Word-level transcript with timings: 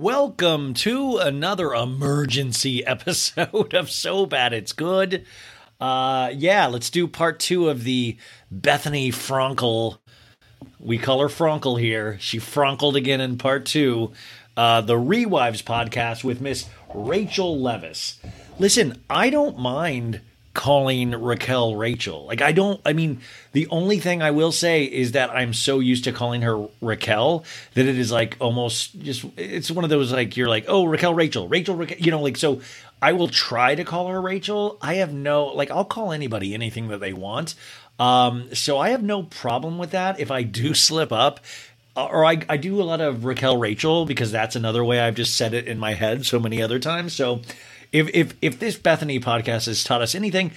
Welcome 0.00 0.72
to 0.76 1.18
another 1.18 1.74
emergency 1.74 2.82
episode 2.86 3.74
of 3.74 3.90
So 3.90 4.24
Bad 4.24 4.54
It's 4.54 4.72
Good. 4.72 5.26
Uh, 5.78 6.30
yeah, 6.34 6.68
let's 6.68 6.88
do 6.88 7.06
part 7.06 7.38
two 7.38 7.68
of 7.68 7.84
the 7.84 8.16
Bethenny 8.50 9.10
Frankel. 9.10 9.98
We 10.78 10.96
call 10.96 11.20
her 11.20 11.28
Frankel 11.28 11.78
here. 11.78 12.16
She 12.18 12.38
frankled 12.38 12.96
again 12.96 13.20
in 13.20 13.36
part 13.36 13.66
two. 13.66 14.12
Uh, 14.56 14.80
the 14.80 14.94
Rewives 14.94 15.62
podcast 15.62 16.24
with 16.24 16.40
Miss 16.40 16.66
Rachel 16.94 17.58
Leviss. 17.58 18.16
Listen, 18.58 19.02
I 19.10 19.28
don't 19.28 19.58
mind 19.58 20.22
calling 20.52 21.12
Raquel 21.12 21.76
Rachel. 21.76 22.26
Like 22.26 22.42
I 22.42 22.52
don't 22.52 22.80
I 22.84 22.92
mean 22.92 23.20
the 23.52 23.68
only 23.68 23.98
thing 23.98 24.20
I 24.22 24.32
will 24.32 24.52
say 24.52 24.84
is 24.84 25.12
that 25.12 25.30
I'm 25.30 25.54
so 25.54 25.78
used 25.78 26.04
to 26.04 26.12
calling 26.12 26.42
her 26.42 26.66
Raquel 26.80 27.44
that 27.74 27.86
it 27.86 27.98
is 27.98 28.10
like 28.10 28.36
almost 28.40 29.00
just 29.00 29.24
it's 29.36 29.70
one 29.70 29.84
of 29.84 29.90
those 29.90 30.12
like 30.12 30.36
you're 30.36 30.48
like, 30.48 30.64
"Oh, 30.68 30.84
Raquel 30.84 31.14
Rachel, 31.14 31.46
Rachel 31.48 31.76
Raquel," 31.76 31.98
you 31.98 32.10
know, 32.10 32.20
like 32.20 32.36
so 32.36 32.60
I 33.00 33.12
will 33.12 33.28
try 33.28 33.74
to 33.74 33.84
call 33.84 34.08
her 34.08 34.20
Rachel. 34.20 34.76
I 34.82 34.94
have 34.94 35.12
no 35.12 35.46
like 35.46 35.70
I'll 35.70 35.84
call 35.84 36.12
anybody 36.12 36.52
anything 36.52 36.88
that 36.88 36.98
they 36.98 37.12
want. 37.12 37.54
Um 38.00 38.52
so 38.54 38.78
I 38.78 38.90
have 38.90 39.02
no 39.02 39.22
problem 39.22 39.78
with 39.78 39.92
that 39.92 40.18
if 40.18 40.30
I 40.30 40.42
do 40.42 40.74
slip 40.74 41.12
up 41.12 41.40
or 41.96 42.24
I, 42.24 42.40
I 42.48 42.56
do 42.56 42.80
a 42.80 42.84
lot 42.84 43.00
of 43.00 43.24
Raquel 43.24 43.56
Rachel 43.56 44.06
because 44.06 44.32
that's 44.32 44.56
another 44.56 44.84
way 44.84 45.00
I've 45.00 45.16
just 45.16 45.36
said 45.36 45.54
it 45.54 45.66
in 45.66 45.78
my 45.78 45.94
head 45.94 46.24
so 46.24 46.38
many 46.38 46.62
other 46.62 46.78
times. 46.78 47.12
So 47.12 47.42
if 47.92 48.08
if 48.14 48.34
if 48.40 48.58
this 48.58 48.76
Bethenny 48.76 49.22
podcast 49.22 49.66
has 49.66 49.82
taught 49.82 50.02
us 50.02 50.14
anything, 50.14 50.52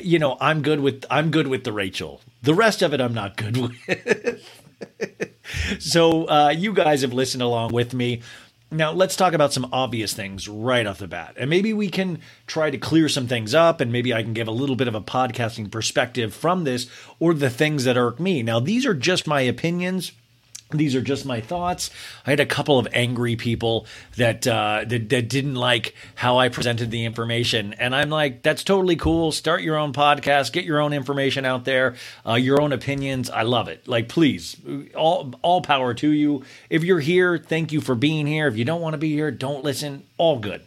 you 0.00 0.18
know, 0.18 0.36
I'm 0.40 0.62
good 0.62 0.80
with 0.80 1.04
I'm 1.10 1.30
good 1.30 1.46
with 1.46 1.64
the 1.64 1.72
Rachel. 1.72 2.20
The 2.42 2.54
rest 2.54 2.82
of 2.82 2.92
it, 2.92 3.00
I'm 3.00 3.14
not 3.14 3.36
good 3.36 3.56
with. 3.86 4.42
so 5.78 6.28
uh, 6.28 6.54
you 6.56 6.72
guys 6.72 7.02
have 7.02 7.12
listened 7.12 7.42
along 7.42 7.72
with 7.72 7.94
me. 7.94 8.22
Now 8.70 8.90
let's 8.90 9.16
talk 9.16 9.34
about 9.34 9.52
some 9.52 9.68
obvious 9.70 10.14
things 10.14 10.48
right 10.48 10.86
off 10.86 10.98
the 10.98 11.06
bat, 11.06 11.34
and 11.36 11.50
maybe 11.50 11.74
we 11.74 11.90
can 11.90 12.20
try 12.46 12.70
to 12.70 12.78
clear 12.78 13.08
some 13.08 13.28
things 13.28 13.54
up, 13.54 13.80
and 13.80 13.92
maybe 13.92 14.14
I 14.14 14.22
can 14.22 14.32
give 14.32 14.48
a 14.48 14.52
little 14.52 14.76
bit 14.76 14.88
of 14.88 14.94
a 14.94 15.00
podcasting 15.00 15.70
perspective 15.70 16.34
from 16.34 16.64
this, 16.64 16.88
or 17.20 17.34
the 17.34 17.50
things 17.50 17.84
that 17.84 17.98
irk 17.98 18.18
me. 18.18 18.42
Now 18.42 18.60
these 18.60 18.86
are 18.86 18.94
just 18.94 19.26
my 19.26 19.42
opinions 19.42 20.12
these 20.72 20.94
are 20.94 21.02
just 21.02 21.24
my 21.24 21.40
thoughts. 21.40 21.90
I 22.26 22.30
had 22.30 22.40
a 22.40 22.46
couple 22.46 22.78
of 22.78 22.88
angry 22.92 23.36
people 23.36 23.86
that, 24.16 24.46
uh, 24.46 24.84
that 24.86 25.08
that 25.08 25.28
didn't 25.28 25.54
like 25.54 25.94
how 26.14 26.38
I 26.38 26.48
presented 26.48 26.90
the 26.90 27.04
information, 27.04 27.74
and 27.74 27.94
I'm 27.94 28.10
like, 28.10 28.42
that's 28.42 28.64
totally 28.64 28.96
cool. 28.96 29.32
Start 29.32 29.62
your 29.62 29.76
own 29.76 29.92
podcast, 29.92 30.52
get 30.52 30.64
your 30.64 30.80
own 30.80 30.92
information 30.92 31.44
out 31.44 31.64
there, 31.64 31.96
uh, 32.26 32.34
your 32.34 32.60
own 32.60 32.72
opinions. 32.72 33.30
I 33.30 33.42
love 33.42 33.68
it. 33.68 33.86
Like, 33.86 34.08
please, 34.08 34.56
all 34.96 35.34
all 35.42 35.62
power 35.62 35.94
to 35.94 36.10
you. 36.10 36.44
If 36.70 36.84
you're 36.84 37.00
here, 37.00 37.38
thank 37.38 37.72
you 37.72 37.80
for 37.80 37.94
being 37.94 38.26
here. 38.26 38.46
If 38.48 38.56
you 38.56 38.64
don't 38.64 38.80
want 38.80 38.94
to 38.94 38.98
be 38.98 39.12
here, 39.12 39.30
don't 39.30 39.64
listen. 39.64 40.04
All 40.18 40.38
good. 40.38 40.62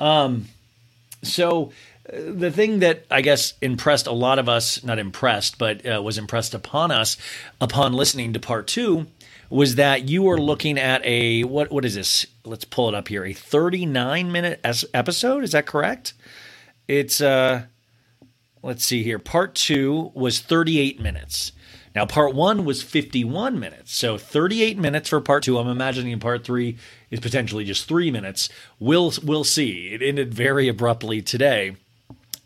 Um, 0.00 0.46
so 1.22 1.72
the 2.12 2.50
thing 2.50 2.80
that 2.80 3.04
I 3.10 3.20
guess 3.20 3.54
impressed 3.60 4.06
a 4.06 4.12
lot 4.12 4.38
of 4.38 4.48
us, 4.48 4.82
not 4.82 4.98
impressed, 4.98 5.58
but 5.58 5.86
uh, 5.86 6.02
was 6.02 6.18
impressed 6.18 6.54
upon 6.54 6.90
us 6.90 7.16
upon 7.60 7.92
listening 7.92 8.32
to 8.32 8.40
part 8.40 8.66
two 8.66 9.06
was 9.52 9.74
that 9.74 10.08
you 10.08 10.22
were 10.22 10.40
looking 10.40 10.78
at 10.78 11.04
a 11.04 11.44
what 11.44 11.70
what 11.70 11.84
is 11.84 11.94
this? 11.94 12.26
Let's 12.44 12.64
pull 12.64 12.88
it 12.88 12.94
up 12.94 13.08
here. 13.08 13.22
A 13.22 13.34
39 13.34 14.32
minute 14.32 14.60
episode, 14.94 15.44
is 15.44 15.52
that 15.52 15.66
correct? 15.66 16.14
It's 16.88 17.20
uh 17.20 17.64
let's 18.62 18.84
see 18.84 19.02
here. 19.02 19.18
Part 19.18 19.54
2 19.54 20.12
was 20.14 20.40
38 20.40 21.00
minutes. 21.00 21.52
Now 21.94 22.06
part 22.06 22.34
1 22.34 22.64
was 22.64 22.82
51 22.82 23.60
minutes. 23.60 23.94
So 23.94 24.16
38 24.16 24.78
minutes 24.78 25.10
for 25.10 25.20
part 25.20 25.42
2. 25.42 25.58
I'm 25.58 25.68
imagining 25.68 26.18
part 26.18 26.44
3 26.44 26.78
is 27.10 27.20
potentially 27.20 27.64
just 27.64 27.86
3 27.86 28.10
minutes. 28.10 28.48
We'll 28.78 29.12
we'll 29.22 29.44
see. 29.44 29.88
It 29.88 30.00
ended 30.00 30.32
very 30.32 30.66
abruptly 30.66 31.20
today. 31.20 31.76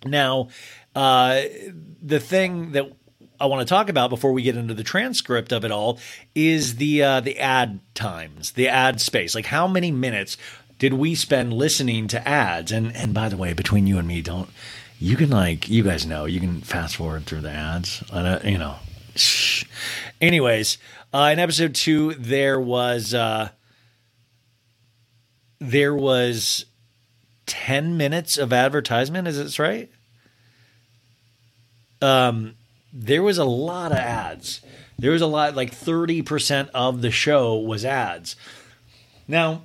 Now, 0.04 0.48
uh, 0.96 1.42
the 2.02 2.18
thing 2.18 2.72
that 2.72 2.90
I 3.40 3.46
want 3.46 3.66
to 3.66 3.72
talk 3.72 3.88
about 3.88 4.10
before 4.10 4.32
we 4.32 4.42
get 4.42 4.56
into 4.56 4.74
the 4.74 4.84
transcript 4.84 5.52
of 5.52 5.64
it 5.64 5.70
all 5.70 5.98
is 6.34 6.76
the 6.76 7.02
uh, 7.02 7.20
the 7.20 7.38
ad 7.38 7.80
times, 7.94 8.52
the 8.52 8.68
ad 8.68 9.00
space. 9.00 9.34
Like 9.34 9.46
how 9.46 9.66
many 9.66 9.90
minutes 9.90 10.36
did 10.78 10.94
we 10.94 11.14
spend 11.14 11.52
listening 11.52 12.08
to 12.08 12.28
ads? 12.28 12.72
And 12.72 12.94
and 12.96 13.12
by 13.14 13.28
the 13.28 13.36
way, 13.36 13.52
between 13.52 13.86
you 13.86 13.98
and 13.98 14.08
me, 14.08 14.22
don't 14.22 14.50
you 14.98 15.16
can 15.16 15.30
like 15.30 15.68
you 15.68 15.82
guys 15.82 16.06
know 16.06 16.24
you 16.24 16.40
can 16.40 16.60
fast 16.60 16.96
forward 16.96 17.26
through 17.26 17.42
the 17.42 17.50
ads. 17.50 18.02
Uh, 18.10 18.40
you 18.44 18.58
know. 18.58 18.76
Shh. 19.14 19.64
Anyways, 20.20 20.76
uh, 21.12 21.30
in 21.32 21.38
episode 21.38 21.74
two, 21.74 22.12
there 22.14 22.60
was 22.60 23.14
uh, 23.14 23.48
there 25.58 25.94
was 25.94 26.66
ten 27.46 27.96
minutes 27.96 28.36
of 28.36 28.52
advertisement. 28.52 29.26
Is 29.26 29.38
this 29.38 29.58
right? 29.58 29.90
Um 32.02 32.56
there 32.98 33.22
was 33.22 33.38
a 33.38 33.44
lot 33.44 33.92
of 33.92 33.98
ads. 33.98 34.62
There 34.98 35.10
was 35.10 35.20
a 35.20 35.26
lot, 35.26 35.54
like 35.54 35.72
30% 35.72 36.70
of 36.72 37.02
the 37.02 37.10
show 37.10 37.56
was 37.56 37.84
ads. 37.84 38.36
Now, 39.28 39.62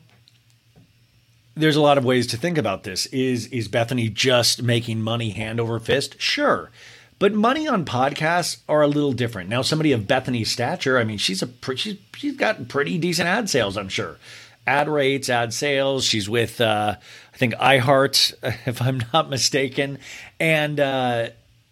there's 1.55 1.77
a 1.77 1.81
lot 1.81 1.97
of 1.97 2.03
ways 2.03 2.27
to 2.27 2.37
think 2.37 2.57
about 2.57 2.83
this. 2.83 3.05
Is 3.07 3.47
is 3.47 3.69
Bethenny 3.69 4.13
just 4.13 4.61
making 4.61 5.01
money 5.01 5.29
hand 5.29 5.59
over 5.59 5.79
fist? 5.79 6.19
Sure. 6.19 6.71
But 7.19 7.33
money 7.33 7.67
on 7.67 7.85
podcasts 7.85 8.57
are 8.67 8.81
a 8.81 8.87
little 8.87 9.13
different. 9.13 9.49
Now, 9.49 9.61
somebody 9.61 9.91
of 9.91 10.01
Bethenny's 10.01 10.51
stature, 10.51 10.97
I 10.97 11.03
mean, 11.03 11.17
she's 11.17 11.43
a 11.43 11.49
she's 11.75 11.97
she's 12.15 12.35
got 12.35 12.67
pretty 12.67 12.97
decent 12.97 13.27
ad 13.27 13.49
sales, 13.49 13.77
I'm 13.77 13.89
sure. 13.89 14.17
Ad 14.65 14.89
rates, 14.89 15.29
ad 15.29 15.53
sales. 15.53 16.03
She's 16.03 16.29
with 16.29 16.59
uh, 16.59 16.95
I 17.33 17.37
think 17.37 17.53
iHeart, 17.55 18.33
if 18.65 18.81
I'm 18.81 19.03
not 19.13 19.29
mistaken, 19.29 19.99
and 20.39 20.79
uh, 20.79 21.29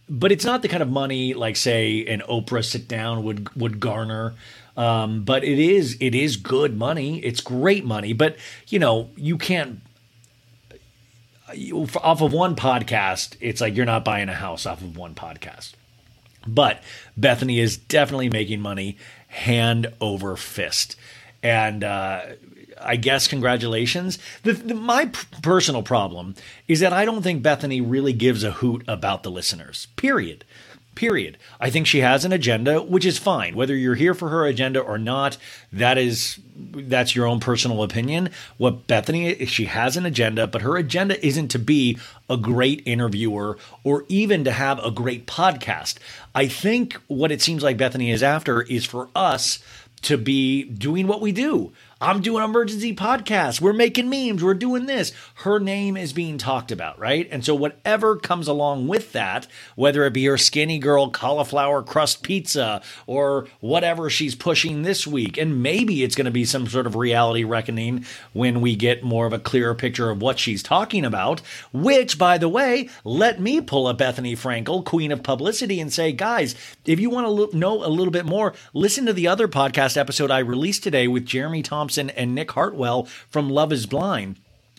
but 0.09 0.31
it's 0.31 0.46
not 0.46 0.62
the 0.62 0.68
kind 0.68 0.81
of 0.81 0.90
money 0.90 1.34
like 1.34 1.56
say 1.56 2.06
an 2.06 2.22
Oprah 2.22 2.66
sit 2.66 2.88
down 2.88 3.24
would 3.24 3.53
would 3.56 3.80
garner. 3.80 4.34
Um, 4.75 5.24
but 5.24 5.44
it 5.44 5.60
is 5.60 5.98
it 6.00 6.16
is 6.16 6.38
good 6.38 6.78
money. 6.78 7.19
It's 7.19 7.42
great 7.42 7.86
money. 7.86 8.13
But 8.13 8.38
you 8.68 8.80
know 8.80 9.10
you 9.16 9.38
can't 9.38 9.81
you, 11.54 11.88
off 12.01 12.22
of 12.22 12.34
one 12.34 12.56
podcast. 12.56 13.36
It's 13.39 13.62
like 13.62 13.75
you're 13.75 13.86
not 13.86 14.06
buying 14.06 14.30
a 14.30 14.34
house 14.34 14.66
off 14.66 14.81
of 14.81 14.98
one 14.98 15.16
podcast. 15.16 15.74
But 16.48 16.81
Bethenny 17.19 17.62
is 17.62 17.78
definitely 17.78 18.30
making 18.30 18.62
money 18.62 18.98
hand 19.28 19.88
over 20.00 20.36
fist, 20.36 20.95
and 21.44 21.84
uh, 21.84 22.22
I 22.81 22.96
guess 22.96 23.28
congratulations. 23.28 24.20
The, 24.44 24.54
the, 24.54 24.76
my 24.76 25.06
p- 25.06 25.20
personal 25.42 25.84
problem 25.84 26.36
is 26.68 26.80
that 26.80 26.94
I 26.94 27.06
don't 27.06 27.22
think 27.22 27.44
Bethenny 27.44 27.84
really 27.86 28.14
gives 28.14 28.44
a 28.44 28.52
hoot 28.52 28.84
about 28.88 29.24
the 29.24 29.31
listeners. 29.31 29.88
Period. 29.96 30.46
Period. 30.96 31.38
I 31.62 31.70
think 31.70 31.88
she 31.88 32.00
has 32.02 32.26
an 32.26 32.34
agenda, 32.34 32.81
which 32.81 33.06
is 33.06 33.18
fine. 33.18 33.56
Whether 33.56 33.74
you're 33.74 33.96
here 33.96 34.14
for 34.14 34.28
her 34.30 34.46
agenda 34.46 34.81
or 34.81 34.98
not, 34.98 35.38
that 35.72 35.98
is 35.98 36.40
that's 36.58 37.16
your 37.16 37.26
own 37.26 37.40
personal 37.40 37.84
opinion. 37.84 38.31
What 38.58 38.86
Bethenny 38.86 39.48
she 39.48 39.66
has 39.66 39.96
an 39.96 40.06
agenda, 40.06 40.46
but 40.46 40.62
her 40.62 40.75
agenda 40.75 41.25
isn't 41.25 41.50
to 41.50 41.60
be 41.60 41.98
a 42.30 42.36
great 42.36 42.84
interviewer 42.86 43.58
or 43.86 44.04
even 44.10 44.44
to 44.44 44.52
have 44.52 44.84
a 44.84 44.92
great 44.92 45.25
podcast. 45.25 46.00
I 46.36 46.48
think 46.48 46.96
what 47.08 47.32
it 47.32 47.42
seems 47.42 47.64
like 47.64 47.78
Bethenny 47.78 48.12
is 48.12 48.22
after 48.22 48.64
is 48.64 48.84
for 48.84 49.08
us 49.16 49.60
to 50.02 50.18
be 50.18 50.64
doing 50.64 51.08
what 51.08 51.22
we 51.22 51.32
do. 51.32 51.72
I'm 52.01 52.22
doing 52.22 52.46
emergency 52.46 52.96
podcasts. 52.96 53.60
We're 53.60 53.74
making 53.74 54.10
memes. 54.10 54.42
We're 54.42 54.54
doing 54.54 54.86
this. 54.86 55.12
Her 55.36 55.60
name 55.60 55.98
is 55.98 56.13
being 56.13 56.38
talked 56.38 56.72
about, 56.72 56.98
right? 56.98 57.28
And 57.30 57.44
so 57.44 57.54
whatever 57.54 58.16
comes 58.16 58.48
along 58.48 58.88
with 58.88 59.12
that, 59.12 59.48
whether 59.75 60.06
it 60.06 60.13
be 60.13 60.24
her 60.24 60.38
skinny 60.38 60.80
girl 60.80 61.10
cauliflower 61.10 61.84
crust 61.84 62.24
pizza 62.24 62.81
or 63.06 63.48
whatever 63.60 64.10
she's 64.10 64.34
pushing 64.34 64.84
this 64.84 65.06
week, 65.06 65.38
and 65.38 65.62
maybe 65.62 66.01
it's 66.01 66.16
going 66.16 66.24
to 66.24 66.31
be 66.31 66.46
some 66.46 66.68
sort 66.68 66.88
of 66.88 66.96
reality 66.96 67.44
reckoning 67.44 68.06
when 68.31 68.62
we 68.62 68.78
get 68.78 69.04
more 69.04 69.25
of 69.25 69.34
a 69.34 69.40
clearer 69.40 69.75
picture 69.75 70.10
of 70.10 70.22
what 70.22 70.40
she's 70.40 70.63
talking 70.63 71.04
about, 71.04 71.42
which 71.74 72.18
by 72.18 72.38
the 72.38 72.48
way, 72.48 72.88
let 73.04 73.42
me 73.42 73.60
pull 73.60 73.88
up 73.88 73.98
Bethenny 73.98 74.38
Frankel, 74.38 74.86
queen 74.86 75.12
of 75.12 75.22
publicity 75.22 75.81
and 75.81 75.92
say, 75.92 76.13
guys, 76.13 76.56
if 76.86 76.98
you 76.98 77.10
want 77.10 77.51
to 77.51 77.57
know 77.57 77.84
a 77.84 77.90
little 77.92 78.12
bit 78.12 78.25
more, 78.25 78.54
listen 78.74 79.06
to 79.06 79.12
the 79.12 79.28
other 79.28 79.50
podcast 79.50 79.98
episode 79.98 80.31
I 80.31 80.40
released 80.40 80.81
today 80.81 81.06
with 81.06 81.25
Jeremy 81.25 81.62
Thompson 81.62 81.88
Thompson 81.89 82.12
and 82.12 82.36
Nick 82.36 82.51
Hartwell 82.51 83.06
from 83.30 83.50
Love 83.50 83.74
is 83.74 83.88
Blind 83.88 84.38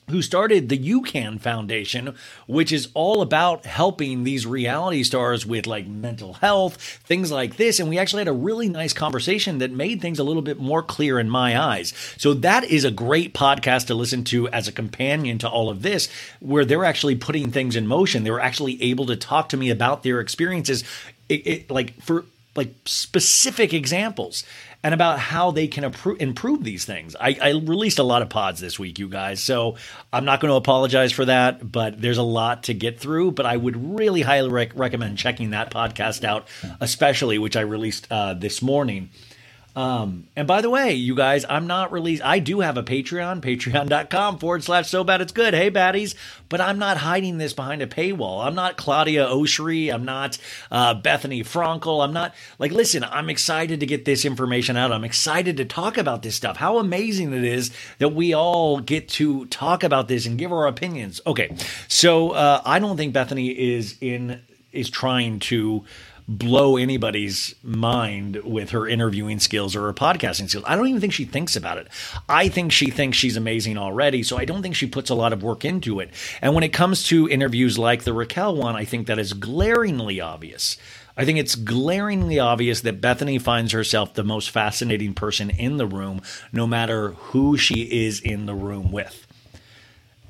who 0.09 0.23
started 0.23 0.69
the 0.69 0.77
UCAN 0.77 1.41
Foundation, 1.41 2.17
which 2.49 2.73
is 2.73 2.89
all 2.95 3.23
about 3.23 3.65
helping 3.65 4.25
these 4.25 4.45
reality 4.45 5.05
stars 5.05 5.47
with 5.47 5.69
like 5.69 5.87
mental 5.87 6.33
health, 6.33 6.77
things 7.05 7.31
like 7.31 7.57
this. 7.57 7.79
And 7.79 7.89
we 7.89 7.97
actually 7.97 8.23
had 8.23 8.27
a 8.27 8.33
really 8.33 8.69
nice 8.69 8.93
conversation 8.93 9.59
that 9.59 9.71
made 9.71 10.01
things 10.01 10.19
a 10.19 10.25
little 10.25 10.43
bit 10.43 10.59
more 10.59 10.83
clear 10.83 11.21
in 11.21 11.31
my 11.31 11.57
eyes. 11.57 11.95
So 12.17 12.35
that 12.35 12.65
is 12.65 12.83
a 12.83 12.91
great 12.91 13.35
podcast 13.35 13.87
to 13.87 13.95
listen 13.95 14.25
to 14.25 14.49
as 14.49 14.67
a 14.67 14.73
companion 14.73 15.39
to 15.39 15.49
all 15.49 15.71
of 15.71 15.83
this, 15.83 16.09
where 16.41 16.65
they're 16.65 16.85
actually 16.85 17.15
putting 17.15 17.53
things 17.53 17.77
in 17.77 17.87
motion. 17.87 18.25
They 18.25 18.33
were 18.33 18.41
actually 18.41 18.83
able 18.83 19.07
to 19.07 19.17
talk 19.17 19.49
to 19.51 19.57
me 19.57 19.71
about 19.71 20.03
their 20.03 20.19
experiences, 20.19 20.83
it, 21.29 21.47
it, 21.47 21.71
like 21.71 22.03
for 22.03 22.25
like 22.57 22.75
specific 22.85 23.73
examples 23.73 24.45
and 24.83 24.95
about 24.95 25.19
how 25.19 25.51
they 25.51 25.69
can 25.69 25.93
improve 26.19 26.65
these 26.65 26.85
things. 26.85 27.15
I, 27.21 27.37
I, 27.41 27.51
released 27.51 27.99
a 27.99 28.03
lot 28.03 28.23
of 28.23 28.31
pods 28.31 28.61
this 28.61 28.79
week, 28.79 28.99
you 28.99 29.09
guys, 29.09 29.43
so 29.43 29.77
I'm 30.13 30.25
not 30.25 30.41
going 30.41 30.51
to 30.51 30.57
apologize 30.57 31.13
for 31.13 31.27
that, 31.27 31.71
but 31.71 32.01
there's 32.01 32.19
a 32.19 32.23
lot 32.23 32.65
to 32.65 32.75
get 32.75 32.99
through. 32.99 33.33
But 33.33 33.47
I 33.47 33.57
would 33.57 33.99
really 33.99 34.23
highly 34.23 34.49
rec- 34.49 34.79
recommend 34.79 35.19
checking 35.19 35.51
that 35.51 35.71
podcast 35.71 36.25
out, 36.25 36.49
especially 36.81 37.39
which 37.39 37.57
I 37.57 37.61
released 37.61 38.07
uh, 38.11 38.35
this 38.35 38.63
morning. 38.63 39.11
Um, 39.77 40.27
and 40.35 40.49
by 40.49 40.61
the 40.63 40.71
way, 40.71 40.95
you 40.95 41.15
guys, 41.15 41.45
I'm 41.49 41.67
not 41.67 41.93
released. 41.93 42.25
I 42.25 42.41
do 42.41 42.61
have 42.61 42.77
a 42.77 42.83
Patreon, 42.83 43.41
patreon.com 43.41 44.39
forward 44.39 44.65
slash 44.65 44.89
so 44.89 45.05
bad 45.05 45.21
it's 45.21 45.33
good. 45.33 45.55
Hey, 45.55 45.71
baddies. 45.71 46.15
But 46.49 46.61
I'm 46.61 46.79
not 46.79 46.97
hiding 46.97 47.39
this 47.39 47.53
behind 47.53 47.81
a 47.81 47.87
paywall. 47.87 48.45
I'm 48.45 48.57
not 48.57 48.77
Claudia 48.77 49.27
Oshry. 49.27 49.93
I'm 49.93 50.05
not 50.05 50.39
uh, 50.71 51.01
Bethenny 51.01 51.41
Frankel. 51.43 52.05
I'm 52.05 52.13
not 52.13 52.35
like, 52.59 52.73
listen, 52.73 53.05
I'm 53.05 53.31
excited 53.31 53.79
to 53.81 53.87
get 53.87 54.05
this 54.05 54.25
information 54.25 54.77
out. 54.77 54.91
I'm 54.91 55.05
excited 55.05 55.57
to 55.59 55.65
talk 55.65 55.97
about 55.97 56.23
this 56.23 56.35
stuff. 56.35 56.57
How 56.57 56.79
amazing 56.79 57.33
it 57.33 57.45
is 57.45 57.71
that 57.99 58.09
we 58.09 58.35
all 58.35 58.81
get 58.81 59.09
to 59.11 59.47
talk 59.47 59.85
about 59.85 60.09
this 60.09 60.27
and 60.27 60.37
give 60.37 60.53
our 60.53 60.67
opinions. 60.67 61.21
Okay. 61.27 61.55
So 61.87 62.31
uh, 62.31 62.61
I 62.65 62.81
don't 62.81 62.97
think 62.97 63.15
Bethenny 63.15 63.55
is 63.55 63.97
in, 64.01 64.41
is 64.73 64.91
trying 64.91 65.39
to, 65.41 65.85
blow 66.31 66.77
anybody's 66.77 67.57
mind 67.61 68.37
with 68.45 68.71
her 68.71 68.87
interviewing 68.87 69.41
skills 69.41 69.75
or 69.75 69.83
her 69.83 69.93
podcasting 69.93 70.49
skills. 70.49 70.65
I 70.65 70.77
don't 70.77 70.87
even 70.87 71.01
think 71.01 71.13
she 71.13 71.25
thinks 71.25 71.57
about 71.57 71.77
it. 71.77 71.89
I 72.29 72.49
think 72.49 72.71
she 72.71 72.89
thinks 72.89 73.19
she's 73.19 73.37
amazing 73.37 73.77
already, 73.77 74.23
so 74.23 74.39
I 74.39 74.45
don't 74.45 74.63
think 74.63 74.77
she 74.77 74.87
puts 74.87 75.11
a 75.11 75.17
lot 75.17 75.33
of 75.33 75.43
work 75.43 75.65
into 75.65 75.99
it. 75.99 76.11
And 76.41 76.55
when 76.55 76.63
it 76.63 76.73
comes 76.73 77.03
to 77.09 77.29
interviews 77.29 77.81
like 77.81 78.05
the 78.05 78.13
Raquel 78.13 78.55
one, 78.55 78.77
I 78.77 78.85
think 78.85 79.09
that 79.09 79.19
is 79.19 79.33
glaringly 79.33 80.21
obvious. 80.21 80.77
I 81.17 81.25
think 81.25 81.41
it's 81.41 81.57
glaringly 81.57 82.39
obvious 82.39 82.83
that 82.83 83.01
Bethenny 83.01 83.43
finds 83.43 83.73
herself 83.73 84.15
the 84.15 84.23
most 84.23 84.51
fascinating 84.51 85.15
person 85.15 85.51
in 85.51 85.79
the 85.79 85.87
room, 85.87 86.23
no 86.53 86.65
matter 86.65 87.11
who 87.11 87.57
she 87.57 88.07
is 88.07 88.21
in 88.21 88.47
the 88.47 88.55
room 88.55 88.93
with 88.93 89.27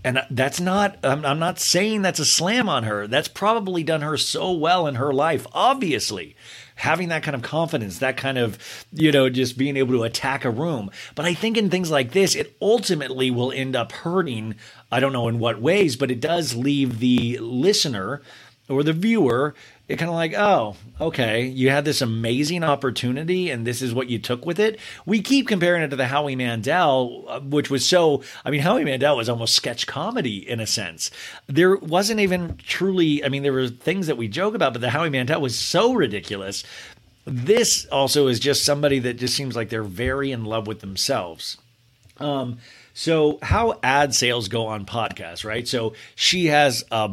and 0.05 0.23
that's 0.31 0.61
not 0.61 0.99
I'm, 1.03 1.25
I'm, 1.25 1.39
not 1.39 1.59
saying 1.59 2.03
that's 2.03 2.19
a 2.19 2.25
slam 2.25 2.69
on 2.69 2.85
her. 2.85 3.07
That's 3.07 3.29
probably 3.29 3.83
done 3.83 4.03
her 4.03 4.17
so 4.17 4.53
well 4.53 4.87
in 4.87 4.97
her 4.97 5.13
life 5.13 5.47
obviously. 5.53 6.37
Having 6.77 7.09
that 7.11 7.23
kind 7.23 7.35
of 7.35 7.43
confidence 7.43 7.99
that 7.99 8.17
kind 8.17 8.39
of 8.39 8.87
you 8.93 9.13
know 9.13 9.29
just 9.29 9.59
being 9.59 9.77
able 9.77 9.95
to 9.95 10.05
attack 10.05 10.45
a 10.45 10.51
room. 10.51 10.91
But 11.15 11.27
i 11.27 11.35
think 11.35 11.57
in 11.57 11.71
things 11.71 11.91
like 11.91 12.13
this 12.13 12.35
it 12.35 12.57
ultimately 12.61 13.31
will 13.31 13.53
end 13.53 13.77
up 13.77 13.93
hurting 13.93 14.55
i 14.91 15.01
don't 15.01 15.13
know 15.13 15.29
in 15.29 15.39
what 15.39 15.61
ways 15.61 15.97
but 15.97 16.11
it 16.11 16.21
does 16.21 16.55
leave 16.55 16.99
the 16.99 17.39
listener 17.39 18.23
or 18.69 18.83
the 18.83 18.93
viewer 18.93 19.55
you're 19.91 19.97
kind 19.97 20.09
of 20.09 20.15
like, 20.15 20.35
oh, 20.35 20.77
okay, 21.01 21.47
you 21.47 21.71
had 21.71 21.85
this 21.85 22.01
amazing 22.01 22.63
opportunity 22.63 23.51
and 23.51 23.67
this 23.67 23.83
is 23.83 23.93
what 23.93 24.09
you 24.09 24.21
took 24.21 24.47
with 24.47 24.61
it. 24.61 24.79
We 25.05 25.21
keep 25.21 25.49
comparing 25.49 25.83
it 25.83 25.89
to 25.89 25.97
the 25.97 26.07
Howie 26.07 26.37
Mandel, 26.37 27.25
uh, 27.27 27.41
which 27.41 27.71
was 27.71 27.85
so, 27.85 28.23
I 28.45 28.51
mean, 28.51 28.61
Howie 28.61 28.85
Mandel 28.85 29.17
was 29.17 29.29
almost 29.29 29.57
sketch 29.57 29.89
comedy 29.89 30.49
in 30.49 30.61
a 30.61 30.67
sense. 30.67 31.11
There 31.49 31.75
wasn't 31.75 32.21
even 32.21 32.57
truly, 32.59 33.25
I 33.25 33.31
mean, 33.31 33.43
there 33.43 33.53
were 33.53 33.67
things 33.67 34.07
that 34.07 34.17
we 34.17 34.29
joke 34.29 34.55
about, 34.55 34.75
but 34.75 34.81
the 34.81 34.91
Howie 34.91 35.11
Mandel 35.11 35.41
was 35.41 35.59
so 35.59 35.93
ridiculous. 35.93 36.63
This 37.25 37.85
also 37.87 38.29
is 38.29 38.39
just 38.39 38.65
somebody 38.65 39.01
that 39.01 39.15
just 39.15 39.35
seems 39.35 39.57
like 39.57 39.71
they're 39.71 39.83
very 39.83 40.31
in 40.31 40.45
love 40.45 40.69
with 40.69 40.83
themselves. 40.83 41.59
Um, 42.19 42.59
so 42.95 43.41
how 43.43 43.81
ad 43.83 44.15
sales 44.15 44.47
go 44.47 44.69
on 44.69 44.87
podcasts, 44.87 45.45
right? 45.45 45.67
So 45.67 45.95
she 46.15 46.47
has 46.47 46.85
a 46.93 47.11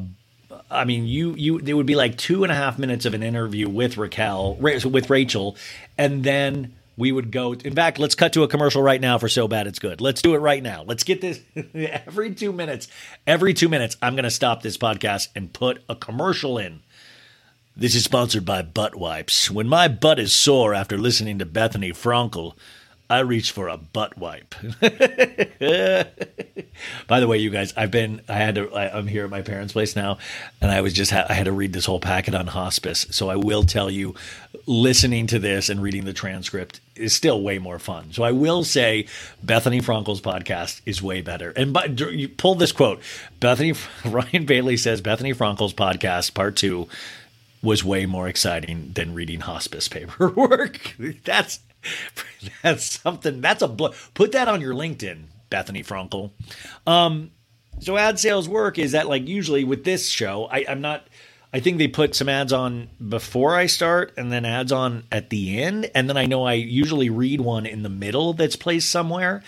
I 0.70 0.86
mean, 0.86 1.06
you 1.06 1.34
you 1.36 1.62
there 1.62 1.76
would 1.76 1.86
be 1.86 1.96
like 1.96 2.18
two 2.18 2.44
and 2.44 2.52
a 2.52 2.56
half 2.56 2.78
minutes 2.78 3.06
of 3.06 3.14
an 3.14 3.24
interview 3.24 3.70
with 3.70 3.98
Raquel 3.98 4.56
with 4.56 5.10
Rachel, 5.10 5.56
and 5.98 6.24
then 6.24 6.76
we 6.98 7.12
would 7.12 7.32
go. 7.32 7.54
In 7.54 7.76
fact, 7.76 8.00
let's 8.00 8.16
cut 8.16 8.34
to 8.34 8.44
a 8.44 8.48
commercial 8.48 8.82
right 8.82 9.00
now 9.00 9.18
for 9.18 9.30
so 9.30 9.48
bad 9.48 9.68
it's 9.68 9.80
good. 9.80 10.02
Let's 10.02 10.22
do 10.22 10.34
it 10.34 10.40
right 10.40 10.62
now. 10.62 10.84
Let's 10.84 11.04
get 11.04 11.22
this 11.22 11.40
every 11.74 12.34
two 12.34 12.52
minutes. 12.52 12.88
Every 13.26 13.54
two 13.54 13.70
minutes, 13.70 13.96
I'm 14.02 14.16
going 14.16 14.24
to 14.24 14.32
stop 14.32 14.62
this 14.62 14.78
podcast 14.78 15.30
and 15.36 15.54
put 15.54 15.84
a 15.88 15.96
commercial 15.96 16.58
in. 16.58 16.82
This 17.76 17.94
is 17.94 18.04
sponsored 18.04 18.44
by 18.44 18.64
Butt 18.64 18.96
Wipes. 18.96 19.52
When 19.52 19.68
my 19.68 19.88
butt 19.88 20.18
is 20.18 20.34
sore 20.34 20.74
after 20.74 20.98
listening 20.98 21.38
to 21.38 21.46
Bethenny 21.46 21.92
Frankel, 21.92 22.56
I 23.10 23.20
reach 23.20 23.52
for 23.52 23.70
a 23.70 23.78
butt 23.78 24.18
wipe. 24.18 24.54
By 27.08 27.20
the 27.20 27.28
way, 27.28 27.38
you 27.38 27.50
guys, 27.50 27.74
I've 27.78 27.92
been, 27.92 28.22
I 28.28 28.34
had 28.34 28.56
to, 28.56 28.74
I, 28.74 28.98
am 28.98 29.08
here 29.08 29.24
at 29.24 29.30
my 29.30 29.42
parents' 29.42 29.74
place 29.74 29.96
now, 29.96 30.18
and 30.62 30.70
I 30.70 30.82
was 30.82 30.92
just, 30.94 31.12
ha- 31.12 31.26
I 31.30 31.34
had 31.34 31.46
to 31.46 31.54
read 31.54 31.72
this 31.72 31.86
whole 31.86 32.02
packet 32.02 32.36
on 32.36 32.48
hospice. 32.48 33.08
So 33.12 33.30
I 33.30 33.38
will 33.38 33.64
tell 33.64 33.90
you, 33.90 34.14
listening 34.66 35.28
to 35.28 35.40
this 35.40 35.70
and 35.70 35.82
reading 35.82 36.04
the 36.04 36.14
transcript 36.14 36.82
is 36.96 37.14
still 37.14 37.42
way 37.42 37.58
more 37.60 37.80
fun. 37.80 38.12
So 38.12 38.24
I 38.24 38.32
will 38.32 38.64
say, 38.66 39.08
Bethenny 39.46 39.82
Frankel's 39.82 40.22
podcast 40.22 40.82
is 40.86 41.02
way 41.02 41.22
better. 41.22 41.52
And 41.52 41.74
but 41.74 42.00
you 42.00 42.28
pull 42.28 42.56
this 42.56 42.74
quote, 42.74 43.02
Bethenny 43.40 43.78
Ryan 44.12 44.46
Bailey 44.46 44.76
says 44.76 45.02
Bethenny 45.02 45.34
Frankel's 45.34 45.74
podcast 45.74 46.34
part 46.34 46.58
two 46.58 46.88
was 47.64 47.84
way 47.84 48.06
more 48.06 48.28
exciting 48.28 48.92
than 48.94 49.14
reading 49.14 49.40
hospice 49.40 49.88
paperwork. 49.88 50.96
That's 51.24 51.60
that's 52.64 53.00
something. 53.02 53.42
That's 53.42 53.62
a 53.62 53.68
put 53.68 54.32
that 54.32 54.48
on 54.48 54.62
your 54.62 54.74
LinkedIn, 54.74 55.26
Bethenny 55.50 55.86
Frankel. 55.86 56.32
Um, 56.86 57.32
so 57.80 57.98
ad 57.98 58.20
sales 58.20 58.50
work 58.50 58.80
is 58.80 58.94
that 58.94 59.08
like 59.08 59.28
usually 59.28 59.64
with 59.64 59.84
this 59.84 60.10
show, 60.10 60.48
I, 60.52 60.66
I'm 60.68 60.82
not. 60.82 61.08
I 61.54 61.62
think 61.62 61.78
they 61.78 61.88
put 61.88 62.14
some 62.14 62.28
ads 62.28 62.52
on 62.52 62.90
before 63.08 63.56
I 63.56 63.68
start 63.68 64.14
and 64.18 64.32
then 64.32 64.44
ads 64.44 64.74
on 64.74 65.06
at 65.12 65.30
the 65.30 65.62
end. 65.62 65.90
And 65.96 66.10
then 66.10 66.18
I 66.18 66.26
know 66.26 66.44
I 66.44 66.54
usually 66.54 67.10
read 67.10 67.40
one 67.40 67.66
in 67.66 67.84
the 67.84 67.90
middle 67.90 68.34
that's 68.34 68.58
placed 68.58 68.90
somewhere. 68.90 69.42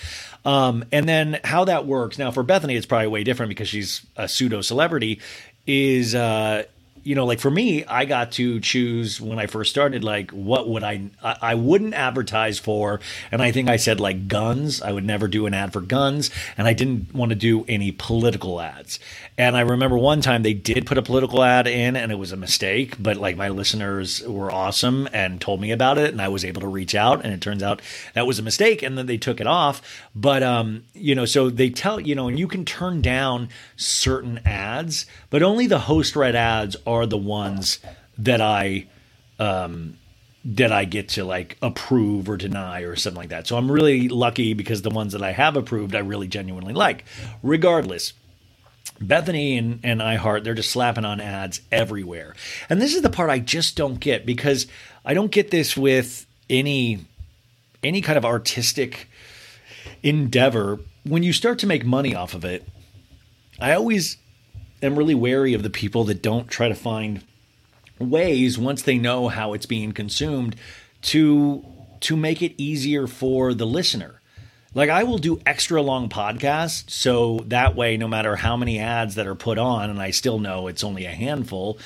Um, 0.46 0.86
and 0.94 1.10
then 1.10 1.42
how 1.44 1.66
that 1.66 1.86
works 1.86 2.18
now 2.18 2.32
for 2.32 2.42
Bethenny, 2.42 2.78
it's 2.78 2.86
probably 2.86 3.08
way 3.08 3.26
different 3.26 3.50
because 3.50 3.68
she's 3.68 4.06
a 4.16 4.30
pseudo 4.30 4.62
celebrity. 4.62 5.20
Is 5.68 6.16
uh, 6.16 6.64
you 7.04 7.16
know, 7.16 7.26
like 7.26 7.40
for 7.40 7.52
me, 7.52 7.86
I 7.86 8.06
got 8.06 8.34
to 8.34 8.60
choose 8.60 9.20
when 9.20 9.40
I 9.40 9.48
first 9.48 9.72
started, 9.72 10.04
like 10.04 10.32
what 10.32 10.68
would 10.68 10.84
I, 10.84 11.10
I 11.22 11.56
wouldn't 11.56 11.94
advertise 11.94 12.60
for. 12.60 13.00
And 13.32 13.42
I 13.42 13.52
think 13.52 13.70
I 13.70 13.78
said 13.78 14.00
like 14.00 14.28
guns. 14.28 14.82
I 14.82 14.92
would 14.92 15.06
never 15.06 15.28
do 15.28 15.46
an 15.46 15.54
ad 15.54 15.74
for 15.74 15.82
guns. 15.82 16.32
And 16.58 16.68
I 16.68 16.74
didn't 16.74 17.14
want 17.14 17.30
to 17.30 17.36
do 17.36 17.66
any 17.68 17.92
political 17.92 18.62
ads. 18.62 19.00
And 19.38 19.56
I 19.56 19.62
remember 19.62 19.98
one 19.98 20.22
time 20.22 20.44
they 20.44 20.54
did 20.54 20.86
put 20.86 20.98
a 20.98 21.02
political 21.02 21.44
ad 21.44 21.66
in 21.66 21.96
and 21.96 22.12
it 22.12 22.16
was 22.16 22.32
a 22.32 22.38
mistake, 22.38 23.02
but 23.02 23.18
like 23.18 23.38
my 23.38 23.50
listeners 23.50 24.22
were 24.28 24.52
awesome 24.52 25.08
and 25.14 25.40
told 25.40 25.62
me 25.62 25.72
about 25.72 25.98
it 25.98 26.12
and 26.12 26.22
I 26.22 26.28
was 26.28 26.44
able 26.44 26.62
to 26.62 26.68
reach 26.68 26.94
out 26.94 27.24
and 27.24 27.34
it 27.34 27.42
turns 27.42 27.64
out 27.64 27.82
that 28.14 28.28
was 28.28 28.40
a 28.40 28.44
mistake 28.44 28.84
and 28.84 28.98
then 28.98 29.06
they 29.06 29.18
took 29.18 29.40
it 29.40 29.48
off. 29.48 29.82
But, 30.14 30.44
um, 30.44 30.84
you 30.94 31.16
know, 31.16 31.26
so 31.26 31.50
they 31.50 31.70
tell, 31.70 32.00
you 32.00 32.16
know, 32.16 32.28
and 32.28 32.38
you 32.38 32.48
can 32.48 32.66
turn 32.66 33.02
down 33.02 33.50
certain 33.78 34.40
ads, 34.46 35.06
but 35.30 35.42
only 35.42 35.68
the 35.68 35.80
host 35.80 36.16
read 36.16 36.36
ads 36.36 36.76
are 36.86 36.99
the 37.06 37.18
ones 37.18 37.80
that 38.18 38.42
I 38.42 38.88
um, 39.40 39.98
that 40.46 40.72
I 40.72 40.86
get 40.86 41.10
to 41.10 41.24
like 41.26 41.58
approve 41.62 42.30
or 42.30 42.38
deny 42.38 42.82
or 42.82 42.96
something 42.96 43.20
like 43.20 43.30
that. 43.30 43.48
So 43.48 43.58
I'm 43.58 43.72
really 43.72 44.08
lucky 44.08 44.54
because 44.54 44.82
the 44.82 44.90
ones 44.90 45.14
that 45.14 45.24
I 45.24 45.32
have 45.32 45.58
approved, 45.58 45.96
I 45.96 46.00
really 46.00 46.28
genuinely 46.28 46.74
like. 46.74 47.06
Regardless, 47.44 48.14
Bethenny 49.02 49.58
and, 49.58 49.80
and 49.84 50.02
iHeart, 50.02 50.44
they're 50.44 50.54
just 50.54 50.72
slapping 50.72 51.06
on 51.06 51.20
ads 51.20 51.62
everywhere. 51.72 52.36
And 52.70 52.82
this 52.82 52.96
is 52.96 53.02
the 53.02 53.10
part 53.10 53.30
I 53.30 53.40
just 53.40 53.76
don't 53.76 54.00
get 54.00 54.26
because 54.26 54.68
I 55.06 55.14
don't 55.14 55.32
get 55.32 55.52
this 55.52 55.76
with 55.76 56.26
any 56.50 57.06
any 57.84 58.02
kind 58.02 58.18
of 58.18 58.26
artistic 58.26 59.10
endeavor. 60.04 60.80
When 61.04 61.24
you 61.24 61.34
start 61.34 61.60
to 61.60 61.68
make 61.68 61.86
money 61.86 62.14
off 62.14 62.34
of 62.34 62.44
it, 62.44 62.68
I 63.60 63.74
always 63.74 64.18
am 64.82 64.98
really 64.98 65.16
wary 65.16 65.54
of 65.54 65.64
the 65.64 65.70
people 65.70 66.04
that 66.06 66.22
don't 66.22 66.48
try 66.50 66.68
to 66.68 66.76
find 66.76 67.24
ways 68.00 68.58
once 68.58 68.82
they 68.82 68.98
know 68.98 69.28
how 69.28 69.54
it's 69.54 69.66
being 69.66 69.92
consumed 69.92 70.56
to 71.02 71.66
to 72.02 72.16
make 72.16 72.42
it 72.42 72.54
easier 72.58 73.08
for 73.08 73.54
the 73.54 73.66
listener. 73.66 74.22
Like 74.74 74.90
I 74.90 75.04
will 75.04 75.18
do 75.18 75.42
extra 75.46 75.82
long 75.82 76.08
podcasts 76.10 76.90
so 76.90 77.44
that 77.48 77.76
way 77.76 77.98
no 77.98 78.08
matter 78.08 78.36
how 78.36 78.56
many 78.56 78.80
ads 78.80 79.16
that 79.16 79.28
are 79.28 79.36
put 79.36 79.58
on 79.58 79.90
and 79.90 80.02
I 80.02 80.12
still 80.12 80.40
know 80.40 80.68
it's 80.68 80.84
only 80.84 81.06
a 81.06 81.12
handful 81.12 81.78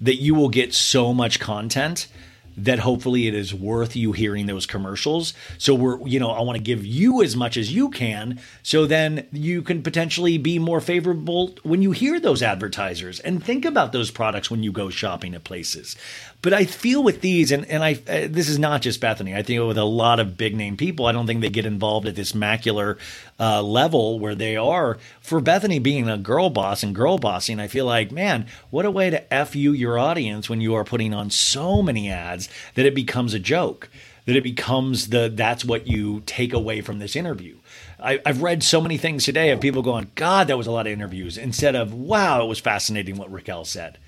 that 0.00 0.16
you 0.16 0.34
will 0.34 0.48
get 0.48 0.74
so 0.74 1.14
much 1.14 1.40
content 1.40 2.08
that 2.56 2.80
hopefully 2.80 3.26
it 3.26 3.34
is 3.34 3.54
worth 3.54 3.96
you 3.96 4.12
hearing 4.12 4.46
those 4.46 4.66
commercials. 4.66 5.34
So 5.58 5.74
we're, 5.74 6.06
you 6.06 6.20
know, 6.20 6.30
I 6.30 6.42
want 6.42 6.56
to 6.56 6.62
give 6.62 6.84
you 6.84 7.22
as 7.22 7.36
much 7.36 7.56
as 7.56 7.72
you 7.72 7.90
can 7.90 8.40
so 8.62 8.86
then 8.86 9.26
you 9.32 9.62
can 9.62 9.82
potentially 9.82 10.38
be 10.38 10.58
more 10.58 10.80
favorable 10.80 11.54
when 11.62 11.82
you 11.82 11.92
hear 11.92 12.20
those 12.20 12.42
advertisers 12.42 13.20
and 13.20 13.42
think 13.42 13.64
about 13.64 13.92
those 13.92 14.10
products 14.10 14.50
when 14.50 14.62
you 14.62 14.72
go 14.72 14.90
shopping 14.90 15.34
at 15.34 15.44
places. 15.44 15.96
But 16.42 16.52
I 16.52 16.64
feel 16.64 17.04
with 17.04 17.20
these, 17.20 17.52
and, 17.52 17.64
and 17.66 17.84
I 17.84 17.92
uh, 17.92 18.26
this 18.28 18.48
is 18.48 18.58
not 18.58 18.82
just 18.82 19.00
Bethenny. 19.00 19.36
I 19.36 19.42
think 19.42 19.64
with 19.64 19.78
a 19.78 19.84
lot 19.84 20.18
of 20.18 20.36
big 20.36 20.56
name 20.56 20.76
people, 20.76 21.06
I 21.06 21.12
don't 21.12 21.26
think 21.26 21.40
they 21.40 21.50
get 21.50 21.66
involved 21.66 22.08
at 22.08 22.16
this 22.16 22.32
macular 22.32 22.98
uh, 23.38 23.62
level 23.62 24.18
where 24.18 24.34
they 24.34 24.56
are. 24.56 24.98
For 25.20 25.40
Bethenny 25.40 25.80
being 25.80 26.08
a 26.08 26.18
girl 26.18 26.50
boss 26.50 26.82
and 26.82 26.96
girl 26.96 27.16
bossing, 27.16 27.60
I 27.60 27.68
feel 27.68 27.86
like, 27.86 28.10
man, 28.10 28.46
what 28.70 28.84
a 28.84 28.90
way 28.90 29.08
to 29.08 29.32
f 29.32 29.54
you 29.54 29.72
your 29.72 30.00
audience 30.00 30.50
when 30.50 30.60
you 30.60 30.74
are 30.74 30.84
putting 30.84 31.14
on 31.14 31.30
so 31.30 31.80
many 31.80 32.10
ads 32.10 32.48
that 32.74 32.86
it 32.86 32.94
becomes 32.94 33.34
a 33.34 33.38
joke. 33.38 33.88
That 34.26 34.36
it 34.36 34.44
becomes 34.44 35.08
the 35.08 35.32
that's 35.32 35.64
what 35.64 35.86
you 35.86 36.22
take 36.26 36.52
away 36.52 36.80
from 36.80 36.98
this 36.98 37.16
interview. 37.16 37.56
I, 38.00 38.20
have 38.26 38.42
read 38.42 38.62
so 38.62 38.80
many 38.80 38.96
things 38.96 39.24
today 39.24 39.50
of 39.50 39.60
people 39.60 39.82
going, 39.82 40.10
God, 40.16 40.48
that 40.48 40.58
was 40.58 40.66
a 40.66 40.72
lot 40.72 40.86
of 40.86 40.92
interviews, 40.92 41.38
instead 41.38 41.76
of, 41.76 41.94
wow, 41.94 42.42
it 42.42 42.48
was 42.48 42.58
fascinating 42.58 43.16
what 43.16 43.32
Raquel 43.32 43.64
said. 43.64 43.98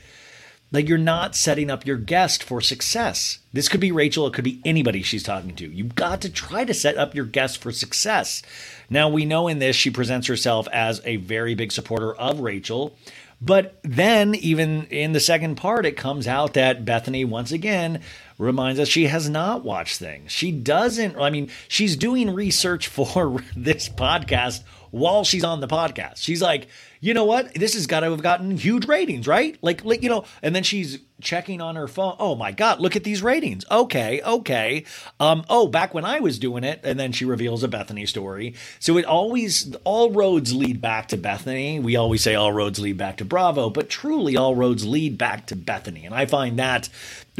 Like 0.73 0.89
you're 0.89 0.99
not 0.99 1.37
setting 1.37 1.71
up 1.71 1.87
your 1.87 1.97
guest 1.97 2.43
for 2.43 2.61
success. 2.61 3.39
This 3.53 3.69
could 3.69 3.81
be 3.81 3.93
Rachel, 3.93 4.27
it 4.27 4.35
could 4.35 4.45
be 4.45 4.61
anybody 4.65 5.03
she's 5.03 5.23
talking 5.23 5.55
to. 5.57 5.69
You've 5.69 5.95
got 5.95 6.21
to 6.23 6.31
try 6.31 6.65
to 6.65 6.75
set 6.75 6.97
up 6.97 7.15
your 7.15 7.27
guest 7.27 7.59
for 7.59 7.71
success. 7.71 8.43
Now, 8.91 9.09
we 9.09 9.25
know 9.25 9.47
in 9.49 9.61
this 9.61 9.77
she 9.77 9.91
presents 9.91 10.27
herself 10.27 10.67
as 10.73 11.01
a 11.05 11.17
very 11.17 11.55
big 11.55 11.71
supporter 11.71 12.15
of 12.15 12.41
Rachel. 12.41 12.97
But 13.41 13.79
then, 13.83 14.35
even 14.37 14.87
in 14.87 15.13
the 15.13 15.21
second 15.21 15.57
part, 15.57 15.85
it 15.85 15.97
comes 15.97 16.27
out 16.27 16.55
that 16.55 16.85
Bethenny, 16.85 17.29
once 17.29 17.53
again, 17.53 18.01
reminds 18.39 18.81
us 18.81 18.89
she 18.89 19.07
has 19.07 19.29
not 19.29 19.65
watched 19.65 19.99
things. 19.99 20.33
She 20.33 20.51
doesn't, 20.51 21.19
I 21.19 21.31
mean, 21.31 21.51
she's 21.69 21.97
doing 21.97 22.33
research 22.33 22.87
for 22.89 23.43
this 23.55 23.89
podcast 23.89 24.63
while 24.91 25.25
she's 25.25 25.45
on 25.45 25.61
the 25.61 25.69
podcast. 25.69 26.19
She's 26.19 26.41
like, 26.41 26.69
you 27.05 27.13
know 27.13 27.27
what? 27.27 27.53
This 27.53 27.75
has 27.75 27.87
got 27.87 28.01
to 28.01 28.11
have 28.11 28.23
gotten 28.23 28.57
huge 28.57 28.89
ratings, 28.89 29.29
right? 29.29 29.59
Like, 29.61 29.85
like 29.85 30.03
you 30.03 30.09
know, 30.09 30.25
and 30.43 30.57
then 30.57 30.63
she's 30.63 31.01
checking 31.21 31.61
on 31.61 31.77
her 31.77 31.87
phone. 31.87 32.17
Oh 32.19 32.35
my 32.35 32.51
God, 32.51 32.81
look 32.81 32.97
at 32.97 33.05
these 33.05 33.23
ratings. 33.23 33.65
Okay, 33.71 34.23
okay. 34.23 34.85
Um, 35.21 35.45
oh, 35.51 35.69
back 35.69 35.93
when 35.93 36.07
I 36.07 36.21
was 36.21 36.39
doing 36.39 36.65
it, 36.65 36.81
and 36.83 36.99
then 36.99 37.13
she 37.13 37.27
reveals 37.27 37.63
a 37.63 37.69
Bethenny 37.69 38.09
story. 38.09 38.55
So 38.81 38.97
it 38.97 39.05
always, 39.05 39.77
all 39.85 40.13
roads 40.13 40.55
lead 40.55 40.81
back 40.81 41.09
to 41.09 41.19
Bethenny. 41.19 41.83
We 41.83 41.95
always 41.95 42.23
say 42.23 42.35
all 42.35 42.53
roads 42.53 42.79
lead 42.79 42.97
back 42.97 43.19
to 43.19 43.25
Bravo, 43.27 43.69
but 43.69 43.91
truly 43.91 44.37
all 44.37 44.57
roads 44.57 44.87
lead 44.87 45.19
back 45.19 45.47
to 45.49 45.57
Bethenny. 45.57 46.07
And 46.07 46.15
I 46.15 46.25
find 46.25 46.59
that 46.59 46.89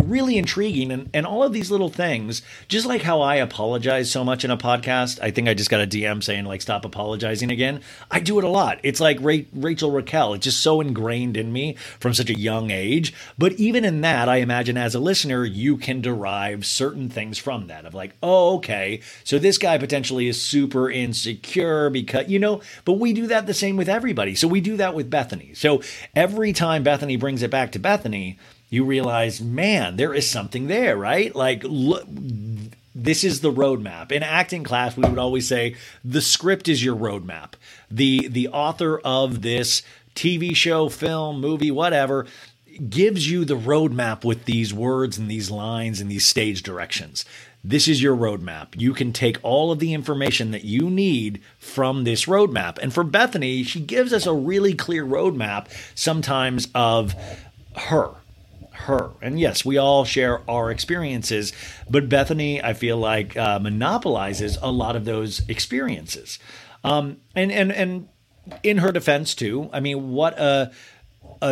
really 0.03 0.37
intriguing 0.37 0.91
and, 0.91 1.09
and 1.15 1.25
all 1.25 1.43
of 1.43 1.53
these 1.53 1.71
little 1.71 1.89
things 1.89 2.43
just 2.67 2.85
like 2.85 3.03
how 3.03 3.21
i 3.21 3.37
apologize 3.37 4.11
so 4.11 4.25
much 4.25 4.45
in 4.45 4.51
a 4.51 4.57
podcast 4.57 5.21
i 5.23 5.31
think 5.31 5.49
i 5.49 5.55
just 5.55 5.71
got 5.71 5.81
a 5.81 5.87
dm 5.87 6.21
saying 6.23 6.45
like 6.45 6.61
stop 6.61 6.85
apologizing 6.85 7.51
again 7.51 7.81
i 8.11 8.19
do 8.19 8.37
it 8.39 8.45
a 8.45 8.49
lot 8.49 8.81
it's 8.83 8.99
like 8.99 9.17
Ra- 9.21 9.37
rachel 9.55 9.91
raquel. 9.91 10.35
It's 10.35 10.45
just 10.45 10.63
so 10.63 10.81
ingrained 10.81 11.37
in 11.37 11.53
me 11.53 11.75
from 11.99 12.15
such 12.15 12.31
a 12.31 12.39
young 12.39 12.71
age. 12.71 13.15
But 13.39 13.53
even 13.55 13.85
in 13.85 14.01
that 14.03 14.29
i 14.29 14.37
imagine 14.37 14.77
as 14.77 14.95
a 14.95 15.01
listener 15.01 15.45
you 15.45 15.77
can 15.77 16.01
derive 16.01 16.67
certain 16.67 17.09
things 17.09 17.39
from 17.39 17.67
that 17.67 17.85
of 17.85 17.95
like 17.95 18.15
oh 18.23 18.57
okay 18.57 19.01
so 19.23 19.39
this 19.39 19.59
guy 19.59 19.79
potentially 19.79 20.29
is 20.29 20.41
super 20.41 20.91
insecure 20.91 21.91
because 21.91 22.29
you 22.29 22.39
know 22.39 22.61
but 22.85 22.95
we 22.95 23.13
do 23.13 23.27
that 23.29 23.47
the 23.47 23.55
same 23.55 23.77
with 23.77 23.89
everybody. 23.89 24.35
So 24.35 24.49
we 24.49 24.61
do 24.61 24.77
that 24.77 24.95
with 24.95 25.11
bethenny. 25.11 25.57
So 25.57 25.83
every 26.15 26.53
time 26.53 26.85
bethenny 26.85 27.19
brings 27.19 27.43
it 27.43 27.51
back 27.51 27.73
to 27.73 27.79
bethenny 27.79 28.37
you 28.71 28.85
realize, 28.85 29.41
man, 29.41 29.97
there 29.97 30.13
is 30.13 30.29
something 30.29 30.67
there, 30.67 30.97
right? 30.97 31.35
Like, 31.35 31.63
look, 31.65 32.07
this 32.95 33.25
is 33.25 33.41
the 33.41 33.53
roadmap. 33.53 34.13
In 34.13 34.23
acting 34.23 34.63
class, 34.63 34.97
we 34.97 35.09
would 35.09 35.19
always 35.19 35.49
say 35.49 35.75
the 36.05 36.21
script 36.21 36.69
is 36.69 36.85
your 36.85 36.97
roadmap. 36.97 37.55
The 37.91 38.29
the 38.29 38.49
author 38.49 38.99
of 38.99 39.43
this 39.43 39.83
TV 40.15 40.55
show, 40.55 40.89
film, 40.89 41.41
movie, 41.41 41.71
whatever, 41.71 42.27
gives 42.89 43.31
you 43.31 43.45
the 43.45 43.57
roadmap 43.57 44.25
with 44.25 44.45
these 44.45 44.73
words 44.73 45.19
and 45.19 45.31
these 45.31 45.51
lines 45.51 46.01
and 46.01 46.11
these 46.11 46.27
stage 46.27 46.63
directions. 46.63 47.25
This 47.67 47.89
is 47.89 48.03
your 48.03 48.17
roadmap. 48.17 48.79
You 48.79 48.93
can 48.93 49.13
take 49.13 49.39
all 49.43 49.73
of 49.73 49.79
the 49.79 49.95
information 49.95 50.51
that 50.51 50.65
you 50.65 50.91
need 50.91 51.41
from 51.59 52.05
this 52.05 52.27
roadmap. 52.27 52.79
And 52.79 52.93
for 52.93 53.05
Bethenny, 53.05 53.65
she 53.65 53.81
gives 53.81 54.13
us 54.13 54.27
a 54.27 54.35
really 54.35 54.75
clear 54.75 55.05
roadmap 55.07 55.69
sometimes 55.95 56.69
of 56.75 57.15
her 57.75 58.11
her. 58.75 59.11
And 59.23 59.39
yes, 59.41 59.65
we 59.65 59.79
all 59.79 60.05
share 60.05 60.49
our 60.51 60.71
experiences, 60.71 61.53
but 61.89 62.09
Bethenny, 62.09 62.63
I 62.63 62.75
feel 62.75 62.97
like, 62.99 63.37
uh, 63.37 63.59
monopolizes 63.59 64.59
a 64.63 64.71
lot 64.71 64.97
of 64.97 65.05
those 65.05 65.43
experiences. 65.49 66.39
Um, 66.83 67.19
and 67.35 67.51
and 67.51 67.73
and 67.73 68.09
in 68.63 68.79
her 68.79 68.93
defense 68.93 69.35
too, 69.35 69.71
I 69.73 69.81
mean, 69.81 70.11
what 70.13 70.39
a 70.39 70.73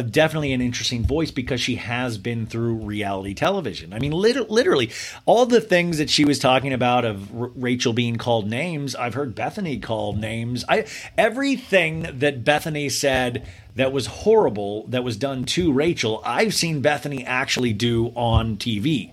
definitely 0.00 0.52
an 0.52 0.62
interesting 0.62 1.04
voice 1.04 1.30
because 1.30 1.60
she 1.60 1.74
has 1.74 2.16
been 2.16 2.46
through 2.46 2.74
reality 2.76 3.34
television. 3.34 3.92
I 3.92 3.98
mean, 3.98 4.12
lit- 4.12 4.50
literally, 4.50 4.90
all 5.26 5.44
the 5.44 5.60
things 5.60 5.98
that 5.98 6.08
she 6.08 6.24
was 6.24 6.38
talking 6.38 6.72
about 6.72 7.04
of 7.04 7.34
R- 7.38 7.50
Rachel 7.54 7.92
being 7.92 8.16
called 8.16 8.48
names, 8.48 8.94
I've 8.94 9.14
heard 9.14 9.36
Bethenny 9.36 9.82
called 9.82 10.18
names. 10.18 10.64
I 10.68 10.86
everything 11.18 12.06
that 12.20 12.44
Bethenny 12.44 12.90
said 12.90 13.46
that 13.74 13.92
was 13.92 14.06
horrible 14.06 14.86
that 14.86 15.04
was 15.04 15.16
done 15.16 15.44
to 15.44 15.72
Rachel, 15.72 16.22
I've 16.24 16.54
seen 16.54 16.82
Bethenny 16.82 17.24
actually 17.26 17.74
do 17.74 18.06
on 18.14 18.56
TV. 18.56 19.12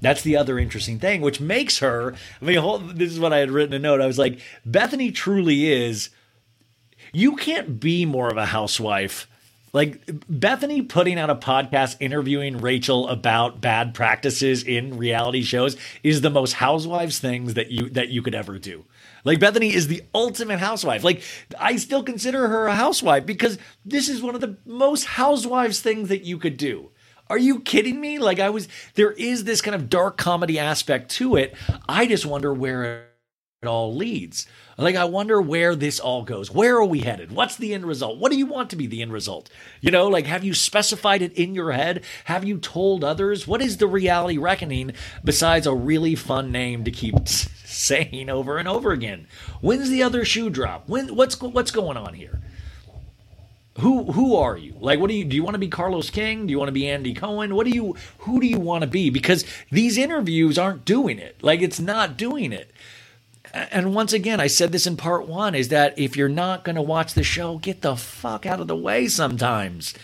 That's 0.00 0.22
the 0.22 0.36
other 0.36 0.58
interesting 0.58 0.98
thing, 0.98 1.20
which 1.20 1.40
makes 1.40 1.78
her. 1.78 2.14
I 2.42 2.44
mean, 2.44 2.96
this 2.96 3.12
is 3.12 3.20
what 3.20 3.32
I 3.32 3.38
had 3.38 3.50
written 3.50 3.74
a 3.74 3.78
note. 3.78 4.00
I 4.00 4.06
was 4.06 4.18
like, 4.18 4.40
Bethenny 4.68 5.14
truly 5.14 5.70
is. 5.70 6.10
You 7.12 7.36
can't 7.36 7.80
be 7.80 8.04
more 8.04 8.28
of 8.28 8.36
a 8.36 8.46
housewife 8.46 9.26
like 9.72 10.04
Bethenny 10.06 10.88
putting 10.88 11.18
out 11.18 11.30
a 11.30 11.34
podcast 11.34 11.96
interviewing 12.00 12.58
Rachel 12.58 13.08
about 13.08 13.60
bad 13.60 13.94
practices 13.94 14.62
in 14.62 14.96
reality 14.96 15.42
shows 15.42 15.76
is 16.02 16.20
the 16.20 16.30
most 16.30 16.54
housewives 16.54 17.18
things 17.18 17.54
that 17.54 17.70
you 17.70 17.90
that 17.90 18.08
you 18.08 18.22
could 18.22 18.34
ever 18.34 18.58
do. 18.58 18.84
Like 19.24 19.38
Bethenny 19.38 19.72
is 19.72 19.88
the 19.88 20.02
ultimate 20.14 20.58
housewife. 20.58 21.04
Like 21.04 21.22
I 21.58 21.76
still 21.76 22.02
consider 22.02 22.48
her 22.48 22.66
a 22.66 22.74
housewife 22.74 23.26
because 23.26 23.58
this 23.84 24.08
is 24.08 24.22
one 24.22 24.34
of 24.34 24.40
the 24.40 24.56
most 24.64 25.04
housewives 25.04 25.80
things 25.80 26.08
that 26.08 26.24
you 26.24 26.38
could 26.38 26.56
do. 26.56 26.90
Are 27.30 27.38
you 27.38 27.60
kidding 27.60 28.00
me? 28.00 28.18
Like 28.18 28.40
I 28.40 28.50
was 28.50 28.68
there 28.94 29.12
is 29.12 29.44
this 29.44 29.60
kind 29.60 29.74
of 29.74 29.90
dark 29.90 30.16
comedy 30.16 30.58
aspect 30.58 31.10
to 31.12 31.36
it. 31.36 31.54
I 31.88 32.06
just 32.06 32.24
wonder 32.24 32.54
where 32.54 33.08
it 33.62 33.66
all 33.66 33.94
leads. 33.94 34.46
Like, 34.80 34.94
I 34.94 35.06
wonder 35.06 35.40
where 35.42 35.74
this 35.74 35.98
all 35.98 36.22
goes. 36.22 36.52
Where 36.52 36.76
are 36.76 36.84
we 36.84 37.00
headed? 37.00 37.32
What's 37.32 37.56
the 37.56 37.74
end 37.74 37.84
result? 37.84 38.18
What 38.18 38.30
do 38.30 38.38
you 38.38 38.46
want 38.46 38.70
to 38.70 38.76
be 38.76 38.86
the 38.86 39.02
end 39.02 39.12
result? 39.12 39.50
You 39.80 39.90
know, 39.90 40.06
like, 40.06 40.26
have 40.26 40.44
you 40.44 40.54
specified 40.54 41.20
it 41.20 41.32
in 41.32 41.52
your 41.52 41.72
head? 41.72 42.04
Have 42.26 42.44
you 42.44 42.58
told 42.58 43.02
others? 43.02 43.44
What 43.44 43.60
is 43.60 43.78
the 43.78 43.88
reality 43.88 44.38
reckoning 44.38 44.92
besides 45.24 45.66
a 45.66 45.74
really 45.74 46.14
fun 46.14 46.52
name 46.52 46.84
to 46.84 46.92
keep 46.92 47.26
saying 47.28 48.30
over 48.30 48.56
and 48.56 48.68
over 48.68 48.92
again? 48.92 49.26
When's 49.60 49.90
the 49.90 50.04
other 50.04 50.24
shoe 50.24 50.48
drop? 50.48 50.88
When? 50.88 51.16
What's 51.16 51.40
what's 51.40 51.72
going 51.72 51.96
on 51.96 52.14
here? 52.14 52.40
who 53.80 54.10
who 54.10 54.34
are 54.34 54.56
you 54.56 54.74
like 54.80 54.98
what 54.98 55.08
do 55.08 55.14
you 55.14 55.24
do 55.24 55.36
you 55.36 55.42
want 55.44 55.54
to 55.54 55.58
be 55.58 55.68
carlos 55.68 56.10
king 56.10 56.46
do 56.46 56.50
you 56.50 56.58
want 56.58 56.68
to 56.68 56.72
be 56.72 56.88
andy 56.88 57.14
cohen 57.14 57.54
what 57.54 57.64
do 57.64 57.70
you 57.70 57.94
who 58.18 58.40
do 58.40 58.46
you 58.46 58.58
want 58.58 58.82
to 58.82 58.88
be 58.88 59.08
because 59.08 59.44
these 59.70 59.96
interviews 59.96 60.58
aren't 60.58 60.84
doing 60.84 61.18
it 61.18 61.36
like 61.42 61.62
it's 61.62 61.78
not 61.78 62.16
doing 62.16 62.52
it 62.52 62.72
and 63.70 63.94
once 63.94 64.12
again, 64.12 64.40
I 64.40 64.46
said 64.46 64.72
this 64.72 64.86
in 64.86 64.96
part 64.96 65.26
one 65.26 65.54
is 65.54 65.68
that 65.68 65.98
if 65.98 66.16
you're 66.16 66.28
not 66.28 66.64
going 66.64 66.76
to 66.76 66.82
watch 66.82 67.14
the 67.14 67.22
show, 67.22 67.58
get 67.58 67.82
the 67.82 67.96
fuck 67.96 68.46
out 68.46 68.60
of 68.60 68.68
the 68.68 68.76
way 68.76 69.08
sometimes. 69.08 69.94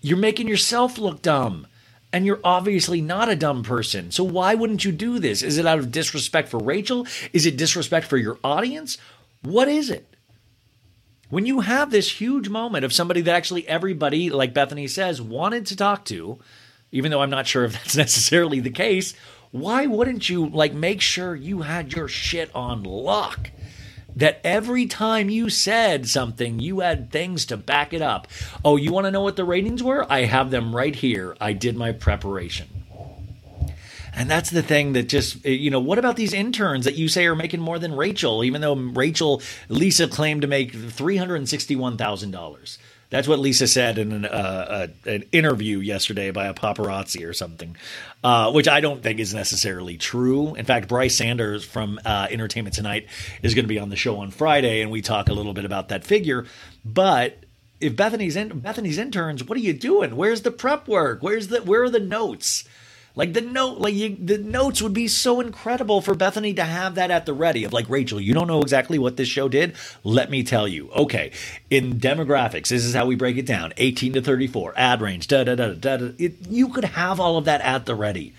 You're 0.00 0.18
making 0.18 0.48
yourself 0.48 0.98
look 0.98 1.22
dumb. 1.22 1.66
And 2.12 2.26
you're 2.26 2.40
obviously 2.42 3.00
not 3.00 3.28
a 3.28 3.36
dumb 3.36 3.62
person. 3.62 4.10
So 4.10 4.24
why 4.24 4.56
wouldn't 4.56 4.84
you 4.84 4.90
do 4.90 5.20
this? 5.20 5.42
Is 5.42 5.58
it 5.58 5.66
out 5.66 5.78
of 5.78 5.92
disrespect 5.92 6.48
for 6.48 6.58
Rachel? 6.58 7.06
Is 7.32 7.46
it 7.46 7.56
disrespect 7.56 8.06
for 8.06 8.16
your 8.16 8.36
audience? 8.42 8.98
What 9.42 9.68
is 9.68 9.90
it? 9.90 10.10
When 11.28 11.46
you 11.46 11.60
have 11.60 11.92
this 11.92 12.10
huge 12.20 12.48
moment 12.48 12.84
of 12.84 12.92
somebody 12.92 13.20
that 13.20 13.36
actually 13.36 13.68
everybody, 13.68 14.28
like 14.28 14.52
Bethenny 14.52 14.90
says, 14.90 15.22
wanted 15.22 15.66
to 15.66 15.76
talk 15.76 16.04
to, 16.06 16.40
even 16.90 17.12
though 17.12 17.22
I'm 17.22 17.30
not 17.30 17.46
sure 17.46 17.64
if 17.64 17.72
that's 17.74 17.96
necessarily 18.04 18.58
the 18.58 18.70
case, 18.70 19.14
why 19.50 19.86
wouldn't 19.86 20.28
you 20.28 20.46
like 20.46 20.74
make 20.74 21.00
sure 21.00 21.34
you 21.34 21.62
had 21.62 21.92
your 21.92 22.08
shit 22.08 22.54
on 22.54 22.82
lock? 22.82 23.50
That 24.14 24.40
every 24.42 24.86
time 24.86 25.30
you 25.30 25.50
said 25.50 26.08
something, 26.08 26.58
you 26.58 26.80
had 26.80 27.10
things 27.10 27.46
to 27.46 27.56
back 27.56 27.92
it 27.92 28.02
up. 28.02 28.26
Oh, 28.64 28.76
you 28.76 28.92
want 28.92 29.06
to 29.06 29.10
know 29.10 29.22
what 29.22 29.36
the 29.36 29.44
ratings 29.44 29.82
were? 29.82 30.10
I 30.12 30.24
have 30.24 30.50
them 30.50 30.74
right 30.74 30.94
here. 30.94 31.36
I 31.40 31.52
did 31.52 31.76
my 31.76 31.92
preparation. 31.92 32.68
And 34.12 34.28
that's 34.28 34.50
the 34.50 34.62
thing 34.62 34.94
that 34.94 35.08
just, 35.08 35.46
eh, 35.46 35.50
you 35.50 35.70
know, 35.70 35.80
what 35.80 35.98
about 35.98 36.16
these 36.16 36.32
interns 36.32 36.84
that 36.84 36.96
you 36.96 37.08
say 37.08 37.26
are 37.26 37.36
making 37.36 37.60
more 37.60 37.78
than 37.78 37.94
Rachel, 37.94 38.42
even 38.42 38.60
though 38.60 38.74
Rachel, 38.74 39.40
Lisa 39.68 40.08
claimed 40.08 40.42
to 40.42 40.48
make 40.48 40.72
$361,000? 40.72 42.78
That's 43.10 43.26
what 43.26 43.40
Lisa 43.40 43.66
said 43.66 43.98
in 43.98 44.12
an, 44.12 44.24
uh, 44.24 44.28
uh, 44.28 44.86
an 45.10 45.24
interview 45.32 45.78
yesterday 45.78 46.30
by 46.30 46.46
a 46.46 46.54
paparazzi 46.54 47.28
or 47.28 47.32
something, 47.32 47.76
uh, 48.22 48.52
which 48.52 48.68
I 48.68 48.80
don't 48.80 49.02
think 49.02 49.18
is 49.18 49.34
necessarily 49.34 49.96
true. 49.96 50.54
In 50.54 50.64
fact, 50.64 50.88
Brice 50.88 51.16
Sanders 51.16 51.64
from 51.64 52.00
uh, 52.04 52.28
Entertainment 52.30 52.74
Tonight 52.74 53.08
is 53.42 53.54
going 53.54 53.64
to 53.64 53.68
be 53.68 53.80
on 53.80 53.88
the 53.88 53.96
show 53.96 54.18
on 54.18 54.30
Friday, 54.30 54.80
and 54.80 54.92
we 54.92 55.02
talk 55.02 55.28
a 55.28 55.32
little 55.32 55.54
bit 55.54 55.64
about 55.64 55.88
that 55.88 56.04
figure. 56.04 56.46
But 56.84 57.44
if 57.80 57.96
Bethenny's 57.96 58.36
in, 58.36 58.60
Bethenny's 58.60 58.98
interns, 58.98 59.42
what 59.42 59.58
are 59.58 59.62
you 59.62 59.72
doing? 59.72 60.14
Where's 60.16 60.42
the 60.42 60.52
prep 60.52 60.86
work? 60.86 61.22
Where's 61.22 61.48
the 61.48 61.62
where 61.62 61.82
are 61.82 61.90
the 61.90 61.98
notes? 61.98 62.64
Like 63.20 63.34
the 63.34 63.42
note, 63.42 63.76
like 63.76 63.92
you, 63.92 64.16
the 64.18 64.38
notes 64.38 64.80
would 64.80 64.94
be 64.94 65.06
so 65.06 65.42
incredible 65.42 66.00
for 66.00 66.14
Bethenny 66.14 66.56
to 66.56 66.64
have 66.64 66.94
that 66.94 67.10
at 67.10 67.26
the 67.26 67.34
ready 67.34 67.64
of 67.64 67.72
like 67.74 67.86
Rachel. 67.90 68.18
You 68.18 68.32
don't 68.32 68.46
know 68.46 68.62
exactly 68.62 68.98
what 68.98 69.18
this 69.18 69.28
show 69.28 69.46
did. 69.46 69.76
Let 70.02 70.30
me 70.30 70.42
tell 70.42 70.66
you. 70.66 70.90
Okay, 70.92 71.30
in 71.68 72.00
demographics, 72.00 72.68
this 72.68 72.82
is 72.82 72.94
how 72.94 73.04
we 73.04 73.16
break 73.16 73.36
it 73.36 73.44
down: 73.44 73.74
eighteen 73.76 74.14
to 74.14 74.22
thirty-four, 74.22 74.72
ad 74.74 75.02
range, 75.02 75.28
da 75.28 75.44
da 75.44 75.54
da 75.54 75.74
da. 75.74 75.98
da. 75.98 76.12
It, 76.16 76.48
you 76.48 76.68
could 76.68 76.86
have 76.86 77.20
all 77.20 77.36
of 77.36 77.44
that 77.44 77.60
at 77.60 77.84
the 77.84 77.94
ready, 77.94 78.32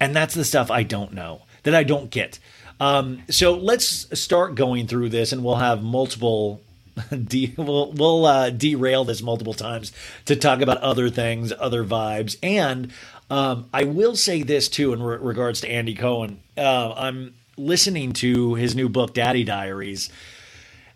and 0.00 0.16
that's 0.16 0.34
the 0.34 0.44
stuff 0.44 0.72
I 0.72 0.82
don't 0.82 1.12
know 1.12 1.42
that 1.62 1.76
I 1.76 1.84
don't 1.84 2.10
get. 2.10 2.40
Um, 2.80 3.22
so 3.30 3.54
let's 3.54 4.20
start 4.20 4.56
going 4.56 4.88
through 4.88 5.10
this, 5.10 5.30
and 5.30 5.44
we'll 5.44 5.54
have 5.54 5.84
multiple 5.84 6.60
De- 7.10 7.54
we'll 7.56 7.92
we'll 7.92 8.26
uh, 8.26 8.50
derail 8.50 9.04
this 9.04 9.22
multiple 9.22 9.54
times 9.54 9.92
to 10.24 10.34
talk 10.34 10.60
about 10.60 10.78
other 10.78 11.10
things, 11.10 11.52
other 11.58 11.84
vibes, 11.84 12.36
and 12.42 12.90
um, 13.30 13.68
I 13.72 13.84
will 13.84 14.16
say 14.16 14.42
this 14.42 14.68
too 14.68 14.92
in 14.92 15.02
re- 15.02 15.18
regards 15.18 15.60
to 15.62 15.68
Andy 15.68 15.94
Cohen. 15.94 16.40
Uh, 16.56 16.92
I'm 16.96 17.34
listening 17.56 18.12
to 18.14 18.54
his 18.54 18.74
new 18.74 18.88
book, 18.88 19.14
Daddy 19.14 19.44
Diaries, 19.44 20.10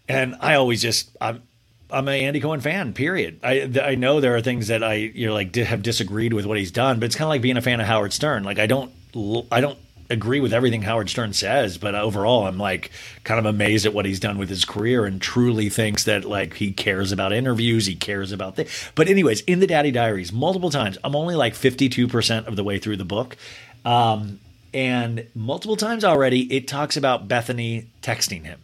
and 0.08 0.36
I 0.40 0.54
always 0.54 0.82
just 0.82 1.16
I'm 1.20 1.42
I'm 1.90 2.06
an 2.08 2.14
Andy 2.14 2.40
Cohen 2.40 2.60
fan. 2.60 2.92
Period. 2.92 3.40
I 3.42 3.70
I 3.82 3.94
know 3.94 4.20
there 4.20 4.36
are 4.36 4.40
things 4.40 4.68
that 4.68 4.84
I 4.84 4.94
you 4.94 5.26
know 5.26 5.34
like 5.34 5.54
have 5.56 5.82
disagreed 5.82 6.32
with 6.32 6.46
what 6.46 6.58
he's 6.58 6.70
done, 6.70 7.00
but 7.00 7.06
it's 7.06 7.16
kind 7.16 7.26
of 7.26 7.30
like 7.30 7.42
being 7.42 7.56
a 7.56 7.62
fan 7.62 7.80
of 7.80 7.86
Howard 7.86 8.12
Stern. 8.12 8.44
Like 8.44 8.58
I 8.58 8.66
don't 8.66 8.92
I 9.50 9.60
don't 9.60 9.78
agree 10.10 10.40
with 10.40 10.52
everything 10.52 10.82
Howard 10.82 11.08
Stern 11.08 11.32
says, 11.32 11.78
but 11.78 11.94
overall, 11.94 12.46
I'm 12.46 12.58
like 12.58 12.90
kind 13.24 13.38
of 13.38 13.46
amazed 13.46 13.86
at 13.86 13.94
what 13.94 14.04
he's 14.04 14.20
done 14.20 14.36
with 14.36 14.48
his 14.48 14.64
career 14.64 15.06
and 15.06 15.20
truly 15.20 15.68
thinks 15.68 16.04
that 16.04 16.24
like 16.24 16.54
he 16.54 16.72
cares 16.72 17.12
about 17.12 17.32
interviews, 17.32 17.86
he 17.86 17.94
cares 17.94 18.32
about 18.32 18.56
things. 18.56 18.90
But 18.94 19.08
anyways, 19.08 19.42
in 19.42 19.60
the 19.60 19.66
Daddy 19.66 19.90
Diaries, 19.90 20.32
multiple 20.32 20.70
times, 20.70 20.98
I'm 21.04 21.16
only 21.16 21.36
like 21.36 21.54
52% 21.54 22.46
of 22.46 22.56
the 22.56 22.64
way 22.64 22.78
through 22.78 22.96
the 22.96 23.04
book. 23.04 23.36
Um, 23.84 24.40
and 24.74 25.26
multiple 25.34 25.76
times 25.76 26.04
already, 26.04 26.52
it 26.54 26.68
talks 26.68 26.96
about 26.96 27.28
Bethenny 27.28 27.86
texting 28.02 28.44
him. 28.44 28.60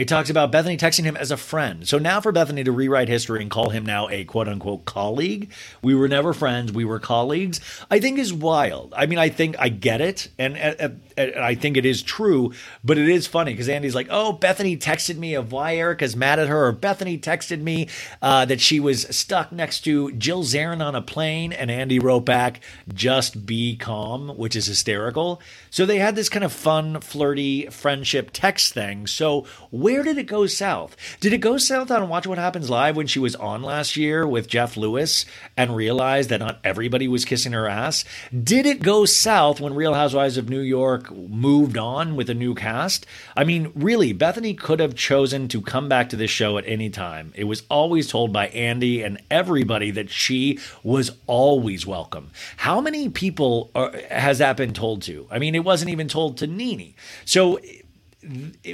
It 0.00 0.08
talks 0.08 0.30
about 0.30 0.50
Bethenny 0.50 0.78
texting 0.78 1.04
him 1.04 1.14
as 1.14 1.30
a 1.30 1.36
friend. 1.36 1.86
So 1.86 1.98
now 1.98 2.22
for 2.22 2.32
Bethenny 2.32 2.64
to 2.64 2.72
rewrite 2.72 3.08
history 3.08 3.42
and 3.42 3.50
call 3.50 3.68
him 3.68 3.84
now 3.84 4.08
a 4.08 4.24
quote 4.24 4.48
unquote 4.48 4.86
colleague, 4.86 5.52
we 5.82 5.94
were 5.94 6.08
never 6.08 6.32
friends, 6.32 6.72
we 6.72 6.86
were 6.86 6.98
colleagues, 6.98 7.60
I 7.90 8.00
think 8.00 8.18
is 8.18 8.32
wild. 8.32 8.94
I 8.96 9.04
mean, 9.04 9.18
I 9.18 9.28
think 9.28 9.56
I 9.58 9.68
get 9.68 10.00
it. 10.00 10.28
And, 10.38 10.56
and, 10.56 10.80
and 10.80 11.00
I 11.20 11.54
think 11.54 11.76
it 11.76 11.86
is 11.86 12.02
true, 12.02 12.52
but 12.84 12.98
it 12.98 13.08
is 13.08 13.26
funny 13.26 13.52
because 13.52 13.68
Andy's 13.68 13.94
like, 13.94 14.08
oh, 14.10 14.38
Bethenny 14.40 14.78
texted 14.78 15.16
me 15.16 15.34
of 15.34 15.52
why 15.52 15.76
Erica's 15.76 16.16
mad 16.16 16.38
at 16.38 16.48
her, 16.48 16.66
or 16.66 16.72
Bethenny 16.72 17.20
texted 17.20 17.60
me 17.60 17.88
uh, 18.22 18.44
that 18.44 18.60
she 18.60 18.80
was 18.80 19.02
stuck 19.14 19.52
next 19.52 19.80
to 19.82 20.12
Jill 20.12 20.42
Zarin 20.42 20.84
on 20.84 20.94
a 20.94 21.02
plane. 21.02 21.52
And 21.52 21.70
Andy 21.70 21.98
wrote 21.98 22.24
back, 22.24 22.60
just 22.92 23.46
be 23.46 23.76
calm, 23.76 24.36
which 24.36 24.56
is 24.56 24.66
hysterical. 24.66 25.40
So 25.70 25.86
they 25.86 25.98
had 25.98 26.16
this 26.16 26.28
kind 26.28 26.44
of 26.44 26.52
fun, 26.52 27.00
flirty 27.00 27.66
friendship 27.66 28.30
text 28.32 28.74
thing. 28.74 29.06
So 29.06 29.46
where 29.70 30.02
did 30.02 30.18
it 30.18 30.24
go 30.24 30.46
south? 30.46 30.96
Did 31.20 31.32
it 31.32 31.38
go 31.38 31.58
south 31.58 31.90
on 31.90 32.08
Watch 32.08 32.26
What 32.26 32.38
Happens 32.38 32.70
Live 32.70 32.96
when 32.96 33.06
she 33.06 33.18
was 33.18 33.36
on 33.36 33.62
last 33.62 33.96
year 33.96 34.26
with 34.26 34.48
Jeff 34.48 34.76
Lewis 34.76 35.24
and 35.56 35.76
realized 35.76 36.30
that 36.30 36.40
not 36.40 36.60
everybody 36.64 37.08
was 37.08 37.24
kissing 37.24 37.52
her 37.52 37.68
ass? 37.68 38.04
Did 38.32 38.66
it 38.66 38.82
go 38.82 39.04
south 39.04 39.60
when 39.60 39.74
Real 39.74 39.94
Housewives 39.94 40.36
of 40.36 40.48
New 40.48 40.60
York 40.60 41.09
moved 41.10 41.76
on 41.76 42.16
with 42.16 42.30
a 42.30 42.34
new 42.34 42.54
cast? 42.54 43.06
I 43.36 43.44
mean, 43.44 43.72
really, 43.74 44.14
Bethenny 44.14 44.56
could 44.56 44.80
have 44.80 44.94
chosen 44.94 45.48
to 45.48 45.60
come 45.60 45.88
back 45.88 46.08
to 46.10 46.16
this 46.16 46.30
show 46.30 46.58
at 46.58 46.66
any 46.66 46.90
time. 46.90 47.32
It 47.34 47.44
was 47.44 47.62
always 47.70 48.08
told 48.08 48.32
by 48.32 48.48
Andy 48.48 49.02
and 49.02 49.20
everybody 49.30 49.90
that 49.90 50.10
she 50.10 50.58
was 50.82 51.12
always 51.26 51.86
welcome. 51.86 52.30
How 52.58 52.80
many 52.80 53.08
people 53.08 53.70
are, 53.74 53.92
has 54.10 54.38
that 54.38 54.56
been 54.56 54.72
told 54.72 55.02
to? 55.02 55.26
I 55.30 55.38
mean, 55.38 55.54
it 55.54 55.64
wasn't 55.64 55.90
even 55.90 56.08
told 56.08 56.36
to 56.38 56.46
Nene. 56.46 56.94
So 57.24 57.58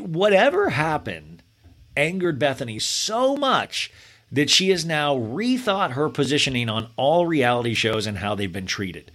whatever 0.01 0.71
happened 0.71 1.43
angered 1.97 2.39
Bethenny 2.39 2.81
so 2.81 3.37
much 3.37 3.91
that 4.31 4.51
she 4.51 4.71
has 4.71 4.85
now 4.85 5.17
rethought 5.17 5.93
her 5.93 6.09
positioning 6.09 6.69
on 6.69 6.91
all 6.97 7.27
reality 7.27 7.75
shows 7.75 8.07
and 8.07 8.19
how 8.19 8.35
they've 8.35 8.53
been 8.53 8.67
treated. 8.67 9.13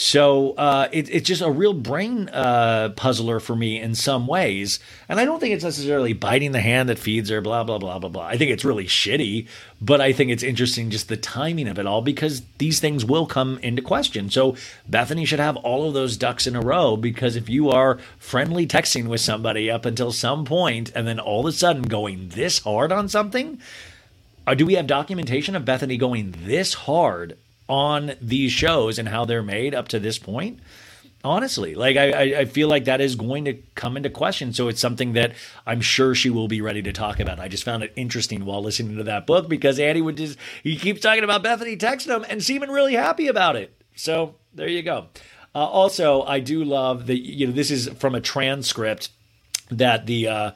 So 0.00 0.52
uh, 0.52 0.88
it, 0.92 1.10
it's 1.10 1.26
just 1.26 1.42
a 1.42 1.50
real 1.50 1.72
brain 1.72 2.28
uh, 2.28 2.90
puzzler 2.90 3.40
for 3.40 3.56
me 3.56 3.80
in 3.80 3.96
some 3.96 4.28
ways. 4.28 4.78
And 5.08 5.18
I 5.18 5.24
don't 5.24 5.40
think 5.40 5.52
it's 5.52 5.64
necessarily 5.64 6.12
biting 6.12 6.52
the 6.52 6.60
hand 6.60 6.88
that 6.88 7.00
feeds 7.00 7.30
her, 7.30 7.40
blah, 7.40 7.64
blah, 7.64 7.78
blah, 7.78 7.98
blah, 7.98 8.08
blah. 8.08 8.24
I 8.24 8.36
think 8.36 8.52
it's 8.52 8.64
really 8.64 8.86
shitty, 8.86 9.48
but 9.80 10.00
I 10.00 10.12
think 10.12 10.30
it's 10.30 10.44
interesting 10.44 10.90
just 10.90 11.08
the 11.08 11.16
timing 11.16 11.66
of 11.66 11.80
it 11.80 11.86
all 11.86 12.00
because 12.00 12.42
these 12.58 12.78
things 12.78 13.04
will 13.04 13.26
come 13.26 13.58
into 13.60 13.82
question. 13.82 14.30
So 14.30 14.54
Bethenny 14.88 15.26
should 15.26 15.40
have 15.40 15.56
all 15.56 15.88
of 15.88 15.94
those 15.94 16.16
ducks 16.16 16.46
in 16.46 16.54
a 16.54 16.60
row 16.60 16.96
because 16.96 17.34
if 17.34 17.48
you 17.48 17.70
are 17.70 17.98
friendly 18.20 18.68
texting 18.68 19.08
with 19.08 19.20
somebody 19.20 19.68
up 19.68 19.84
until 19.84 20.12
some 20.12 20.44
point 20.44 20.92
and 20.94 21.08
then 21.08 21.18
all 21.18 21.40
of 21.40 21.46
a 21.46 21.50
sudden 21.50 21.82
going 21.82 22.28
this 22.28 22.60
hard 22.60 22.92
on 22.92 23.08
something, 23.08 23.60
uh, 24.46 24.54
do 24.54 24.64
we 24.64 24.74
have 24.74 24.86
documentation 24.86 25.56
of 25.56 25.64
Bethenny 25.64 25.98
going 25.98 26.36
this 26.44 26.72
hard 26.74 27.36
on 27.68 28.12
these 28.20 28.52
shows 28.52 28.98
and 28.98 29.08
how 29.08 29.24
they're 29.24 29.42
made 29.42 29.74
up 29.74 29.88
to 29.88 29.98
this 29.98 30.18
point 30.18 30.60
honestly 31.24 31.74
like 31.74 31.96
I, 31.96 32.40
I 32.40 32.44
feel 32.44 32.68
like 32.68 32.84
that 32.84 33.00
is 33.00 33.16
going 33.16 33.44
to 33.46 33.54
come 33.74 33.96
into 33.96 34.10
question. 34.10 34.52
So 34.52 34.68
it's 34.68 34.80
something 34.80 35.14
that 35.14 35.34
i'm 35.66 35.80
sure 35.80 36.14
she 36.14 36.30
will 36.30 36.48
be 36.48 36.60
ready 36.60 36.82
to 36.82 36.92
talk 36.92 37.20
about. 37.20 37.40
I 37.40 37.48
just 37.48 37.64
found 37.64 37.82
it 37.82 37.92
interesting 37.96 38.44
while 38.44 38.62
listening 38.62 38.96
to 38.96 39.04
that 39.04 39.26
book 39.26 39.48
because 39.48 39.78
andy 39.78 40.00
would 40.00 40.16
just 40.16 40.38
he 40.62 40.76
keeps 40.76 41.00
talking 41.00 41.24
about 41.24 41.42
bethenny 41.42 41.76
texting 41.78 42.14
him 42.14 42.24
and 42.28 42.42
seeming 42.42 42.70
really 42.70 42.94
happy 42.94 43.26
about 43.26 43.56
it. 43.56 43.74
So 43.94 44.36
there 44.54 44.68
you 44.68 44.82
go. 44.82 45.08
Uh, 45.54 45.58
also 45.58 46.22
i 46.22 46.40
do 46.40 46.62
love 46.62 47.06
that 47.06 47.18
you 47.18 47.46
know 47.46 47.52
this 47.52 47.70
is 47.70 47.88
from 47.98 48.14
a 48.14 48.20
transcript 48.20 49.10
that 49.70 50.06
the 50.06 50.28
uh 50.28 50.50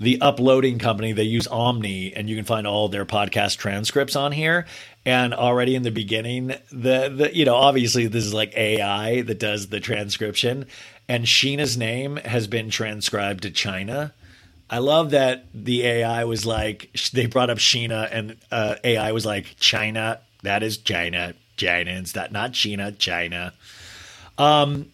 the 0.00 0.20
uploading 0.20 0.78
company 0.78 1.12
they 1.12 1.22
use 1.22 1.46
Omny 1.48 2.12
and 2.14 2.28
you 2.28 2.36
can 2.36 2.44
find 2.44 2.66
all 2.66 2.88
their 2.88 3.06
podcast 3.06 3.56
transcripts 3.58 4.16
on 4.16 4.32
here 4.32 4.66
and 5.06 5.34
already 5.34 5.74
in 5.74 5.82
the 5.82 5.90
beginning 5.90 6.48
the, 6.70 7.12
the 7.14 7.30
you 7.34 7.44
know 7.44 7.54
obviously 7.54 8.06
this 8.06 8.24
is 8.24 8.34
like 8.34 8.56
ai 8.56 9.22
that 9.22 9.38
does 9.38 9.68
the 9.68 9.80
transcription 9.80 10.66
and 11.08 11.26
scheana's 11.26 11.76
name 11.76 12.16
has 12.16 12.46
been 12.46 12.70
transcribed 12.70 13.42
to 13.42 13.50
china 13.50 14.12
i 14.70 14.78
love 14.78 15.10
that 15.10 15.46
the 15.52 15.84
ai 15.84 16.24
was 16.24 16.46
like 16.46 16.90
they 17.12 17.26
brought 17.26 17.50
up 17.50 17.58
scheana 17.58 18.08
and 18.10 18.36
uh, 18.50 18.76
ai 18.84 19.12
was 19.12 19.26
like 19.26 19.56
china 19.58 20.20
that 20.42 20.62
is 20.62 20.78
china 20.78 21.34
china 21.56 22.02
that 22.14 22.32
not 22.32 22.52
Scheana 22.52 22.96
china 22.98 23.52
um 24.38 24.86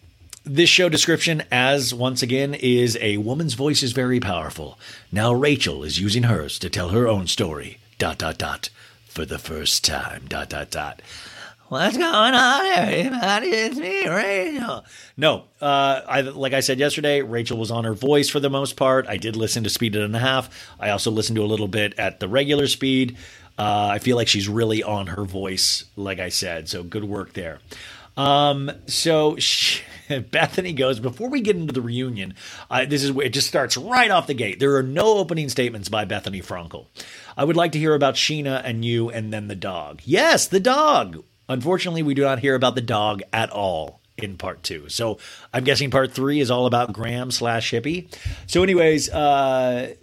this 0.43 0.69
show 0.69 0.89
description, 0.89 1.43
as 1.51 1.93
once 1.93 2.23
again, 2.23 2.55
is 2.55 2.97
a 2.99 3.17
woman's 3.17 3.53
voice 3.53 3.83
is 3.83 3.91
very 3.91 4.19
powerful. 4.19 4.79
Now 5.11 5.31
Rachel 5.31 5.83
is 5.83 5.99
using 5.99 6.23
hers 6.23 6.57
to 6.59 6.69
tell 6.69 6.89
her 6.89 7.07
own 7.07 7.27
story. 7.27 7.77
Dot 7.99 8.17
dot 8.17 8.39
dot 8.39 8.69
for 9.11 9.25
the 9.25 9.37
first 9.37 9.83
time. 9.83 10.25
Dot 10.27 10.49
dot 10.49 10.71
dot. 10.71 11.01
What's 11.67 11.97
going 11.97 12.33
on, 12.33 12.65
everybody? 12.65 13.47
It's 13.47 13.77
me, 13.77 14.07
Rachel. 14.07 14.85
No, 15.17 15.45
uh, 15.61 16.01
I 16.07 16.21
like 16.21 16.53
I 16.53 16.61
said 16.61 16.79
yesterday, 16.79 17.21
Rachel 17.21 17.57
was 17.57 17.71
on 17.71 17.83
her 17.83 17.93
voice 17.93 18.29
for 18.29 18.39
the 18.39 18.49
most 18.49 18.77
part. 18.77 19.05
I 19.07 19.17
did 19.17 19.35
listen 19.35 19.63
to 19.65 19.69
speed 19.69 19.95
and 19.95 20.15
a 20.15 20.19
half. 20.19 20.49
I 20.79 20.89
also 20.89 21.11
listened 21.11 21.35
to 21.35 21.43
a 21.43 21.45
little 21.45 21.67
bit 21.67 21.93
at 21.97 22.19
the 22.19 22.27
regular 22.27 22.67
speed. 22.67 23.17
Uh, 23.57 23.89
I 23.91 23.99
feel 23.99 24.15
like 24.15 24.29
she's 24.29 24.47
really 24.47 24.81
on 24.81 25.07
her 25.07 25.25
voice, 25.25 25.83
like 25.95 26.19
I 26.19 26.29
said. 26.29 26.69
So 26.69 26.83
good 26.83 27.03
work 27.03 27.33
there. 27.33 27.59
Um, 28.17 28.71
so 28.87 29.35
Bethenny 30.09 30.75
goes 30.75 30.99
before 30.99 31.29
we 31.29 31.41
get 31.41 31.55
into 31.55 31.73
the 31.73 31.81
reunion. 31.81 32.33
Uh, 32.69 32.85
this 32.85 33.03
is 33.03 33.11
where 33.11 33.25
it 33.25 33.33
just 33.33 33.47
starts 33.47 33.77
right 33.77 34.11
off 34.11 34.27
the 34.27 34.33
gate. 34.33 34.59
There 34.59 34.75
are 34.75 34.83
no 34.83 35.17
opening 35.17 35.49
statements 35.49 35.89
by 35.89 36.05
Bethenny 36.05 36.43
Frankel. 36.43 36.87
I 37.37 37.43
would 37.43 37.55
like 37.55 37.71
to 37.73 37.79
hear 37.79 37.93
about 37.93 38.15
Scheana 38.15 38.61
and 38.63 38.83
you, 38.83 39.09
and 39.09 39.31
then 39.31 39.47
the 39.47 39.55
dog. 39.55 40.01
Yes, 40.05 40.47
the 40.47 40.59
dog. 40.59 41.23
Unfortunately, 41.49 42.03
we 42.03 42.13
do 42.13 42.21
not 42.23 42.39
hear 42.39 42.55
about 42.55 42.75
the 42.75 42.81
dog 42.81 43.21
at 43.33 43.49
all 43.49 44.01
in 44.17 44.37
part 44.37 44.63
two. 44.63 44.87
So 44.89 45.17
I'm 45.53 45.63
guessing 45.63 45.91
part 45.91 46.13
three 46.13 46.39
is 46.39 46.51
all 46.51 46.65
about 46.65 46.93
Graham 46.93 47.31
slash 47.31 47.71
hippie. 47.71 48.13
So, 48.47 48.63
anyways, 48.63 49.09
uh, 49.09 49.95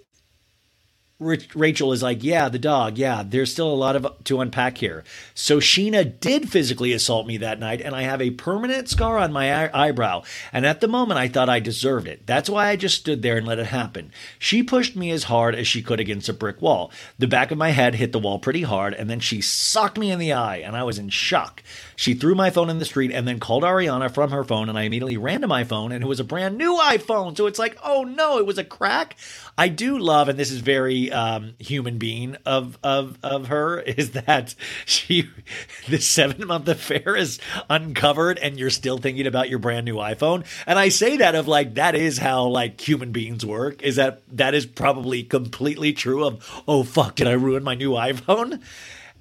Rachel 1.21 1.93
is 1.93 2.01
like, 2.01 2.23
yeah, 2.23 2.49
the 2.49 2.61
dog. 2.61 2.97
Yeah, 2.97 3.25
there's 3.27 3.51
still 3.51 3.73
a 3.73 3.75
lot 3.75 3.97
of 3.97 4.07
to 4.23 4.41
unpack 4.41 4.79
here. 4.79 5.03
So 5.35 5.59
Scheana 5.59 6.21
did 6.21 6.49
physically 6.49 6.93
assault 6.93 7.27
me 7.27 7.39
that 7.39 7.59
night, 7.59 7.81
and 7.81 7.93
I 7.93 8.03
have 8.03 8.23
a 8.23 8.31
permanent 8.31 8.89
scar 8.89 9.19
on 9.19 9.33
my 9.33 9.53
eye- 9.53 9.89
eyebrow. 9.89 10.23
And 10.53 10.65
at 10.65 10.81
the 10.81 10.87
moment, 10.87 11.19
I 11.19 11.27
thought 11.27 11.49
I 11.49 11.59
deserved 11.59 12.07
it. 12.07 12.25
That's 12.25 12.49
why 12.49 12.69
I 12.69 12.77
just 12.77 13.01
stood 13.01 13.23
there 13.23 13.37
and 13.37 13.49
let 13.49 13.59
it 13.59 13.67
happen. 13.67 14.13
She 14.39 14.63
pushed 14.63 14.95
me 14.95 15.11
as 15.11 15.25
hard 15.25 15.57
as 15.57 15.67
she 15.67 15.83
could 15.83 15.99
against 15.99 16.29
a 16.29 16.33
brick 16.33 16.63
wall. 16.63 16.93
The 17.19 17.27
back 17.27 17.51
of 17.51 17.59
my 17.59 17.71
head 17.71 17.97
hit 17.97 18.13
the 18.13 18.21
wall 18.21 18.39
pretty 18.39 18.63
hard, 18.63 18.95
and 18.95 19.11
then 19.11 19.19
she 19.19 19.41
socked 19.41 19.99
me 19.99 20.13
in 20.13 20.21
the 20.21 20.35
eye, 20.35 20.59
and 20.59 20.77
I 20.77 20.85
was 20.85 21.01
in 21.01 21.09
shock. 21.09 21.65
She 21.97 22.15
threw 22.15 22.37
my 22.37 22.51
phone 22.51 22.71
in 22.71 22.79
the 22.79 22.85
street 22.85 23.11
and 23.11 23.27
then 23.27 23.41
called 23.41 23.65
Ariana 23.65 24.09
from 24.09 24.31
her 24.31 24.45
phone, 24.45 24.69
and 24.69 24.79
I 24.79 24.83
immediately 24.83 25.17
ran 25.17 25.41
to 25.41 25.49
my 25.49 25.65
phone, 25.65 25.91
and 25.91 26.05
it 26.05 26.07
was 26.07 26.21
a 26.21 26.25
brand 26.25 26.57
new 26.57 26.77
iPhone. 26.77 27.37
So 27.37 27.49
it's 27.49 27.59
like, 27.59 27.77
oh 27.83 28.05
no, 28.05 28.39
it 28.39 28.47
was 28.47 28.57
a 28.57 28.63
crack. 28.63 29.17
I 29.59 29.69
do 29.69 29.99
love, 29.99 30.29
and 30.29 30.39
this 30.39 30.53
is 30.53 30.61
very 30.61 31.11
um, 31.11 31.55
human 31.59 31.99
being 31.99 32.37
of 32.47 32.79
of 32.83 33.19
of 33.25 33.49
her, 33.49 33.81
is 33.87 34.13
that 34.13 34.55
she 34.87 35.29
the 35.89 35.99
seven 35.99 36.47
month 36.47 36.69
affair 36.69 37.17
is 37.17 37.41
uncovered, 37.69 38.39
and 38.39 38.59
you're 38.59 38.71
still 38.71 38.99
thinking 38.99 39.27
about 39.27 39.49
your 39.51 39.59
brand 39.59 39.85
new 39.85 39.97
iPhone. 39.97 40.47
And 40.67 40.79
I 40.79 40.89
say 40.91 41.17
that 41.19 41.35
of 41.35 41.49
like 41.49 41.75
that 41.75 41.97
is 41.97 42.19
how 42.19 42.45
like 42.47 42.81
human 42.81 43.11
beings 43.11 43.45
work. 43.45 43.83
Is 43.83 43.97
that 43.97 44.23
that 44.37 44.55
is 44.55 44.65
probably 44.65 45.25
completely 45.25 45.93
true. 45.93 46.25
Of 46.25 46.63
oh 46.69 46.85
fuck, 46.85 47.17
did 47.17 47.27
I 47.27 47.33
ruin 47.33 47.65
my 47.65 47.75
new 47.75 47.91
iPhone? 47.91 48.63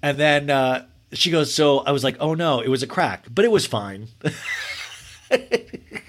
And 0.02 0.18
then. 0.18 0.50
uh 0.50 0.86
she 1.14 1.32
goes, 1.32 1.54
so 1.54 1.80
I 1.80 1.92
was 1.94 2.04
like, 2.04 2.18
oh 2.20 2.34
no, 2.34 2.60
it 2.60 2.68
was 2.68 2.84
a 2.84 2.88
crack, 2.88 3.28
but 3.34 3.46
it 3.46 3.50
was 3.50 3.66
fine. 3.66 4.10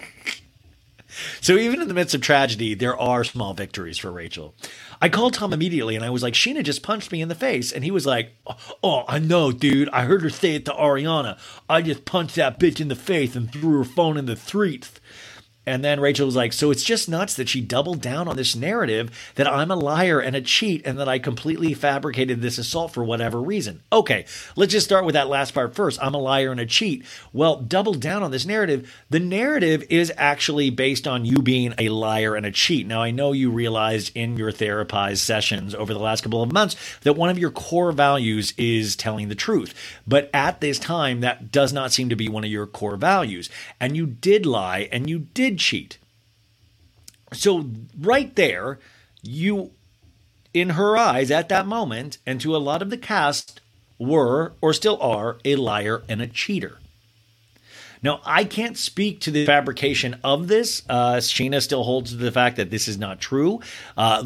so 1.48 1.56
even 1.56 1.80
in 1.80 1.88
the 1.88 1.94
midst 1.94 2.14
of 2.14 2.20
tragedy, 2.20 2.74
there 2.74 2.94
are 2.94 3.24
small 3.24 3.54
victories 3.54 3.96
for 3.96 4.12
Rachel. 4.12 4.54
I 5.00 5.08
called 5.08 5.32
Tom 5.32 5.54
immediately 5.54 5.96
and 5.96 6.04
I 6.04 6.10
was 6.10 6.22
like, 6.22 6.34
Scheana 6.34 6.62
just 6.62 6.82
punched 6.82 7.10
me 7.10 7.22
in 7.22 7.30
the 7.30 7.34
face. 7.34 7.72
And 7.72 7.82
he 7.82 7.90
was 7.90 8.04
like, 8.04 8.34
Oh, 8.84 9.04
I 9.08 9.18
know, 9.18 9.50
dude. 9.50 9.88
I 9.88 10.04
heard 10.04 10.20
her 10.20 10.28
say 10.28 10.56
it 10.56 10.66
to 10.66 10.72
Ariana. 10.72 11.38
I 11.66 11.80
just 11.80 12.04
punched 12.04 12.36
that 12.36 12.60
bitch 12.60 12.82
in 12.82 12.88
the 12.88 12.94
face 12.94 13.34
and 13.34 13.50
threw 13.50 13.78
her 13.78 13.84
phone 13.84 14.18
in 14.18 14.26
the 14.26 14.36
street. 14.36 14.90
And 15.68 15.84
then 15.84 16.00
Rachel 16.00 16.24
was 16.24 16.34
like, 16.34 16.54
So 16.54 16.70
it's 16.70 16.82
just 16.82 17.08
nuts 17.08 17.34
that 17.34 17.48
she 17.48 17.60
doubled 17.60 18.00
down 18.00 18.26
on 18.26 18.36
this 18.36 18.56
narrative 18.56 19.10
that 19.34 19.46
I'm 19.46 19.70
a 19.70 19.76
liar 19.76 20.18
and 20.18 20.34
a 20.34 20.40
cheat 20.40 20.86
and 20.86 20.98
that 20.98 21.08
I 21.08 21.18
completely 21.18 21.74
fabricated 21.74 22.40
this 22.40 22.56
assault 22.56 22.92
for 22.92 23.04
whatever 23.04 23.40
reason. 23.40 23.82
Okay, 23.92 24.24
let's 24.56 24.72
just 24.72 24.86
start 24.86 25.04
with 25.04 25.12
that 25.12 25.28
last 25.28 25.52
part 25.52 25.74
first. 25.74 26.02
I'm 26.02 26.14
a 26.14 26.18
liar 26.18 26.50
and 26.50 26.60
a 26.60 26.66
cheat. 26.66 27.04
Well, 27.34 27.56
double 27.56 27.92
down 27.92 28.22
on 28.22 28.30
this 28.30 28.46
narrative. 28.46 28.94
The 29.10 29.20
narrative 29.20 29.84
is 29.90 30.10
actually 30.16 30.70
based 30.70 31.06
on 31.06 31.26
you 31.26 31.42
being 31.42 31.74
a 31.76 31.90
liar 31.90 32.34
and 32.34 32.46
a 32.46 32.50
cheat. 32.50 32.86
Now, 32.86 33.02
I 33.02 33.10
know 33.10 33.32
you 33.32 33.50
realized 33.50 34.16
in 34.16 34.38
your 34.38 34.52
therapized 34.52 35.18
sessions 35.18 35.74
over 35.74 35.92
the 35.92 36.00
last 36.00 36.22
couple 36.22 36.42
of 36.42 36.50
months 36.50 36.76
that 37.02 37.12
one 37.12 37.28
of 37.28 37.38
your 37.38 37.50
core 37.50 37.92
values 37.92 38.54
is 38.56 38.96
telling 38.96 39.28
the 39.28 39.34
truth. 39.34 39.74
But 40.06 40.30
at 40.32 40.62
this 40.62 40.78
time, 40.78 41.20
that 41.20 41.52
does 41.52 41.74
not 41.74 41.92
seem 41.92 42.08
to 42.08 42.16
be 42.16 42.28
one 42.28 42.44
of 42.44 42.50
your 42.50 42.66
core 42.66 42.96
values. 42.96 43.50
And 43.78 43.94
you 43.94 44.06
did 44.06 44.46
lie 44.46 44.88
and 44.90 45.10
you 45.10 45.18
did 45.34 45.57
cheat. 45.58 45.98
So, 47.32 47.66
right 47.98 48.34
there, 48.36 48.78
you, 49.22 49.72
in 50.54 50.70
her 50.70 50.96
eyes 50.96 51.30
at 51.30 51.48
that 51.50 51.66
moment, 51.66 52.18
and 52.24 52.40
to 52.40 52.56
a 52.56 52.58
lot 52.58 52.80
of 52.80 52.90
the 52.90 52.96
cast, 52.96 53.60
were 53.98 54.52
or 54.60 54.72
still 54.72 54.98
are 55.02 55.38
a 55.44 55.56
liar 55.56 56.02
and 56.08 56.22
a 56.22 56.26
cheater. 56.26 56.78
Now, 58.02 58.20
I 58.24 58.44
can't 58.44 58.78
speak 58.78 59.20
to 59.22 59.30
the 59.30 59.44
fabrication 59.44 60.20
of 60.22 60.46
this. 60.46 60.82
Uh, 60.88 61.16
Scheana 61.16 61.60
still 61.60 61.82
holds 61.82 62.12
to 62.12 62.16
the 62.16 62.30
fact 62.30 62.56
that 62.56 62.70
this 62.70 62.86
is 62.86 62.96
not 62.96 63.20
true. 63.20 63.60
Uh, 63.96 64.24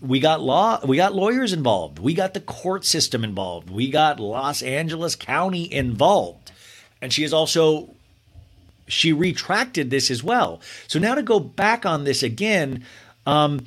we 0.00 0.18
got 0.18 0.40
law, 0.40 0.80
we 0.84 0.96
got 0.96 1.14
lawyers 1.14 1.52
involved. 1.52 1.98
We 2.00 2.14
got 2.14 2.34
the 2.34 2.40
court 2.40 2.84
system 2.84 3.22
involved. 3.22 3.70
We 3.70 3.88
got 3.88 4.18
Los 4.18 4.62
Angeles 4.62 5.14
County 5.14 5.72
involved, 5.72 6.50
and 7.00 7.12
she 7.12 7.22
is 7.22 7.32
also 7.32 7.93
she 8.86 9.12
retracted 9.12 9.90
this 9.90 10.10
as 10.10 10.22
well. 10.22 10.60
So 10.88 10.98
now 10.98 11.14
to 11.14 11.22
go 11.22 11.40
back 11.40 11.86
on 11.86 12.04
this 12.04 12.22
again, 12.22 12.84
um, 13.26 13.66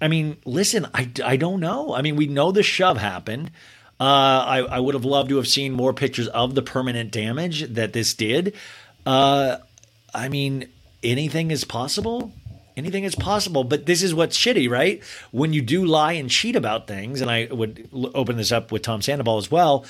I 0.00 0.08
mean, 0.08 0.38
listen, 0.44 0.86
I, 0.94 1.10
I 1.24 1.36
don't 1.36 1.60
know. 1.60 1.94
I 1.94 2.02
mean, 2.02 2.16
we 2.16 2.26
know 2.26 2.52
the 2.52 2.62
shove 2.62 2.96
happened. 2.96 3.50
Uh, 4.00 4.04
I, 4.46 4.58
I 4.70 4.80
would 4.80 4.94
have 4.94 5.04
loved 5.04 5.28
to 5.28 5.36
have 5.36 5.46
seen 5.46 5.72
more 5.72 5.92
pictures 5.92 6.26
of 6.28 6.54
the 6.54 6.62
permanent 6.62 7.10
damage 7.10 7.74
that 7.74 7.92
this 7.92 8.14
did. 8.14 8.54
Uh, 9.04 9.58
I 10.14 10.28
mean, 10.28 10.68
anything 11.02 11.50
is 11.50 11.64
possible. 11.64 12.32
Anything 12.76 13.04
is 13.04 13.14
possible, 13.14 13.62
but 13.62 13.84
this 13.84 14.02
is 14.02 14.14
what's 14.14 14.38
shitty, 14.38 14.70
right? 14.70 15.02
When 15.32 15.52
you 15.52 15.60
do 15.60 15.84
lie 15.84 16.12
and 16.12 16.30
cheat 16.30 16.56
about 16.56 16.86
things, 16.86 17.20
and 17.20 17.30
I 17.30 17.48
would 17.50 17.90
open 17.92 18.38
this 18.38 18.52
up 18.52 18.72
with 18.72 18.82
Tom 18.82 19.02
Sandoval 19.02 19.36
as 19.36 19.50
well 19.50 19.84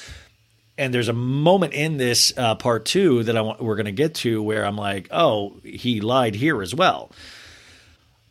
and 0.81 0.95
there's 0.95 1.09
a 1.09 1.13
moment 1.13 1.75
in 1.75 1.99
this 1.99 2.33
uh, 2.39 2.55
part 2.55 2.87
two 2.87 3.23
that 3.25 3.37
I 3.37 3.43
want, 3.43 3.61
we're 3.61 3.77
going 3.77 3.85
to 3.85 3.93
get 3.93 4.15
to 4.17 4.43
where 4.43 4.65
I'm 4.65 4.77
like, 4.77 5.09
oh, 5.11 5.61
he 5.63 6.01
lied 6.01 6.35
here 6.35 6.63
as 6.63 6.75
well. 6.75 7.13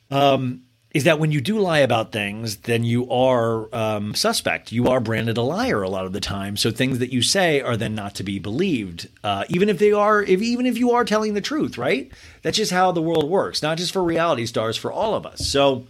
Um, 0.09 0.63
is 0.91 1.03
that 1.03 1.19
when 1.19 1.31
you 1.31 1.41
do 1.41 1.59
lie 1.59 1.79
about 1.79 2.11
things, 2.11 2.57
then 2.57 2.83
you 2.83 3.07
are 3.11 3.73
um, 3.73 4.15
suspect. 4.15 4.71
You 4.71 4.87
are 4.87 4.99
branded 4.99 5.37
a 5.37 5.43
liar 5.43 5.83
a 5.83 5.89
lot 5.89 6.07
of 6.07 6.13
the 6.13 6.19
time. 6.19 6.57
So 6.57 6.71
things 6.71 6.97
that 6.97 7.13
you 7.13 7.21
say 7.21 7.61
are 7.61 7.77
then 7.77 7.93
not 7.93 8.15
to 8.15 8.23
be 8.23 8.39
believed, 8.39 9.07
uh, 9.23 9.43
even 9.49 9.69
if 9.69 9.77
they 9.77 9.91
are, 9.91 10.23
if, 10.23 10.41
even 10.41 10.65
if 10.65 10.79
you 10.79 10.93
are 10.93 11.05
telling 11.05 11.35
the 11.35 11.41
truth. 11.41 11.77
Right? 11.77 12.11
That's 12.41 12.57
just 12.57 12.71
how 12.71 12.91
the 12.91 13.03
world 13.03 13.29
works. 13.29 13.61
Not 13.61 13.77
just 13.77 13.93
for 13.93 14.03
reality 14.03 14.47
stars, 14.47 14.75
for 14.75 14.91
all 14.91 15.13
of 15.13 15.27
us. 15.27 15.47
So, 15.47 15.85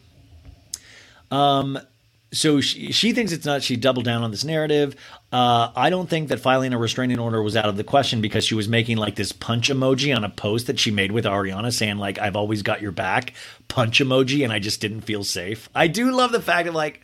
um, 1.31 1.79
so 2.31 2.61
she, 2.61 2.91
she 2.91 3.11
thinks 3.11 3.31
it's 3.31 3.45
not. 3.45 3.63
She 3.63 3.75
doubled 3.75 4.05
down 4.05 4.23
on 4.23 4.29
this 4.29 4.43
narrative. 4.43 4.95
Uh, 5.31 5.71
I 5.75 5.89
don't 5.89 6.09
think 6.09 6.29
that 6.29 6.39
filing 6.39 6.73
a 6.73 6.77
restraining 6.77 7.17
order 7.17 7.41
was 7.41 7.55
out 7.55 7.65
of 7.65 7.75
the 7.75 7.83
question 7.83 8.21
because 8.21 8.45
she 8.45 8.53
was 8.53 8.67
making 8.67 8.97
like 8.97 9.15
this 9.15 9.31
punch 9.31 9.69
emoji 9.69 10.15
on 10.15 10.23
a 10.23 10.29
post 10.29 10.67
that 10.67 10.79
she 10.79 10.91
made 10.91 11.11
with 11.11 11.25
Ariana 11.25 11.73
saying 11.73 11.97
like 11.97 12.19
I've 12.19 12.35
always 12.35 12.61
got 12.61 12.81
your 12.81 12.91
back 12.91 13.33
punch 13.67 13.99
emoji 13.99 14.43
and 14.43 14.53
I 14.53 14.59
just 14.59 14.79
didn't 14.79 15.01
feel 15.01 15.23
safe. 15.23 15.69
I 15.73 15.87
do 15.87 16.11
love 16.11 16.31
the 16.31 16.41
fact 16.41 16.67
of 16.67 16.75
like 16.75 17.01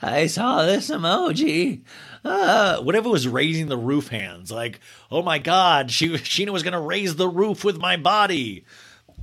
I 0.00 0.26
saw 0.26 0.64
this 0.64 0.90
emoji. 0.90 1.82
Uh, 2.24 2.80
whatever 2.80 3.10
was 3.10 3.28
raising 3.28 3.68
the 3.68 3.76
roof 3.76 4.08
hands 4.08 4.50
like 4.50 4.80
oh 5.10 5.22
my 5.22 5.38
god 5.38 5.90
she 5.90 6.08
Scheana 6.08 6.50
was 6.50 6.62
gonna 6.62 6.80
raise 6.80 7.16
the 7.16 7.28
roof 7.28 7.62
with 7.62 7.78
my 7.78 7.98
body. 7.98 8.64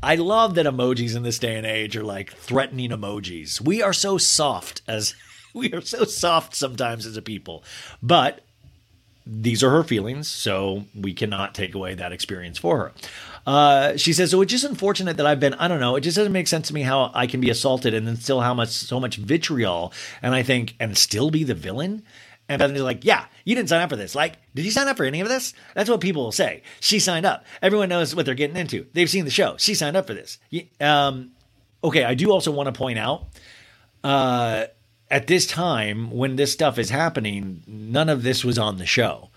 I 0.01 0.15
love 0.15 0.55
that 0.55 0.65
emojis 0.65 1.15
in 1.15 1.23
this 1.23 1.39
day 1.39 1.55
and 1.55 1.65
age 1.65 1.97
are 1.97 2.03
like 2.03 2.33
threatening 2.33 2.91
emojis. 2.91 3.59
We 3.59 3.81
are 3.81 3.93
so 3.93 4.17
soft 4.17 4.81
as 4.87 5.13
we 5.53 5.71
are 5.73 5.81
so 5.81 6.03
soft 6.03 6.55
sometimes 6.55 7.05
as 7.05 7.17
a 7.17 7.21
people. 7.21 7.63
But 8.01 8.41
these 9.25 9.63
are 9.63 9.69
her 9.69 9.83
feelings, 9.83 10.27
so 10.27 10.85
we 10.95 11.13
cannot 11.13 11.53
take 11.53 11.75
away 11.75 11.93
that 11.93 12.11
experience 12.11 12.57
for 12.57 12.77
her. 12.77 12.91
Uh, 13.45 13.95
she 13.95 14.11
says, 14.11 14.31
"So 14.31 14.41
it's 14.41 14.51
just 14.51 14.63
unfortunate 14.63 15.17
that 15.17 15.25
I've 15.25 15.39
been. 15.39 15.53
I 15.55 15.67
don't 15.67 15.79
know. 15.79 15.95
It 15.95 16.01
just 16.01 16.17
doesn't 16.17 16.33
make 16.33 16.47
sense 16.47 16.67
to 16.69 16.73
me 16.73 16.81
how 16.81 17.11
I 17.13 17.27
can 17.27 17.39
be 17.39 17.49
assaulted 17.49 17.93
and 17.93 18.07
then 18.07 18.17
still 18.17 18.41
how 18.41 18.53
much 18.53 18.69
so 18.69 18.99
much 18.99 19.17
vitriol, 19.17 19.93
and 20.21 20.33
I 20.33 20.41
think 20.41 20.75
and 20.79 20.97
still 20.97 21.29
be 21.29 21.43
the 21.43 21.53
villain." 21.53 22.03
And 22.47 22.59
Bethenny's 22.59 22.81
like, 22.81 23.05
"Yeah, 23.05 23.25
you 23.45 23.55
didn't 23.55 23.69
sign 23.69 23.81
up 23.81 23.91
for 23.91 23.95
this. 23.95 24.15
Like, 24.15 24.39
did 24.55 24.65
you 24.65 24.71
sign 24.71 24.87
up 24.87 24.97
for 24.97 25.05
any 25.05 25.21
of 25.21 25.29
this? 25.29 25.53
That's 25.75 25.89
what 25.89 26.01
people 26.01 26.23
will 26.23 26.31
say. 26.31 26.63
She 26.79 26.99
signed 26.99 27.27
up. 27.27 27.45
Everyone 27.61 27.89
knows 27.89 28.15
what 28.15 28.25
they're 28.25 28.33
getting 28.33 28.57
into. 28.57 28.87
They've 28.93 29.09
seen 29.09 29.25
the 29.25 29.31
show. 29.31 29.55
She 29.57 29.75
signed 29.75 29.95
up 29.95 30.07
for 30.07 30.15
this. 30.15 30.39
Um, 30.81 31.31
okay, 31.83 32.03
I 32.03 32.15
do 32.15 32.31
also 32.31 32.51
want 32.51 32.67
to 32.67 32.77
point 32.77 32.97
out." 32.97 33.27
Uh, 34.03 34.65
at 35.09 35.27
this 35.27 35.45
time 35.47 36.11
when 36.11 36.35
this 36.35 36.53
stuff 36.53 36.77
is 36.77 36.89
happening, 36.89 37.63
none 37.67 38.09
of 38.09 38.23
this 38.23 38.43
was 38.43 38.57
on 38.57 38.77
the 38.77 38.85
show. 38.85 39.29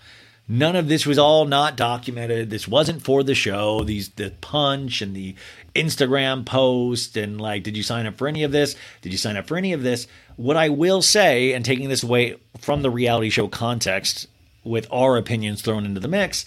None 0.47 0.75
of 0.75 0.89
this 0.89 1.05
was 1.05 1.17
all 1.17 1.45
not 1.45 1.77
documented. 1.77 2.49
This 2.49 2.67
wasn't 2.67 3.01
for 3.01 3.23
the 3.23 3.33
show. 3.33 3.83
These 3.83 4.09
the 4.09 4.31
punch 4.41 5.01
and 5.01 5.15
the 5.15 5.35
Instagram 5.73 6.45
post 6.45 7.15
and 7.15 7.39
like, 7.39 7.63
did 7.63 7.77
you 7.77 7.83
sign 7.83 8.05
up 8.05 8.15
for 8.15 8.27
any 8.27 8.43
of 8.43 8.51
this? 8.51 8.75
Did 9.01 9.13
you 9.13 9.17
sign 9.17 9.37
up 9.37 9.47
for 9.47 9.55
any 9.55 9.71
of 9.71 9.83
this? 9.83 10.05
What 10.35 10.57
I 10.57 10.67
will 10.69 11.01
say, 11.01 11.53
and 11.53 11.63
taking 11.63 11.87
this 11.87 12.03
away 12.03 12.37
from 12.59 12.81
the 12.81 12.89
reality 12.89 13.29
show 13.29 13.47
context, 13.47 14.27
with 14.63 14.87
our 14.91 15.17
opinions 15.17 15.61
thrown 15.61 15.85
into 15.85 15.99
the 15.99 16.07
mix, 16.07 16.45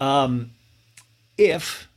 um, 0.00 0.50
if 1.38 1.88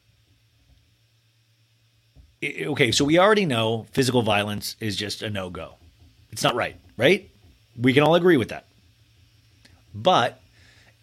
okay, 2.43 2.91
so 2.91 3.04
we 3.04 3.17
already 3.17 3.46
know 3.46 3.86
physical 3.91 4.22
violence 4.22 4.76
is 4.80 4.96
just 4.96 5.22
a 5.22 5.30
no 5.30 5.50
go. 5.50 5.76
It's 6.31 6.43
not 6.43 6.55
right, 6.55 6.75
right? 6.97 7.29
We 7.79 7.93
can 7.93 8.03
all 8.03 8.15
agree 8.15 8.37
with 8.37 8.49
that. 8.49 8.65
But 9.93 10.41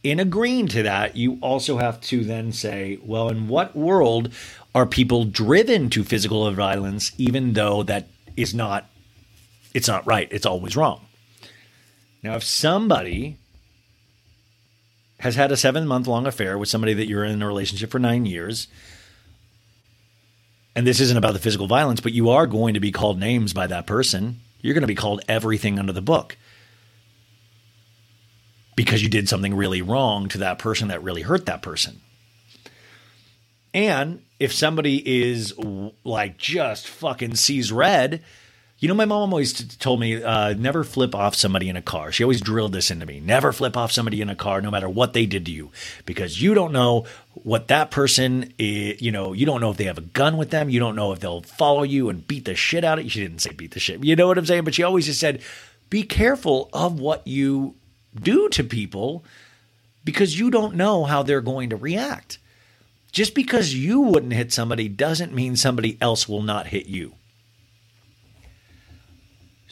in 0.02 0.20
agreeing 0.20 0.68
to 0.68 0.82
that, 0.82 1.16
you 1.16 1.38
also 1.40 1.78
have 1.78 2.00
to 2.02 2.24
then 2.24 2.52
say, 2.52 2.98
well, 3.02 3.28
in 3.28 3.48
what 3.48 3.74
world 3.74 4.32
are 4.74 4.87
people 4.87 5.24
driven 5.24 5.88
to 5.90 6.04
physical 6.04 6.50
violence, 6.52 7.12
even 7.16 7.54
though 7.54 7.82
that 7.84 8.08
is 8.37 8.54
not, 8.54 8.87
it's 9.72 9.88
not 9.88 10.06
right. 10.06 10.28
It's 10.30 10.46
always 10.46 10.76
wrong. 10.76 11.06
Now, 12.22 12.37
if 12.37 12.44
somebody 12.44 13.38
has 15.20 15.37
had 15.37 15.50
a 15.50 15.56
seven 15.56 15.87
month 15.87 16.06
long 16.06 16.26
affair 16.26 16.58
with 16.58 16.68
somebody 16.68 16.92
that 16.94 17.06
you're 17.06 17.24
in 17.24 17.42
a 17.42 17.46
relationship 17.46 17.90
for 17.90 17.98
nine 17.98 18.26
years, 18.26 18.68
and 20.76 20.87
this 20.87 21.00
isn't 21.00 21.16
about 21.16 21.32
the 21.32 21.38
physical 21.38 21.66
violence, 21.66 22.00
but 22.00 22.12
you 22.12 22.28
are 22.30 22.46
going 22.46 22.74
to 22.74 22.80
be 22.80 22.92
called 22.92 23.18
names 23.18 23.52
by 23.52 23.66
that 23.66 23.87
person. 23.87 24.40
You're 24.64 24.72
going 24.72 24.81
to 24.81 24.87
be 24.87 24.94
called 24.94 25.20
everything 25.29 25.79
under 25.79 25.92
the 25.92 26.00
book 26.00 26.38
because 28.74 29.03
you 29.03 29.11
did 29.11 29.29
something 29.29 29.55
really 29.55 29.83
wrong 29.83 30.27
to 30.31 30.38
that 30.38 30.59
person 30.59 30.88
that 30.88 31.03
really 31.03 31.20
hurt 31.20 31.44
that 31.44 31.61
person. 31.61 32.00
And 33.74 34.22
if 34.40 34.55
somebody 34.55 35.03
is 35.22 35.53
like 36.03 36.38
just 36.38 36.88
fucking 36.88 37.35
sees 37.35 37.70
red, 37.70 38.22
you 38.85 38.88
know, 38.88 38.92
my 38.92 39.07
mom 39.07 39.33
always 39.33 39.55
t- 39.55 39.64
told 39.79 39.99
me 39.99 40.23
uh, 40.23 40.53
never 40.53 40.85
flip 40.85 41.14
off 41.14 41.35
somebody 41.35 41.70
in 41.70 41.77
a 41.77 41.81
car. 41.81 42.12
She 42.12 42.23
always 42.23 42.42
drilled 42.42 42.75
this 42.75 42.90
into 42.90 43.07
me. 43.07 43.18
Never 43.18 43.51
flip 43.51 43.79
off 43.79 43.90
somebody 43.90 44.20
in 44.20 44.29
a 44.29 44.37
car, 44.37 44.61
no 44.61 44.70
matter 44.70 44.90
what 44.90 45.14
they 45.14 45.25
did 45.25 45.47
to 45.47 45.51
you, 45.51 45.73
because 46.05 46.42
you 46.42 46.53
don't 46.53 46.70
know 46.70 47.07
what 47.33 47.68
that 47.68 47.90
person 47.90 48.53
is. 48.59 49.01
You 49.01 49.11
know, 49.11 49.33
you 49.33 49.47
don't 49.47 49.62
know 49.62 49.70
if 49.70 49.79
they 49.79 49.85
have 49.85 49.97
a 49.97 50.03
gun 50.03 50.37
with 50.37 50.51
them. 50.51 50.68
You 50.68 50.81
don't 50.81 50.97
know 50.97 51.12
if 51.12 51.20
they'll 51.20 51.40
follow 51.40 51.83
you 51.83 52.11
and 52.11 52.29
beat 52.29 52.44
the 52.44 52.55
shit 52.55 52.85
out 52.85 52.99
of 52.99 53.05
you. 53.05 53.11
She 53.11 53.23
didn't 53.23 53.38
say 53.38 53.55
beat 53.55 53.70
the 53.70 53.81
shit. 53.81 54.05
You 54.05 54.16
know 54.16 54.27
what 54.27 54.37
I'm 54.37 54.44
saying? 54.44 54.64
But 54.64 54.75
she 54.75 54.83
always 54.83 55.07
just 55.07 55.18
said, 55.18 55.40
be 55.88 56.03
careful 56.03 56.68
of 56.75 57.01
what 57.01 57.27
you 57.27 57.77
do 58.14 58.51
to 58.51 58.62
people 58.62 59.25
because 60.05 60.38
you 60.38 60.51
don't 60.51 60.75
know 60.75 61.05
how 61.05 61.23
they're 61.23 61.40
going 61.40 61.70
to 61.70 61.77
react. 61.77 62.37
Just 63.12 63.35
because 63.35 63.73
you 63.73 64.03
wouldn't 64.03 64.35
hit 64.35 64.53
somebody 64.53 64.90
doesn't 64.90 65.33
mean 65.33 65.57
somebody 65.57 65.97
else 66.03 66.29
will 66.29 66.42
not 66.42 66.66
hit 66.66 66.85
you. 66.85 67.14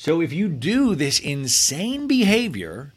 So 0.02 0.20
if 0.20 0.32
you 0.32 0.48
do 0.48 0.96
this 0.96 1.20
insane 1.20 2.08
behavior, 2.08 2.92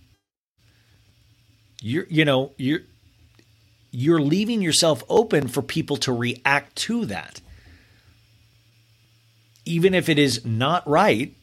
you're 1.80 2.08
you 2.10 2.26
know, 2.26 2.54
you're 2.58 2.80
you're 3.92 4.20
leaving 4.20 4.64
yourself 4.64 5.04
open 5.08 5.48
for 5.48 5.62
people 5.62 5.98
to 5.98 6.12
react 6.12 6.76
to 6.78 7.06
that. 7.06 7.42
Even 9.66 9.94
if 9.94 10.10
it 10.10 10.18
is 10.18 10.44
not 10.44 10.90
right, 10.90 11.36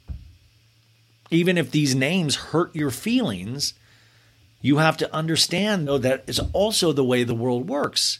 even 1.31 1.57
if 1.57 1.71
these 1.71 1.95
names 1.95 2.51
hurt 2.51 2.75
your 2.75 2.91
feelings, 2.91 3.75
you 4.61 4.79
have 4.79 4.97
to 4.97 5.15
understand 5.15 5.87
though 5.87 5.99
that 5.99 6.25
is 6.27 6.41
also 6.53 6.91
the 6.91 7.05
way 7.05 7.23
the 7.23 7.37
world 7.37 7.69
works. 7.69 8.19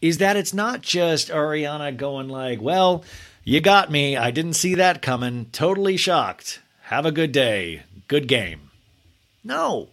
Is 0.00 0.18
that 0.18 0.36
it's 0.36 0.52
not 0.52 0.82
just 0.82 1.28
Ariana 1.28 1.96
going 1.96 2.28
like, 2.28 2.60
"Well, 2.60 3.04
you 3.44 3.60
got 3.60 3.88
me. 3.88 4.16
I 4.16 4.32
didn't 4.32 4.54
see 4.54 4.74
that 4.74 5.00
coming. 5.00 5.46
Totally 5.52 5.96
shocked." 5.96 6.58
Have 6.92 7.06
a 7.06 7.10
good 7.10 7.32
day. 7.32 7.84
Good 8.06 8.28
game. 8.28 8.68
No. 9.42 9.88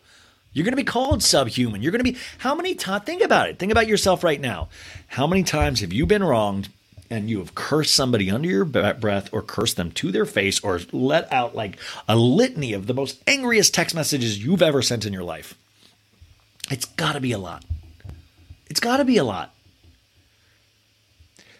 You're 0.52 0.66
going 0.66 0.74
to 0.74 0.76
be 0.76 0.84
called 0.84 1.24
subhuman. 1.24 1.82
You're 1.82 1.94
going 1.94 2.04
to 2.04 2.12
be, 2.12 2.18
how 2.40 2.54
many 2.56 2.76
times, 2.76 3.06
think 3.06 3.22
about 3.22 3.48
it. 3.48 3.58
Think 3.58 3.72
about 3.72 3.88
yourself 3.88 4.22
right 4.22 4.42
now. 4.42 4.68
How 5.08 5.26
many 5.26 5.44
times 5.44 5.80
have 5.80 5.94
you 5.94 6.06
been 6.06 6.26
wronged 6.26 6.68
and 7.10 7.30
you 7.30 7.40
have 7.40 7.56
cursed 7.56 7.96
somebody 7.96 8.30
under 8.30 8.50
your 8.50 8.66
breath 8.66 9.30
or 9.32 9.42
cursed 9.42 9.78
them 9.78 9.92
to 9.92 10.12
their 10.12 10.26
face 10.26 10.60
or 10.60 10.82
let 10.92 11.32
out 11.32 11.56
like 11.56 11.78
a 12.10 12.18
litany 12.18 12.74
of 12.74 12.86
the 12.86 12.94
most 12.94 13.24
angriest 13.26 13.74
text 13.74 13.96
messages 13.96 14.44
you've 14.44 14.62
ever 14.62 14.82
sent 14.82 15.06
in 15.06 15.14
your 15.14 15.24
life? 15.24 15.56
It's 16.70 16.84
got 16.84 17.14
to 17.14 17.22
be 17.22 17.32
a 17.32 17.40
lot. 17.40 17.64
It's 18.70 18.82
got 18.82 18.98
to 18.98 19.06
be 19.06 19.16
a 19.16 19.24
lot. 19.24 19.54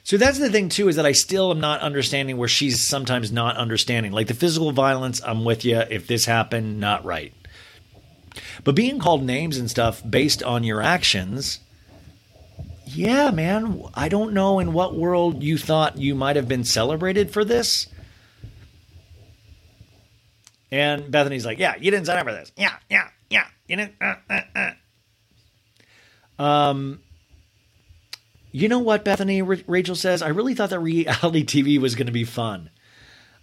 So 0.10 0.18
that's 0.18 0.40
the 0.40 0.50
thing 0.50 0.70
too 0.70 0.88
is 0.88 0.96
that 0.96 1.06
I 1.06 1.12
still 1.12 1.52
am 1.52 1.60
not 1.60 1.82
understanding 1.82 2.38
where 2.38 2.48
she's 2.48 2.82
sometimes 2.82 3.32
not 3.32 3.58
understanding. 3.58 4.12
Like 4.12 4.26
the 4.26 4.34
physical 4.34 4.72
violence, 4.72 5.22
I'm 5.24 5.46
with 5.46 5.64
you. 5.64 5.78
If 5.78 6.08
this 6.08 6.26
happened, 6.26 6.80
not 6.80 7.06
right. 7.06 7.32
But 8.64 8.74
being 8.74 8.98
called 8.98 9.22
names 9.22 9.60
and 9.60 9.70
stuff 9.70 10.02
based 10.04 10.42
on 10.42 10.64
your 10.64 10.82
actions, 10.82 11.60
yeah, 12.88 13.30
man, 13.30 13.84
I 13.94 14.10
don't 14.10 14.34
know 14.34 14.58
in 14.58 14.74
what 14.74 14.96
world 14.96 15.44
you 15.44 15.60
thought 15.60 16.00
you 16.00 16.16
might 16.16 16.38
have 16.38 16.48
been 16.48 16.64
celebrated 16.64 17.30
for 17.30 17.46
this. 17.46 17.86
And 20.72 21.14
Bethenny's 21.14 21.46
like, 21.46 21.60
yeah, 21.60 21.76
you 21.76 21.92
didn't 21.92 22.08
sign 22.08 22.18
up 22.18 22.26
for 22.26 22.34
this. 22.34 22.52
Yeah, 22.58 22.74
yeah, 22.90 23.10
yeah. 23.30 23.46
You 23.68 23.76
didn't. 23.76 23.94
Uh, 24.02 24.16
uh, 24.28 24.42
uh. 26.40 26.42
Um, 26.42 27.02
you 28.52 28.68
know 28.68 28.80
what, 28.80 29.06
Bethenny? 29.06 29.64
Rachel 29.68 29.96
says, 29.96 30.22
I 30.22 30.30
really 30.30 30.56
thought 30.56 30.72
that 30.72 30.80
reality 30.80 31.46
TV 31.46 31.80
was 31.80 31.96
going 31.96 32.08
to 32.08 32.14
be 32.14 32.24
fun. 32.24 32.70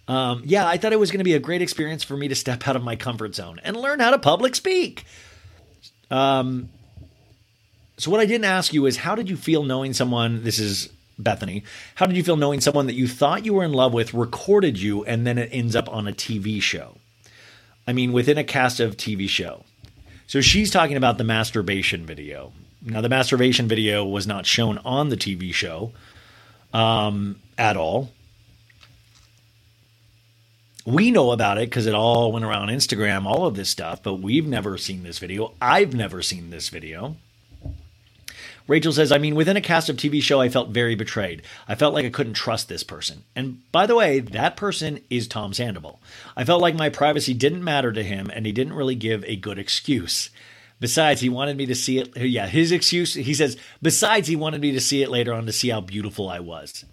Um, 0.07 0.43
yeah, 0.45 0.65
I 0.65 0.77
thought 0.77 0.93
it 0.93 0.99
was 0.99 1.11
going 1.11 1.19
to 1.19 1.25
be 1.25 1.33
a 1.33 1.39
great 1.39 1.61
experience 1.61 2.03
for 2.03 2.15
me 2.15 2.27
to 2.29 2.35
step 2.35 2.67
out 2.67 2.75
of 2.75 2.83
my 2.83 2.95
comfort 2.95 3.35
zone 3.35 3.59
and 3.63 3.75
learn 3.75 3.99
how 3.99 4.11
to 4.11 4.19
public 4.19 4.55
speak. 4.55 5.05
Um, 6.09 6.69
so, 7.97 8.11
what 8.11 8.19
I 8.19 8.25
didn't 8.25 8.45
ask 8.45 8.73
you 8.73 8.85
is, 8.85 8.97
how 8.97 9.15
did 9.15 9.29
you 9.29 9.35
feel 9.35 9.63
knowing 9.63 9.93
someone? 9.93 10.43
This 10.43 10.59
is 10.59 10.89
Bethenny. 11.21 11.63
How 11.95 12.05
did 12.05 12.15
you 12.15 12.23
feel 12.23 12.37
knowing 12.37 12.61
someone 12.61 12.87
that 12.87 12.93
you 12.93 13.07
thought 13.07 13.45
you 13.45 13.53
were 13.53 13.65
in 13.65 13.73
love 13.73 13.93
with 13.93 14.13
recorded 14.13 14.79
you 14.79 15.03
and 15.03 15.27
then 15.27 15.37
it 15.37 15.49
ends 15.51 15.75
up 15.75 15.89
on 15.89 16.07
a 16.07 16.13
TV 16.13 16.61
show? 16.61 16.97
I 17.87 17.93
mean, 17.93 18.13
within 18.13 18.37
a 18.37 18.43
cast 18.43 18.79
of 18.79 18.97
TV 18.97 19.27
show. 19.27 19.63
So 20.27 20.41
she's 20.41 20.71
talking 20.71 20.97
about 20.97 21.17
the 21.17 21.23
masturbation 21.23 22.05
video. 22.05 22.51
Now, 22.81 23.01
the 23.01 23.09
masturbation 23.09 23.67
video 23.67 24.05
was 24.05 24.27
not 24.27 24.45
shown 24.45 24.77
on 24.79 25.09
the 25.09 25.17
TV 25.17 25.53
show 25.53 25.91
um, 26.73 27.39
at 27.57 27.75
all. 27.75 28.11
We 30.85 31.11
know 31.11 31.31
about 31.31 31.57
it 31.57 31.69
because 31.69 31.85
it 31.85 31.93
all 31.93 32.31
went 32.31 32.45
around 32.45 32.69
Instagram, 32.69 33.25
all 33.25 33.45
of 33.45 33.55
this 33.55 33.69
stuff, 33.69 34.01
but 34.01 34.15
we've 34.15 34.47
never 34.47 34.77
seen 34.77 35.03
this 35.03 35.19
video. 35.19 35.53
I've 35.61 35.93
never 35.93 36.21
seen 36.21 36.49
this 36.49 36.69
video. 36.69 37.17
Rachel 38.67 38.91
says, 38.91 39.11
I 39.11 39.17
mean, 39.17 39.35
within 39.35 39.57
a 39.57 39.61
cast 39.61 39.89
of 39.89 39.95
TV 39.95 40.21
show, 40.21 40.41
I 40.41 40.49
felt 40.49 40.69
very 40.69 40.95
betrayed. 40.95 41.41
I 41.67 41.75
felt 41.75 41.93
like 41.93 42.05
I 42.05 42.09
couldn't 42.09 42.33
trust 42.33 42.67
this 42.67 42.83
person. 42.83 43.23
And 43.35 43.69
by 43.71 43.85
the 43.85 43.95
way, 43.95 44.19
that 44.19 44.57
person 44.57 44.99
is 45.09 45.27
Tom 45.27 45.53
Sandoval. 45.53 46.01
I 46.35 46.43
felt 46.43 46.61
like 46.61 46.75
my 46.75 46.89
privacy 46.89 47.33
didn't 47.33 47.63
matter 47.63 47.93
to 47.93 48.03
him 48.03 48.29
and 48.33 48.45
he 48.45 48.51
didn't 48.51 48.73
really 48.73 48.95
give 48.95 49.23
a 49.23 49.37
good 49.37 49.57
excuse. 49.57 50.29
Besides, 50.79 51.21
he 51.21 51.29
wanted 51.29 51.57
me 51.57 51.65
to 51.65 51.75
see 51.75 51.99
it. 51.99 52.15
Yeah, 52.15 52.47
his 52.47 52.71
excuse, 52.71 53.13
he 53.13 53.33
says, 53.33 53.57
besides, 53.81 54.27
he 54.27 54.35
wanted 54.35 54.61
me 54.61 54.71
to 54.73 54.79
see 54.79 55.01
it 55.01 55.09
later 55.09 55.33
on 55.33 55.45
to 55.47 55.51
see 55.51 55.69
how 55.69 55.81
beautiful 55.81 56.29
I 56.29 56.39
was. 56.39 56.85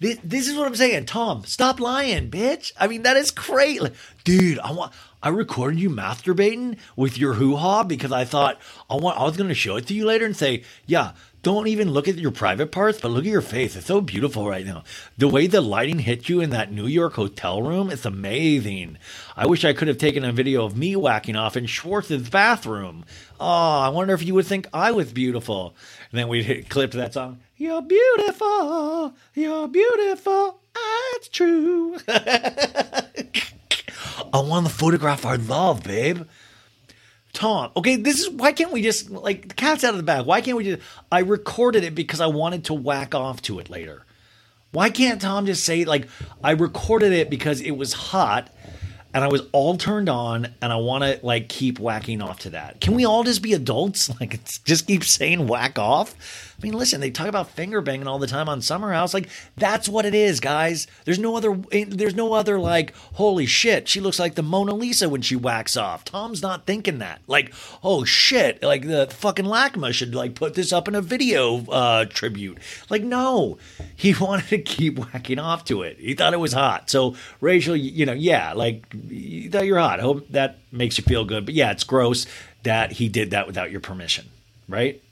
This, 0.00 0.18
this 0.22 0.48
is 0.48 0.56
what 0.56 0.66
I'm 0.66 0.74
saying. 0.74 1.06
Tom, 1.06 1.44
stop 1.44 1.80
lying, 1.80 2.30
bitch. 2.30 2.72
I 2.78 2.86
mean, 2.86 3.02
that 3.02 3.16
is 3.16 3.30
great. 3.30 3.80
Like, 3.80 3.94
dude, 4.24 4.58
I 4.58 4.72
want. 4.72 4.92
I 5.22 5.30
recorded 5.30 5.80
you 5.80 5.88
masturbating 5.88 6.76
with 6.96 7.16
your 7.16 7.32
hoo 7.32 7.56
ha 7.56 7.82
because 7.82 8.12
I 8.12 8.26
thought 8.26 8.60
I 8.90 8.96
want. 8.96 9.18
I 9.18 9.24
was 9.24 9.38
going 9.38 9.48
to 9.48 9.54
show 9.54 9.76
it 9.76 9.86
to 9.86 9.94
you 9.94 10.04
later 10.04 10.26
and 10.26 10.36
say, 10.36 10.64
yeah, 10.84 11.12
don't 11.44 11.68
even 11.68 11.90
look 11.90 12.08
at 12.08 12.16
your 12.16 12.30
private 12.30 12.72
parts, 12.72 13.00
but 13.00 13.10
look 13.10 13.24
at 13.24 13.30
your 13.30 13.42
face. 13.42 13.76
It's 13.76 13.86
so 13.86 14.00
beautiful 14.00 14.48
right 14.48 14.64
now. 14.64 14.82
The 15.18 15.28
way 15.28 15.46
the 15.46 15.60
lighting 15.60 15.98
hit 15.98 16.28
you 16.28 16.40
in 16.40 16.50
that 16.50 16.72
New 16.72 16.86
York 16.86 17.12
hotel 17.12 17.62
room, 17.62 17.90
it's 17.90 18.06
amazing. 18.06 18.96
I 19.36 19.46
wish 19.46 19.62
I 19.64 19.74
could 19.74 19.88
have 19.88 19.98
taken 19.98 20.24
a 20.24 20.32
video 20.32 20.64
of 20.64 20.76
me 20.76 20.96
whacking 20.96 21.36
off 21.36 21.56
in 21.56 21.66
Schwartz's 21.66 22.30
bathroom. 22.30 23.04
Oh, 23.38 23.46
I 23.80 23.90
wonder 23.90 24.14
if 24.14 24.24
you 24.24 24.34
would 24.34 24.46
think 24.46 24.66
I 24.72 24.90
was 24.92 25.12
beautiful. 25.12 25.74
And 26.10 26.18
then 26.18 26.28
we 26.28 26.62
clipped 26.62 26.94
that 26.94 27.12
song. 27.12 27.40
You're 27.58 27.82
beautiful. 27.82 29.14
You're 29.34 29.68
beautiful. 29.68 30.58
It's 31.16 31.28
true. 31.28 31.98
I 32.08 33.04
want 34.32 34.64
the 34.64 34.72
photograph 34.72 35.26
I 35.26 35.36
love, 35.36 35.84
babe. 35.84 36.22
Tom, 37.34 37.70
okay, 37.76 37.96
this 37.96 38.20
is 38.20 38.30
why 38.30 38.52
can't 38.52 38.72
we 38.72 38.80
just 38.80 39.10
like 39.10 39.48
the 39.48 39.54
cat's 39.54 39.84
out 39.84 39.90
of 39.90 39.98
the 39.98 40.02
bag? 40.04 40.24
Why 40.24 40.40
can't 40.40 40.56
we 40.56 40.64
just 40.64 40.82
I 41.12 41.20
recorded 41.20 41.84
it 41.84 41.94
because 41.94 42.20
I 42.20 42.26
wanted 42.26 42.64
to 42.64 42.74
whack 42.74 43.14
off 43.14 43.42
to 43.42 43.58
it 43.58 43.68
later. 43.68 44.06
Why 44.70 44.88
can't 44.88 45.20
Tom 45.20 45.44
just 45.44 45.64
say 45.64 45.84
like 45.84 46.08
I 46.42 46.52
recorded 46.52 47.12
it 47.12 47.28
because 47.30 47.60
it 47.60 47.72
was 47.72 47.92
hot 47.92 48.50
and 49.12 49.22
I 49.22 49.28
was 49.28 49.42
all 49.52 49.76
turned 49.76 50.08
on 50.08 50.48
and 50.60 50.72
I 50.72 50.76
want 50.76 51.04
to 51.04 51.20
like 51.22 51.48
keep 51.48 51.78
whacking 51.78 52.22
off 52.22 52.40
to 52.40 52.50
that. 52.50 52.80
Can 52.80 52.94
we 52.94 53.04
all 53.04 53.22
just 53.24 53.42
be 53.42 53.52
adults? 53.52 54.10
Like 54.20 54.44
just 54.64 54.86
keep 54.86 55.04
saying 55.04 55.46
whack 55.46 55.78
off? 55.78 56.14
I 56.58 56.62
mean, 56.62 56.72
listen, 56.74 57.00
they 57.00 57.10
talk 57.10 57.26
about 57.26 57.50
finger 57.50 57.80
banging 57.80 58.06
all 58.06 58.18
the 58.18 58.26
time 58.26 58.48
on 58.48 58.62
Summer 58.62 58.92
House. 58.92 59.14
Like 59.14 59.28
that's 59.56 59.88
what 59.88 60.06
it 60.06 60.14
is, 60.14 60.40
guys. 60.40 60.86
There's 61.04 61.18
no 61.18 61.36
other 61.36 61.58
eh, 61.72 61.84
there's 61.88 62.14
no 62.14 62.32
other 62.32 62.58
like 62.58 62.94
holy 63.14 63.46
shit, 63.46 63.88
she 63.88 64.00
looks 64.00 64.18
like 64.18 64.34
the 64.34 64.42
Mona 64.42 64.74
Lisa 64.74 65.08
when 65.08 65.22
she 65.22 65.36
whacks 65.36 65.76
off. 65.76 66.04
Tom's 66.04 66.42
not 66.42 66.66
thinking 66.66 66.98
that. 66.98 67.20
Like, 67.26 67.52
oh 67.82 68.04
shit, 68.04 68.62
like 68.62 68.86
the 68.86 69.08
fucking 69.10 69.44
LACMA 69.46 69.92
should 69.92 70.14
like 70.14 70.34
put 70.34 70.54
this 70.54 70.72
up 70.72 70.88
in 70.88 70.94
a 70.94 71.00
video 71.02 71.64
uh 71.66 72.04
tribute. 72.06 72.58
Like 72.88 73.02
no. 73.02 73.58
He 73.96 74.14
wanted 74.20 74.48
to 74.48 74.58
keep 74.58 74.98
whacking 74.98 75.38
off 75.38 75.64
to 75.66 75.82
it. 75.82 75.98
He 75.98 76.14
thought 76.14 76.34
it 76.34 76.40
was 76.40 76.52
hot. 76.52 76.90
So, 76.90 77.16
Rachel, 77.40 77.76
you 77.76 78.06
know, 78.06 78.12
yeah, 78.12 78.52
like 78.52 78.84
you 79.08 79.50
thought 79.50 79.66
you're 79.66 79.78
hot. 79.78 80.00
I 80.00 80.02
hope 80.02 80.28
that 80.30 80.58
makes 80.72 80.98
you 80.98 81.04
feel 81.04 81.24
good. 81.24 81.44
But 81.46 81.54
yeah, 81.54 81.70
it's 81.72 81.84
gross. 81.84 82.26
that 82.64 82.92
he 82.92 83.08
did 83.08 83.30
that 83.30 83.46
without 83.46 83.70
your 83.70 83.80
permission, 83.80 84.26
right? 84.68 85.02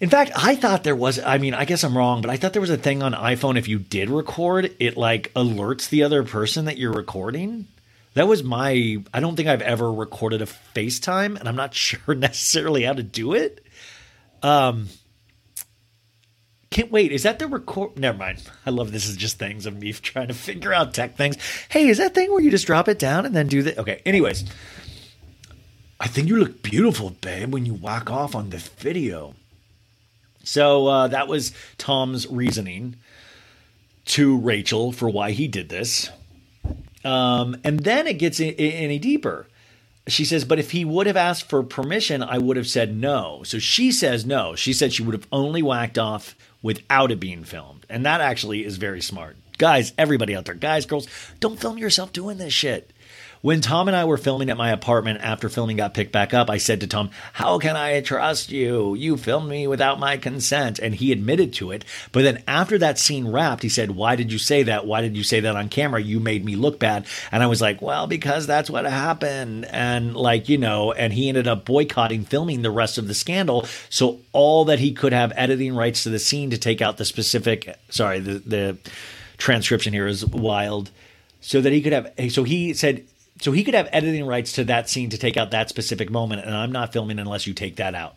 In 0.00 0.10
fact, 0.10 0.30
I 0.36 0.54
thought 0.54 0.84
there 0.84 0.94
was, 0.94 1.18
I 1.18 1.38
mean, 1.38 1.54
I 1.54 1.64
guess 1.64 1.82
I'm 1.82 1.96
wrong, 1.96 2.20
but 2.20 2.30
I 2.30 2.36
thought 2.36 2.52
there 2.52 2.60
was 2.62 2.70
a 2.70 2.76
thing 2.76 3.02
on 3.02 3.14
iPhone 3.14 3.58
if 3.58 3.66
you 3.66 3.78
did 3.80 4.10
record, 4.10 4.72
it 4.78 4.96
like 4.96 5.32
alerts 5.34 5.88
the 5.88 6.04
other 6.04 6.22
person 6.22 6.66
that 6.66 6.78
you're 6.78 6.92
recording. 6.92 7.66
That 8.14 8.28
was 8.28 8.44
my, 8.44 9.02
I 9.12 9.20
don't 9.20 9.34
think 9.34 9.48
I've 9.48 9.62
ever 9.62 9.92
recorded 9.92 10.40
a 10.40 10.46
FaceTime, 10.46 11.38
and 11.38 11.48
I'm 11.48 11.56
not 11.56 11.74
sure 11.74 12.14
necessarily 12.14 12.84
how 12.84 12.92
to 12.92 13.02
do 13.02 13.34
it. 13.34 13.64
Um, 14.42 14.88
can't 16.70 16.92
wait. 16.92 17.10
Is 17.10 17.24
that 17.24 17.40
the 17.40 17.48
record? 17.48 17.98
Never 17.98 18.18
mind. 18.18 18.42
I 18.66 18.70
love 18.70 18.92
this 18.92 19.08
is 19.08 19.16
just 19.16 19.38
things 19.38 19.66
of 19.66 19.76
me 19.76 19.92
trying 19.94 20.28
to 20.28 20.34
figure 20.34 20.72
out 20.72 20.94
tech 20.94 21.16
things. 21.16 21.36
Hey, 21.68 21.88
is 21.88 21.98
that 21.98 22.14
thing 22.14 22.30
where 22.30 22.40
you 22.40 22.52
just 22.52 22.66
drop 22.66 22.88
it 22.88 23.00
down 23.00 23.26
and 23.26 23.34
then 23.34 23.48
do 23.48 23.62
the? 23.62 23.80
Okay. 23.80 24.00
Anyways, 24.06 24.44
I 25.98 26.06
think 26.06 26.28
you 26.28 26.36
look 26.36 26.62
beautiful, 26.62 27.10
babe, 27.10 27.52
when 27.52 27.66
you 27.66 27.74
walk 27.74 28.10
off 28.10 28.36
on 28.36 28.50
this 28.50 28.68
video. 28.68 29.34
So 30.48 30.86
uh, 30.86 31.08
that 31.08 31.28
was 31.28 31.52
Tom's 31.76 32.26
reasoning 32.26 32.96
to 34.06 34.38
Rachel 34.38 34.92
for 34.92 35.10
why 35.10 35.32
he 35.32 35.46
did 35.46 35.68
this. 35.68 36.08
Um, 37.04 37.58
and 37.64 37.80
then 37.80 38.06
it 38.06 38.14
gets 38.14 38.40
in, 38.40 38.54
in, 38.54 38.72
any 38.72 38.98
deeper. 38.98 39.46
She 40.06 40.24
says, 40.24 40.46
but 40.46 40.58
if 40.58 40.70
he 40.70 40.86
would 40.86 41.06
have 41.06 41.18
asked 41.18 41.50
for 41.50 41.62
permission, 41.62 42.22
I 42.22 42.38
would 42.38 42.56
have 42.56 42.66
said 42.66 42.96
no. 42.96 43.42
So 43.44 43.58
she 43.58 43.92
says 43.92 44.24
no. 44.24 44.54
She 44.56 44.72
said 44.72 44.94
she 44.94 45.02
would 45.02 45.14
have 45.14 45.28
only 45.30 45.62
whacked 45.62 45.98
off 45.98 46.34
without 46.62 47.12
it 47.12 47.20
being 47.20 47.44
filmed. 47.44 47.84
And 47.90 48.06
that 48.06 48.22
actually 48.22 48.64
is 48.64 48.78
very 48.78 49.02
smart. 49.02 49.36
Guys, 49.58 49.92
everybody 49.98 50.34
out 50.34 50.46
there, 50.46 50.54
guys, 50.54 50.86
girls, 50.86 51.08
don't 51.40 51.60
film 51.60 51.76
yourself 51.76 52.10
doing 52.14 52.38
this 52.38 52.54
shit. 52.54 52.90
When 53.40 53.60
Tom 53.60 53.86
and 53.86 53.96
I 53.96 54.04
were 54.04 54.16
filming 54.16 54.50
at 54.50 54.56
my 54.56 54.70
apartment 54.70 55.20
after 55.22 55.48
filming 55.48 55.76
got 55.76 55.94
picked 55.94 56.10
back 56.10 56.34
up, 56.34 56.50
I 56.50 56.58
said 56.58 56.80
to 56.80 56.86
Tom, 56.86 57.10
How 57.34 57.58
can 57.58 57.76
I 57.76 58.00
trust 58.00 58.50
you? 58.50 58.94
You 58.94 59.16
filmed 59.16 59.48
me 59.48 59.66
without 59.66 60.00
my 60.00 60.16
consent. 60.16 60.78
And 60.78 60.94
he 60.94 61.12
admitted 61.12 61.52
to 61.54 61.70
it. 61.70 61.84
But 62.10 62.22
then 62.22 62.42
after 62.48 62.78
that 62.78 62.98
scene 62.98 63.28
wrapped, 63.28 63.62
he 63.62 63.68
said, 63.68 63.92
Why 63.92 64.16
did 64.16 64.32
you 64.32 64.38
say 64.38 64.64
that? 64.64 64.86
Why 64.86 65.02
did 65.02 65.16
you 65.16 65.22
say 65.22 65.40
that 65.40 65.54
on 65.54 65.68
camera? 65.68 66.02
You 66.02 66.18
made 66.18 66.44
me 66.44 66.56
look 66.56 66.80
bad. 66.80 67.06
And 67.30 67.42
I 67.42 67.46
was 67.46 67.60
like, 67.60 67.80
Well, 67.80 68.06
because 68.08 68.46
that's 68.46 68.70
what 68.70 68.84
happened. 68.86 69.66
And 69.66 70.16
like, 70.16 70.48
you 70.48 70.58
know, 70.58 70.92
and 70.92 71.12
he 71.12 71.28
ended 71.28 71.46
up 71.46 71.64
boycotting 71.64 72.24
filming 72.24 72.62
the 72.62 72.70
rest 72.70 72.98
of 72.98 73.06
the 73.06 73.14
scandal. 73.14 73.66
So 73.88 74.18
all 74.32 74.64
that 74.64 74.80
he 74.80 74.92
could 74.92 75.12
have 75.12 75.32
editing 75.36 75.76
rights 75.76 76.02
to 76.02 76.10
the 76.10 76.18
scene 76.18 76.50
to 76.50 76.58
take 76.58 76.82
out 76.82 76.96
the 76.96 77.04
specific, 77.04 77.78
sorry, 77.88 78.18
the, 78.18 78.38
the 78.40 78.78
transcription 79.36 79.92
here 79.92 80.08
is 80.08 80.26
wild 80.26 80.90
so 81.40 81.60
that 81.60 81.72
he 81.72 81.80
could 81.80 81.92
have 81.92 82.12
so 82.30 82.42
he 82.42 82.74
said 82.74 83.04
so 83.40 83.52
he 83.52 83.64
could 83.64 83.74
have 83.74 83.88
editing 83.92 84.26
rights 84.26 84.52
to 84.52 84.64
that 84.64 84.88
scene 84.88 85.10
to 85.10 85.18
take 85.18 85.36
out 85.36 85.50
that 85.52 85.68
specific 85.68 86.10
moment, 86.10 86.44
and 86.44 86.54
I'm 86.54 86.72
not 86.72 86.92
filming 86.92 87.18
unless 87.18 87.46
you 87.46 87.54
take 87.54 87.76
that 87.76 87.94
out. 87.94 88.16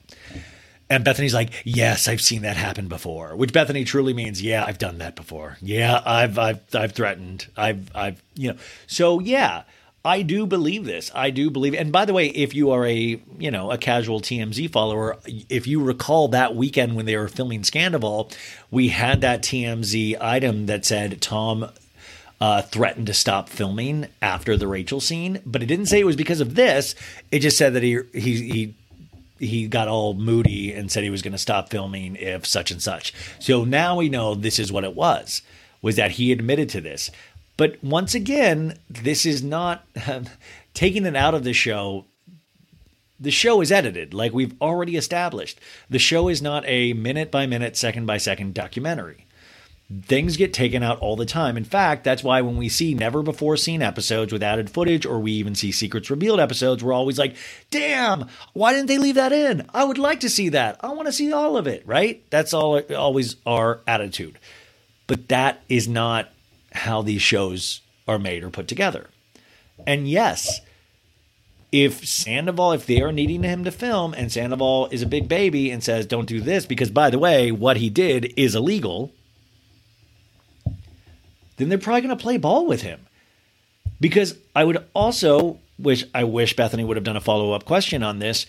And 0.89 1.05
Bethenny's 1.05 1.33
like, 1.33 1.51
"Yes, 1.63 2.09
I've 2.09 2.21
seen 2.21 2.41
that 2.41 2.57
happen 2.57 2.89
before," 2.89 3.35
which 3.37 3.53
Bethenny 3.53 3.85
truly 3.85 4.13
means, 4.13 4.41
"Yeah, 4.41 4.65
I've 4.65 4.77
done 4.77 4.97
that 4.97 5.15
before. 5.15 5.57
Yeah, 5.61 6.01
I've 6.05 6.37
I've 6.37 6.59
I've 6.75 6.91
threatened. 6.91 7.47
I've 7.55 7.89
I've 7.95 8.21
you 8.35 8.51
know." 8.51 8.57
So 8.87 9.21
yeah, 9.21 9.63
I 10.03 10.23
do 10.23 10.47
believe 10.47 10.85
this. 10.85 11.11
I 11.13 11.29
do 11.29 11.49
believe. 11.49 11.75
And 11.75 11.91
by 11.91 12.05
the 12.05 12.13
way, 12.13 12.27
if 12.27 12.55
you 12.55 12.71
are 12.71 12.85
a 12.85 13.21
you 13.39 13.51
know 13.51 13.71
a 13.71 13.77
casual 13.77 14.19
TMZ 14.19 14.69
follower, 14.71 15.17
if 15.47 15.67
you 15.67 15.81
recall 15.81 16.27
that 16.29 16.55
weekend 16.55 16.95
when 16.95 17.05
they 17.05 17.15
were 17.15 17.27
filming 17.27 17.61
Scandoval, 17.61 18.35
we 18.69 18.89
had 18.89 19.21
that 19.21 19.43
TMZ 19.43 20.17
item 20.19 20.65
that 20.65 20.85
said 20.85 21.21
Tom 21.21 21.69
uh, 22.41 22.63
threatened 22.63 23.05
to 23.05 23.13
stop 23.13 23.47
filming 23.47 24.07
after 24.19 24.57
the 24.57 24.67
Rachel 24.67 24.99
scene, 24.99 25.39
but 25.45 25.61
it 25.61 25.67
didn't 25.67 25.85
say 25.85 25.99
it 25.99 26.05
was 26.05 26.15
because 26.15 26.41
of 26.41 26.55
this. 26.55 26.95
It 27.31 27.39
just 27.39 27.57
said 27.57 27.73
that 27.73 27.83
he 27.83 27.99
he 28.13 28.49
he 28.51 28.75
he 29.37 29.67
got 29.67 29.87
all 29.87 30.15
moody 30.15 30.73
and 30.73 30.91
said 30.91 31.03
he 31.03 31.11
was 31.11 31.21
going 31.21 31.31
to 31.33 31.37
stop 31.37 31.69
filming 31.69 32.15
if 32.15 32.47
such 32.47 32.71
and 32.71 32.81
such. 32.81 33.13
So 33.39 33.63
now 33.63 33.95
we 33.95 34.09
know 34.09 34.33
this 34.33 34.57
is 34.57 34.71
what 34.71 34.83
it 34.83 34.95
was. 34.95 35.43
Was 35.83 35.95
that 35.95 36.11
he 36.11 36.31
admitted 36.31 36.69
to 36.69 36.81
this. 36.81 37.11
But 37.57 37.83
once 37.83 38.15
again, 38.15 38.79
this 38.89 39.25
is 39.25 39.43
not 39.43 39.85
taking 40.73 41.05
it 41.05 41.15
out 41.15 41.35
of 41.35 41.43
the 41.43 41.53
show. 41.53 42.05
The 43.19 43.31
show 43.31 43.61
is 43.61 43.71
edited, 43.71 44.15
like 44.15 44.33
we've 44.33 44.59
already 44.59 44.95
established. 44.95 45.59
The 45.91 45.99
show 45.99 46.27
is 46.27 46.41
not 46.41 46.63
a 46.65 46.93
minute 46.93 47.29
by 47.29 47.45
minute, 47.45 47.77
second 47.77 48.07
by 48.07 48.17
second 48.17 48.55
documentary 48.55 49.27
things 50.03 50.37
get 50.37 50.53
taken 50.53 50.83
out 50.83 50.99
all 50.99 51.15
the 51.15 51.25
time. 51.25 51.57
In 51.57 51.63
fact, 51.63 52.03
that's 52.03 52.23
why 52.23 52.41
when 52.41 52.57
we 52.57 52.69
see 52.69 52.93
never 52.93 53.21
before 53.21 53.57
seen 53.57 53.81
episodes 53.81 54.31
with 54.31 54.43
added 54.43 54.69
footage, 54.69 55.05
or 55.05 55.19
we 55.19 55.31
even 55.33 55.55
see 55.55 55.71
secrets 55.71 56.09
revealed 56.09 56.39
episodes, 56.39 56.83
we're 56.83 56.93
always 56.93 57.19
like, 57.19 57.35
damn, 57.69 58.27
why 58.53 58.73
didn't 58.73 58.87
they 58.87 58.97
leave 58.97 59.15
that 59.15 59.33
in? 59.33 59.67
I 59.73 59.83
would 59.83 59.97
like 59.97 60.21
to 60.21 60.29
see 60.29 60.49
that. 60.49 60.77
I 60.81 60.89
want 60.89 61.07
to 61.07 61.13
see 61.13 61.31
all 61.31 61.57
of 61.57 61.67
it, 61.67 61.85
right? 61.85 62.23
That's 62.29 62.53
all 62.53 62.79
always 62.79 63.35
our 63.45 63.81
attitude. 63.85 64.39
But 65.07 65.27
that 65.29 65.61
is 65.67 65.87
not 65.87 66.29
how 66.71 67.01
these 67.01 67.21
shows 67.21 67.81
are 68.07 68.19
made 68.19 68.43
or 68.43 68.49
put 68.49 68.67
together. 68.67 69.09
And 69.85 70.07
yes, 70.07 70.61
if 71.71 72.05
Sandoval, 72.07 72.73
if 72.73 72.85
they 72.85 73.01
are 73.01 73.11
needing 73.11 73.43
him 73.43 73.63
to 73.63 73.71
film 73.71 74.13
and 74.13 74.31
Sandoval 74.31 74.87
is 74.91 75.01
a 75.01 75.07
big 75.07 75.27
baby 75.27 75.71
and 75.71 75.83
says, 75.83 76.05
don't 76.05 76.27
do 76.27 76.39
this, 76.39 76.65
because 76.65 76.91
by 76.91 77.09
the 77.09 77.19
way, 77.19 77.51
what 77.51 77.77
he 77.77 77.89
did 77.89 78.33
is 78.37 78.55
illegal, 78.55 79.11
then 81.61 81.69
they're 81.69 81.77
probably 81.77 82.01
going 82.01 82.17
to 82.17 82.21
play 82.21 82.37
ball 82.37 82.65
with 82.65 82.81
him. 82.81 83.07
Because 83.99 84.35
I 84.55 84.63
would 84.63 84.83
also 84.93 85.59
wish 85.77 86.05
I 86.13 86.23
wish 86.23 86.55
Bethenny 86.55 86.85
would 86.85 86.97
have 86.97 87.03
done 87.03 87.17
a 87.17 87.21
follow 87.21 87.53
up 87.53 87.65
question 87.65 88.03
on 88.03 88.19
this. 88.19 88.45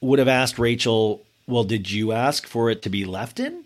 Would 0.00 0.18
have 0.18 0.28
asked 0.28 0.58
Rachel, 0.58 1.22
"Well, 1.46 1.64
did 1.64 1.90
you 1.90 2.12
ask 2.12 2.46
for 2.46 2.70
it 2.70 2.82
to 2.82 2.88
be 2.88 3.04
left 3.04 3.40
in? 3.40 3.64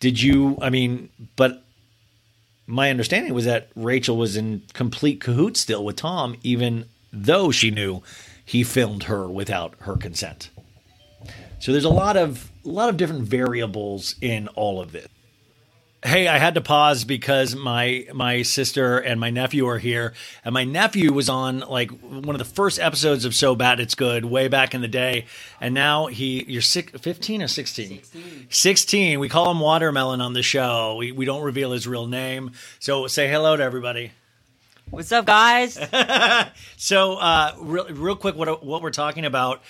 Did 0.00 0.22
you? 0.22 0.58
I 0.60 0.70
mean, 0.70 1.10
but 1.36 1.62
my 2.66 2.90
understanding 2.90 3.34
was 3.34 3.44
that 3.44 3.68
Rachel 3.74 4.16
was 4.16 4.36
in 4.36 4.62
complete 4.72 5.20
cahoots 5.20 5.60
still 5.60 5.84
with 5.84 5.96
Tom, 5.96 6.36
even 6.42 6.86
though 7.12 7.50
she 7.50 7.70
knew 7.70 8.02
he 8.44 8.62
filmed 8.62 9.04
her 9.04 9.28
without 9.28 9.74
her 9.80 9.96
consent. 9.96 10.50
So 11.58 11.72
there's 11.72 11.84
a 11.84 11.90
lot 11.90 12.16
of 12.16 12.50
a 12.64 12.68
lot 12.68 12.88
of 12.88 12.96
different 12.96 13.22
variables 13.22 14.14
in 14.20 14.48
all 14.48 14.80
of 14.80 14.92
this. 14.92 15.08
Hey, 16.04 16.28
I 16.28 16.38
had 16.38 16.54
to 16.54 16.60
pause 16.60 17.02
because 17.02 17.56
my 17.56 18.06
my 18.14 18.42
sister 18.42 18.98
and 18.98 19.18
my 19.18 19.30
nephew 19.30 19.66
are 19.66 19.78
here, 19.78 20.14
and 20.44 20.52
my 20.54 20.62
nephew 20.62 21.12
was 21.12 21.28
on 21.28 21.58
like 21.58 21.90
one 21.90 22.36
of 22.36 22.38
the 22.38 22.44
first 22.44 22.78
episodes 22.78 23.24
of 23.24 23.34
So 23.34 23.56
Bad 23.56 23.80
It's 23.80 23.96
Good 23.96 24.24
way 24.24 24.46
back 24.46 24.76
in 24.76 24.80
the 24.80 24.86
day, 24.86 25.26
and 25.60 25.74
now 25.74 26.06
he 26.06 26.44
you're 26.46 26.62
six, 26.62 26.92
15 26.92 27.42
or 27.42 27.48
16? 27.48 27.88
16. 27.88 28.46
16. 28.48 29.18
We 29.18 29.28
call 29.28 29.50
him 29.50 29.58
Watermelon 29.58 30.20
on 30.20 30.34
the 30.34 30.42
show. 30.42 30.94
We 30.94 31.10
we 31.10 31.24
don't 31.24 31.42
reveal 31.42 31.72
his 31.72 31.88
real 31.88 32.06
name. 32.06 32.52
So 32.78 33.08
say 33.08 33.28
hello 33.28 33.56
to 33.56 33.62
everybody. 33.64 34.12
What's 34.90 35.10
up, 35.10 35.26
guys? 35.26 35.78
so, 36.76 37.14
uh, 37.14 37.54
real, 37.58 37.88
real 37.88 38.16
quick, 38.16 38.36
what 38.36 38.64
what 38.64 38.82
we're 38.82 38.90
talking 38.90 39.24
about 39.24 39.62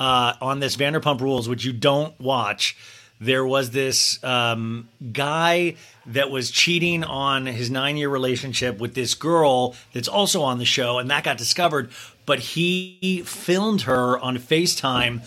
uh, 0.00 0.34
on 0.40 0.58
this 0.58 0.76
Vanderpump 0.76 1.20
Rules, 1.20 1.48
which 1.48 1.64
you 1.64 1.72
don't 1.72 2.18
watch 2.20 2.76
there 3.20 3.46
was 3.46 3.70
this 3.70 4.22
um, 4.22 4.88
guy 5.12 5.76
that 6.06 6.30
was 6.30 6.50
cheating 6.50 7.02
on 7.04 7.46
his 7.46 7.70
nine 7.70 7.96
year 7.96 8.08
relationship 8.08 8.78
with 8.78 8.94
this 8.94 9.14
girl 9.14 9.74
that's 9.92 10.08
also 10.08 10.42
on 10.42 10.58
the 10.58 10.64
show, 10.64 10.98
and 10.98 11.10
that 11.10 11.24
got 11.24 11.38
discovered. 11.38 11.90
But 12.26 12.40
he 12.40 13.22
filmed 13.24 13.82
her 13.82 14.18
on 14.18 14.36
FaceTime 14.38 15.22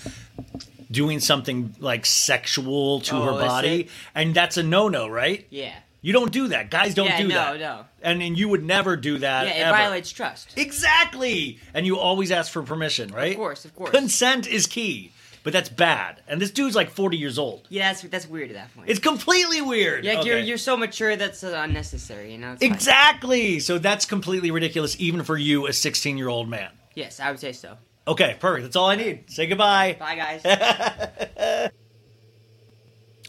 doing 0.91 1.19
something 1.19 1.75
like 1.80 2.06
sexual 2.06 2.99
to 3.02 3.15
Oh, 3.15 3.21
her 3.21 3.32
body, 3.32 3.88
and 4.15 4.34
that's 4.34 4.58
a 4.58 4.63
no 4.63 4.89
no, 4.89 5.08
right? 5.08 5.45
Yeah. 5.49 5.73
You 6.02 6.14
don't 6.14 6.32
do 6.32 6.48
that. 6.50 6.70
Guys 6.72 6.94
don't 6.94 7.08
Yeah, 7.08 7.22
do 7.22 7.28
no, 7.28 7.36
that. 7.36 7.54
no. 7.60 7.76
No. 7.78 7.86
And 8.02 8.22
and 8.22 8.38
you 8.38 8.48
would 8.50 8.64
never 8.64 8.96
do 8.96 9.18
that. 9.20 9.48
Yeah, 9.48 9.54
it 9.54 9.60
ever. 9.62 9.78
violates 9.78 10.12
trust. 10.12 10.58
Exactly. 10.58 11.60
And 11.74 11.86
you 11.86 11.98
always 11.98 12.32
ask 12.32 12.52
for 12.52 12.64
permission, 12.64 13.10
right? 13.12 13.32
Of 13.32 13.38
course, 13.38 13.66
of 13.66 13.76
course. 13.76 13.92
Consent 13.92 14.48
is 14.48 14.66
key. 14.68 15.12
But 15.42 15.54
that's 15.54 15.70
bad. 15.70 16.22
And 16.28 16.42
this 16.42 16.52
dude's 16.52 16.76
like 16.76 16.90
40 16.90 17.16
years 17.18 17.40
old. 17.40 17.66
Yeah, 17.70 17.90
that's 17.94 18.02
that's 18.04 18.28
weird 18.28 18.50
at 18.50 18.56
that 18.56 18.76
point. 18.76 18.90
It's 18.90 19.00
completely 19.00 19.62
weird. 19.62 20.04
yeah, 20.04 20.22
you're 20.22 20.38
you're 20.40 20.58
so 20.58 20.76
mature 20.76 21.16
that's 21.16 21.44
uh, 21.44 21.62
unnecessary. 21.64 22.32
You 22.34 22.38
know. 22.38 22.54
It's 22.54 22.62
fine. 22.64 22.72
Exactly. 22.74 23.60
So 23.60 23.78
that's 23.78 24.06
completely 24.06 24.52
ridiculous, 24.52 24.96
even 25.00 25.24
for 25.24 25.38
you, 25.38 25.66
a 25.68 25.74
16 25.74 26.18
year 26.18 26.28
old 26.28 26.50
man. 26.50 26.72
Yes, 26.94 27.20
I 27.20 27.32
would 27.32 27.40
say 27.40 27.54
so. 27.54 27.78
Okay, 28.08 28.36
perfect. 28.40 28.64
That's 28.64 28.76
all 28.76 28.88
I 28.88 28.96
need. 28.96 29.30
Say 29.30 29.48
goodbye. 29.48 29.96
Bye, 30.00 30.16
guys. 30.44 31.70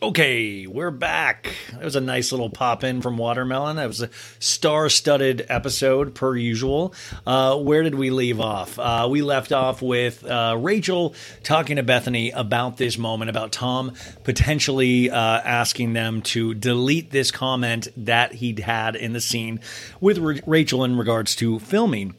Okay, 0.02 0.66
we're 0.66 0.90
back. 0.90 1.54
That 1.72 1.84
was 1.84 1.94
a 1.94 2.00
nice 2.00 2.32
little 2.32 2.48
pop 2.48 2.84
in 2.84 3.02
from 3.02 3.18
Watermelon. 3.18 3.76
That 3.76 3.86
was 3.86 4.00
a 4.00 4.08
star 4.38 4.88
studded 4.88 5.44
episode, 5.50 6.14
per 6.14 6.34
usual. 6.34 6.94
Uh, 7.26 7.58
where 7.58 7.82
did 7.82 7.94
we 7.94 8.08
leave 8.08 8.40
off? 8.40 8.78
Uh, 8.78 9.08
we 9.10 9.20
left 9.20 9.52
off 9.52 9.82
with 9.82 10.24
uh, 10.24 10.56
Rachel 10.58 11.14
talking 11.42 11.76
to 11.76 11.82
Bethenny 11.82 12.32
about 12.34 12.78
this 12.78 12.96
moment, 12.96 13.28
about 13.28 13.52
Tom 13.52 13.92
potentially 14.24 15.10
uh, 15.10 15.16
asking 15.16 15.92
them 15.92 16.22
to 16.22 16.54
delete 16.54 17.10
this 17.10 17.30
comment 17.30 17.88
that 17.98 18.32
he'd 18.32 18.60
had 18.60 18.96
in 18.96 19.12
the 19.12 19.20
scene 19.20 19.60
with 20.00 20.16
Ra- 20.16 20.40
Rachel 20.46 20.82
in 20.82 20.96
regards 20.96 21.36
to 21.36 21.58
filming. 21.58 22.14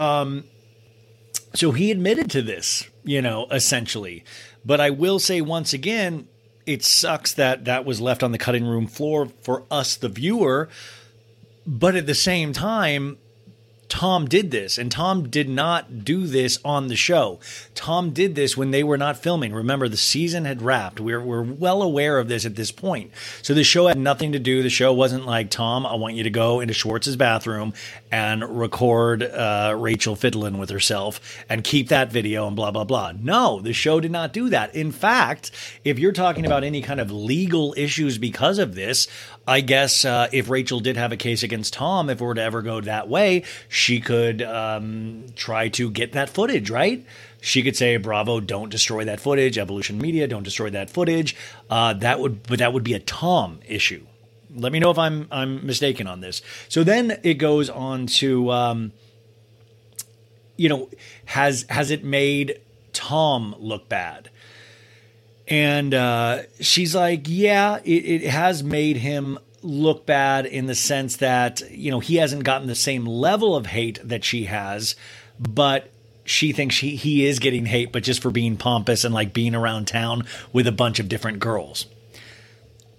Um, 0.00 0.44
So 1.54 1.72
he 1.72 1.90
admitted 1.90 2.30
to 2.30 2.40
this, 2.40 2.88
you 3.04 3.20
know, 3.20 3.46
essentially. 3.50 4.24
But 4.64 4.80
I 4.80 4.88
will 4.88 5.18
say 5.18 5.42
once 5.42 5.74
again, 5.74 6.28
it 6.66 6.82
sucks 6.84 7.34
that 7.34 7.64
that 7.64 7.84
was 7.84 8.00
left 8.00 8.22
on 8.22 8.32
the 8.32 8.38
cutting 8.38 8.64
room 8.64 8.86
floor 8.86 9.26
for 9.42 9.64
us, 9.70 9.96
the 9.96 10.08
viewer. 10.08 10.68
But 11.66 11.96
at 11.96 12.06
the 12.06 12.14
same 12.14 12.52
time, 12.52 13.18
Tom 13.88 14.26
did 14.26 14.50
this, 14.50 14.78
and 14.78 14.90
Tom 14.90 15.28
did 15.28 15.48
not 15.48 16.04
do 16.04 16.26
this 16.26 16.58
on 16.64 16.88
the 16.88 16.96
show. 16.96 17.38
Tom 17.74 18.10
did 18.10 18.34
this 18.34 18.56
when 18.56 18.70
they 18.70 18.82
were 18.82 18.98
not 18.98 19.16
filming. 19.16 19.52
Remember, 19.52 19.88
the 19.88 19.96
season 19.96 20.44
had 20.44 20.62
wrapped. 20.62 21.00
We're, 21.00 21.20
we're 21.20 21.42
well 21.42 21.82
aware 21.82 22.18
of 22.18 22.28
this 22.28 22.44
at 22.44 22.56
this 22.56 22.70
point. 22.70 23.10
So 23.42 23.54
the 23.54 23.64
show 23.64 23.88
had 23.88 23.98
nothing 23.98 24.32
to 24.32 24.38
do. 24.38 24.62
The 24.62 24.70
show 24.70 24.92
wasn't 24.92 25.26
like, 25.26 25.50
Tom, 25.50 25.86
I 25.86 25.94
want 25.94 26.14
you 26.14 26.22
to 26.24 26.30
go 26.30 26.60
into 26.60 26.74
Schwartz's 26.74 27.16
bathroom 27.16 27.74
and 28.10 28.44
record 28.58 29.22
uh, 29.22 29.74
Rachel 29.78 30.16
fiddling 30.16 30.58
with 30.58 30.70
herself 30.70 31.20
and 31.48 31.64
keep 31.64 31.88
that 31.88 32.12
video 32.12 32.46
and 32.46 32.56
blah, 32.56 32.70
blah, 32.70 32.84
blah. 32.84 33.12
No, 33.18 33.60
the 33.60 33.72
show 33.72 34.00
did 34.00 34.12
not 34.12 34.32
do 34.32 34.48
that. 34.50 34.74
In 34.74 34.92
fact, 34.92 35.50
if 35.84 35.98
you're 35.98 36.12
talking 36.12 36.46
about 36.46 36.64
any 36.64 36.82
kind 36.82 37.00
of 37.00 37.10
legal 37.10 37.74
issues 37.76 38.18
because 38.18 38.58
of 38.58 38.74
this, 38.74 39.08
I 39.46 39.60
guess 39.60 40.04
uh, 40.04 40.28
if 40.32 40.48
Rachel 40.48 40.80
did 40.80 40.96
have 40.96 41.12
a 41.12 41.16
case 41.16 41.42
against 41.42 41.74
Tom, 41.74 42.08
if 42.08 42.20
it 42.20 42.24
were 42.24 42.34
to 42.34 42.42
ever 42.42 42.62
go 42.62 42.80
that 42.80 43.08
way, 43.08 43.44
she 43.68 44.00
could 44.00 44.40
um, 44.40 45.26
try 45.36 45.68
to 45.70 45.90
get 45.90 46.12
that 46.12 46.30
footage, 46.30 46.70
right? 46.70 47.04
She 47.40 47.62
could 47.62 47.76
say, 47.76 47.98
"Bravo, 47.98 48.40
don't 48.40 48.70
destroy 48.70 49.04
that 49.04 49.20
footage." 49.20 49.58
Evolution 49.58 49.98
Media, 49.98 50.26
don't 50.26 50.44
destroy 50.44 50.70
that 50.70 50.88
footage. 50.88 51.36
Uh, 51.68 51.92
that 51.94 52.20
would, 52.20 52.44
but 52.44 52.58
that 52.58 52.72
would 52.72 52.84
be 52.84 52.94
a 52.94 53.00
Tom 53.00 53.60
issue. 53.66 54.06
Let 54.54 54.72
me 54.72 54.78
know 54.78 54.90
if 54.90 54.98
I'm 54.98 55.28
I'm 55.30 55.66
mistaken 55.66 56.06
on 56.06 56.20
this. 56.20 56.40
So 56.70 56.82
then 56.82 57.18
it 57.22 57.34
goes 57.34 57.68
on 57.68 58.06
to, 58.06 58.50
um, 58.50 58.92
you 60.56 60.70
know, 60.70 60.88
has 61.26 61.66
has 61.68 61.90
it 61.90 62.02
made 62.02 62.60
Tom 62.94 63.54
look 63.58 63.90
bad? 63.90 64.30
And 65.48 65.92
uh, 65.92 66.42
she's 66.60 66.94
like, 66.94 67.22
yeah, 67.26 67.78
it, 67.84 68.22
it 68.22 68.30
has 68.30 68.62
made 68.62 68.96
him 68.96 69.38
look 69.62 70.06
bad 70.06 70.46
in 70.46 70.66
the 70.66 70.74
sense 70.74 71.16
that, 71.16 71.62
you 71.70 71.90
know, 71.90 72.00
he 72.00 72.16
hasn't 72.16 72.44
gotten 72.44 72.66
the 72.66 72.74
same 72.74 73.06
level 73.06 73.56
of 73.56 73.66
hate 73.66 73.98
that 74.04 74.24
she 74.24 74.44
has, 74.44 74.94
but 75.38 75.90
she 76.24 76.52
thinks 76.52 76.78
he, 76.78 76.96
he 76.96 77.26
is 77.26 77.38
getting 77.38 77.66
hate, 77.66 77.92
but 77.92 78.02
just 78.02 78.22
for 78.22 78.30
being 78.30 78.56
pompous 78.56 79.04
and 79.04 79.14
like 79.14 79.32
being 79.32 79.54
around 79.54 79.86
town 79.86 80.24
with 80.52 80.66
a 80.66 80.72
bunch 80.72 80.98
of 80.98 81.08
different 81.08 81.40
girls 81.40 81.86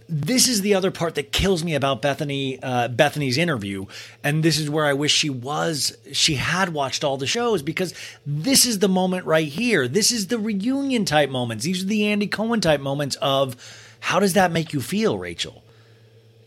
this 0.07 0.47
is 0.47 0.61
the 0.61 0.75
other 0.75 0.91
part 0.91 1.15
that 1.15 1.31
kills 1.31 1.63
me 1.63 1.73
about 1.73 2.01
Bethenny 2.01 2.59
uh, 2.61 2.87
Bethenny's 2.89 3.37
interview, 3.37 3.85
and 4.23 4.43
this 4.43 4.59
is 4.59 4.69
where 4.69 4.85
I 4.85 4.93
wish 4.93 5.11
she 5.11 5.29
was 5.29 5.97
she 6.11 6.35
had 6.35 6.69
watched 6.73 7.03
all 7.03 7.17
the 7.17 7.27
shows 7.27 7.61
because 7.61 7.93
this 8.25 8.65
is 8.65 8.79
the 8.79 8.87
moment 8.87 9.25
right 9.25 9.47
here. 9.47 9.87
This 9.87 10.11
is 10.11 10.27
the 10.27 10.37
reunion 10.37 11.05
type 11.05 11.29
moments. 11.29 11.63
These 11.63 11.83
are 11.83 11.87
the 11.87 12.07
Andy 12.07 12.27
Cohen 12.27 12.61
type 12.61 12.81
moments 12.81 13.15
of 13.17 13.55
how 13.99 14.19
does 14.19 14.33
that 14.33 14.51
make 14.51 14.73
you 14.73 14.81
feel, 14.81 15.17
Rachel? 15.17 15.63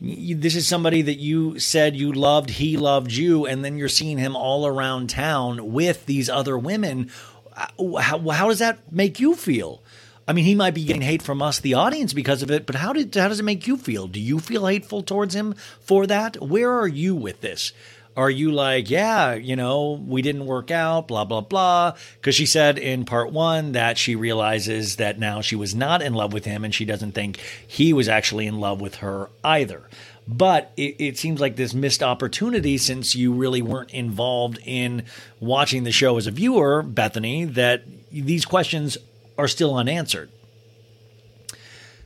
This 0.00 0.54
is 0.54 0.68
somebody 0.68 1.02
that 1.02 1.18
you 1.18 1.59
said 1.59 1.96
you 1.96 2.12
loved, 2.12 2.50
he 2.50 2.76
loved 2.76 3.11
you, 3.11 3.46
and 3.46 3.64
then 3.64 3.76
you're 3.76 3.88
seeing 3.88 4.18
him 4.18 4.36
all 4.36 4.64
around 4.64 5.11
town 5.11 5.72
with 5.72 6.06
these 6.06 6.30
other 6.30 6.56
women. 6.56 7.11
Uh, 7.56 7.96
how, 7.96 8.20
how 8.30 8.48
does 8.48 8.61
that 8.61 8.92
make 8.92 9.18
you 9.18 9.34
feel? 9.34 9.82
I 10.29 10.35
mean, 10.35 10.45
he 10.45 10.55
might 10.55 10.74
be 10.74 10.85
getting 10.85 11.01
hate 11.01 11.22
from 11.22 11.41
us, 11.41 11.59
the 11.59 11.72
audience, 11.72 12.12
because 12.12 12.43
of 12.43 12.51
it. 12.51 12.66
But 12.66 12.76
how 12.76 12.93
did 12.93 13.14
how 13.14 13.29
does 13.29 13.41
it 13.41 13.45
make 13.45 13.66
you 13.66 13.79
feel? 13.79 14.07
Do 14.07 14.20
you 14.20 14.39
feel 14.39 14.66
hateful 14.66 15.03
towards 15.03 15.35
him 15.35 15.55
for 15.81 16.07
that? 16.07 16.43
Where 16.43 16.70
are 16.70 16.87
you 16.87 17.16
with 17.16 17.41
this? 17.41 17.72
Are 18.14 18.29
you 18.29 18.53
like, 18.53 18.91
yeah, 18.91 19.35
you 19.35 19.57
know, 19.57 19.93
we 20.07 20.20
didn't 20.22 20.45
work 20.45 20.70
out, 20.70 21.09
blah 21.09 21.24
blah 21.24 21.41
blah? 21.41 21.95
Because 22.16 22.35
she 22.35 22.45
said 22.45 22.76
in 22.76 23.07
part 23.07 23.33
one 23.33 23.72
that 23.72 23.97
she 23.97 24.16
realizes 24.16 24.97
that 24.97 25.18
now 25.18 25.41
she 25.41 25.57
was 25.57 25.74
not 25.74 26.03
in 26.03 26.12
love 26.12 26.35
with 26.35 26.45
him, 26.45 26.62
and 26.62 26.74
she 26.74 26.85
doesn't 26.85 27.12
think 27.12 27.39
he 27.66 27.95
was 27.95 28.07
actually 28.07 28.47
in 28.47 28.61
love 28.61 28.83
with 28.83 28.97
her 28.97 29.31
either. 29.43 29.85
But 30.26 30.72
it, 30.76 30.97
it, 30.99 31.16
seems 31.16 31.41
like 31.41 31.57
this 31.57 31.72
missed 31.72 32.03
opportunity 32.03 32.76
since 32.76 33.14
you 33.14 33.33
really 33.33 33.62
weren't 33.62 33.95
involved 33.95 34.59
in 34.66 35.05
watching 35.41 35.85
the 35.85 35.93
show 35.93 36.18
as 36.18 36.26
a 36.26 36.31
viewer, 36.31 36.83
Bethenny, 36.83 37.55
that 37.55 37.85
these 38.12 38.45
questions 38.45 38.99
are 39.39 39.49
still 39.49 39.74
unanswered. 39.76 40.30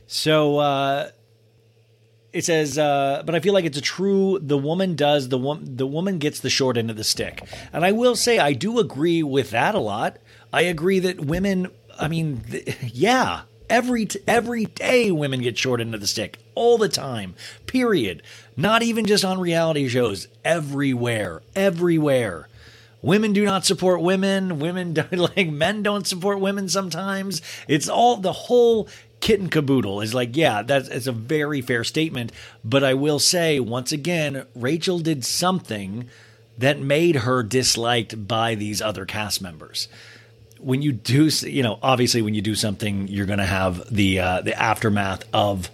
So 0.07 0.59
uh, 0.59 1.09
it 2.31 2.45
says, 2.45 2.77
uh, 2.77 3.23
but 3.25 3.33
I 3.33 3.39
feel 3.39 3.53
like 3.53 3.65
it's 3.65 3.77
a 3.77 3.81
true. 3.81 4.39
The 4.39 4.57
woman 4.57 4.95
does 4.95 5.29
the 5.29 5.37
woman. 5.39 5.75
The 5.75 5.87
woman 5.87 6.19
gets 6.19 6.39
the 6.39 6.49
short 6.51 6.77
end 6.77 6.91
of 6.91 6.97
the 6.97 7.03
stick, 7.03 7.43
and 7.73 7.83
I 7.83 7.91
will 7.91 8.15
say 8.15 8.37
I 8.37 8.53
do 8.53 8.79
agree 8.79 9.23
with 9.23 9.49
that 9.49 9.75
a 9.75 9.79
lot. 9.79 10.17
I 10.53 10.61
agree 10.61 10.99
that 10.99 11.19
women. 11.21 11.69
I 11.99 12.07
mean, 12.07 12.41
th- 12.49 12.77
yeah, 12.93 13.41
every 13.69 14.05
t- 14.05 14.19
every 14.27 14.65
day 14.65 15.11
women 15.11 15.41
get 15.41 15.57
short 15.57 15.81
end 15.81 15.95
of 15.95 16.01
the 16.01 16.07
stick 16.07 16.37
all 16.53 16.77
the 16.77 16.89
time. 16.89 17.35
Period. 17.65 18.21
Not 18.55 18.83
even 18.83 19.05
just 19.05 19.25
on 19.25 19.39
reality 19.39 19.87
shows. 19.87 20.27
Everywhere. 20.45 21.41
Everywhere. 21.55 22.47
Women 23.03 23.33
do 23.33 23.43
not 23.43 23.65
support 23.65 24.01
women. 24.01 24.59
Women 24.59 24.93
don't, 24.95 25.11
like 25.35 25.49
men 25.49 25.83
don't 25.83 26.07
support 26.07 26.39
women 26.39 26.67
sometimes. 26.69 27.43
It's 27.67 27.87
all 27.87 28.17
the 28.17 28.31
whole 28.31 28.87
kit 29.19 29.39
and 29.39 29.51
caboodle 29.51 30.01
is 30.01 30.13
like, 30.13 30.35
yeah, 30.35 30.63
that's 30.63 30.87
it's 30.87 31.05
a 31.05 31.11
very 31.11 31.61
fair 31.61 31.83
statement. 31.83 32.31
But 32.63 32.83
I 32.83 32.95
will 32.95 33.19
say 33.19 33.59
once 33.59 33.91
again, 33.91 34.47
Rachel 34.55 34.99
did 34.99 35.23
something 35.23 36.09
that 36.57 36.79
made 36.79 37.17
her 37.17 37.43
disliked 37.43 38.27
by 38.27 38.55
these 38.55 38.81
other 38.81 39.05
cast 39.05 39.41
members. 39.41 39.89
When 40.59 40.81
you 40.81 40.93
do, 40.93 41.25
you 41.41 41.61
know, 41.61 41.79
obviously 41.81 42.21
when 42.21 42.33
you 42.33 42.41
do 42.41 42.55
something, 42.55 43.09
you're 43.09 43.25
going 43.25 43.39
to 43.39 43.45
have 43.45 43.93
the 43.93 44.19
uh, 44.19 44.41
the 44.41 44.57
aftermath 44.57 45.25
of 45.33 45.69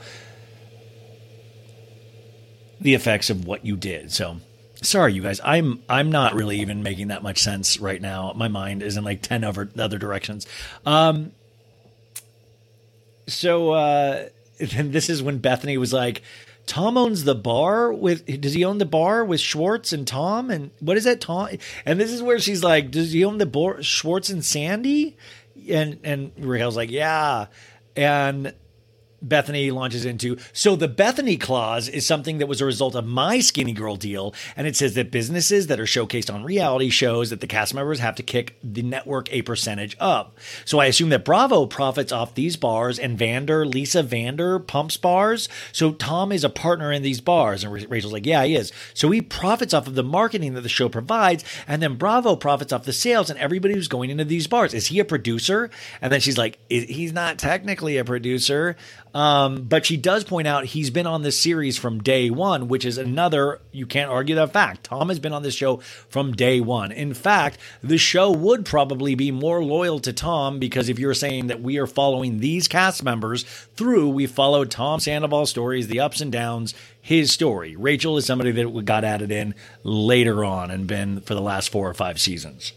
the 2.81 2.95
effects 2.95 3.29
of 3.29 3.45
what 3.45 3.65
you 3.65 3.75
did. 3.75 4.11
So 4.11 4.37
sorry 4.81 5.13
you 5.13 5.21
guys. 5.21 5.41
I'm 5.43 5.83
i'm 5.89 6.11
not 6.11 6.33
really 6.33 6.59
even 6.59 6.83
making 6.83 7.07
that 7.09 7.23
much 7.23 7.39
sense 7.39 7.79
right 7.79 8.01
now. 8.01 8.33
My 8.35 8.47
mind 8.47 8.81
is 8.83 8.97
in 8.97 9.03
like 9.03 9.21
10 9.21 9.43
other 9.43 9.69
other 9.77 9.97
directions. 9.97 10.47
Um 10.85 11.31
so 13.27 13.71
uh 13.71 14.29
then 14.59 14.91
this 14.91 15.09
is 15.09 15.23
when 15.23 15.39
bethenny 15.39 15.77
was 15.77 15.93
like 15.93 16.21
tom 16.65 16.97
owns 16.97 17.23
the 17.23 17.35
bar 17.35 17.91
with 17.91 18.25
does 18.41 18.53
he 18.53 18.63
own 18.63 18.77
the 18.77 18.85
bar 18.85 19.25
with 19.25 19.39
schwartz 19.39 19.91
and 19.93 20.07
tom? 20.07 20.49
And 20.49 20.71
what 20.79 20.97
is 20.97 21.03
that 21.05 21.21
tom? 21.21 21.49
And 21.85 21.99
this 21.99 22.11
is 22.11 22.21
where 22.21 22.39
she's 22.39 22.63
like 22.63 22.91
does 22.91 23.11
he 23.11 23.25
own 23.25 23.37
the 23.37 23.45
bar 23.45 23.81
schwartz 23.81 24.29
and 24.29 24.43
sandy? 24.43 25.17
And 25.69 25.99
and 26.03 26.31
raquel's 26.37 26.77
like 26.77 26.91
yeah. 26.91 27.47
And 27.95 28.53
Bethenny 29.25 29.71
launches 29.71 30.05
into. 30.05 30.37
So 30.53 30.75
the 30.75 30.87
Bethenny 30.87 31.39
clause 31.39 31.87
is 31.87 32.05
something 32.05 32.37
that 32.37 32.47
was 32.47 32.61
a 32.61 32.65
result 32.65 32.95
of 32.95 33.05
my 33.05 33.39
skinny 33.39 33.73
girl 33.73 33.95
deal, 33.95 34.33
and 34.55 34.67
it 34.67 34.75
says 34.75 34.95
that 34.95 35.11
businesses 35.11 35.67
that 35.67 35.79
are 35.79 35.85
showcased 35.85 36.33
on 36.33 36.43
reality 36.43 36.89
shows 36.89 37.29
that 37.29 37.41
the 37.41 37.47
cast 37.47 37.73
members 37.73 37.99
have 37.99 38.15
to 38.15 38.23
kick 38.23 38.57
the 38.63 38.81
network 38.81 39.31
a 39.31 39.41
percentage 39.41 39.95
up. 39.99 40.37
So 40.65 40.79
I 40.79 40.85
assume 40.85 41.09
that 41.09 41.25
Bravo 41.25 41.65
profits 41.65 42.11
off 42.11 42.35
these 42.35 42.55
bars, 42.55 42.99
and 42.99 43.17
Vander, 43.17 43.65
Lisa 43.65 44.03
Vander 44.03 44.59
pumps 44.59 44.97
bars. 44.97 45.49
So 45.71 45.91
Tom 45.91 46.31
is 46.31 46.43
a 46.43 46.49
partner 46.49 46.91
in 46.91 47.03
these 47.03 47.21
bars, 47.21 47.63
and 47.63 47.73
Rachel's 47.73 48.13
like, 48.13 48.25
yeah, 48.25 48.43
he 48.43 48.55
is. 48.55 48.71
So 48.93 49.09
he 49.11 49.21
profits 49.21 49.73
off 49.73 49.87
of 49.87 49.95
the 49.95 50.03
marketing 50.03 50.53
that 50.53 50.61
the 50.61 50.69
show 50.69 50.89
provides, 50.89 51.43
and 51.67 51.81
then 51.81 51.95
Bravo 51.95 52.35
profits 52.35 52.73
off 52.73 52.85
the 52.85 52.93
sales 52.93 53.29
and 53.29 53.39
everybody 53.39 53.73
who's 53.73 53.87
going 53.87 54.09
into 54.09 54.25
these 54.25 54.47
bars. 54.47 54.73
Is 54.73 54.87
he 54.87 54.99
a 54.99 55.05
producer? 55.05 55.69
And 56.01 56.11
then 56.11 56.19
she's 56.19 56.37
like, 56.37 56.59
he's 56.69 57.13
not 57.13 57.37
technically 57.37 57.97
a 57.97 58.05
producer. 58.05 58.75
Um, 59.13 59.63
but 59.63 59.85
she 59.85 59.97
does 59.97 60.23
point 60.23 60.47
out 60.47 60.65
he's 60.65 60.91
been 60.91 61.07
on 61.07 61.23
this 61.23 61.39
series 61.39 61.77
from 61.77 62.01
day 62.01 62.29
one, 62.29 62.67
which 62.67 62.85
is 62.85 62.97
another, 62.97 63.59
you 63.71 63.85
can't 63.85 64.11
argue 64.11 64.35
that 64.35 64.53
fact. 64.53 64.83
Tom 64.83 65.09
has 65.09 65.19
been 65.19 65.33
on 65.33 65.41
this 65.41 65.55
show 65.55 65.77
from 66.09 66.33
day 66.33 66.59
one. 66.61 66.91
In 66.91 67.13
fact, 67.13 67.57
the 67.81 67.97
show 67.97 68.31
would 68.31 68.65
probably 68.65 69.15
be 69.15 69.31
more 69.31 69.63
loyal 69.63 69.99
to 70.01 70.13
Tom 70.13 70.59
because 70.59 70.89
if 70.89 70.99
you're 70.99 71.15
saying 71.15 71.47
that 71.47 71.61
we 71.61 71.79
are 71.79 71.87
following 71.87 72.39
these 72.39 72.67
cast 72.67 73.03
members 73.03 73.43
through, 73.75 74.09
we 74.09 74.27
followed 74.27 74.69
Tom 74.69 74.99
Sandoval's 74.99 75.49
stories, 75.49 75.87
the 75.87 75.99
ups 75.99 76.21
and 76.21 76.31
downs, 76.31 76.75
his 77.01 77.31
story. 77.31 77.75
Rachel 77.75 78.17
is 78.17 78.25
somebody 78.25 78.51
that 78.51 78.85
got 78.85 79.03
added 79.03 79.31
in 79.31 79.55
later 79.83 80.45
on 80.45 80.69
and 80.69 80.85
been 80.85 81.21
for 81.21 81.33
the 81.33 81.41
last 81.41 81.69
four 81.69 81.89
or 81.89 81.95
five 81.95 82.21
seasons. 82.21 82.73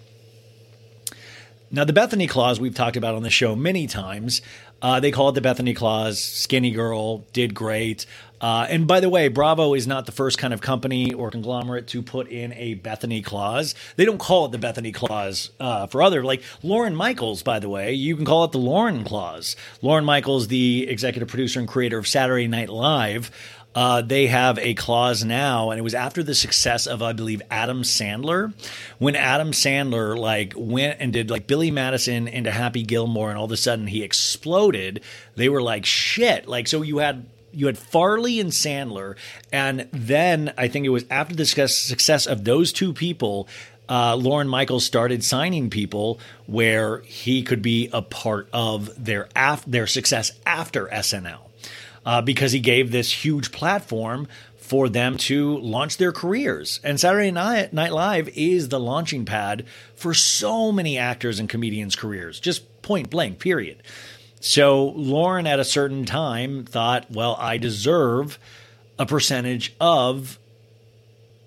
Now, 1.74 1.84
the 1.84 1.94
Bethenny 1.94 2.28
clause 2.28 2.60
we've 2.60 2.74
talked 2.74 2.98
about 2.98 3.14
on 3.14 3.22
the 3.22 3.30
show 3.30 3.56
many 3.56 3.86
times. 3.86 4.42
Uh, 4.82 4.98
they 5.00 5.12
call 5.12 5.28
it 5.28 5.32
the 5.32 5.40
Bethenny 5.40 5.74
Clause. 5.74 6.20
Skinny 6.20 6.72
Girl 6.72 7.18
did 7.32 7.54
great. 7.54 8.04
Uh, 8.40 8.66
and 8.68 8.88
by 8.88 8.98
the 8.98 9.08
way, 9.08 9.28
Bravo 9.28 9.72
is 9.72 9.86
not 9.86 10.04
the 10.04 10.10
first 10.12 10.36
kind 10.36 10.52
of 10.52 10.60
company 10.60 11.12
or 11.12 11.30
conglomerate 11.30 11.86
to 11.86 12.02
put 12.02 12.26
in 12.26 12.52
a 12.54 12.74
Bethenny 12.74 13.24
clause. 13.24 13.76
They 13.94 14.04
don't 14.04 14.18
call 14.18 14.46
it 14.46 14.50
the 14.50 14.58
Bethenny 14.58 14.92
clause 14.92 15.50
uh, 15.60 15.86
for 15.86 16.02
other, 16.02 16.24
like 16.24 16.42
Lorne 16.64 16.96
Michaels, 16.96 17.44
by 17.44 17.60
the 17.60 17.68
way, 17.68 17.92
you 17.92 18.16
can 18.16 18.24
call 18.24 18.42
it 18.42 18.50
the 18.50 18.58
Lorne 18.58 19.04
clause. 19.04 19.54
Lorne 19.80 20.04
Michaels, 20.04 20.48
the 20.48 20.88
executive 20.88 21.28
producer 21.28 21.60
and 21.60 21.68
creator 21.68 21.98
of 21.98 22.08
Saturday 22.08 22.48
Night 22.48 22.68
Live, 22.68 23.30
uh, 23.74 24.02
they 24.02 24.26
have 24.26 24.58
a 24.58 24.74
clause 24.74 25.24
now, 25.24 25.70
and 25.70 25.78
it 25.78 25.82
was 25.82 25.94
after 25.94 26.22
the 26.22 26.34
success 26.34 26.86
of, 26.86 27.02
I 27.02 27.12
believe, 27.12 27.40
Adam 27.50 27.82
Sandler. 27.82 28.52
When 28.98 29.16
Adam 29.16 29.52
Sandler 29.52 30.16
like 30.16 30.52
went 30.56 30.98
and 31.00 31.12
did 31.12 31.30
like 31.30 31.46
Billy 31.46 31.70
Madison 31.70 32.28
into 32.28 32.50
Happy 32.50 32.82
Gilmore, 32.82 33.30
and 33.30 33.38
all 33.38 33.46
of 33.46 33.52
a 33.52 33.56
sudden 33.56 33.86
he 33.86 34.02
exploded. 34.02 35.02
They 35.36 35.48
were 35.48 35.62
like, 35.62 35.86
shit. 35.86 36.46
Like, 36.46 36.68
so 36.68 36.82
you 36.82 36.98
had 36.98 37.26
you 37.52 37.66
had 37.66 37.78
Farley 37.78 38.40
and 38.40 38.50
Sandler, 38.50 39.16
and 39.52 39.88
then 39.92 40.52
I 40.56 40.68
think 40.68 40.86
it 40.86 40.90
was 40.90 41.04
after 41.10 41.34
the 41.34 41.46
success 41.46 42.26
of 42.26 42.44
those 42.44 42.72
two 42.72 42.92
people. 42.92 43.48
Uh, 43.88 44.16
Lorne 44.16 44.48
Michaels 44.48 44.86
started 44.86 45.22
signing 45.22 45.68
people 45.68 46.18
where 46.46 47.00
he 47.00 47.42
could 47.42 47.60
be 47.60 47.90
a 47.92 48.00
part 48.00 48.48
of 48.52 49.04
their 49.04 49.28
af- 49.36 49.64
their 49.66 49.86
success 49.86 50.32
after 50.46 50.86
SNL 50.86 51.51
uh, 52.04 52.22
because 52.22 52.52
he 52.52 52.60
gave 52.60 52.90
this 52.90 53.24
huge 53.24 53.52
platform 53.52 54.28
for 54.56 54.88
them 54.88 55.16
to 55.16 55.58
launch 55.58 55.96
their 55.96 56.12
careers. 56.12 56.80
And 56.82 56.98
Saturday 56.98 57.30
Night, 57.30 57.72
Night 57.72 57.92
Live 57.92 58.28
is 58.30 58.68
the 58.68 58.80
launching 58.80 59.24
pad 59.24 59.66
for 59.94 60.14
so 60.14 60.72
many 60.72 60.96
actors 60.96 61.38
and 61.38 61.48
comedians' 61.48 61.96
careers, 61.96 62.40
just 62.40 62.82
point 62.82 63.10
blank, 63.10 63.38
period. 63.38 63.82
So 64.40 64.86
Lorne 64.96 65.46
at 65.46 65.60
a 65.60 65.64
certain 65.64 66.04
time, 66.04 66.64
thought, 66.64 67.10
well, 67.10 67.36
I 67.38 67.58
deserve 67.58 68.38
a 68.98 69.06
percentage 69.06 69.74
of 69.80 70.38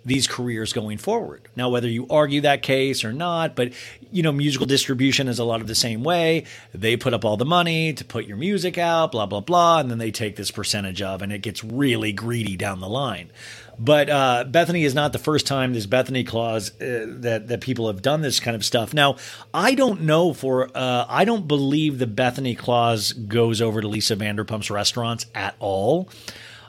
these 0.05 0.27
careers 0.27 0.71
going 0.71 0.99
forward. 0.99 1.47
Now, 1.55 1.69
whether 1.69 1.89
you 1.89 2.05
argue 2.09 2.41
that 2.41 2.61
case 2.61 3.03
or 3.03 3.11
not, 3.11 3.55
but 3.55 3.73
you 4.11 4.21
know, 4.21 4.31
musical 4.31 4.67
distribution 4.67 5.27
is 5.27 5.39
a 5.39 5.43
lot 5.43 5.61
of 5.61 5.67
the 5.67 5.75
same 5.75 6.03
way. 6.03 6.45
They 6.73 6.95
put 6.95 7.13
up 7.13 7.25
all 7.25 7.37
the 7.37 7.45
money 7.45 7.91
to 7.93 8.05
put 8.05 8.25
your 8.25 8.37
music 8.37 8.77
out, 8.77 9.11
blah, 9.11 9.25
blah, 9.25 9.41
blah, 9.41 9.79
and 9.79 9.89
then 9.89 9.97
they 9.97 10.11
take 10.11 10.35
this 10.35 10.51
percentage 10.51 11.01
of, 11.01 11.21
and 11.21 11.33
it 11.33 11.39
gets 11.39 11.63
really 11.63 12.13
greedy 12.13 12.55
down 12.55 12.79
the 12.79 12.87
line. 12.87 13.31
But 13.77 14.09
uh, 14.09 14.45
Bethenny 14.47 14.85
is 14.85 14.95
not 14.95 15.11
the 15.11 15.19
first 15.19 15.47
time 15.47 15.73
this 15.73 15.87
Bethenny 15.87 16.25
clause 16.25 16.71
uh, 16.79 17.05
that 17.07 17.47
that 17.49 17.61
people 17.61 17.87
have 17.87 18.01
done 18.01 18.21
this 18.21 18.39
kind 18.39 18.55
of 18.55 18.63
stuff. 18.63 18.93
Now, 18.93 19.17
I 19.53 19.75
don't 19.75 20.01
know 20.01 20.33
for 20.33 20.69
uh, 20.73 21.05
I 21.09 21.25
don't 21.25 21.47
believe 21.47 21.99
the 21.99 22.07
Bethenny 22.07 22.57
clause 22.57 23.11
goes 23.11 23.61
over 23.61 23.81
to 23.81 23.87
Lisa 23.87 24.15
Vanderpump's 24.15 24.71
restaurants 24.71 25.25
at 25.35 25.55
all. 25.59 26.09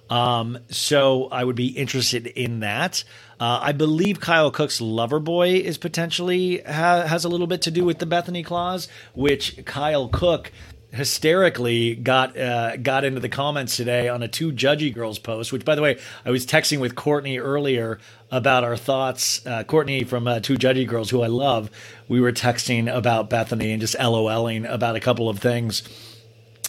Um, 0.09 0.59
so 0.69 1.27
I 1.27 1.45
would 1.45 1.57
be 1.57 1.69
interested 1.69 2.27
in 2.27 2.61
that. 2.61 3.05
Uh, 3.39 3.61
I 3.63 3.73
believe 3.73 4.21
Kyle 4.21 4.51
Cooke's 4.51 4.81
lover 4.81 5.19
boy 5.21 5.57
is 5.57 5.79
potentially 5.79 6.63
ha- 6.63 7.07
has 7.07 7.25
a 7.25 7.29
little 7.29 7.47
bit 7.47 7.63
to 7.63 7.71
do 7.71 7.85
with 7.85 7.99
the 7.99 8.07
Bethenny 8.07 8.45
clause, 8.45 8.89
which 9.15 9.65
Kyle 9.65 10.09
Cooke 10.09 10.53
hysterically 10.93 11.95
got 11.95 12.39
uh, 12.39 12.77
got 12.77 13.05
into 13.05 13.21
the 13.21 13.29
comments 13.29 13.77
today 13.77 14.09
on 14.09 14.23
a 14.23 14.29
two 14.29 14.53
judgy 14.53 14.95
girls 14.95 15.19
post. 15.19 15.53
Which, 15.53 15.65
by 15.65 15.75
the 15.75 15.83
way, 15.83 15.99
I 16.25 16.31
was 16.31 16.47
texting 16.47 16.81
with 16.81 16.95
Courtney 16.95 17.39
earlier 17.39 17.99
about 18.31 18.65
our 18.65 18.77
thoughts. 18.77 19.45
Uh, 19.45 19.65
Courtney 19.65 20.05
from 20.05 20.27
uh, 20.27 20.41
Two 20.41 20.57
Judgy 20.57 20.87
Girls, 20.87 21.11
who 21.11 21.23
I 21.23 21.29
love, 21.29 21.71
we 22.09 22.21
were 22.21 22.33
texting 22.33 22.93
about 22.93 23.31
Bethenny 23.31 23.73
and 23.73 23.81
just 23.81 23.97
LOLing 23.97 24.69
about 24.71 24.97
a 24.97 25.01
couple 25.01 25.29
of 25.29 25.39
things. 25.39 25.83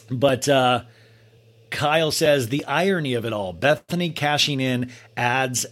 But 0.09 0.47
uh, 0.47 0.81
Kyle 1.69 2.11
says 2.11 2.49
the 2.49 2.65
irony 2.65 3.13
of 3.13 3.25
it 3.25 3.33
all: 3.33 3.53
Bethenny 3.53 4.15
cashing 4.15 4.59
in 4.59 4.91
ads 5.15 5.65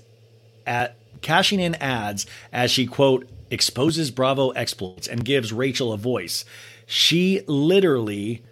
at 0.65 0.97
cashing 1.21 1.59
in 1.59 1.75
ads 1.75 2.25
as 2.51 2.71
she 2.71 2.85
quote 2.85 3.29
exposes 3.49 4.11
Bravo 4.11 4.49
exploits 4.51 5.07
and 5.07 5.23
gives 5.23 5.53
Rachel 5.53 5.93
a 5.93 5.97
voice. 5.97 6.45
She 6.85 7.41
literally 7.47 8.43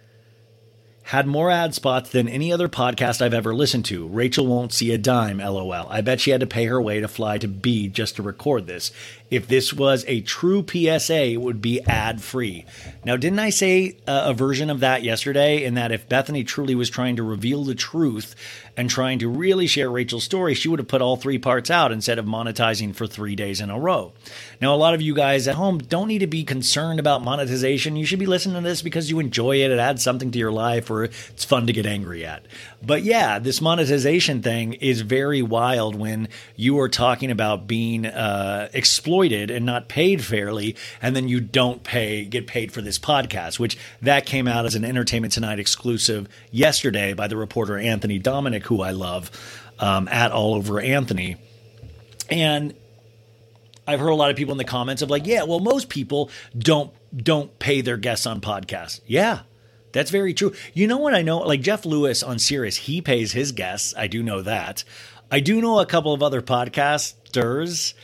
had 1.04 1.26
more 1.26 1.50
ad 1.50 1.74
spots 1.74 2.08
than 2.08 2.26
any 2.28 2.50
other 2.50 2.66
podcast 2.66 3.20
I've 3.20 3.34
ever 3.34 3.54
listened 3.54 3.84
to. 3.86 4.08
Rachel 4.08 4.46
won't 4.46 4.72
see 4.72 4.90
a 4.90 4.96
dime, 4.96 5.36
lol. 5.36 5.72
I 5.90 6.00
bet 6.00 6.20
she 6.20 6.30
had 6.30 6.40
to 6.40 6.46
pay 6.46 6.64
her 6.64 6.80
way 6.80 7.00
to 7.00 7.08
fly 7.08 7.36
to 7.38 7.46
B 7.46 7.88
just 7.88 8.16
to 8.16 8.22
record 8.22 8.66
this. 8.66 8.90
If 9.30 9.46
this 9.46 9.74
was 9.74 10.04
a 10.08 10.22
true 10.22 10.64
PSA, 10.66 11.32
it 11.32 11.40
would 11.42 11.60
be 11.60 11.82
ad 11.82 12.22
free. 12.22 12.64
Now, 13.04 13.16
didn't 13.16 13.38
I 13.38 13.50
say 13.50 13.98
a, 14.06 14.30
a 14.30 14.34
version 14.34 14.70
of 14.70 14.80
that 14.80 15.02
yesterday? 15.02 15.64
In 15.64 15.74
that 15.74 15.92
if 15.92 16.08
Bethenny 16.08 16.46
truly 16.46 16.74
was 16.74 16.88
trying 16.88 17.16
to 17.16 17.22
reveal 17.22 17.64
the 17.64 17.74
truth 17.74 18.34
and 18.76 18.88
trying 18.88 19.18
to 19.18 19.28
really 19.28 19.66
share 19.66 19.90
Rachel's 19.90 20.24
story, 20.24 20.54
she 20.54 20.68
would 20.68 20.78
have 20.78 20.88
put 20.88 21.02
all 21.02 21.16
three 21.16 21.38
parts 21.38 21.70
out 21.70 21.92
instead 21.92 22.18
of 22.18 22.24
monetizing 22.24 22.94
for 22.94 23.06
three 23.06 23.36
days 23.36 23.60
in 23.60 23.70
a 23.70 23.78
row. 23.78 24.12
Now, 24.60 24.74
a 24.74 24.76
lot 24.76 24.94
of 24.94 25.02
you 25.02 25.14
guys 25.14 25.48
at 25.48 25.54
home 25.54 25.78
don't 25.78 26.08
need 26.08 26.20
to 26.20 26.26
be 26.26 26.44
concerned 26.44 27.00
about 27.00 27.24
monetization. 27.24 27.96
You 27.96 28.06
should 28.06 28.18
be 28.18 28.26
listening 28.26 28.54
to 28.56 28.68
this 28.68 28.82
because 28.82 29.10
you 29.10 29.18
enjoy 29.18 29.62
it, 29.62 29.70
it 29.70 29.78
adds 29.78 30.02
something 30.02 30.30
to 30.30 30.38
your 30.38 30.52
life, 30.52 30.90
or 30.90 31.04
it's 31.04 31.44
fun 31.44 31.66
to 31.66 31.72
get 31.72 31.86
angry 31.86 32.24
at. 32.24 32.46
But 32.82 33.02
yeah, 33.02 33.38
this 33.38 33.60
monetization 33.60 34.42
thing 34.42 34.74
is 34.74 35.00
very 35.00 35.42
wild 35.42 35.94
when 35.94 36.28
you 36.56 36.78
are 36.80 36.88
talking 36.88 37.30
about 37.30 37.66
being 37.66 38.06
uh, 38.06 38.68
exploited 38.72 39.50
and 39.50 39.64
not 39.64 39.88
paid 39.88 40.24
fairly, 40.24 40.76
and 41.00 41.16
then 41.16 41.28
you 41.28 41.40
don't 41.40 41.82
pay 41.82 42.24
get 42.24 42.46
paid 42.46 42.72
for 42.72 42.82
this 42.82 42.98
podcast, 42.98 43.58
which 43.58 43.78
that 44.02 44.26
came 44.26 44.46
out 44.46 44.66
as 44.66 44.74
an 44.74 44.84
Entertainment 44.84 45.32
Tonight 45.32 45.58
exclusive 45.58 46.28
yesterday 46.50 47.14
by 47.14 47.26
the 47.26 47.36
reporter 47.36 47.78
Anthony 47.78 48.18
Dominic, 48.18 48.66
who 48.66 48.82
I 48.82 48.90
love, 48.90 49.30
um, 49.78 50.08
at 50.08 50.32
All 50.32 50.54
Over 50.54 50.80
Anthony, 50.80 51.36
and. 52.30 52.74
I've 53.86 54.00
heard 54.00 54.08
a 54.08 54.14
lot 54.14 54.30
of 54.30 54.36
people 54.36 54.52
in 54.52 54.58
the 54.58 54.64
comments 54.64 55.02
of 55.02 55.10
like, 55.10 55.26
yeah, 55.26 55.42
well, 55.42 55.60
most 55.60 55.88
people 55.88 56.30
don't 56.56 56.92
don't 57.16 57.58
pay 57.58 57.80
their 57.80 57.96
guests 57.96 58.26
on 58.26 58.40
podcasts. 58.40 59.00
Yeah, 59.06 59.40
that's 59.92 60.10
very 60.10 60.34
true. 60.34 60.54
You 60.72 60.86
know 60.86 60.98
what 60.98 61.14
I 61.14 61.22
know? 61.22 61.38
Like 61.38 61.60
Jeff 61.60 61.84
Lewis 61.84 62.22
on 62.22 62.38
Sirius, 62.38 62.76
he 62.76 63.00
pays 63.00 63.32
his 63.32 63.52
guests. 63.52 63.94
I 63.96 64.06
do 64.06 64.22
know 64.22 64.42
that. 64.42 64.84
I 65.30 65.40
do 65.40 65.60
know 65.60 65.80
a 65.80 65.86
couple 65.86 66.12
of 66.12 66.22
other 66.22 66.42
podcasters 66.42 67.94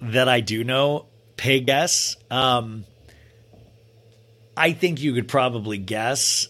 that 0.00 0.28
I 0.28 0.40
do 0.40 0.64
know 0.64 1.06
pay 1.36 1.60
guests. 1.60 2.16
Um, 2.30 2.84
I 4.56 4.72
think 4.72 5.00
you 5.00 5.12
could 5.12 5.28
probably 5.28 5.78
guess 5.78 6.48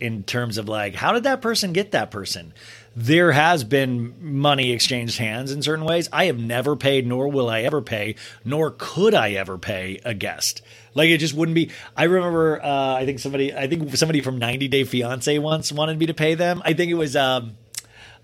in 0.00 0.22
terms 0.24 0.58
of 0.58 0.68
like, 0.68 0.94
how 0.94 1.12
did 1.12 1.24
that 1.24 1.40
person 1.40 1.72
get 1.72 1.92
that 1.92 2.10
person? 2.10 2.52
There 2.98 3.30
has 3.30 3.62
been 3.62 4.12
money 4.18 4.72
exchanged 4.72 5.18
hands 5.18 5.52
in 5.52 5.62
certain 5.62 5.84
ways. 5.84 6.08
I 6.12 6.24
have 6.24 6.36
never 6.36 6.74
paid, 6.74 7.06
nor 7.06 7.28
will 7.28 7.48
I 7.48 7.60
ever 7.60 7.80
pay, 7.80 8.16
nor 8.44 8.74
could 8.76 9.14
I 9.14 9.34
ever 9.34 9.56
pay 9.56 10.00
a 10.04 10.14
guest. 10.14 10.62
Like 10.94 11.08
it 11.08 11.18
just 11.18 11.32
wouldn't 11.32 11.54
be. 11.54 11.70
I 11.96 12.04
remember. 12.04 12.60
Uh, 12.60 12.96
I 12.96 13.06
think 13.06 13.20
somebody. 13.20 13.54
I 13.54 13.68
think 13.68 13.94
somebody 13.96 14.20
from 14.20 14.38
90 14.38 14.66
Day 14.66 14.82
Fiance 14.82 15.38
once 15.38 15.70
wanted 15.70 15.96
me 15.96 16.06
to 16.06 16.14
pay 16.14 16.34
them. 16.34 16.60
I 16.64 16.72
think 16.72 16.90
it 16.90 16.94
was. 16.94 17.14
Um, 17.14 17.56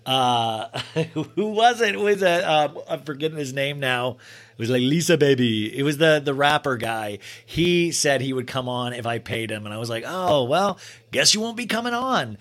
uh, 0.05 0.67
who 1.15 1.51
was 1.51 1.81
it? 1.81 1.95
it 1.95 2.01
was 2.01 2.25
a, 2.25 2.45
uh, 2.45 2.75
I'm 2.89 3.03
forgetting 3.05 3.39
his 3.39 3.53
name 3.53 3.79
now. 3.79 4.17
It 4.55 4.59
was 4.59 4.71
like 4.71 4.81
Lisa 4.83 5.17
Baby. 5.17 5.73
It 5.73 5.85
was 5.85 5.99
the 5.99 6.21
the 6.23 6.35
rapper 6.35 6.77
guy. 6.79 7.21
He 7.47 7.93
said 7.93 8.23
he 8.23 8.33
would 8.33 8.49
come 8.49 8.69
on 8.69 8.93
if 8.93 9.07
I 9.07 9.21
paid 9.21 9.53
him, 9.53 9.67
and 9.67 9.73
I 9.73 9.79
was 9.79 9.89
like, 9.89 10.03
oh 10.05 10.43
well, 10.43 10.81
guess 11.13 11.33
you 11.33 11.41
won't 11.41 11.57
be 11.57 11.67
coming 11.67 11.95
on. 11.95 12.39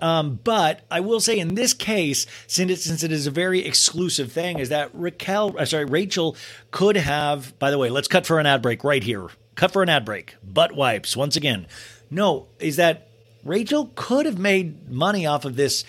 Um, 0.00 0.40
but 0.44 0.82
I 0.90 1.00
will 1.00 1.20
say 1.20 1.38
in 1.38 1.54
this 1.54 1.72
case, 1.72 2.26
since 2.46 2.70
it, 2.70 2.80
since 2.80 3.02
it 3.02 3.12
is 3.12 3.26
a 3.26 3.30
very 3.30 3.64
exclusive 3.64 4.30
thing, 4.30 4.58
is 4.58 4.68
that 4.68 4.90
Raquel, 4.92 5.54
uh, 5.58 5.64
sorry, 5.64 5.84
Rachel 5.84 6.36
could 6.70 6.96
have. 6.96 7.58
By 7.58 7.70
the 7.70 7.78
way, 7.78 7.90
let's 7.90 8.08
cut 8.08 8.26
for 8.26 8.38
an 8.38 8.46
ad 8.46 8.62
break 8.62 8.84
right 8.84 9.02
here. 9.02 9.28
Cut 9.54 9.72
for 9.72 9.82
an 9.82 9.88
ad 9.88 10.04
break. 10.04 10.36
Butt 10.44 10.72
wipes 10.72 11.16
once 11.16 11.36
again. 11.36 11.66
No, 12.10 12.48
is 12.58 12.76
that 12.76 13.08
Rachel 13.42 13.90
could 13.94 14.26
have 14.26 14.38
made 14.38 14.90
money 14.90 15.24
off 15.24 15.44
of 15.44 15.56
this 15.56 15.84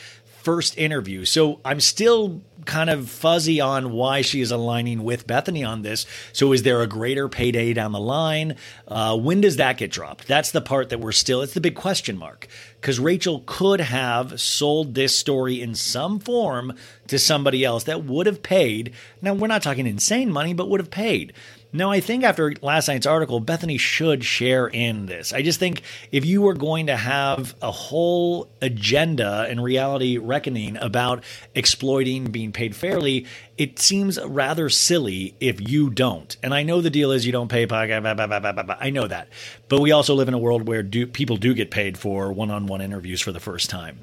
first 0.47 0.77
interview. 0.77 1.25
So 1.25 1.59
I'm 1.65 1.81
still 1.81 2.41
kind 2.63 2.89
of 2.89 3.09
fuzzy 3.09 3.59
on 3.59 3.91
why 3.91 4.21
she 4.21 4.39
is 4.39 4.49
aligning 4.49 5.03
with 5.03 5.27
Bethenny 5.27 5.67
on 5.67 5.81
this. 5.81 6.05
So 6.31 6.53
is 6.53 6.63
there 6.63 6.81
a 6.81 6.87
greater 6.87 7.27
payday 7.27 7.73
down 7.73 7.91
the 7.91 7.99
line? 7.99 8.55
Uh, 8.87 9.17
when 9.17 9.41
does 9.41 9.57
that 9.57 9.75
get 9.75 9.91
dropped? 9.91 10.25
That's 10.25 10.51
the 10.51 10.61
part 10.61 10.87
that 10.87 11.01
we're 11.01 11.11
still, 11.11 11.41
it's 11.41 11.53
the 11.53 11.59
big 11.59 11.75
question 11.75 12.17
mark. 12.17 12.47
Because 12.79 12.97
Rachel 12.97 13.43
could 13.45 13.81
have 13.81 14.39
sold 14.39 14.95
this 14.95 15.17
story 15.17 15.61
in 15.61 15.75
some 15.75 16.17
form 16.17 16.73
to 17.07 17.19
somebody 17.19 17.65
else 17.65 17.83
that 17.83 18.05
would 18.05 18.25
have 18.25 18.41
paid. 18.41 18.93
Now, 19.21 19.33
we're 19.33 19.47
not 19.47 19.63
talking 19.63 19.85
insane 19.85 20.31
money, 20.31 20.53
but 20.53 20.69
would 20.69 20.79
have 20.79 20.91
paid. 20.91 21.33
No, 21.78 21.91
I 21.91 21.99
think 21.99 22.23
after 22.23 22.53
last 22.63 22.88
night's 22.88 23.05
article, 23.05 23.39
Bethenny 23.39 23.80
should 23.80 24.23
share 24.23 24.65
in 24.65 25.05
this. 25.05 25.32
I 25.32 25.43
just 25.43 25.59
think 25.59 25.84
if 26.11 26.25
you 26.25 26.41
were 26.41 26.55
going 26.55 26.88
to 26.88 26.97
have 26.97 27.53
a 27.61 27.69
whole 27.69 28.49
agenda 28.63 29.45
and 29.47 29.63
reality 29.63 30.17
reckoning 30.17 30.75
about 30.78 31.23
exploiting 31.53 32.32
being 32.32 32.51
paid 32.51 32.75
fairly, 32.75 33.28
it 33.59 33.78
seems 33.78 34.19
rather 34.19 34.69
silly 34.69 35.36
if 35.39 35.69
you 35.69 35.91
don't. 35.91 36.36
And 36.41 36.51
I 36.51 36.63
know 36.63 36.82
the 36.82 36.89
deal 36.89 37.11
is 37.11 37.28
you 37.28 37.32
don't 37.32 37.47
pay. 37.47 37.67
I 37.69 38.89
know 38.89 39.07
that, 39.07 39.28
but 39.69 39.80
we 39.80 39.91
also 39.91 40.15
live 40.15 40.28
in 40.28 40.34
a 40.34 40.39
world 40.39 40.67
where 40.67 40.82
do, 40.82 41.05
people 41.05 41.38
do 41.38 41.53
get 41.53 41.69
paid 41.69 41.95
for 41.95 42.34
one-on-one 42.34 42.82
interviews 42.82 43.21
for 43.21 43.32
the 43.32 43.39
first 43.39 43.69
time. 43.69 43.99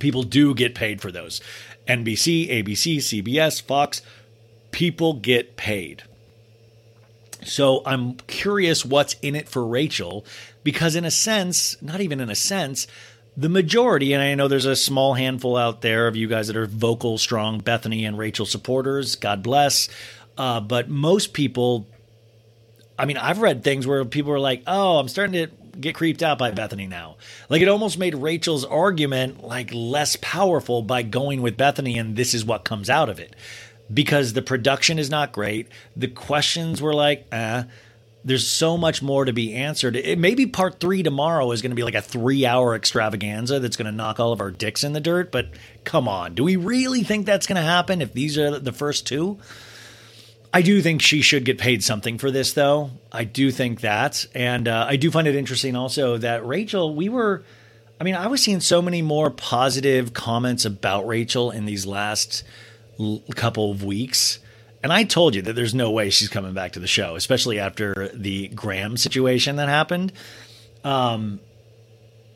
People 0.00 0.24
do 0.24 0.56
get 0.56 0.74
paid 0.74 1.00
for 1.00 1.12
those. 1.12 1.40
NBC, 1.86 2.50
ABC, 2.50 2.96
CBS, 2.96 3.62
Fox. 3.62 4.02
People 4.72 5.14
get 5.14 5.56
paid. 5.56 6.02
So 7.44 7.82
I'm 7.86 8.14
curious 8.26 8.84
what's 8.84 9.14
in 9.22 9.34
it 9.34 9.48
for 9.48 9.66
Rachel 9.66 10.24
because, 10.62 10.94
in 10.94 11.04
a 11.04 11.10
sense, 11.10 11.80
not 11.82 12.00
even 12.00 12.20
in 12.20 12.30
a 12.30 12.34
sense, 12.34 12.86
the 13.36 13.48
majority, 13.48 14.12
and 14.12 14.22
I 14.22 14.34
know 14.34 14.48
there's 14.48 14.66
a 14.66 14.76
small 14.76 15.14
handful 15.14 15.56
out 15.56 15.80
there 15.80 16.06
of 16.06 16.16
you 16.16 16.28
guys 16.28 16.48
that 16.48 16.56
are 16.56 16.66
vocal, 16.66 17.16
strong 17.16 17.60
Bethenny 17.60 18.06
and 18.06 18.18
Rachel 18.18 18.44
supporters. 18.44 19.14
God 19.14 19.42
bless. 19.42 19.88
Uh, 20.36 20.60
but 20.60 20.88
most 20.88 21.32
people, 21.32 21.86
I 22.98 23.06
mean, 23.06 23.16
I've 23.16 23.40
read 23.40 23.64
things 23.64 23.86
where 23.86 24.04
people 24.04 24.32
are 24.32 24.40
like, 24.40 24.62
"Oh, 24.66 24.98
I'm 24.98 25.08
starting 25.08 25.32
to 25.46 25.54
get 25.78 25.94
creeped 25.94 26.22
out 26.22 26.38
by 26.38 26.50
Bethenny 26.50 26.88
now." 26.88 27.16
Like 27.48 27.62
it 27.62 27.68
almost 27.68 27.98
made 27.98 28.14
Rachel's 28.14 28.64
argument 28.64 29.44
like 29.44 29.70
less 29.72 30.16
powerful 30.20 30.82
by 30.82 31.02
going 31.02 31.40
with 31.40 31.56
Bethenny, 31.56 31.98
and 31.98 32.16
this 32.16 32.34
is 32.34 32.44
what 32.44 32.64
comes 32.64 32.90
out 32.90 33.08
of 33.08 33.18
it 33.18 33.34
because 33.92 34.32
the 34.32 34.42
production 34.42 34.98
is 34.98 35.10
not 35.10 35.32
great. 35.32 35.68
The 35.96 36.08
questions 36.08 36.80
were 36.80 36.94
like, 36.94 37.26
eh. 37.32 37.64
There's 38.22 38.46
so 38.46 38.76
much 38.76 39.00
more 39.00 39.24
to 39.24 39.32
be 39.32 39.54
answered. 39.54 39.96
It, 39.96 40.18
maybe 40.18 40.44
part 40.44 40.78
three 40.78 41.02
tomorrow 41.02 41.50
is 41.52 41.62
going 41.62 41.70
to 41.70 41.74
be 41.76 41.84
like 41.84 41.94
a 41.94 42.02
three 42.02 42.44
hour 42.44 42.74
extravaganza 42.74 43.60
that's 43.60 43.78
going 43.78 43.90
to 43.90 43.96
knock 43.96 44.20
all 44.20 44.30
of 44.32 44.42
our 44.42 44.50
dicks 44.50 44.84
in 44.84 44.92
the 44.92 45.00
dirt. 45.00 45.32
But 45.32 45.48
come 45.84 46.06
on, 46.06 46.34
do 46.34 46.44
we 46.44 46.56
really 46.56 47.02
think 47.02 47.24
that's 47.24 47.46
going 47.46 47.56
to 47.56 47.62
happen 47.62 48.02
if 48.02 48.12
these 48.12 48.36
are 48.36 48.58
the 48.58 48.72
first 48.72 49.06
two? 49.06 49.38
I 50.52 50.62
do 50.62 50.82
think 50.82 51.00
she 51.00 51.22
should 51.22 51.44
get 51.44 51.58
paid 51.58 51.84
something 51.84 52.18
for 52.18 52.30
this, 52.30 52.52
though. 52.52 52.90
I 53.12 53.24
do 53.24 53.50
think 53.50 53.82
that. 53.82 54.26
And 54.34 54.66
uh, 54.66 54.86
I 54.88 54.96
do 54.96 55.10
find 55.10 55.28
it 55.28 55.36
interesting 55.36 55.76
also 55.76 56.18
that 56.18 56.44
Rachel, 56.44 56.94
we 56.94 57.08
were, 57.08 57.44
I 58.00 58.04
mean, 58.04 58.16
I 58.16 58.26
was 58.26 58.42
seeing 58.42 58.60
so 58.60 58.82
many 58.82 59.00
more 59.00 59.30
positive 59.30 60.12
comments 60.12 60.64
about 60.64 61.06
Rachel 61.06 61.52
in 61.52 61.66
these 61.66 61.86
last 61.86 62.42
l- 63.00 63.22
couple 63.34 63.70
of 63.70 63.82
weeks. 63.82 64.38
And 64.82 64.92
I 64.92 65.04
told 65.04 65.34
you 65.34 65.42
that 65.42 65.54
there's 65.54 65.74
no 65.74 65.90
way 65.90 66.10
she's 66.10 66.28
coming 66.28 66.54
back 66.54 66.72
to 66.72 66.80
the 66.80 66.86
show, 66.86 67.16
especially 67.16 67.58
after 67.58 68.10
the 68.14 68.48
Graham 68.48 68.96
situation 68.96 69.56
that 69.56 69.68
happened. 69.68 70.12
Um, 70.84 71.40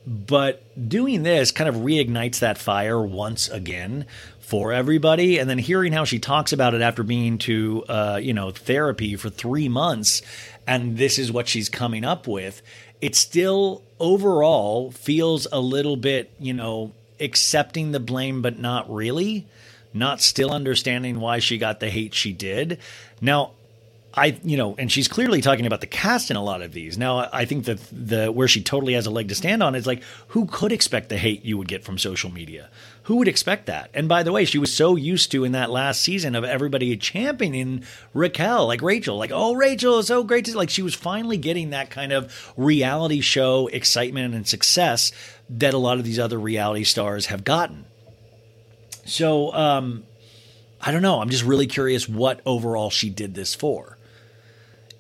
but 0.06 0.62
doing 0.88 1.22
this 1.22 1.50
kind 1.50 1.68
of 1.68 1.76
reignites 1.76 2.40
that 2.40 2.58
fire 2.58 3.00
once 3.00 3.48
again 3.48 4.04
for 4.40 4.72
everybody. 4.72 5.38
And 5.38 5.48
then 5.48 5.58
hearing 5.58 5.92
how 5.92 6.04
she 6.04 6.18
talks 6.18 6.52
about 6.52 6.74
it 6.74 6.82
after 6.82 7.02
being 7.02 7.38
to, 7.38 7.84
uh, 7.88 8.20
you 8.22 8.34
know, 8.34 8.50
therapy 8.50 9.16
for 9.16 9.30
three 9.30 9.70
months, 9.70 10.20
and 10.66 10.98
this 10.98 11.18
is 11.18 11.32
what 11.32 11.48
she's 11.48 11.70
coming 11.70 12.04
up 12.04 12.28
with, 12.28 12.60
it 13.00 13.14
still 13.14 13.82
overall 13.98 14.90
feels 14.90 15.46
a 15.50 15.60
little 15.60 15.96
bit, 15.96 16.30
you 16.38 16.52
know, 16.52 16.92
accepting 17.20 17.92
the 17.92 18.00
blame, 18.00 18.42
but 18.42 18.58
not 18.58 18.92
really 18.92 19.46
not 19.95 20.20
still 20.20 20.51
understanding 20.51 21.20
why 21.20 21.38
she 21.38 21.57
got 21.57 21.80
the 21.80 21.88
hate 21.88 22.12
she 22.12 22.32
did. 22.32 22.78
Now, 23.20 23.53
I, 24.16 24.38
you 24.45 24.57
know, 24.57 24.76
and 24.78 24.90
she's 24.92 25.09
clearly 25.09 25.40
talking 25.40 25.66
about 25.66 25.80
the 25.80 25.88
cast 25.88 26.30
in 26.30 26.36
a 26.36 26.42
lot 26.42 26.62
of 26.62 26.72
these. 26.72 26.97
Now, 26.97 27.28
I 27.32 27.45
think 27.47 27.64
that 27.64 27.80
the 27.90 28.30
where 28.30 28.47
she 28.47 28.62
totally 28.62 28.92
has 28.95 29.07
a 29.07 29.11
leg 29.11 29.28
to 29.28 29.34
stand 29.34 29.61
on 29.61 29.74
is 29.74 29.88
like, 29.88 30.03
who 30.28 30.47
could 30.47 30.70
expect 30.70 31.09
the 31.09 31.16
hate 31.16 31.45
you 31.45 31.59
would 31.59 31.66
get 31.66 31.82
from 31.82 31.99
social 31.99 32.30
media? 32.30 32.70
Who 33.05 33.16
would 33.16 33.26
expect 33.26 33.66
that? 33.66 33.90
And 33.92 34.09
by 34.09 34.22
the 34.22 34.30
way, 34.30 34.45
she 34.45 34.59
was 34.59 34.72
so 34.72 34.95
used 34.95 35.32
to 35.32 35.45
in 35.45 35.53
that 35.53 35.70
last 35.70 36.01
season 36.01 36.36
of 36.36 36.45
everybody 36.45 36.97
championing 36.97 37.82
Raquel, 38.12 38.68
like 38.68 38.82
Rachel, 38.82 39.18
like, 39.18 39.32
oh, 39.32 39.55
Rachel 39.55 39.99
is 39.99 40.07
so 40.07 40.22
great 40.22 40.45
to 40.45 40.57
like. 40.57 40.70
She 40.70 40.82
was 40.82 40.95
finally 40.95 41.36
getting 41.36 41.70
that 41.70 41.90
kind 41.90 42.12
of 42.12 42.53
reality 42.57 43.20
show 43.20 43.66
excitement 43.66 44.34
and 44.34 44.47
success 44.47 45.11
that 45.51 45.74
a 45.74 45.78
lot 45.78 45.99
of 45.99 46.05
these 46.05 46.20
other 46.20 46.38
reality 46.38 46.84
stars 46.84 47.26
have 47.26 47.42
gotten. 47.42 47.84
So 49.05 49.52
um, 49.52 50.05
I 50.80 50.92
don't 50.92 51.02
know. 51.02 51.20
I'm 51.20 51.30
just 51.30 51.44
really 51.44 51.66
curious 51.66 52.09
what 52.09 52.40
overall 52.46 52.90
she 52.90 53.11
did 53.11 53.34
this 53.34 53.55
for, 53.55 53.98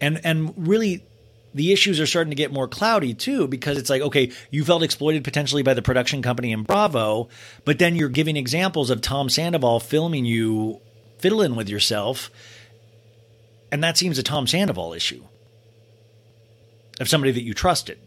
and 0.00 0.20
and 0.24 0.54
really. 0.56 1.04
The 1.56 1.72
issues 1.72 2.00
are 2.00 2.06
starting 2.06 2.32
to 2.32 2.34
get 2.34 2.52
more 2.52 2.66
cloudy 2.66 3.14
too 3.14 3.46
because 3.46 3.78
it's 3.78 3.88
like, 3.88 4.02
okay, 4.02 4.32
you 4.50 4.64
felt 4.64 4.82
exploited 4.82 5.22
potentially 5.22 5.62
by 5.62 5.72
the 5.72 5.82
production 5.82 6.20
company 6.20 6.50
in 6.50 6.64
Bravo, 6.64 7.28
but 7.64 7.78
then 7.78 7.94
you're 7.94 8.08
giving 8.08 8.36
examples 8.36 8.90
of 8.90 9.00
Tom 9.00 9.28
Sandoval 9.28 9.78
filming 9.78 10.24
you 10.24 10.80
fiddling 11.20 11.54
with 11.54 11.68
yourself. 11.68 12.28
And 13.70 13.84
that 13.84 13.96
seems 13.96 14.18
a 14.18 14.24
Tom 14.24 14.48
Sandoval 14.48 14.94
issue 14.94 15.22
of 16.98 17.08
somebody 17.08 17.30
that 17.30 17.44
you 17.44 17.54
trusted. 17.54 17.98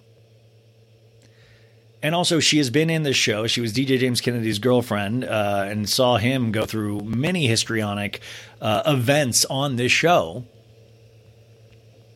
And 2.08 2.16
also, 2.16 2.40
she 2.40 2.58
has 2.60 2.70
been 2.70 2.90
in 2.90 3.04
this 3.04 3.18
show. 3.18 3.48
She 3.48 3.60
was 3.60 3.74
DJ 3.74 4.00
James 4.00 4.22
Kennedy's 4.22 4.60
girlfriend 4.60 5.26
uh, 5.26 5.66
and 5.68 5.90
saw 5.90 6.16
him 6.16 6.54
go 6.54 6.66
through 6.66 7.02
many 7.02 7.48
histrionic 7.48 8.22
uh, 8.62 8.82
events 8.86 9.44
on 9.44 9.76
this 9.76 9.92
show. 9.92 10.46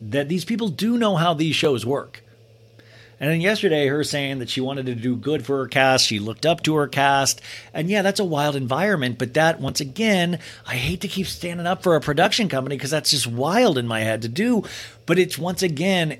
That 0.00 0.30
these 0.30 0.46
people 0.46 0.68
do 0.68 0.96
know 0.96 1.16
how 1.16 1.34
these 1.34 1.54
shows 1.54 1.84
work. 1.84 2.24
And 3.20 3.30
then 3.30 3.42
yesterday, 3.42 3.86
her 3.88 4.02
saying 4.02 4.38
that 4.38 4.48
she 4.48 4.62
wanted 4.62 4.86
to 4.86 4.94
do 4.94 5.14
good 5.14 5.44
for 5.44 5.58
her 5.58 5.68
cast. 5.68 6.06
She 6.06 6.18
looked 6.18 6.46
up 6.46 6.62
to 6.62 6.74
her 6.76 6.88
cast. 6.88 7.42
And 7.74 7.90
yeah, 7.90 8.00
that's 8.00 8.18
a 8.18 8.24
wild 8.24 8.56
environment. 8.56 9.18
But 9.18 9.34
that, 9.34 9.60
once 9.60 9.82
again, 9.82 10.38
I 10.66 10.76
hate 10.76 11.02
to 11.02 11.08
keep 11.08 11.26
standing 11.26 11.66
up 11.66 11.82
for 11.82 11.96
a 11.96 12.00
production 12.00 12.48
company 12.48 12.78
because 12.78 12.90
that's 12.90 13.10
just 13.10 13.26
wild 13.26 13.76
in 13.76 13.86
my 13.86 14.00
head 14.00 14.22
to 14.22 14.28
do. 14.28 14.64
But 15.04 15.18
it's 15.18 15.36
once 15.36 15.62
again, 15.62 16.18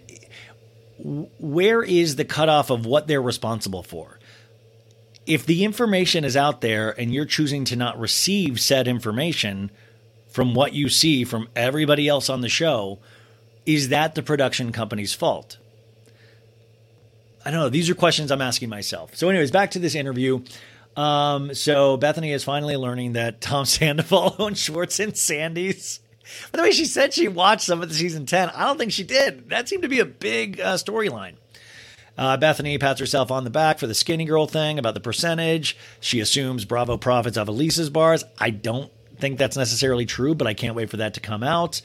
where 0.98 1.82
is 1.82 2.16
the 2.16 2.24
cutoff 2.24 2.70
of 2.70 2.86
what 2.86 3.06
they're 3.06 3.22
responsible 3.22 3.82
for? 3.82 4.18
If 5.26 5.46
the 5.46 5.64
information 5.64 6.24
is 6.24 6.36
out 6.36 6.60
there 6.60 6.98
and 6.98 7.14
you're 7.14 7.24
choosing 7.24 7.64
to 7.66 7.76
not 7.76 7.98
receive 7.98 8.60
said 8.60 8.88
information 8.88 9.70
from 10.28 10.54
what 10.54 10.72
you 10.72 10.88
see 10.88 11.24
from 11.24 11.48
everybody 11.54 12.08
else 12.08 12.28
on 12.28 12.40
the 12.40 12.48
show, 12.48 12.98
is 13.66 13.90
that 13.90 14.14
the 14.14 14.22
production 14.22 14.72
company's 14.72 15.14
fault? 15.14 15.58
I 17.44 17.50
don't 17.50 17.60
know. 17.60 17.68
These 17.68 17.90
are 17.90 17.94
questions 17.94 18.30
I'm 18.30 18.42
asking 18.42 18.68
myself. 18.68 19.16
So, 19.16 19.28
anyways, 19.28 19.50
back 19.50 19.72
to 19.72 19.78
this 19.78 19.94
interview. 19.94 20.42
Um, 20.96 21.54
so 21.54 21.96
Bethenny 21.96 22.34
is 22.34 22.44
finally 22.44 22.76
learning 22.76 23.14
that 23.14 23.40
Tom 23.40 23.64
Sandoval 23.66 24.36
owns 24.38 24.58
Schwartz 24.58 25.00
and 25.00 25.16
Sandy's. 25.16 26.00
By 26.50 26.58
the 26.58 26.62
way, 26.62 26.72
she 26.72 26.84
said 26.84 27.14
she 27.14 27.28
watched 27.28 27.62
some 27.62 27.82
of 27.82 27.88
the 27.88 27.94
season 27.94 28.26
10. 28.26 28.50
I 28.50 28.66
don't 28.66 28.78
think 28.78 28.92
she 28.92 29.04
did. 29.04 29.50
That 29.50 29.68
seemed 29.68 29.82
to 29.82 29.88
be 29.88 30.00
a 30.00 30.04
big 30.04 30.60
uh, 30.60 30.74
storyline. 30.74 31.34
Uh, 32.16 32.36
Bethenny 32.36 32.78
pats 32.78 33.00
herself 33.00 33.30
on 33.30 33.44
the 33.44 33.50
back 33.50 33.78
for 33.78 33.86
the 33.86 33.94
skinny 33.94 34.24
girl 34.24 34.46
thing 34.46 34.78
about 34.78 34.94
the 34.94 35.00
percentage. 35.00 35.76
She 36.00 36.20
assumes 36.20 36.64
Bravo 36.64 36.98
profits 36.98 37.38
off 37.38 37.48
of 37.48 37.54
Lisa's 37.56 37.90
bars. 37.90 38.24
I 38.38 38.50
don't 38.50 38.92
think 39.18 39.38
that's 39.38 39.56
necessarily 39.56 40.04
true, 40.04 40.34
but 40.34 40.46
I 40.46 40.54
can't 40.54 40.74
wait 40.74 40.90
for 40.90 40.98
that 40.98 41.14
to 41.14 41.20
come 41.20 41.42
out. 41.42 41.80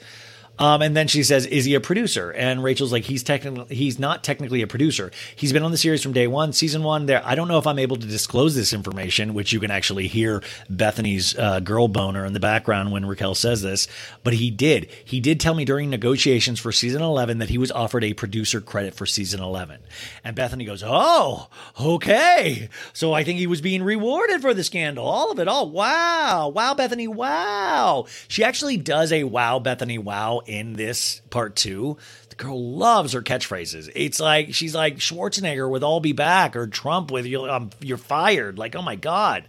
Um, 0.58 0.82
and 0.82 0.96
then 0.96 1.06
she 1.06 1.22
says, 1.22 1.46
"Is 1.46 1.64
he 1.64 1.74
a 1.74 1.80
producer?" 1.80 2.32
And 2.32 2.62
Rachel's 2.62 2.92
like, 2.92 3.04
"He's 3.04 3.22
technically 3.22 3.74
he's 3.74 3.98
not 3.98 4.24
technically 4.24 4.62
a 4.62 4.66
producer. 4.66 5.10
He's 5.36 5.52
been 5.52 5.62
on 5.62 5.70
the 5.70 5.76
series 5.78 6.02
from 6.02 6.12
day 6.12 6.26
one, 6.26 6.52
season 6.52 6.82
one. 6.82 7.06
There, 7.06 7.22
I 7.24 7.34
don't 7.34 7.48
know 7.48 7.58
if 7.58 7.66
I'm 7.66 7.78
able 7.78 7.96
to 7.96 8.06
disclose 8.06 8.54
this 8.54 8.72
information, 8.72 9.34
which 9.34 9.52
you 9.52 9.60
can 9.60 9.70
actually 9.70 10.08
hear 10.08 10.42
Bethenny's 10.70 11.36
uh, 11.38 11.60
girl 11.60 11.86
boner 11.88 12.24
in 12.24 12.32
the 12.32 12.40
background 12.40 12.90
when 12.90 13.06
Raquel 13.06 13.34
says 13.34 13.62
this. 13.62 13.86
But 14.24 14.34
he 14.34 14.50
did. 14.50 14.90
He 15.04 15.20
did 15.20 15.38
tell 15.38 15.54
me 15.54 15.64
during 15.64 15.90
negotiations 15.90 16.58
for 16.58 16.72
season 16.72 17.02
11 17.02 17.38
that 17.38 17.50
he 17.50 17.58
was 17.58 17.70
offered 17.70 18.02
a 18.04 18.14
producer 18.14 18.60
credit 18.60 18.94
for 18.94 19.06
season 19.06 19.40
11. 19.40 19.80
And 20.24 20.36
Bethenny 20.36 20.66
goes, 20.66 20.82
"Oh, 20.84 21.48
okay. 21.80 22.68
So 22.92 23.12
I 23.12 23.22
think 23.22 23.38
he 23.38 23.46
was 23.46 23.60
being 23.60 23.82
rewarded 23.82 24.40
for 24.40 24.54
the 24.54 24.64
scandal, 24.64 25.06
all 25.06 25.30
of 25.30 25.38
it. 25.38 25.46
Oh, 25.48 25.64
wow, 25.64 26.48
wow, 26.48 26.74
Bethenny, 26.74 27.06
wow. 27.06 28.06
She 28.26 28.42
actually 28.42 28.76
does 28.76 29.12
a 29.12 29.24
wow, 29.24 29.60
Bethenny, 29.60 29.98
wow." 30.02 30.42
In 30.48 30.72
this 30.72 31.20
part 31.28 31.56
two. 31.56 31.98
The 32.30 32.36
girl 32.36 32.74
loves 32.74 33.12
her 33.12 33.20
catchphrases. 33.20 33.90
It's 33.94 34.18
like 34.18 34.54
she's 34.54 34.74
like 34.74 34.96
Schwarzenegger 34.96 35.70
with 35.70 35.84
"I'll 35.84 36.00
be 36.00 36.12
back" 36.12 36.56
or 36.56 36.66
Trump 36.66 37.10
with 37.10 37.26
"You're, 37.26 37.50
um, 37.50 37.68
you're 37.80 37.98
fired." 37.98 38.58
Like, 38.58 38.74
oh 38.74 38.80
my 38.80 38.96
god. 38.96 39.44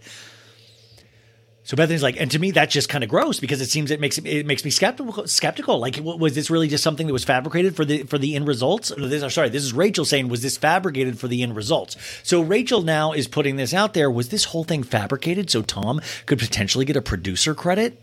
So 1.64 1.78
Bethenny's 1.78 2.04
like, 2.04 2.20
and 2.20 2.30
to 2.32 2.40
me, 2.40 2.52
that's 2.52 2.74
just 2.74 2.90
kind 2.90 3.04
of 3.04 3.10
gross 3.12 3.40
because 3.40 3.62
it 3.62 3.70
seems 3.70 3.92
it 3.92 4.02
makes 4.02 4.18
it 4.18 4.46
makes 4.46 4.66
me 4.66 4.72
skeptical. 4.72 5.26
Skeptical, 5.28 5.80
like, 5.80 6.00
was 6.02 6.36
this 6.36 6.50
really 6.50 6.68
just 6.68 6.84
something 6.84 7.08
that 7.08 7.14
was 7.14 7.24
fabricated 7.24 7.78
for 7.78 7.86
the 7.86 8.04
for 8.04 8.18
the 8.18 8.36
end 8.36 8.48
results? 8.48 8.92
This, 8.98 9.34
sorry, 9.34 9.50
this 9.50 9.64
is 9.64 9.72
Rachel 9.72 10.04
saying, 10.04 10.28
was 10.28 10.42
this 10.42 10.58
fabricated 10.58 11.18
for 11.18 11.30
the 11.30 11.44
end 11.44 11.56
results? 11.56 11.96
So 12.24 12.42
Rachel 12.42 12.82
now 12.82 13.14
is 13.14 13.28
putting 13.28 13.56
this 13.56 13.74
out 13.74 13.94
there. 13.94 14.12
Was 14.12 14.30
this 14.30 14.46
whole 14.46 14.66
thing 14.66 14.84
fabricated 14.84 15.50
so 15.50 15.62
Tom 15.62 16.02
could 16.26 16.40
potentially 16.40 16.84
get 16.84 16.98
a 16.98 17.02
producer 17.02 17.54
credit? 17.56 18.02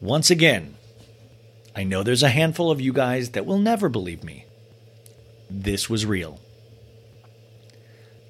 Once 0.00 0.30
again, 0.30 0.76
I 1.78 1.84
know 1.84 2.02
there's 2.02 2.24
a 2.24 2.28
handful 2.28 2.72
of 2.72 2.80
you 2.80 2.92
guys 2.92 3.30
that 3.30 3.46
will 3.46 3.60
never 3.60 3.88
believe 3.88 4.24
me. 4.24 4.46
This 5.48 5.88
was 5.88 6.04
real. 6.04 6.40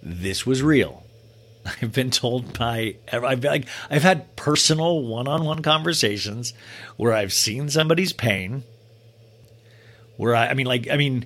This 0.03 0.45
was 0.45 0.63
real. 0.63 1.03
I've 1.65 1.95
been 1.95 2.11
told 2.11 2.59
by 2.59 2.97
I've 3.11 3.43
like 3.43 3.65
I've 3.89 4.03
had 4.03 4.37
personal 4.37 5.03
one-on-one 5.03 5.63
conversations 5.63 6.53
where 6.99 7.15
I've 7.15 7.33
seen 7.33 7.71
somebody's 7.71 8.13
pain. 8.13 8.65
Where 10.19 10.37
I, 10.37 10.49
I 10.49 10.55
mean, 10.55 10.67
like 10.67 10.87
I 10.91 10.99
mean, 10.99 11.25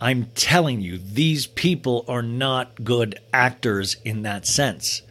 I'm 0.00 0.26
telling 0.36 0.80
you, 0.80 0.98
these 0.98 1.48
people 1.48 2.04
are 2.06 2.22
not 2.22 2.84
good 2.84 3.18
actors 3.32 3.96
in 4.04 4.22
that 4.22 4.46
sense. 4.46 5.02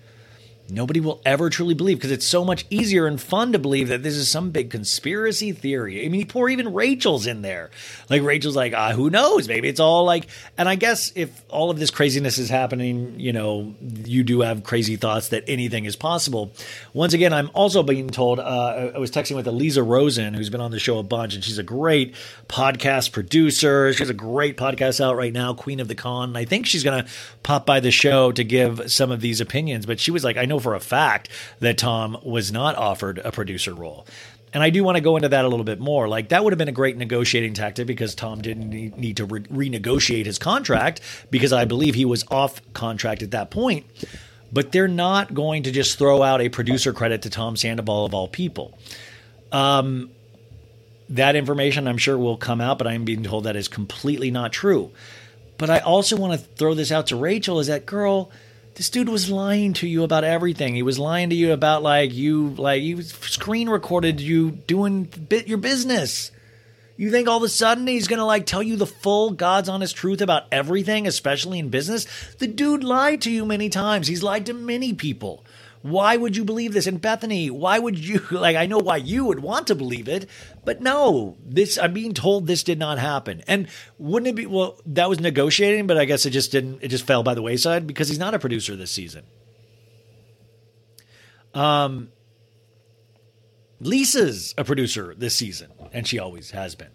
Nobody 0.72 1.00
will 1.00 1.22
ever 1.26 1.50
truly 1.50 1.74
believe 1.74 1.98
because 1.98 2.12
it's 2.12 2.26
so 2.26 2.46
much 2.46 2.66
easier 2.70 3.08
and 3.08 3.20
fun 3.20 3.52
to 3.54 3.60
believe 3.60 3.88
that 3.88 4.04
this 4.04 4.16
is 4.16 4.30
some 4.30 4.52
big 4.52 4.70
conspiracy 4.70 5.52
theory. 5.52 6.06
I 6.06 6.10
mean, 6.10 6.28
poor 6.28 6.50
even 6.50 6.74
Rachel's 6.74 7.26
in 7.26 7.42
there. 7.42 7.72
Like 8.10 8.22
Rachel's 8.22 8.56
like, 8.56 8.74
ah, 8.76 8.92
who 8.92 9.10
knows? 9.10 9.48
Maybe 9.48 9.68
it's 9.68 9.80
all 9.80 10.06
like. 10.06 10.28
And 10.58 10.70
I 10.70 10.76
guess 10.76 11.12
if 11.16 11.44
all 11.50 11.70
of 11.70 11.80
this 11.80 11.92
craziness 11.92 12.38
is 12.38 12.50
happening, 12.50 13.20
you 13.20 13.34
know, 13.34 13.74
you 13.82 14.24
do 14.24 14.42
have 14.42 14.64
crazy 14.64 14.96
thoughts 14.96 15.30
that 15.30 15.44
anything 15.48 15.86
is 15.86 15.96
possible. 15.96 16.52
Once 16.94 17.14
again, 17.14 17.34
I'm 17.34 17.50
also 17.54 17.84
being 17.84 18.10
told. 18.10 18.40
Uh, 18.40 18.92
I 18.96 18.98
was 19.00 19.12
texting 19.12 19.36
with 19.36 19.48
Eliza 19.48 19.84
Rosen, 19.84 20.34
who's 20.34 20.50
been 20.50 20.62
on 20.62 20.72
the 20.72 20.80
show 20.80 21.00
a 21.00 21.04
bunch, 21.04 21.36
and 21.36 21.44
she's 21.44 21.58
a 21.58 21.64
great 21.64 22.16
podcast 22.48 23.12
producer. 23.12 23.94
She 23.94 24.00
has 24.00 24.10
a 24.10 24.14
great 24.14 24.58
podcast 24.58 25.02
out 25.04 25.16
right 25.16 25.34
now, 25.34 25.54
Queen 25.54 25.80
of 25.80 25.88
the 25.88 25.96
Con. 25.96 26.30
And 26.30 26.38
I 26.38 26.46
think 26.46 26.66
she's 26.66 26.84
gonna 26.84 27.08
pop 27.44 27.66
by 27.66 27.80
the 27.80 27.92
show 27.92 28.32
to 28.32 28.44
give 28.44 28.92
some 28.92 29.12
of 29.12 29.22
these 29.22 29.42
opinions. 29.42 29.86
But 29.86 30.00
she 30.00 30.12
was 30.12 30.24
like, 30.24 30.38
I 30.38 30.46
for 30.60 30.76
a 30.76 30.80
fact 30.80 31.30
that 31.60 31.78
Tom 31.78 32.18
was 32.24 32.52
not 32.52 32.76
offered 32.76 33.20
a 33.20 33.32
producer 33.32 33.74
role. 33.74 34.06
And 34.52 34.64
I 34.64 34.72
do 34.72 34.84
want 34.84 34.96
to 34.96 35.02
go 35.02 35.16
into 35.16 35.30
that 35.30 35.46
a 35.46 35.48
little 35.48 35.64
bit 35.64 35.80
more. 35.80 36.08
Like, 36.08 36.30
that 36.30 36.44
would 36.44 36.54
have 36.54 36.58
been 36.58 36.70
a 36.70 36.74
great 36.74 36.98
negotiating 36.98 37.54
tactic 37.54 37.86
because 37.86 38.16
Tom 38.16 38.42
didn't 38.42 38.70
need 38.70 39.18
to 39.18 39.26
re- 39.26 39.42
renegotiate 39.42 40.26
his 40.26 40.40
contract 40.40 41.02
because 41.30 41.54
I 41.54 41.66
believe 41.66 41.94
he 41.94 42.06
was 42.06 42.24
off 42.32 42.62
contract 42.74 43.22
at 43.22 43.32
that 43.32 43.52
point. 43.52 43.86
But 44.52 44.72
they're 44.72 44.88
not 44.88 45.36
going 45.36 45.64
to 45.64 45.72
just 45.72 46.00
throw 46.00 46.24
out 46.24 46.42
a 46.42 46.50
producer 46.50 46.94
credit 46.94 47.22
to 47.24 47.30
Tom 47.30 47.56
Sandoval 47.56 48.06
of 48.06 48.16
all 48.16 48.28
people. 48.28 48.76
Um, 49.52 50.10
that 51.10 51.36
information 51.36 51.88
I'm 51.88 51.98
sure 51.98 52.18
will 52.18 52.38
come 52.38 52.62
out, 52.62 52.80
but 52.80 52.88
I'm 52.88 53.06
being 53.06 53.24
told 53.24 53.44
that 53.44 53.56
is 53.56 53.68
completely 53.68 54.32
not 54.32 54.52
true. 54.52 54.92
But 55.60 55.70
I 55.70 55.80
also 55.80 56.16
want 56.16 56.34
to 56.34 56.40
throw 56.40 56.74
this 56.74 56.92
out 56.92 57.08
to 57.08 57.16
Rachel 57.16 57.60
is 57.60 57.68
that 57.68 57.86
girl, 57.86 58.32
this 58.80 58.90
dude 58.90 59.10
was 59.10 59.30
lying 59.30 59.74
to 59.74 59.90
you 59.90 60.06
about 60.06 60.24
everything. 60.24 60.74
He 60.74 60.84
was 60.84 60.98
lying 60.98 61.32
to 61.32 61.36
you 61.36 61.52
about 61.52 61.84
like 61.84 62.14
you 62.14 62.52
like 62.52 62.82
you 62.82 63.02
screen 63.02 63.68
recorded 63.68 64.22
you 64.22 64.52
doing 64.52 65.04
bit 65.04 65.50
your 65.50 65.58
business. 65.58 66.32
You 66.96 67.12
think 67.12 67.28
all 67.28 67.36
of 67.36 67.44
a 67.44 67.50
sudden 67.50 67.88
he's 67.88 68.08
gonna 68.08 68.26
like 68.26 68.46
tell 68.46 68.64
you 68.64 68.78
the 68.78 68.88
full 68.88 69.32
God's 69.32 69.68
honest 69.68 69.98
truth 69.98 70.22
about 70.22 70.46
everything, 70.50 71.08
especially 71.08 71.60
in 71.60 71.68
business? 71.68 72.08
The 72.38 72.48
dude 72.48 72.86
lied 72.86 73.22
to 73.24 73.32
you 73.32 73.46
many 73.46 73.68
times. 73.68 74.08
He's 74.08 74.24
lied 74.24 74.46
to 74.46 74.54
many 74.54 74.94
people. 74.94 75.44
Why 75.82 76.16
would 76.16 76.38
you 76.38 76.46
believe 76.46 76.72
this? 76.72 76.88
And 76.88 77.02
Bethenny, 77.02 77.52
why 77.52 77.80
would 77.80 78.00
you 78.00 78.26
like 78.32 78.56
I 78.56 78.66
know 78.66 78.80
why 78.80 78.96
you 78.96 79.26
would 79.26 79.40
want 79.40 79.68
to 79.68 79.76
believe 79.76 80.08
it, 80.08 80.30
but 80.70 80.82
no, 80.82 81.36
this 81.44 81.80
I'm 81.80 81.94
being 81.94 82.14
told 82.14 82.46
this 82.46 82.62
did 82.62 82.78
not 82.78 83.00
happen. 83.00 83.42
And 83.48 83.70
wouldn't 83.98 84.28
it 84.28 84.36
be 84.36 84.46
well, 84.46 84.80
that 84.86 85.10
was 85.10 85.20
negotiating, 85.20 85.88
but 85.88 85.98
I 85.98 86.06
guess 86.06 86.28
it 86.28 86.30
just 86.30 86.52
didn't 86.52 86.84
it 86.84 86.90
just 86.90 87.08
fell 87.08 87.24
by 87.24 87.34
the 87.34 87.42
wayside 87.42 87.88
because 87.88 88.08
he's 88.08 88.20
not 88.20 88.36
a 88.36 88.40
producer 88.40 88.76
this 88.76 88.92
season. 88.92 89.26
Um 91.56 92.10
Lisa's 93.80 94.54
a 94.60 94.64
producer 94.64 95.16
this 95.18 95.36
season, 95.36 95.72
and 95.92 96.08
she 96.08 96.20
always 96.20 96.52
has 96.52 96.76
been. 96.76 96.92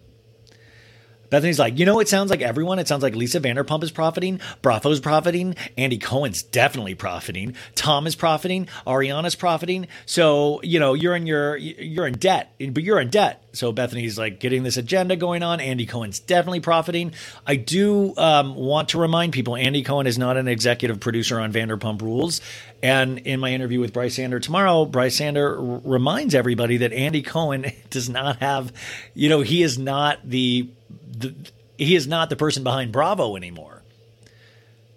Bethenny's 1.35 1.59
like, 1.59 1.77
you 1.77 1.85
know, 1.85 1.99
it 1.99 2.07
sounds 2.07 2.29
like 2.29 2.41
everyone. 2.41 2.79
It 2.79 2.87
sounds 2.87 3.03
like 3.03 3.15
Lisa 3.15 3.39
Vanderpump 3.39 3.83
is 3.83 3.91
profiting, 3.91 4.39
Bravo's 4.61 4.99
profiting, 4.99 5.55
Andy 5.77 5.97
Cohen's 5.97 6.43
definitely 6.43 6.95
profiting, 6.95 7.55
Tom 7.75 8.07
is 8.07 8.15
profiting, 8.15 8.67
Ariana's 8.87 9.35
profiting. 9.35 9.87
So 10.05 10.61
you 10.63 10.79
know, 10.79 10.93
you're 10.93 11.15
in 11.15 11.27
your 11.27 11.57
you're 11.57 12.07
in 12.07 12.13
debt, 12.13 12.53
but 12.71 12.83
you're 12.83 12.99
in 12.99 13.09
debt. 13.09 13.41
So 13.55 13.71
Bethenny's 13.73 14.17
like 14.17 14.39
getting 14.39 14.63
this 14.63 14.77
agenda 14.77 15.15
going 15.15 15.43
on. 15.43 15.59
Andy 15.59 15.85
Cohen's 15.85 16.19
definitely 16.19 16.59
profiting. 16.59 17.13
I 17.47 17.55
do 17.55 18.15
um, 18.17 18.55
want 18.55 18.89
to 18.89 18.99
remind 18.99 19.33
people, 19.33 19.55
Andy 19.55 19.83
Cohen 19.83 20.07
is 20.07 20.17
not 20.17 20.37
an 20.37 20.47
executive 20.47 20.99
producer 20.99 21.39
on 21.39 21.51
Vanderpump 21.51 22.01
Rules. 22.01 22.41
And 22.83 23.19
in 23.19 23.39
my 23.39 23.51
interview 23.51 23.79
with 23.79 23.93
Brice 23.93 24.15
Sander 24.15 24.39
tomorrow, 24.39 24.85
Brice 24.85 25.17
Sander 25.17 25.57
r- 25.57 25.81
reminds 25.83 26.35
everybody 26.35 26.77
that 26.77 26.93
Andy 26.93 27.21
Cohen 27.21 27.71
does 27.89 28.09
not 28.09 28.37
have, 28.37 28.71
you 29.13 29.29
know, 29.29 29.41
he 29.41 29.63
is 29.63 29.79
not 29.79 30.19
the 30.23 30.69
the, 31.17 31.35
he 31.77 31.95
is 31.95 32.07
not 32.07 32.29
the 32.29 32.35
person 32.35 32.63
behind 32.63 32.91
Bravo 32.91 33.35
anymore. 33.35 33.83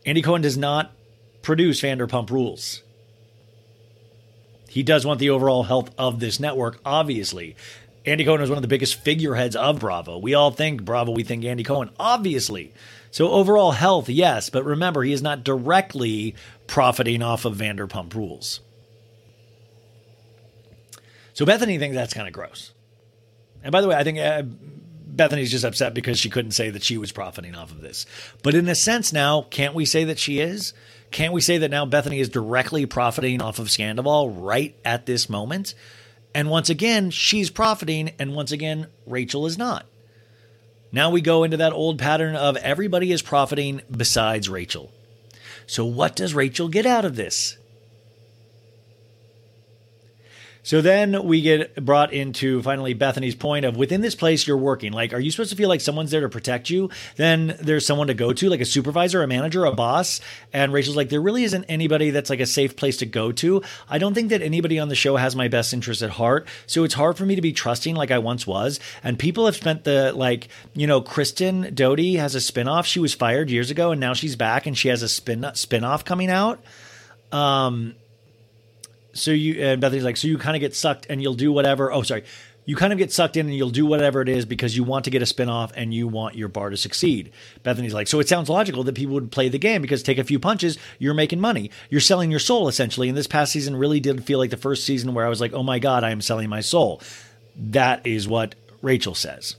Andy 0.06 0.22
Cohen 0.22 0.42
does 0.42 0.56
not 0.56 0.92
produce 1.42 1.80
Vanderpump 1.80 2.30
Rules. 2.30 2.82
He 4.68 4.82
does 4.82 5.04
want 5.04 5.18
the 5.18 5.30
overall 5.30 5.64
health 5.64 5.90
of 5.98 6.20
this 6.20 6.38
network, 6.38 6.78
obviously. 6.84 7.56
Andy 8.04 8.24
Cohen 8.24 8.40
is 8.40 8.48
one 8.48 8.58
of 8.58 8.62
the 8.62 8.68
biggest 8.68 8.96
figureheads 8.96 9.56
of 9.56 9.80
Bravo. 9.80 10.18
We 10.18 10.34
all 10.34 10.50
think 10.50 10.84
Bravo, 10.84 11.12
we 11.12 11.24
think 11.24 11.44
Andy 11.44 11.64
Cohen, 11.64 11.90
obviously. 11.98 12.72
So, 13.10 13.30
overall 13.30 13.72
health, 13.72 14.08
yes, 14.08 14.50
but 14.50 14.64
remember, 14.64 15.02
he 15.02 15.12
is 15.12 15.22
not 15.22 15.42
directly 15.42 16.34
profiting 16.66 17.22
off 17.22 17.44
of 17.44 17.56
Vanderpump 17.56 18.14
Rules. 18.14 18.60
So, 21.32 21.46
Bethenny 21.46 21.78
thinks 21.78 21.94
that's 21.96 22.14
kind 22.14 22.28
of 22.28 22.34
gross. 22.34 22.72
And 23.62 23.72
by 23.72 23.80
the 23.80 23.88
way, 23.88 23.96
I 23.96 24.04
think 24.04 24.18
uh, 24.18 24.42
Bethenny's 25.18 25.50
just 25.50 25.64
upset 25.64 25.92
because 25.92 26.18
she 26.18 26.30
couldn't 26.30 26.52
say 26.52 26.70
that 26.70 26.82
she 26.82 26.96
was 26.96 27.12
profiting 27.12 27.54
off 27.54 27.72
of 27.72 27.80
this. 27.80 28.06
But 28.42 28.54
in 28.54 28.68
a 28.68 28.74
sense 28.74 29.12
now, 29.12 29.42
can't 29.42 29.74
we 29.74 29.84
say 29.84 30.04
that 30.04 30.18
she 30.18 30.40
is? 30.40 30.72
Can't 31.10 31.32
we 31.32 31.40
say 31.40 31.58
that 31.58 31.70
now 31.70 31.84
Bethenny 31.84 32.20
is 32.20 32.28
directly 32.28 32.86
profiting 32.86 33.42
off 33.42 33.58
of 33.58 33.66
Scandoval 33.68 34.34
right 34.36 34.74
at 34.84 35.06
this 35.06 35.28
moment? 35.28 35.74
And 36.34 36.48
once 36.48 36.70
again, 36.70 37.10
she's 37.10 37.50
profiting, 37.50 38.10
and 38.18 38.34
once 38.34 38.52
again, 38.52 38.86
Rachel 39.06 39.46
is 39.46 39.58
not. 39.58 39.86
Now 40.92 41.10
we 41.10 41.20
go 41.20 41.44
into 41.44 41.58
that 41.58 41.72
old 41.72 41.98
pattern 41.98 42.36
of 42.36 42.56
everybody 42.56 43.12
is 43.12 43.22
profiting 43.22 43.82
besides 43.90 44.48
Rachel. 44.48 44.92
So, 45.66 45.84
what 45.84 46.16
does 46.16 46.34
Rachel 46.34 46.68
get 46.68 46.86
out 46.86 47.04
of 47.04 47.16
this? 47.16 47.57
So 50.62 50.80
then 50.80 51.24
we 51.24 51.40
get 51.40 51.84
brought 51.84 52.12
into 52.12 52.62
finally 52.62 52.94
Bethenny's 52.94 53.34
point 53.34 53.64
of 53.64 53.76
within 53.76 54.00
this 54.00 54.14
place 54.14 54.46
you're 54.46 54.56
working. 54.56 54.92
Like, 54.92 55.12
are 55.12 55.18
you 55.18 55.30
supposed 55.30 55.50
to 55.50 55.56
feel 55.56 55.68
like 55.68 55.80
someone's 55.80 56.10
there 56.10 56.20
to 56.20 56.28
protect 56.28 56.70
you? 56.70 56.90
Then 57.16 57.56
there's 57.60 57.86
someone 57.86 58.08
to 58.08 58.14
go 58.14 58.32
to, 58.32 58.48
like 58.50 58.60
a 58.60 58.66
supervisor, 58.66 59.22
a 59.22 59.26
manager, 59.26 59.64
a 59.64 59.72
boss. 59.72 60.20
And 60.52 60.72
Rachel's 60.72 60.96
like, 60.96 61.08
there 61.08 61.20
really 61.20 61.44
isn't 61.44 61.64
anybody 61.64 62.10
that's 62.10 62.30
like 62.30 62.40
a 62.40 62.46
safe 62.46 62.76
place 62.76 62.98
to 62.98 63.06
go 63.06 63.32
to. 63.32 63.62
I 63.88 63.98
don't 63.98 64.14
think 64.14 64.30
that 64.30 64.42
anybody 64.42 64.78
on 64.78 64.88
the 64.88 64.94
show 64.94 65.16
has 65.16 65.34
my 65.34 65.48
best 65.48 65.72
interest 65.72 66.02
at 66.02 66.10
heart. 66.10 66.48
So 66.66 66.84
it's 66.84 66.94
hard 66.94 67.16
for 67.16 67.24
me 67.24 67.36
to 67.36 67.42
be 67.42 67.52
trusting 67.52 67.94
like 67.94 68.10
I 68.10 68.18
once 68.18 68.46
was. 68.46 68.80
And 69.02 69.18
people 69.18 69.46
have 69.46 69.56
spent 69.56 69.84
the, 69.84 70.12
like, 70.12 70.48
you 70.74 70.86
know, 70.86 71.00
Kristen 71.00 71.74
Doute 71.74 72.16
has 72.16 72.34
a 72.34 72.38
spinoff. 72.38 72.84
She 72.84 73.00
was 73.00 73.14
fired 73.14 73.50
years 73.50 73.70
ago 73.70 73.92
and 73.92 74.00
now 74.00 74.14
she's 74.14 74.36
back 74.36 74.66
and 74.66 74.76
she 74.76 74.88
has 74.88 75.02
a 75.02 75.08
spin 75.08 75.40
spinoff 75.40 76.04
coming 76.04 76.30
out. 76.30 76.62
Um, 77.32 77.94
so 79.18 79.30
you 79.30 79.62
and 79.62 79.82
Bethenny's 79.82 80.04
like, 80.04 80.16
so 80.16 80.28
you 80.28 80.38
kind 80.38 80.56
of 80.56 80.60
get 80.60 80.74
sucked 80.74 81.06
and 81.08 81.20
you'll 81.20 81.34
do 81.34 81.52
whatever. 81.52 81.92
Oh, 81.92 82.02
sorry. 82.02 82.24
You 82.64 82.76
kind 82.76 82.92
of 82.92 82.98
get 82.98 83.10
sucked 83.10 83.38
in 83.38 83.46
and 83.46 83.56
you'll 83.56 83.70
do 83.70 83.86
whatever 83.86 84.20
it 84.20 84.28
is 84.28 84.44
because 84.44 84.76
you 84.76 84.84
want 84.84 85.06
to 85.06 85.10
get 85.10 85.22
a 85.22 85.24
spinoff 85.24 85.72
and 85.74 85.94
you 85.94 86.06
want 86.06 86.34
your 86.34 86.48
bar 86.48 86.68
to 86.68 86.76
succeed. 86.76 87.32
Bethenny's 87.64 87.94
like, 87.94 88.08
so 88.08 88.20
it 88.20 88.28
sounds 88.28 88.50
logical 88.50 88.84
that 88.84 88.94
people 88.94 89.14
would 89.14 89.32
play 89.32 89.48
the 89.48 89.58
game 89.58 89.80
because 89.80 90.02
take 90.02 90.18
a 90.18 90.24
few 90.24 90.38
punches, 90.38 90.76
you're 90.98 91.14
making 91.14 91.40
money. 91.40 91.70
You're 91.88 92.02
selling 92.02 92.30
your 92.30 92.40
soul 92.40 92.68
essentially. 92.68 93.08
And 93.08 93.16
this 93.16 93.26
past 93.26 93.52
season 93.52 93.74
really 93.74 94.00
did 94.00 94.24
feel 94.24 94.38
like 94.38 94.50
the 94.50 94.58
first 94.58 94.84
season 94.84 95.14
where 95.14 95.24
I 95.24 95.30
was 95.30 95.40
like, 95.40 95.54
oh 95.54 95.62
my 95.62 95.78
God, 95.78 96.04
I 96.04 96.10
am 96.10 96.20
selling 96.20 96.50
my 96.50 96.60
soul. 96.60 97.00
That 97.56 98.06
is 98.06 98.28
what 98.28 98.54
Rachel 98.82 99.14
says. 99.14 99.56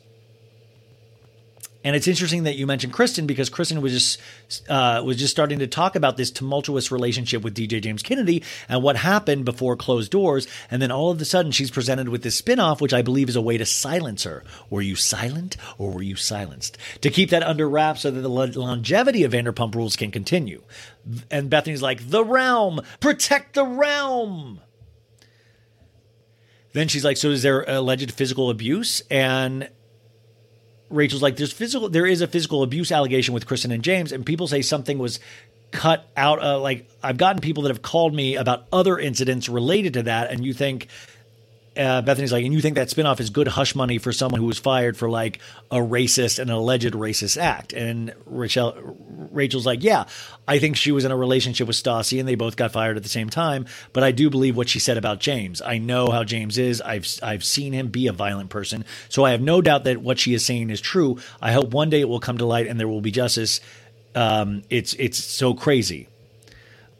And 1.82 1.96
it's 1.96 2.08
interesting 2.08 2.44
that 2.44 2.58
you 2.58 2.68
mentioned 2.68 2.92
Kristen 2.92 3.26
because 3.26 3.50
Kristen 3.50 3.82
was 3.82 3.94
just 3.94 4.70
uh, 4.70 5.02
was 5.06 5.16
just 5.16 5.32
starting 5.32 5.60
to 5.60 5.68
talk 5.68 5.96
about 5.96 6.18
this 6.18 6.30
tumultuous 6.30 6.92
relationship 6.92 7.42
with 7.42 7.56
DJ 7.56 7.82
James 7.82 8.04
Kennedy 8.04 8.44
and 8.68 8.84
what 8.84 8.98
happened 8.98 9.46
before 9.46 9.78
closed 9.78 10.12
doors. 10.12 10.46
And 10.70 10.82
then 10.82 10.92
all 10.92 11.10
of 11.10 11.22
a 11.22 11.26
sudden, 11.26 11.54
she's 11.54 11.72
presented 11.72 12.10
with 12.10 12.22
this 12.22 12.42
spinoff, 12.42 12.82
which 12.82 12.94
I 12.94 13.02
believe 13.02 13.30
is 13.30 13.38
a 13.38 13.42
way 13.42 13.58
to 13.58 13.66
silence 13.66 14.24
her. 14.24 14.44
Were 14.70 14.82
you 14.82 14.98
silent 14.98 15.56
or 15.78 15.92
were 15.92 16.02
you 16.02 16.18
silenced? 16.18 16.78
To 17.02 17.10
keep 17.10 17.30
that 17.30 17.44
under 17.44 17.70
wraps 17.70 18.02
so 18.02 18.12
that 18.12 18.20
the 18.20 18.30
longevity 18.30 19.24
of 19.24 19.32
Vanderpump 19.32 19.74
Rules 19.74 19.96
can 19.96 20.12
continue. 20.12 20.64
And 21.32 21.50
Bethenny's 21.50 21.82
like, 21.82 22.10
"The 22.10 22.26
realm, 22.26 22.82
protect 23.00 23.54
the 23.56 23.66
realm." 23.66 24.60
Then 26.74 26.90
she's 26.90 27.06
like, 27.06 27.16
"So 27.16 27.30
is 27.30 27.42
there 27.42 27.64
alleged 27.64 28.12
physical 28.12 28.50
abuse?" 28.50 29.02
And 29.10 29.70
Rachel's 30.90 31.22
like, 31.22 31.38
there's 31.38 31.54
physical, 31.54 31.90
there 31.90 32.06
is 32.06 32.22
a 32.22 32.28
physical 32.28 32.64
abuse 32.64 32.92
allegation 32.92 33.34
with 33.34 33.46
Kristen 33.46 33.72
and 33.72 33.84
James, 33.84 34.12
and 34.12 34.26
people 34.26 34.48
say 34.48 34.62
something 34.62 34.98
was 34.98 35.20
cut 35.72 36.10
out. 36.18 36.42
Uh, 36.42 36.60
like 36.60 36.90
I've 37.04 37.18
gotten 37.18 37.42
people 37.42 37.64
that 37.64 37.70
have 37.70 37.82
called 37.82 38.14
me 38.14 38.36
about 38.36 38.66
other 38.72 38.98
incidents 38.98 39.50
related 39.50 39.94
to 39.94 40.04
that, 40.04 40.32
and 40.32 40.46
you 40.46 40.54
think 40.54 40.88
uh, 41.80 42.02
Bethenny's 42.02 42.32
like, 42.32 42.44
and 42.44 42.54
you 42.54 42.60
think 42.62 42.76
that 42.76 42.90
spinoff 42.90 43.20
is 43.20 43.30
good 43.30 43.48
hush 43.48 43.74
money 43.74 43.98
for 43.98 44.12
someone 44.12 44.42
who 44.42 44.48
was 44.48 44.60
fired 44.60 44.98
for 44.98 45.10
like 45.10 45.40
a 45.72 45.78
racist 45.78 46.38
and 46.38 46.50
an 46.50 46.56
alleged 46.56 46.94
racist 46.94 47.42
act? 47.42 47.72
And 47.72 48.14
Rachel, 48.26 48.76
Rachel's 49.32 49.66
like, 49.66 49.82
yeah, 49.82 50.06
I 50.48 50.60
think 50.60 50.76
she 50.76 50.92
was 50.92 51.06
in 51.06 51.12
a 51.12 51.18
relationship 51.18 51.68
with 51.68 51.78
Stassi 51.78 52.20
and 52.20 52.28
they 52.28 52.36
both 52.36 52.58
got 52.58 52.74
fired 52.74 52.98
at 52.98 53.04
the 53.04 53.10
same 53.10 53.30
time. 53.30 53.66
But 53.94 54.04
I 54.04 54.12
do 54.12 54.30
believe 54.30 54.58
what 54.58 54.68
she 54.68 54.80
said 54.80 54.98
about 54.98 55.20
James. 55.20 55.62
I 55.62 55.78
know 55.78 56.10
how 56.10 56.24
James 56.24 56.58
is. 56.58 56.82
I've 56.82 57.08
I've 57.24 57.44
seen 57.44 57.72
him 57.72 57.88
be 57.88 58.08
a 58.08 58.14
violent 58.14 58.50
person, 58.50 58.84
so 59.08 59.24
I 59.24 59.32
have 59.32 59.42
no 59.42 59.62
doubt 59.62 59.86
that 59.86 60.00
what 60.00 60.20
she 60.20 60.34
is 60.34 60.46
saying 60.46 60.70
is 60.70 60.82
true. 60.82 61.18
I 61.42 61.54
hope 61.54 61.72
one 61.72 61.90
day 61.90 62.02
it 62.02 62.10
will 62.10 62.20
come 62.20 62.38
to 62.40 62.46
light 62.46 62.68
and 62.68 62.80
there 62.80 62.88
will 62.88 63.02
be 63.02 63.12
justice. 63.12 63.62
Um, 64.16 64.64
it's 64.70 64.94
it's 64.94 65.24
so 65.24 65.54
crazy. 65.54 66.10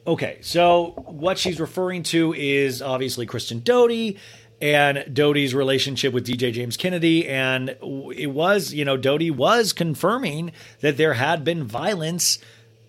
Okay, 0.06 0.38
so 0.40 0.94
what 1.06 1.38
she's 1.38 1.60
referring 1.60 2.02
to 2.04 2.32
is 2.32 2.80
obviously 2.80 3.26
Kristen 3.26 3.60
Doute 3.60 4.16
and 4.60 5.04
Doute's 5.12 5.54
relationship 5.54 6.12
with 6.12 6.26
DJ 6.26 6.52
James 6.52 6.76
Kennedy. 6.76 7.26
And 7.28 7.76
it 8.14 8.30
was, 8.30 8.72
you 8.74 8.84
know, 8.84 8.96
Doute 8.96 9.30
was 9.30 9.72
confirming 9.72 10.52
that 10.80 10.96
there 10.96 11.14
had 11.14 11.44
been 11.44 11.64
violence 11.64 12.38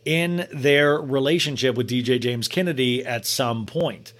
in 0.04 0.48
their 0.52 1.00
relationship 1.00 1.76
with 1.76 1.90
DJ 1.90 2.20
James 2.20 2.48
Kennedy 2.48 3.06
at 3.06 3.26
some 3.26 3.66
point. 3.66 4.14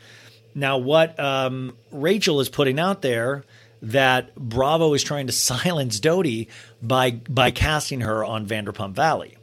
Now, 0.54 0.78
what 0.78 1.20
um, 1.20 1.76
Rachel 1.92 2.40
is 2.40 2.50
putting 2.50 2.80
out 2.80 3.02
there 3.02 3.44
that 3.82 4.36
Bravo 4.36 4.94
is 4.94 5.04
trying 5.04 5.28
to 5.28 5.34
silence 5.34 6.00
Doute 6.00 6.48
by 6.82 7.12
by 7.12 7.52
casting 7.52 8.02
her 8.02 8.24
on 8.24 8.46
Vanderpump 8.46 8.94
Valley, 8.94 9.38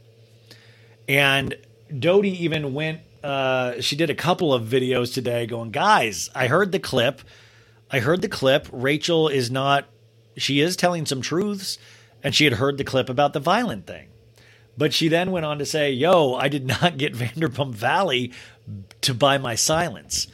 and 1.09 1.55
Doute 1.97 2.27
even 2.27 2.75
went. 2.75 3.01
Uh, 3.25 3.81
she 3.81 3.97
did 3.97 4.11
a 4.11 4.15
couple 4.15 4.55
of 4.55 4.65
videos 4.65 5.13
today, 5.13 5.47
going, 5.47 5.71
"Guys, 5.71 6.31
I 6.35 6.47
heard 6.47 6.73
the 6.73 6.79
clip. 6.79 7.23
I 7.91 8.01
heard 8.01 8.23
the 8.23 8.29
clip. 8.29 8.69
Rachel 8.73 9.29
is 9.29 9.51
not. 9.51 9.87
She 10.37 10.61
is 10.61 10.77
telling 10.77 11.07
some 11.07 11.21
truths, 11.21 11.79
and 12.23 12.35
she 12.35 12.45
had 12.45 12.55
heard 12.55 12.79
the 12.79 12.85
clip 12.85 13.09
about 13.09 13.33
the 13.33 13.41
violent 13.41 13.87
thing." 13.87 14.09
But 14.79 14.95
she 14.95 15.09
then 15.09 15.33
went 15.33 15.45
on 15.45 15.59
to 15.59 15.67
say, 15.67 15.91
Yo, 15.91 16.35
I 16.35 16.49
did 16.49 16.65
not 16.65 16.97
get 16.97 17.13
Vanderpump 17.15 17.73
Valley 17.75 18.33
to 19.03 19.13
buy 19.13 19.37
my 19.37 19.57
silence. 19.57 20.29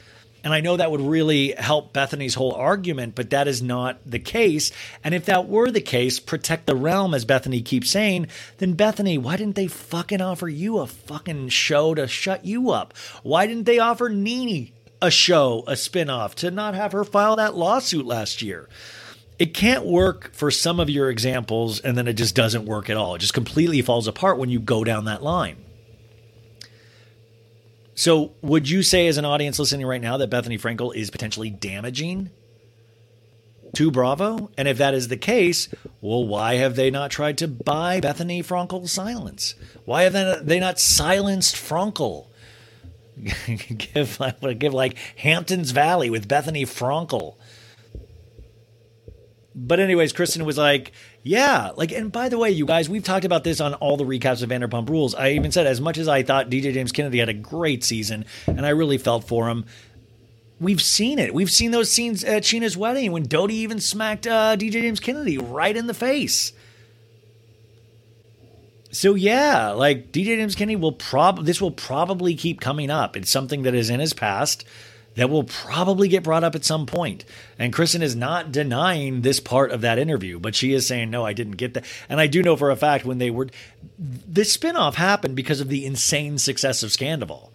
And 0.44 0.52
I 0.52 0.60
know 0.60 0.76
that 0.76 0.90
would 0.90 1.00
really 1.00 1.52
help 1.52 1.94
Bethenny's 1.94 2.34
whole 2.34 2.52
argument, 2.52 3.14
but 3.14 3.30
that 3.30 3.48
is 3.48 3.62
not 3.62 3.98
the 4.04 4.18
case. 4.18 4.72
And 5.02 5.14
if 5.14 5.24
that 5.24 5.48
were 5.48 5.70
the 5.70 5.80
case, 5.80 6.20
protect 6.20 6.66
the 6.66 6.76
realm, 6.76 7.14
as 7.14 7.24
Bethenny 7.24 7.64
keeps 7.64 7.88
saying, 7.88 8.26
then 8.58 8.76
Bethenny, 8.76 9.18
why 9.18 9.38
didn't 9.38 9.54
they 9.54 9.68
fucking 9.68 10.20
offer 10.20 10.46
you 10.46 10.80
a 10.80 10.86
fucking 10.86 11.48
show 11.48 11.94
to 11.94 12.06
shut 12.06 12.44
you 12.44 12.70
up? 12.70 12.92
Why 13.22 13.46
didn't 13.46 13.64
they 13.64 13.78
offer 13.78 14.10
Nene 14.10 14.70
a 15.04 15.10
show, 15.10 15.62
a 15.66 15.72
spinoff, 15.72 16.34
to 16.36 16.50
not 16.50 16.74
have 16.74 16.92
her 16.92 17.04
file 17.04 17.36
that 17.36 17.54
lawsuit 17.54 18.06
last 18.06 18.42
year? 18.42 18.68
it 19.38 19.52
can't 19.52 19.84
work 19.84 20.32
for 20.32 20.50
some 20.50 20.78
of 20.78 20.88
your 20.88 21.10
examples 21.10 21.80
and 21.80 21.98
then 21.98 22.06
it 22.06 22.14
just 22.14 22.34
doesn't 22.34 22.66
work 22.66 22.88
at 22.88 22.96
all. 22.96 23.14
It 23.14 23.18
just 23.18 23.34
completely 23.34 23.82
falls 23.82 24.06
apart 24.06 24.38
when 24.38 24.48
you 24.48 24.60
go 24.60 24.84
down 24.84 25.06
that 25.06 25.22
line. 25.22 25.56
So, 27.96 28.32
would 28.42 28.68
you 28.68 28.82
say, 28.82 29.06
as 29.06 29.18
an 29.18 29.24
audience 29.24 29.58
listening 29.58 29.86
right 29.86 30.00
now, 30.00 30.16
that 30.16 30.30
Bethenny 30.30 30.60
Frankel 30.60 30.94
is 30.94 31.10
potentially 31.10 31.48
damaging 31.48 32.30
to 33.76 33.90
Bravo? 33.92 34.50
And 34.58 34.66
if 34.66 34.78
that 34.78 34.94
is 34.94 35.08
the 35.08 35.16
case, 35.16 35.68
well, 36.00 36.26
why 36.26 36.56
have 36.56 36.74
they 36.74 36.90
not 36.90 37.12
tried 37.12 37.38
to 37.38 37.46
buy 37.46 38.00
Bethenny 38.00 38.44
Frankel's 38.44 38.90
silence? 38.90 39.54
Why 39.84 40.02
have 40.04 40.44
they 40.44 40.58
not 40.58 40.80
silenced 40.80 41.54
Frankel? 41.54 42.26
Give, 43.22 44.18
give 44.58 44.74
like 44.74 44.96
Hamptons 45.16 45.70
Valley 45.70 46.10
with 46.10 46.28
Bethenny 46.28 46.62
Frankel 46.62 47.36
but 49.54 49.78
anyways, 49.78 50.12
Kristen 50.12 50.44
was 50.44 50.58
like, 50.58 50.92
"Yeah, 51.22 51.70
like." 51.76 51.92
And 51.92 52.10
by 52.10 52.28
the 52.28 52.38
way, 52.38 52.50
you 52.50 52.66
guys, 52.66 52.88
we've 52.88 53.04
talked 53.04 53.24
about 53.24 53.44
this 53.44 53.60
on 53.60 53.74
all 53.74 53.96
the 53.96 54.04
recaps 54.04 54.42
of 54.42 54.50
Vanderpump 54.50 54.88
Rules. 54.88 55.14
I 55.14 55.30
even 55.30 55.52
said, 55.52 55.66
as 55.66 55.80
much 55.80 55.96
as 55.96 56.08
I 56.08 56.22
thought 56.22 56.50
DJ 56.50 56.74
James 56.74 56.92
Kennedy 56.92 57.18
had 57.18 57.28
a 57.28 57.34
great 57.34 57.84
season, 57.84 58.24
and 58.46 58.66
I 58.66 58.70
really 58.70 58.98
felt 58.98 59.24
for 59.24 59.48
him. 59.48 59.64
We've 60.60 60.82
seen 60.82 61.18
it. 61.18 61.34
We've 61.34 61.50
seen 61.50 61.72
those 61.72 61.90
scenes 61.90 62.24
at 62.24 62.44
Scheana's 62.44 62.76
wedding 62.76 63.12
when 63.12 63.24
Doute 63.24 63.50
even 63.50 63.80
smacked 63.80 64.26
uh, 64.26 64.56
DJ 64.56 64.72
James 64.72 65.00
Kennedy 65.00 65.36
right 65.36 65.76
in 65.76 65.88
the 65.88 65.94
face. 65.94 66.52
So 68.94 69.14
yeah, 69.14 69.70
like 69.70 70.12
DJ 70.12 70.36
James 70.36 70.54
Kennedy 70.54 70.76
will 70.76 70.92
prob 70.92 71.44
this 71.44 71.60
will 71.60 71.72
probably 71.72 72.34
keep 72.34 72.60
coming 72.60 72.90
up. 72.90 73.16
It's 73.16 73.30
something 73.30 73.62
that 73.62 73.74
is 73.74 73.90
in 73.90 74.00
his 74.00 74.12
past 74.12 74.64
that 75.16 75.30
will 75.30 75.44
probably 75.44 76.08
get 76.08 76.22
brought 76.22 76.44
up 76.44 76.54
at 76.54 76.64
some 76.64 76.86
point. 76.86 77.24
And 77.58 77.72
Kristen 77.72 78.02
is 78.02 78.16
not 78.16 78.52
denying 78.52 79.22
this 79.22 79.40
part 79.40 79.70
of 79.70 79.80
that 79.82 79.98
interview, 79.98 80.38
but 80.40 80.54
she 80.54 80.72
is 80.72 80.86
saying, 80.86 81.10
no, 81.10 81.24
I 81.24 81.32
didn't 81.32 81.56
get 81.56 81.74
that. 81.74 81.84
And 82.08 82.20
I 82.20 82.26
do 82.26 82.42
know 82.42 82.56
for 82.56 82.70
a 82.70 82.76
fact 82.76 83.04
when 83.04 83.18
they 83.18 83.30
were, 83.30 83.48
this 83.98 84.56
spinoff 84.56 84.94
happened 84.94 85.36
because 85.36 85.60
of 85.60 85.68
the 85.68 85.86
insane 85.86 86.38
success 86.38 86.82
of 86.82 86.90
Scandoval 86.90 87.50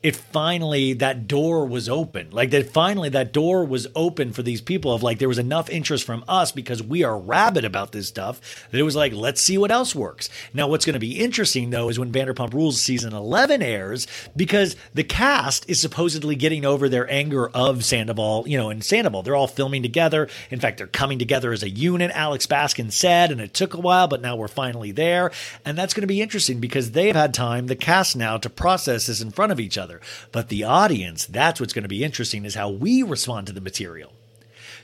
it 0.00 0.14
finally 0.14 0.92
that 0.92 1.26
door 1.26 1.66
was 1.66 1.88
open. 1.88 2.30
Like 2.30 2.50
that 2.50 2.70
finally 2.70 3.08
that 3.08 3.32
door 3.32 3.64
was 3.64 3.88
open 3.96 4.32
for 4.32 4.44
these 4.44 4.60
people 4.60 4.92
of 4.92 5.02
like 5.02 5.18
there 5.18 5.28
was 5.28 5.38
enough 5.38 5.68
interest 5.68 6.04
from 6.04 6.24
us 6.28 6.52
because 6.52 6.80
we 6.80 7.02
are 7.02 7.18
rabid 7.18 7.64
about 7.64 7.90
this 7.90 8.06
stuff 8.06 8.68
that 8.70 8.78
it 8.78 8.84
was 8.84 8.94
like 8.94 9.12
let's 9.12 9.40
see 9.40 9.58
what 9.58 9.72
else 9.72 9.96
works. 9.96 10.30
Now 10.54 10.68
what's 10.68 10.84
going 10.84 10.94
to 10.94 11.00
be 11.00 11.18
interesting 11.18 11.70
though 11.70 11.88
is 11.88 11.98
when 11.98 12.12
vanderpump 12.12 12.54
rules 12.54 12.80
season 12.80 13.12
11 13.12 13.60
airs 13.60 14.06
because 14.36 14.76
the 14.94 15.02
cast 15.02 15.68
is 15.68 15.80
supposedly 15.80 16.36
getting 16.36 16.64
over 16.64 16.88
their 16.88 17.10
anger 17.10 17.48
of 17.48 17.84
sandoval 17.84 18.44
you 18.46 18.56
know 18.56 18.70
in 18.70 18.82
sandoval. 18.82 19.24
They're 19.24 19.34
all 19.34 19.48
filming 19.48 19.82
together. 19.82 20.28
In 20.48 20.60
fact 20.60 20.78
they're 20.78 20.86
coming 20.86 21.18
together 21.18 21.50
as 21.50 21.64
a 21.64 21.70
unit 21.70 22.12
alex 22.14 22.46
baskin 22.46 22.92
said 22.92 23.32
and 23.32 23.40
it 23.40 23.52
took 23.52 23.74
a 23.74 23.80
while 23.80 24.06
but 24.06 24.22
now 24.22 24.36
we're 24.36 24.46
finally 24.46 24.92
there. 24.92 25.32
And 25.64 25.76
that's 25.76 25.92
going 25.92 26.02
to 26.02 26.06
be 26.06 26.22
interesting 26.22 26.60
because 26.60 26.92
they've 26.92 27.16
had 27.16 27.34
time 27.34 27.66
the 27.66 27.74
cast 27.74 28.14
now 28.14 28.36
to 28.38 28.48
process 28.48 29.08
this 29.08 29.20
in 29.20 29.32
front 29.32 29.50
of 29.50 29.58
each 29.58 29.76
other 29.76 29.87
other. 29.88 30.00
But 30.32 30.48
the 30.48 30.64
audience, 30.64 31.26
that's 31.26 31.60
what's 31.60 31.72
going 31.72 31.84
to 31.84 31.88
be 31.88 32.04
interesting 32.04 32.44
is 32.44 32.54
how 32.54 32.68
we 32.68 33.02
respond 33.02 33.46
to 33.46 33.52
the 33.52 33.60
material. 33.60 34.12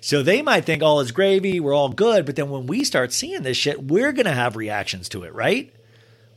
So 0.01 0.23
they 0.23 0.43
might 0.43 0.65
think 0.65 0.83
oh, 0.83 0.87
all 0.87 1.01
is 1.01 1.13
gravy, 1.13 1.61
we're 1.61 1.75
all 1.75 1.89
good, 1.89 2.27
but 2.27 2.37
then 2.37 2.51
when 2.51 2.67
we 2.67 2.85
start 2.85 3.13
seeing 3.13 3.43
this 3.43 3.57
shit, 3.57 3.85
we're 3.85 4.13
going 4.13 4.27
to 4.27 4.33
have 4.33 4.57
reactions 4.57 5.09
to 5.11 5.23
it, 5.25 5.35
right? 5.35 5.73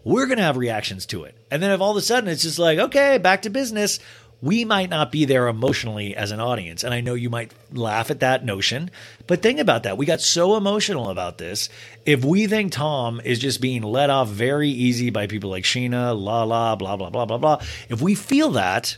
We're 0.03 0.27
going 0.27 0.37
to 0.37 0.43
have 0.43 0.57
reactions 0.57 1.05
to 1.07 1.25
it. 1.25 1.35
And 1.51 1.61
then 1.61 1.71
if 1.71 1.81
all 1.81 1.91
of 1.91 1.97
a 1.97 2.01
sudden 2.01 2.29
it's 2.29 2.43
just 2.43 2.59
like, 2.59 2.79
okay, 2.79 3.17
back 3.17 3.41
to 3.41 3.49
business, 3.49 3.99
we 4.41 4.65
might 4.65 4.89
not 4.89 5.11
be 5.11 5.25
there 5.25 5.47
emotionally 5.47 6.15
as 6.15 6.31
an 6.31 6.39
audience. 6.39 6.83
And 6.83 6.93
I 6.93 7.01
know 7.01 7.15
you 7.15 7.29
might 7.29 7.51
laugh 7.71 8.11
at 8.11 8.19
that 8.19 8.45
notion, 8.45 8.91
but 9.25 9.41
think 9.41 9.59
about 9.59 9.83
that. 9.83 9.97
We 9.97 10.05
got 10.05 10.21
so 10.21 10.55
emotional 10.55 11.09
about 11.09 11.37
this. 11.37 11.69
If 12.05 12.23
we 12.23 12.47
think 12.47 12.71
Tom 12.71 13.19
is 13.23 13.39
just 13.39 13.61
being 13.61 13.81
let 13.81 14.09
off 14.09 14.29
very 14.29 14.69
easy 14.69 15.09
by 15.09 15.27
people 15.27 15.49
like 15.49 15.63
Scheana, 15.63 16.19
la 16.19 16.43
la, 16.43 16.75
blah, 16.75 16.95
blah, 16.95 17.09
blah, 17.09 17.25
blah, 17.25 17.37
blah, 17.37 17.61
if 17.89 18.01
we 18.01 18.13
feel 18.15 18.51
that, 18.51 18.97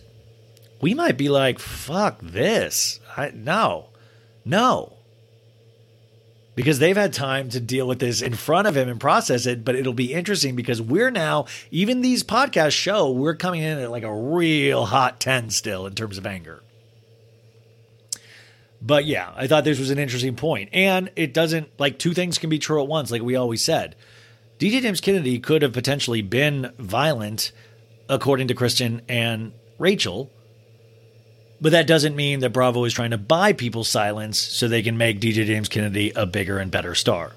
we 0.81 0.93
might 0.93 1.17
be 1.17 1.29
like, 1.29 1.59
fuck 1.59 2.19
this. 2.21 2.99
I, 3.15 3.31
no, 3.31 3.87
no 4.45 4.98
because 6.59 6.77
they've 6.79 6.97
had 6.97 7.13
time 7.13 7.47
to 7.47 7.61
deal 7.61 7.87
with 7.87 7.99
this 7.99 8.21
in 8.21 8.33
front 8.33 8.67
of 8.67 8.75
him 8.75 8.89
and 8.89 8.99
process 8.99 9.45
it. 9.45 9.63
But 9.63 9.77
it'll 9.77 9.93
be 9.93 10.13
interesting 10.13 10.57
because 10.57 10.81
we're 10.81 11.09
now, 11.09 11.45
even 11.71 12.01
these 12.01 12.21
podcasts 12.21 12.73
show, 12.73 13.09
we're 13.11 13.37
coming 13.37 13.61
in 13.61 13.77
at 13.77 13.89
like 13.89 14.03
a 14.03 14.13
real 14.13 14.83
hot 14.83 15.21
10 15.21 15.51
still 15.51 15.87
in 15.87 15.95
terms 15.95 16.17
of 16.17 16.25
anger. 16.25 16.61
But 18.81 19.05
yeah, 19.05 19.31
I 19.37 19.47
thought 19.47 19.63
this 19.63 19.79
was 19.79 19.89
an 19.89 19.99
interesting 19.99 20.35
point. 20.35 20.71
And 20.73 21.09
it 21.15 21.33
doesn't, 21.33 21.69
like, 21.79 21.97
two 21.97 22.13
things 22.13 22.37
can 22.37 22.49
be 22.49 22.59
true 22.59 22.81
at 22.81 22.89
once, 22.89 23.09
like 23.09 23.21
we 23.21 23.37
always 23.37 23.63
said. 23.63 23.95
DJ 24.59 24.81
James 24.81 24.99
Kennedy 24.99 25.39
could 25.39 25.61
have 25.61 25.71
potentially 25.71 26.21
been 26.21 26.73
violent, 26.77 27.53
according 28.09 28.49
to 28.49 28.53
Kristen 28.53 29.01
and 29.07 29.53
Rachel, 29.77 30.29
but 31.61 31.71
that 31.71 31.87
doesn't 31.87 32.15
mean 32.15 32.39
that 32.39 32.51
Bravo 32.51 32.83
is 32.85 32.93
trying 32.93 33.11
to 33.11 33.17
buy 33.17 33.53
people's 33.53 33.89
silence 33.89 34.37
so 34.37 34.67
they 34.67 34.81
can 34.81 34.97
make 34.97 35.19
DJ 35.19 35.45
James 35.45 35.69
Kennedy 35.69 36.11
a 36.15 36.25
bigger 36.25 36.57
and 36.57 36.71
better 36.71 36.95
star. 36.95 37.33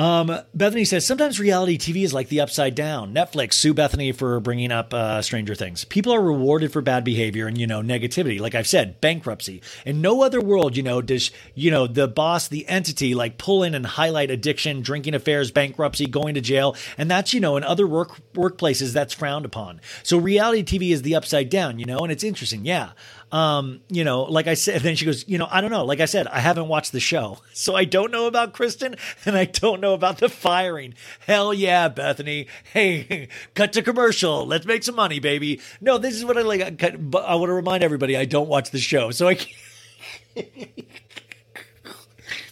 Um, 0.00 0.28
Bethenny 0.56 0.86
says 0.86 1.04
sometimes 1.04 1.38
reality 1.38 1.76
TV 1.76 2.04
is 2.04 2.14
like 2.14 2.30
the 2.30 2.40
upside 2.40 2.74
down. 2.74 3.12
Netflix 3.12 3.52
sue 3.52 3.74
Bethenny 3.74 4.14
for 4.14 4.40
bringing 4.40 4.72
up 4.72 4.94
uh, 4.94 5.20
Stranger 5.20 5.54
Things. 5.54 5.84
People 5.84 6.14
are 6.14 6.22
rewarded 6.22 6.72
for 6.72 6.80
bad 6.80 7.04
behavior 7.04 7.46
and 7.46 7.58
you 7.58 7.66
know 7.66 7.82
negativity. 7.82 8.40
Like 8.40 8.54
I've 8.54 8.66
said, 8.66 8.98
bankruptcy. 9.02 9.60
In 9.84 10.00
no 10.00 10.22
other 10.22 10.40
world, 10.40 10.74
you 10.74 10.82
know, 10.82 11.02
does 11.02 11.30
you 11.54 11.70
know 11.70 11.86
the 11.86 12.08
boss, 12.08 12.48
the 12.48 12.66
entity, 12.66 13.14
like 13.14 13.36
pull 13.36 13.62
in 13.62 13.74
and 13.74 13.84
highlight 13.84 14.30
addiction, 14.30 14.80
drinking 14.80 15.12
affairs, 15.12 15.50
bankruptcy, 15.50 16.06
going 16.06 16.34
to 16.34 16.40
jail, 16.40 16.74
and 16.96 17.10
that's 17.10 17.34
you 17.34 17.40
know 17.40 17.58
in 17.58 17.64
other 17.64 17.86
work 17.86 18.12
workplaces 18.32 18.94
that's 18.94 19.12
frowned 19.12 19.44
upon. 19.44 19.82
So 20.02 20.16
reality 20.16 20.62
TV 20.62 20.92
is 20.92 21.02
the 21.02 21.14
upside 21.14 21.50
down, 21.50 21.78
you 21.78 21.84
know, 21.84 21.98
and 21.98 22.10
it's 22.10 22.24
interesting. 22.24 22.64
Yeah, 22.64 22.92
um, 23.32 23.80
you 23.88 24.04
know, 24.04 24.22
like 24.22 24.46
I 24.46 24.54
said, 24.54 24.80
then 24.82 24.96
she 24.96 25.04
goes, 25.04 25.26
you 25.28 25.38
know, 25.38 25.48
I 25.50 25.60
don't 25.60 25.70
know. 25.70 25.84
Like 25.84 26.00
I 26.00 26.06
said, 26.06 26.26
I 26.26 26.40
haven't 26.40 26.68
watched 26.68 26.92
the 26.92 27.00
show. 27.00 27.38
So 27.60 27.76
I 27.76 27.84
don't 27.84 28.10
know 28.10 28.26
about 28.26 28.54
Kristen 28.54 28.96
and 29.26 29.36
I 29.36 29.44
don't 29.44 29.82
know 29.82 29.92
about 29.92 30.16
the 30.16 30.30
firing. 30.30 30.94
Hell 31.26 31.52
yeah, 31.52 31.90
Bethenny. 31.90 32.46
Hey, 32.72 33.28
cut 33.54 33.74
to 33.74 33.82
commercial. 33.82 34.46
Let's 34.46 34.64
make 34.64 34.82
some 34.82 34.94
money, 34.94 35.20
baby. 35.20 35.60
No, 35.78 35.98
this 35.98 36.14
is 36.14 36.24
what 36.24 36.38
I 36.38 36.40
like. 36.42 36.82
I, 36.82 36.92
I 37.18 37.34
want 37.34 37.50
to 37.50 37.52
remind 37.52 37.84
everybody 37.84 38.16
I 38.16 38.24
don't 38.24 38.48
watch 38.48 38.70
the 38.70 38.78
show. 38.78 39.10
So 39.10 39.28
I 39.28 39.36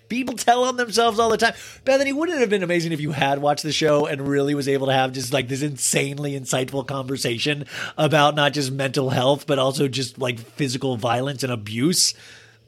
People 0.08 0.34
tell 0.34 0.64
on 0.64 0.76
themselves 0.76 1.18
all 1.18 1.28
the 1.28 1.36
time. 1.36 1.54
Bethenny, 1.84 2.14
wouldn't 2.14 2.38
it 2.38 2.40
have 2.40 2.50
been 2.50 2.62
amazing 2.62 2.92
if 2.92 3.00
you 3.00 3.12
had 3.12 3.40
watched 3.40 3.62
the 3.62 3.72
show 3.72 4.06
and 4.06 4.26
really 4.26 4.54
was 4.54 4.68
able 4.68 4.86
to 4.86 4.92
have 4.92 5.12
just 5.12 5.32
like 5.32 5.48
this 5.48 5.62
insanely 5.62 6.38
insightful 6.38 6.86
conversation 6.86 7.66
about 7.96 8.34
not 8.34 8.52
just 8.52 8.72
mental 8.72 9.10
health, 9.10 9.46
but 9.46 9.58
also 9.58 9.88
just 9.88 10.18
like 10.18 10.38
physical 10.38 10.96
violence 10.96 11.42
and 11.42 11.52
abuse? 11.52 12.14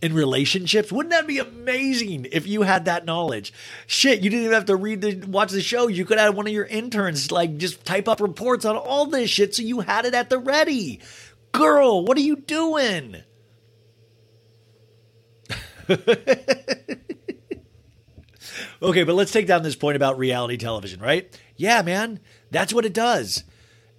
in 0.03 0.15
relationships? 0.15 0.91
Wouldn't 0.91 1.13
that 1.13 1.27
be 1.27 1.39
amazing 1.39 2.27
if 2.33 2.47
you 2.47 2.63
had 2.63 2.87
that 2.87 3.05
knowledge? 3.05 3.53
Shit, 3.87 4.21
you 4.21 4.31
didn't 4.31 4.47
even 4.47 4.55
have 4.55 4.65
to 4.67 4.77
read 4.77 5.01
the 5.03 5.27
watch 5.27 5.51
the 5.51 5.61
show. 5.61 5.89
You 5.89 6.05
could 6.05 6.19
have 6.19 6.35
one 6.37 6.47
of 6.47 6.53
your 6.53 6.65
interns 6.65 7.31
like 7.31 7.59
just 7.59 7.85
type 7.85 8.09
up 8.09 8.21
reports 8.21 8.65
on 8.65 8.77
all 8.77 9.07
this 9.07 9.31
shit 9.31 9.55
so 9.55 9.63
you 9.63 9.81
had 9.81 10.07
it 10.07 10.15
at 10.15 10.31
the 10.31 10.39
ready. 10.39 11.01
Girl, 11.53 12.05
what 12.05 12.17
are 12.17 12.23
you 12.23 12.37
doing? 12.37 13.17
okay, 18.83 19.05
but 19.05 19.15
let's 19.15 19.33
take 19.33 19.47
down 19.47 19.63
this 19.63 19.77
point 19.77 19.97
about 19.97 20.19
reality 20.19 20.57
television, 20.57 21.01
right? 21.01 21.39
Yeah, 21.57 21.83
man, 21.83 22.21
that's 22.51 22.73
what 22.73 22.85
it 22.85 22.95
does. 22.95 23.45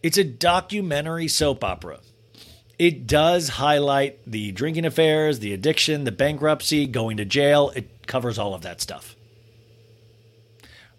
It's 0.03 0.17
a 0.17 0.23
documentary 0.23 1.27
soap 1.27 1.63
opera. 1.63 1.99
It 2.79 3.05
does 3.05 3.49
highlight 3.49 4.19
the 4.25 4.51
drinking 4.51 4.85
affairs, 4.85 5.39
the 5.39 5.53
addiction, 5.53 6.03
the 6.03 6.11
bankruptcy, 6.11 6.87
going 6.87 7.17
to 7.17 7.25
jail. 7.25 7.71
It 7.75 8.07
covers 8.07 8.39
all 8.39 8.55
of 8.55 8.63
that 8.63 8.81
stuff. 8.81 9.15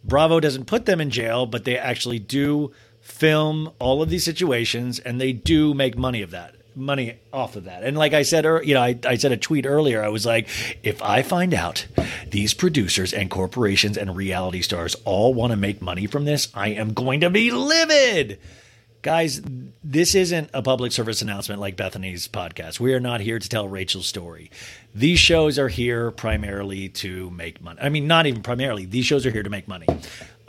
Bravo 0.05 0.39
doesn't 0.39 0.66
put 0.66 0.87
them 0.87 1.01
in 1.01 1.11
jail, 1.11 1.47
but 1.47 1.64
they 1.64 1.76
actually 1.76 2.20
do 2.20 2.72
film 3.01 3.72
all 3.80 4.01
of 4.01 4.11
these 4.11 4.24
situations 4.24 5.01
and 5.01 5.20
they 5.20 5.33
do 5.33 5.74
make 5.74 5.99
money 5.99 6.22
of 6.22 6.30
that 6.30 6.55
money 6.75 7.18
off 7.33 7.57
of 7.57 7.64
that. 7.64 7.83
And 7.85 7.97
like 7.97 8.12
I 8.12 8.23
said, 8.23 8.47
er, 8.47 8.62
you 8.62 8.75
know, 8.75 8.83
I, 8.83 8.99
I 9.07 9.16
said 9.16 9.33
a 9.33 9.37
tweet 9.37 9.66
earlier. 9.66 10.03
I 10.03 10.09
was 10.09 10.27
like, 10.27 10.49
if 10.83 11.03
I 11.03 11.23
find 11.23 11.55
out 11.55 11.87
these 12.29 12.55
producers 12.55 13.12
and 13.12 13.31
corporations 13.31 13.97
and 13.97 14.16
reality 14.16 14.62
stars 14.62 14.97
all 15.05 15.35
want 15.35 15.53
to 15.53 15.57
make 15.57 15.83
money 15.83 16.07
from 16.07 16.25
this, 16.25 16.49
I 16.55 16.68
am 16.68 16.93
going 16.93 17.20
to 17.20 17.31
be 17.31 17.51
livid. 17.51 18.39
Guys, 19.03 19.43
this 19.83 20.14
isn't 20.14 20.49
a 20.55 20.62
public 20.62 20.93
service 20.93 21.23
announcement 21.23 21.61
like 21.61 21.77
Bethenny's 21.77 22.29
podcast. 22.29 22.79
We 22.79 22.95
are 22.95 23.01
not 23.01 23.20
here 23.20 23.41
to 23.41 23.49
tell 23.49 23.66
Rachel's 23.66 24.07
story. 24.07 24.49
These 24.95 25.18
shows 25.18 25.59
are 25.59 25.66
here 25.66 26.12
primarily 26.12 26.89
to 26.91 27.29
make 27.31 27.61
money. 27.61 27.81
I 27.83 27.89
mean, 27.89 28.07
not 28.07 28.27
even 28.27 28.43
primarily. 28.43 28.85
These 28.85 29.05
shows 29.05 29.27
are 29.27 29.33
here 29.33 29.43
to 29.43 29.51
make 29.51 29.66
money. 29.66 29.87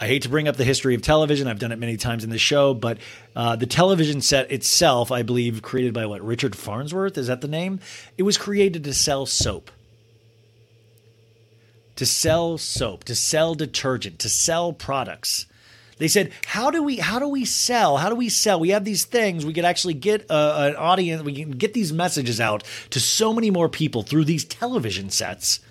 I 0.03 0.07
hate 0.07 0.23
to 0.23 0.29
bring 0.29 0.49
up 0.49 0.57
the 0.57 0.65
history 0.65 0.95
of 0.95 1.01
television. 1.01 1.47
I've 1.47 1.59
done 1.59 1.71
it 1.71 1.79
many 1.79 1.95
times 1.95 2.25
in 2.25 2.29
the 2.29 2.37
show, 2.37 2.73
but 2.73 2.97
uh, 3.37 3.55
the 3.55 3.65
television 3.65 4.19
set 4.19 4.51
itself, 4.51 5.13
I 5.13 5.21
believe, 5.21 5.61
created 5.61 5.93
by 5.93 6.07
what 6.07 6.21
Richard 6.21 6.57
Farnsworth 6.57 7.17
is 7.17 7.27
that 7.27 7.39
the 7.39 7.47
name? 7.47 7.79
It 8.17 8.23
was 8.23 8.37
created 8.37 8.83
to 8.83 8.93
sell 8.93 9.25
soap, 9.25 9.71
to 11.95 12.05
sell 12.05 12.57
soap, 12.57 13.05
to 13.05 13.15
sell 13.15 13.55
detergent, 13.55 14.19
to 14.19 14.27
sell 14.27 14.73
products. 14.73 15.45
They 15.99 16.09
said, 16.09 16.33
"How 16.47 16.69
do 16.69 16.83
we? 16.83 16.97
How 16.97 17.19
do 17.19 17.29
we 17.29 17.45
sell? 17.45 17.95
How 17.95 18.09
do 18.09 18.15
we 18.15 18.27
sell? 18.27 18.59
We 18.59 18.71
have 18.71 18.83
these 18.83 19.05
things. 19.05 19.45
We 19.45 19.53
could 19.53 19.63
actually 19.63 19.93
get 19.93 20.29
uh, 20.29 20.71
an 20.71 20.75
audience. 20.75 21.23
We 21.23 21.33
can 21.33 21.51
get 21.51 21.73
these 21.73 21.93
messages 21.93 22.41
out 22.41 22.65
to 22.89 22.99
so 22.99 23.31
many 23.31 23.51
more 23.51 23.69
people 23.69 24.03
through 24.03 24.25
these 24.25 24.43
television 24.43 25.09
sets." 25.11 25.61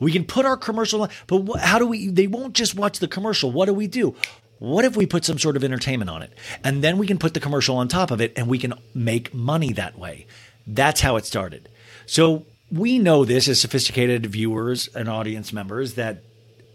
We 0.00 0.12
can 0.12 0.24
put 0.24 0.46
our 0.46 0.56
commercial, 0.56 1.08
but 1.26 1.60
how 1.60 1.78
do 1.78 1.86
we? 1.86 2.08
They 2.08 2.26
won't 2.26 2.54
just 2.54 2.74
watch 2.74 2.98
the 2.98 3.08
commercial. 3.08 3.50
What 3.50 3.66
do 3.66 3.74
we 3.74 3.86
do? 3.86 4.14
What 4.58 4.84
if 4.84 4.96
we 4.96 5.06
put 5.06 5.24
some 5.24 5.38
sort 5.38 5.56
of 5.56 5.64
entertainment 5.64 6.10
on 6.10 6.22
it? 6.22 6.32
And 6.64 6.82
then 6.82 6.98
we 6.98 7.06
can 7.06 7.18
put 7.18 7.34
the 7.34 7.40
commercial 7.40 7.76
on 7.76 7.88
top 7.88 8.10
of 8.10 8.20
it 8.20 8.32
and 8.36 8.48
we 8.48 8.58
can 8.58 8.74
make 8.94 9.32
money 9.32 9.72
that 9.74 9.98
way. 9.98 10.26
That's 10.66 11.00
how 11.00 11.16
it 11.16 11.24
started. 11.24 11.68
So 12.06 12.44
we 12.70 12.98
know 12.98 13.24
this 13.24 13.48
as 13.48 13.60
sophisticated 13.60 14.26
viewers 14.26 14.88
and 14.88 15.08
audience 15.08 15.52
members 15.52 15.94
that 15.94 16.24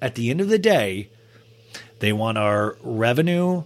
at 0.01 0.15
the 0.15 0.29
end 0.29 0.41
of 0.41 0.49
the 0.49 0.59
day, 0.59 1.09
they 1.99 2.13
want 2.13 2.37
our 2.37 2.77
revenue. 2.81 3.63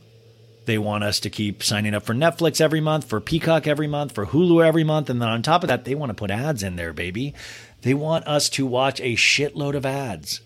They 0.66 0.78
want 0.78 1.04
us 1.04 1.22
to 1.22 1.30
keep 1.30 1.64
signing 1.64 1.96
up 1.96 2.04
for 2.04 2.14
Netflix 2.14 2.60
every 2.60 2.82
month, 2.82 3.06
for 3.06 3.22
Peacock 3.22 3.68
every 3.68 3.88
month, 3.88 4.12
for 4.12 4.26
Hulu 4.26 4.66
every 4.66 4.84
month. 4.84 5.10
And 5.10 5.22
then 5.22 5.30
on 5.30 5.42
top 5.42 5.64
of 5.64 5.70
that, 5.70 5.86
they 5.86 5.96
want 5.96 6.10
to 6.10 6.14
put 6.14 6.30
ads 6.30 6.62
in 6.62 6.76
there, 6.76 6.92
baby. 6.92 7.34
They 7.82 7.94
want 7.94 8.28
us 8.28 8.50
to 8.50 8.66
watch 8.66 9.00
a 9.00 9.16
shitload 9.16 9.76
of 9.76 9.86
ads. 9.86 10.42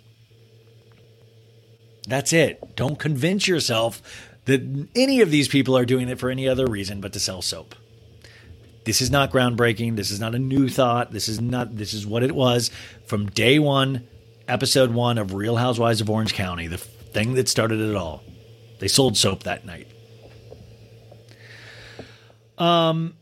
That's 2.07 2.33
it. 2.33 2.75
Don't 2.75 2.99
convince 2.99 3.47
yourself 3.47 4.01
that 4.45 4.89
any 4.95 5.21
of 5.21 5.31
these 5.31 5.47
people 5.47 5.77
are 5.77 5.85
doing 5.85 6.09
it 6.09 6.19
for 6.19 6.29
any 6.29 6.47
other 6.47 6.65
reason 6.65 6.99
but 6.99 7.13
to 7.13 7.19
sell 7.19 7.41
soap. 7.41 7.75
This 8.83 9.01
is 9.01 9.11
not 9.11 9.31
groundbreaking. 9.31 9.95
This 9.95 10.09
is 10.09 10.19
not 10.19 10.33
a 10.33 10.39
new 10.39 10.67
thought. 10.67 11.11
This 11.11 11.27
is 11.27 11.39
not 11.39 11.77
this 11.77 11.93
is 11.93 12.05
what 12.05 12.23
it 12.23 12.33
was 12.33 12.71
from 13.05 13.27
day 13.27 13.59
1, 13.59 14.07
episode 14.47 14.91
1 14.91 15.17
of 15.19 15.33
Real 15.33 15.57
Housewives 15.57 16.01
of 16.01 16.09
Orange 16.09 16.33
County, 16.33 16.67
the 16.67 16.79
thing 16.79 17.35
that 17.35 17.47
started 17.47 17.79
it 17.79 17.95
all. 17.95 18.23
They 18.79 18.87
sold 18.87 19.17
soap 19.17 19.43
that 19.43 19.65
night. 19.65 19.87
Um 22.57 23.13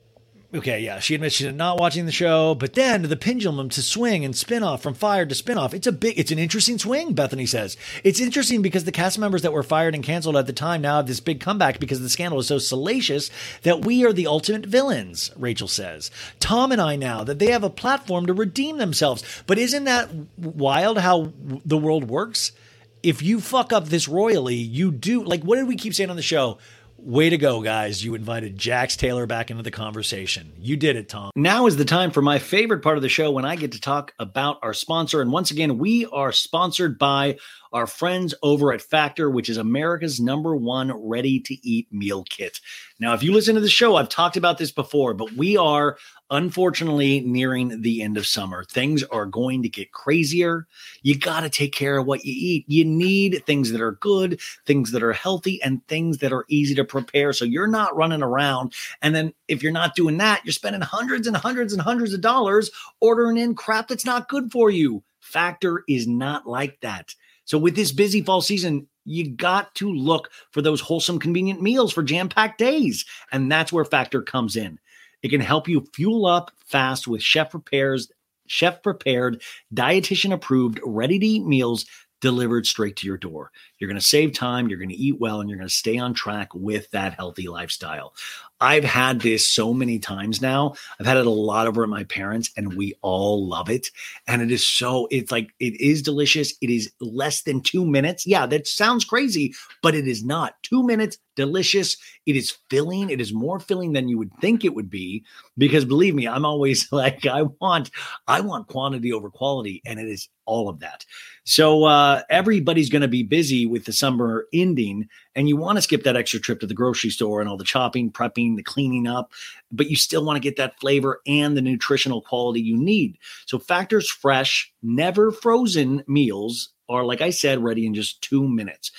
okay, 0.54 0.80
yeah, 0.80 1.00
she 1.00 1.14
admits 1.14 1.36
she's 1.36 1.54
not 1.54 1.80
watching 1.80 2.06
the 2.06 2.12
show, 2.12 2.56
but 2.56 2.74
then 2.74 3.04
the 3.04 3.16
pendulum 3.16 3.70
to 3.70 3.82
swing 3.82 4.26
and 4.26 4.36
spin 4.36 4.64
off 4.64 4.82
from 4.82 4.96
fire 4.96 5.26
to 5.26 5.36
spin 5.36 5.58
off. 5.58 5.74
It's 5.74 5.86
a 5.86 5.92
big, 5.92 6.18
it's 6.18 6.32
an 6.32 6.40
interesting 6.40 6.80
swing, 6.80 7.14
Bethenny 7.14 7.48
says. 7.48 7.78
It's 8.04 8.20
interesting 8.20 8.62
because 8.62 8.84
the 8.84 8.92
cast 8.92 9.20
members 9.20 9.44
that 9.44 9.54
were 9.54 9.64
fired 9.64 9.94
and 9.94 10.04
canceled 10.04 10.36
at 10.36 10.48
the 10.48 10.54
time 10.54 10.82
now 10.82 10.98
have 10.98 11.08
this 11.08 11.20
big 11.20 11.40
comeback 11.40 11.80
because 11.80 12.02
the 12.02 12.10
scandal 12.10 12.40
is 12.40 12.48
so 12.48 12.58
salacious 12.58 13.30
that 13.62 13.86
we 13.86 14.06
are 14.06 14.14
the 14.14 14.28
ultimate 14.28 14.66
villains, 14.66 15.32
Rachel 15.36 15.68
says. 15.68 16.10
Tom 16.40 16.72
and 16.72 16.82
I 16.82 16.96
now, 16.96 17.24
that 17.24 17.38
they 17.38 17.52
have 17.52 17.64
a 17.64 17.70
platform 17.70 18.26
to 18.26 18.34
redeem 18.34 18.78
themselves. 18.78 19.24
But 19.46 19.60
isn't 19.60 19.84
that 19.84 20.10
wild 20.38 20.98
how 20.98 21.32
the 21.66 21.78
world 21.78 22.10
works? 22.10 22.54
If 23.02 23.22
you 23.22 23.40
fuck 23.40 23.72
up 23.72 23.86
this 23.86 24.10
royally, 24.10 24.56
you 24.56 24.92
do, 24.92 25.24
like, 25.24 25.44
what 25.44 25.56
did 25.56 25.68
we 25.68 25.78
keep 25.78 25.94
saying 25.94 26.10
on 26.10 26.18
the 26.18 26.22
show? 26.22 26.58
Way 27.02 27.30
to 27.30 27.38
go, 27.38 27.62
guys. 27.62 28.04
You 28.04 28.14
invited 28.14 28.58
Jax 28.58 28.98
Taylor 28.98 29.26
back 29.26 29.50
into 29.50 29.64
the 29.64 29.72
conversation. 29.72 30.52
You 30.58 30.76
did 30.76 30.96
it, 30.96 31.08
Tom. 31.08 31.32
Now 31.36 31.66
is 31.66 31.78
the 31.78 31.86
time 31.86 32.12
for 32.12 32.22
my 32.22 32.40
favorite 32.40 32.84
part 32.84 32.98
of 32.98 33.02
the 33.02 33.10
show 33.10 33.32
when 33.32 33.46
I 33.46 33.56
get 33.56 33.72
to 33.72 33.82
talk 33.82 34.14
about 34.20 34.60
our 34.62 34.74
sponsor. 34.74 35.22
And 35.22 35.32
once 35.32 35.50
again, 35.50 35.78
we 35.78 36.06
are 36.08 36.32
sponsored 36.32 37.00
by 37.00 37.38
our 37.72 37.88
friends 37.88 38.34
over 38.44 38.74
at 38.74 38.82
Factor, 38.82 39.30
which 39.30 39.50
is 39.50 39.58
America's 39.58 40.20
number 40.20 40.56
one 40.56 40.92
ready 41.08 41.40
to 41.42 41.68
eat 41.68 41.88
meal 41.92 42.24
kit. 42.30 42.60
Now, 43.00 43.14
if 43.14 43.24
you 43.24 43.32
listen 43.32 43.56
to 43.56 43.62
the 43.62 43.70
show, 43.70 43.96
I've 43.96 44.10
talked 44.10 44.38
about 44.38 44.58
this 44.58 44.72
before, 44.72 45.14
but 45.14 45.32
we 45.34 45.56
are 45.58 45.98
unfortunately 46.32 47.22
nearing 47.22 47.82
the 47.82 48.02
end 48.02 48.18
of 48.18 48.28
summer. 48.28 48.64
Things 48.64 49.04
are 49.04 49.26
going 49.26 49.64
to 49.64 49.70
get 49.70 49.92
crazier. 49.92 50.68
You 51.02 51.18
got 51.18 51.42
to 51.42 51.50
take 51.50 51.74
care 51.74 51.98
of 51.98 52.06
what 52.06 52.24
you 52.24 52.34
eat. 52.36 52.66
You 52.68 52.86
need 52.86 53.44
things 53.46 53.72
that 53.72 53.82
are 53.82 53.94
good, 53.94 54.40
things 54.66 54.92
that 54.92 55.04
are 55.04 55.14
healthy, 55.14 55.62
and 55.64 55.86
things 55.88 56.20
that 56.20 56.34
are 56.34 56.46
easy 56.48 56.76
to 56.76 56.84
prepare. 56.84 57.34
So 57.34 57.46
you're 57.46 57.68
not 57.68 57.96
running 57.96 58.22
around. 58.24 58.74
And 59.02 59.16
then 59.16 59.34
if 59.48 59.64
you're 59.64 59.72
not 59.72 59.96
doing 59.96 60.18
that, 60.18 60.42
you're 60.46 60.54
spending 60.54 60.82
hundreds 60.82 61.28
and 61.28 61.36
hundreds 61.36 61.74
and 61.74 61.82
hundreds 61.82 62.14
of 62.14 62.22
dollars 62.22 62.70
ordering 63.00 63.38
in 63.38 63.56
crap 63.56 63.88
that's 63.88 64.06
not 64.06 64.30
good 64.30 64.52
for 64.52 64.70
you. 64.70 65.04
Factor 65.20 65.84
is 65.88 66.08
not 66.08 66.48
like 66.48 66.80
that. 66.82 67.14
So 67.50 67.58
with 67.58 67.76
this 67.76 67.92
busy 67.92 68.22
fall 68.22 68.42
season, 68.42 68.88
you 69.06 69.32
got 69.32 69.74
to 69.76 69.92
look 69.92 70.30
for 70.52 70.62
those 70.62 70.82
wholesome, 70.82 71.18
convenient 71.18 71.64
meals 71.64 71.92
for 71.92 72.04
jam 72.04 72.30
packed 72.30 72.60
days. 72.60 73.06
And 73.32 73.52
that's 73.52 73.74
where 73.74 73.84
Factor 73.84 74.22
comes 74.22 74.56
in. 74.56 74.78
It 75.24 75.30
can 75.30 75.42
help 75.42 75.68
you 75.68 75.88
fuel 75.96 76.28
up 76.28 76.52
fast 76.68 77.08
with 77.08 77.24
chef 77.24 77.50
prepares 77.50 78.08
chef 78.46 78.84
prepared, 78.84 79.42
dietitian 79.74 80.32
approved, 80.32 80.80
ready 80.84 81.18
to 81.18 81.26
eat 81.26 81.46
meals 81.46 81.86
delivered 82.22 82.66
straight 82.66 82.98
to 82.98 83.08
your 83.08 83.18
door. 83.18 83.52
You're 83.78 83.88
going 83.88 84.00
to 84.00 84.06
save 84.06 84.34
time, 84.34 84.68
you're 84.68 84.80
going 84.80 84.90
to 84.90 84.96
eat 84.96 85.20
well, 85.20 85.40
and 85.40 85.50
you're 85.50 85.58
going 85.58 85.70
to 85.70 85.74
stay 85.74 85.98
on 85.98 86.14
track 86.14 86.54
with 86.54 86.92
that 86.92 87.14
healthy 87.14 87.48
lifestyle. 87.48 88.14
I've 88.62 88.84
had 88.84 89.22
this 89.22 89.50
so 89.50 89.74
many 89.74 90.00
times 90.00 90.42
now. 90.42 90.74
I've 91.00 91.06
had 91.06 91.18
it 91.18 91.26
a 91.26 91.30
lot 91.30 91.68
over 91.68 91.84
at 91.84 91.90
my 91.90 92.04
parents, 92.04 92.52
and 92.58 92.74
we 92.76 92.94
all 93.02 93.48
love 93.48 93.70
it. 93.70 93.88
And 94.28 94.42
it 94.42 94.52
is 94.52 94.66
so, 94.66 95.08
it's 95.12 95.32
like, 95.32 95.50
it 95.60 95.80
is 95.80 96.02
delicious. 96.02 96.54
It 96.62 96.70
is 96.70 96.92
less 97.00 97.44
than 97.44 97.62
two 97.62 97.86
minutes. 97.86 98.28
Yeah, 98.28 98.46
that 98.48 98.68
sounds 98.68 99.06
crazy, 99.06 99.54
but 99.82 99.96
it 99.96 100.08
is 100.08 100.24
not. 100.24 100.62
Two 100.64 100.84
minutes, 100.84 101.18
delicious. 101.36 101.98
It 102.26 102.36
is 102.36 102.58
filling. 102.70 103.10
It 103.10 103.22
is 103.22 103.34
more 103.34 103.60
filling 103.60 103.94
than 103.94 104.10
you 104.10 104.18
would 104.18 104.34
think 104.42 104.66
it 104.66 104.76
would 104.76 104.90
be. 104.90 105.24
Because 105.58 105.86
believe 105.86 106.16
me, 106.16 106.28
I'm 106.28 106.46
always 106.46 106.90
like, 106.92 107.26
I 107.26 107.44
want, 107.44 107.92
I 108.28 108.42
want 108.42 108.68
quantity 108.68 109.14
over 109.14 109.30
quality, 109.30 109.82
and 109.86 110.00
it 110.00 110.08
is 110.08 110.28
all 110.46 110.68
of 110.68 110.80
that. 110.80 111.06
So 111.46 111.86
uh, 111.86 112.24
everybody's 112.30 112.90
going 112.90 113.04
to 113.04 113.08
be 113.08 113.24
busy 113.24 113.66
with 113.66 113.86
the 113.86 113.94
summer 113.94 114.48
ending, 114.52 115.08
and 115.36 115.48
you 115.48 115.56
want 115.56 115.78
to 115.78 115.82
skip 115.82 116.04
that 116.04 116.18
extra 116.18 116.40
trip 116.40 116.60
to 116.60 116.68
the 116.68 116.74
grocery 116.74 117.12
store 117.12 117.40
and 117.40 117.50
all 117.50 117.56
the 117.56 117.64
chopping, 117.64 118.12
prepping, 118.12 118.49
the 118.56 118.64
cleaning 118.64 119.08
up, 119.08 119.32
but 119.72 119.90
you 119.90 119.96
still 119.96 120.26
want 120.26 120.38
to 120.38 120.42
get 120.42 120.58
that 120.58 120.80
flavor 120.80 121.22
and 121.28 121.56
the 121.56 121.62
nutritional 121.62 122.22
quality 122.22 122.62
you 122.62 122.78
need. 122.78 123.18
So 123.46 123.60
Factor's 123.60 124.10
fresh, 124.10 124.72
never 124.82 125.32
frozen 125.32 126.04
meals 126.08 126.70
are, 126.88 127.06
like 127.06 127.22
I 127.22 127.30
said, 127.30 127.64
ready 127.64 127.86
in 127.86 127.94
just 127.94 128.22
two 128.22 128.48
minutes. 128.48 128.92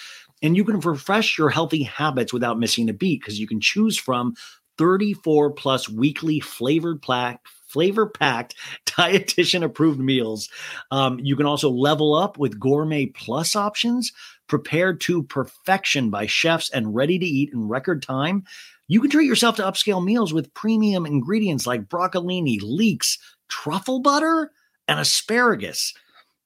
And 0.42 0.56
you 0.56 0.64
can 0.64 0.80
refresh 0.80 1.36
your 1.36 1.50
healthy 1.50 1.82
habits 1.82 2.32
without 2.32 2.58
missing 2.58 2.88
a 2.88 2.94
beat 2.94 3.20
because 3.20 3.38
you 3.38 3.46
can 3.46 3.60
choose 3.60 3.98
from 3.98 4.34
34 4.78 5.52
plus 5.52 5.88
weekly 5.88 6.40
flavored 6.40 7.02
plaque 7.02 7.40
flavor 7.70 8.06
packed, 8.06 8.54
dietitian 8.86 9.62
approved 9.62 10.00
meals. 10.00 10.48
Um, 10.90 11.18
you 11.20 11.36
can 11.36 11.46
also 11.46 11.70
level 11.70 12.14
up 12.14 12.38
with 12.38 12.58
gourmet 12.58 13.06
plus 13.06 13.56
options 13.56 14.12
prepared 14.48 15.00
to 15.00 15.22
perfection 15.22 16.10
by 16.10 16.26
chefs 16.26 16.70
and 16.70 16.94
ready 16.94 17.18
to 17.18 17.26
eat 17.26 17.52
in 17.52 17.68
record 17.68 18.02
time. 18.02 18.44
You 18.90 19.00
can 19.00 19.08
treat 19.08 19.28
yourself 19.28 19.54
to 19.54 19.62
upscale 19.62 20.04
meals 20.04 20.32
with 20.34 20.52
premium 20.52 21.06
ingredients 21.06 21.64
like 21.64 21.88
broccolini, 21.88 22.58
leeks, 22.60 23.18
truffle 23.46 24.00
butter, 24.00 24.50
and 24.88 24.98
asparagus. 24.98 25.94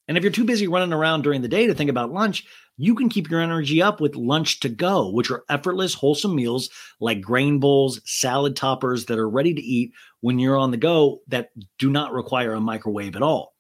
And 0.09 0.19
if 0.19 0.23
you're 0.23 0.31
too 0.31 0.45
busy 0.45 0.69
running 0.69 0.93
around 0.93 1.23
during 1.23 1.41
the 1.41 1.49
day 1.49 1.67
to 1.67 1.75
think 1.75 1.89
about 1.89 2.13
lunch, 2.13 2.45
you 2.77 2.95
can 2.97 3.09
keep 3.09 3.31
your 3.31 3.41
energy 3.41 3.81
up 3.81 3.99
with 3.99 4.15
lunch 4.15 4.61
to 4.61 4.69
go, 4.69 5.11
which 5.11 5.31
are 5.31 5.45
effortless, 5.49 5.95
wholesome 5.95 6.37
meals 6.37 6.69
like 7.01 7.23
grain 7.23 7.61
bowls, 7.61 8.03
salad 8.05 8.57
toppers 8.57 9.07
that 9.07 9.19
are 9.19 9.31
ready 9.31 9.55
to 9.55 9.63
eat 9.63 9.93
when 10.21 10.39
you're 10.39 10.59
on 10.59 10.71
the 10.71 10.77
go 10.77 11.23
that 11.29 11.49
do 11.79 11.91
not 11.91 12.13
require 12.13 12.53
a 12.53 12.61
microwave 12.61 13.17
at 13.17 13.23
all. 13.23 13.55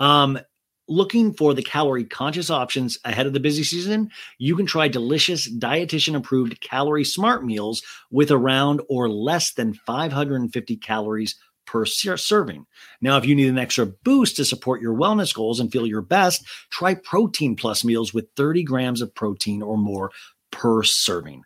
Um, 0.00 0.38
looking 0.88 1.32
for 1.32 1.54
the 1.54 1.62
calorie 1.62 2.04
conscious 2.04 2.50
options 2.50 2.98
ahead 3.04 3.26
of 3.26 3.32
the 3.32 3.40
busy 3.40 3.64
season, 3.64 4.10
you 4.38 4.56
can 4.56 4.66
try 4.66 4.88
delicious 4.88 5.50
dietitian 5.50 6.16
approved 6.16 6.60
calorie 6.60 7.04
smart 7.04 7.44
meals 7.44 7.82
with 8.10 8.30
around 8.30 8.80
or 8.88 9.08
less 9.08 9.52
than 9.52 9.74
550 9.74 10.76
calories 10.76 11.36
per 11.66 11.84
serving. 11.84 12.64
Now, 13.00 13.16
if 13.16 13.26
you 13.26 13.34
need 13.34 13.48
an 13.48 13.58
extra 13.58 13.86
boost 13.86 14.36
to 14.36 14.44
support 14.44 14.80
your 14.80 14.94
wellness 14.94 15.34
goals 15.34 15.60
and 15.60 15.70
feel 15.70 15.86
your 15.86 16.02
best, 16.02 16.46
try 16.70 16.94
Protein 16.94 17.56
Plus 17.56 17.84
meals 17.84 18.14
with 18.14 18.28
30 18.36 18.62
grams 18.62 19.02
of 19.02 19.14
protein 19.14 19.62
or 19.62 19.76
more 19.76 20.12
per 20.52 20.82
serving. 20.84 21.42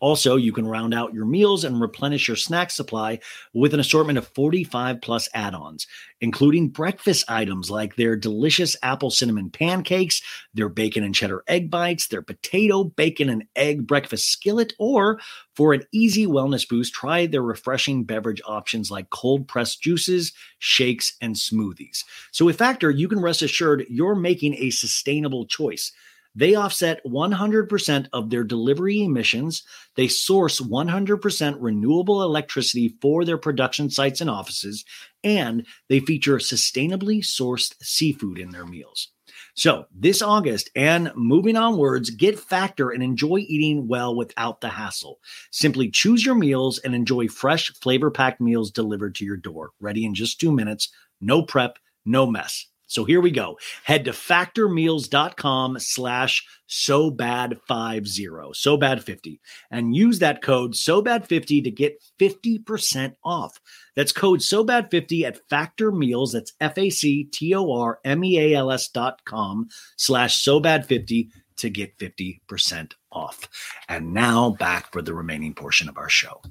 Also, 0.00 0.36
you 0.36 0.52
can 0.52 0.66
round 0.66 0.94
out 0.94 1.14
your 1.14 1.24
meals 1.24 1.64
and 1.64 1.80
replenish 1.80 2.28
your 2.28 2.36
snack 2.36 2.70
supply 2.70 3.18
with 3.52 3.74
an 3.74 3.80
assortment 3.80 4.18
of 4.18 4.28
45 4.28 5.00
plus 5.00 5.28
add 5.34 5.54
ons, 5.54 5.86
including 6.20 6.68
breakfast 6.68 7.24
items 7.28 7.70
like 7.70 7.96
their 7.96 8.16
delicious 8.16 8.76
apple 8.82 9.10
cinnamon 9.10 9.50
pancakes, 9.50 10.22
their 10.54 10.68
bacon 10.68 11.04
and 11.04 11.14
cheddar 11.14 11.42
egg 11.48 11.70
bites, 11.70 12.08
their 12.08 12.22
potato, 12.22 12.84
bacon, 12.84 13.28
and 13.28 13.44
egg 13.56 13.86
breakfast 13.86 14.30
skillet, 14.30 14.72
or 14.78 15.20
for 15.54 15.72
an 15.72 15.84
easy 15.92 16.26
wellness 16.26 16.68
boost, 16.68 16.92
try 16.92 17.26
their 17.26 17.42
refreshing 17.42 18.04
beverage 18.04 18.42
options 18.46 18.90
like 18.90 19.10
cold 19.10 19.46
pressed 19.46 19.82
juices, 19.82 20.32
shakes, 20.58 21.16
and 21.20 21.34
smoothies. 21.36 22.04
So, 22.32 22.44
with 22.44 22.58
Factor, 22.58 22.90
you 22.90 23.08
can 23.08 23.20
rest 23.20 23.42
assured 23.42 23.86
you're 23.88 24.14
making 24.14 24.54
a 24.54 24.70
sustainable 24.70 25.46
choice. 25.46 25.92
They 26.34 26.54
offset 26.54 27.04
100% 27.04 28.08
of 28.12 28.30
their 28.30 28.44
delivery 28.44 29.02
emissions. 29.02 29.62
They 29.94 30.08
source 30.08 30.60
100% 30.60 31.56
renewable 31.60 32.22
electricity 32.22 32.96
for 33.00 33.24
their 33.24 33.38
production 33.38 33.88
sites 33.90 34.20
and 34.20 34.28
offices, 34.28 34.84
and 35.22 35.66
they 35.88 36.00
feature 36.00 36.36
sustainably 36.38 37.20
sourced 37.20 37.74
seafood 37.82 38.38
in 38.38 38.50
their 38.50 38.66
meals. 38.66 39.08
So, 39.54 39.86
this 39.94 40.20
August 40.22 40.70
and 40.74 41.12
moving 41.14 41.56
onwards, 41.56 42.10
get 42.10 42.38
Factor 42.38 42.90
and 42.90 43.02
enjoy 43.02 43.38
eating 43.38 43.86
well 43.86 44.14
without 44.14 44.60
the 44.60 44.68
hassle. 44.68 45.20
Simply 45.50 45.90
choose 45.90 46.24
your 46.24 46.34
meals 46.34 46.78
and 46.78 46.94
enjoy 46.94 47.28
fresh, 47.28 47.72
flavor 47.74 48.10
packed 48.10 48.40
meals 48.40 48.70
delivered 48.70 49.14
to 49.16 49.24
your 49.24 49.36
door, 49.36 49.70
ready 49.80 50.04
in 50.04 50.14
just 50.14 50.40
two 50.40 50.52
minutes. 50.52 50.88
No 51.20 51.42
prep, 51.42 51.78
no 52.04 52.26
mess. 52.26 52.66
So 52.86 53.04
here 53.04 53.20
we 53.20 53.30
go. 53.30 53.58
Head 53.84 54.04
to 54.04 54.12
factormeals.com 54.12 55.78
slash 55.78 56.46
so 56.66 57.10
bad 57.10 57.58
50 57.68 58.28
so 58.52 58.76
bad 58.76 59.04
50 59.04 59.40
and 59.70 59.94
use 59.94 60.18
that 60.18 60.42
code 60.42 60.74
so 60.74 61.02
bad 61.02 61.26
50 61.26 61.62
to 61.62 61.70
get 61.70 62.02
50% 62.18 63.14
off. 63.24 63.58
That's 63.96 64.12
code 64.12 64.42
so 64.42 64.64
bad 64.64 64.90
50 64.90 65.24
at 65.24 65.48
Factor 65.48 65.92
Meals. 65.92 66.32
That's 66.32 66.52
F 66.60 66.78
A 66.78 66.90
C 66.90 67.24
T 67.24 67.54
O 67.54 67.72
R 67.72 68.00
M 68.04 68.24
E 68.24 68.38
A 68.38 68.54
L 68.58 68.70
S 68.70 68.88
dot 68.88 69.24
com 69.24 69.68
slash 69.96 70.42
so 70.42 70.60
bad 70.60 70.86
50 70.86 71.30
to 71.56 71.70
get 71.70 71.96
50% 71.98 72.92
off. 73.12 73.48
And 73.88 74.12
now 74.12 74.50
back 74.50 74.92
for 74.92 75.02
the 75.02 75.14
remaining 75.14 75.54
portion 75.54 75.88
of 75.88 75.98
our 75.98 76.08
show. 76.08 76.42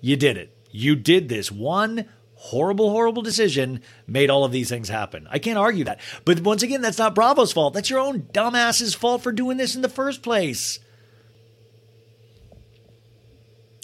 You 0.00 0.16
did 0.16 0.36
it. 0.36 0.56
You 0.72 0.96
did 0.96 1.28
this 1.28 1.50
one 1.50 2.08
horrible, 2.40 2.88
horrible 2.88 3.20
decision 3.20 3.82
made 4.06 4.30
all 4.30 4.44
of 4.44 4.52
these 4.52 4.70
things 4.70 4.88
happen. 4.88 5.28
I 5.30 5.38
can't 5.38 5.58
argue 5.58 5.84
that. 5.84 6.00
But 6.24 6.40
once 6.40 6.62
again, 6.62 6.80
that's 6.80 6.98
not 6.98 7.14
Bravo's 7.14 7.52
fault. 7.52 7.74
That's 7.74 7.90
your 7.90 8.00
own 8.00 8.22
dumbass's 8.32 8.94
fault 8.94 9.22
for 9.22 9.30
doing 9.30 9.58
this 9.58 9.76
in 9.76 9.82
the 9.82 9.90
first 9.90 10.22
place. 10.22 10.78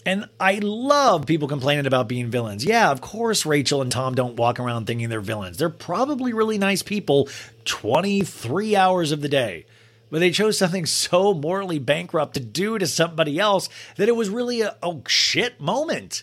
And 0.06 0.26
I 0.40 0.60
love 0.62 1.26
people 1.26 1.48
complaining 1.48 1.86
about 1.86 2.08
being 2.08 2.30
villains. 2.30 2.64
Yeah, 2.64 2.90
of 2.90 3.02
course, 3.02 3.44
Rachel 3.44 3.82
and 3.82 3.92
Tom 3.92 4.14
don't 4.14 4.36
walk 4.36 4.58
around 4.58 4.86
thinking 4.86 5.10
they're 5.10 5.20
villains. 5.20 5.58
They're 5.58 5.68
probably 5.68 6.32
really 6.32 6.56
nice 6.56 6.82
people 6.82 7.28
23 7.66 8.74
hours 8.74 9.12
of 9.12 9.20
the 9.20 9.28
day. 9.28 9.66
But 10.10 10.20
they 10.20 10.30
chose 10.30 10.56
something 10.56 10.86
so 10.86 11.34
morally 11.34 11.78
bankrupt 11.78 12.34
to 12.34 12.40
do 12.40 12.78
to 12.78 12.86
somebody 12.86 13.38
else 13.38 13.68
that 13.96 14.08
it 14.08 14.16
was 14.16 14.30
really 14.30 14.62
a 14.62 14.76
oh 14.82 15.02
shit 15.06 15.60
moment. 15.60 16.22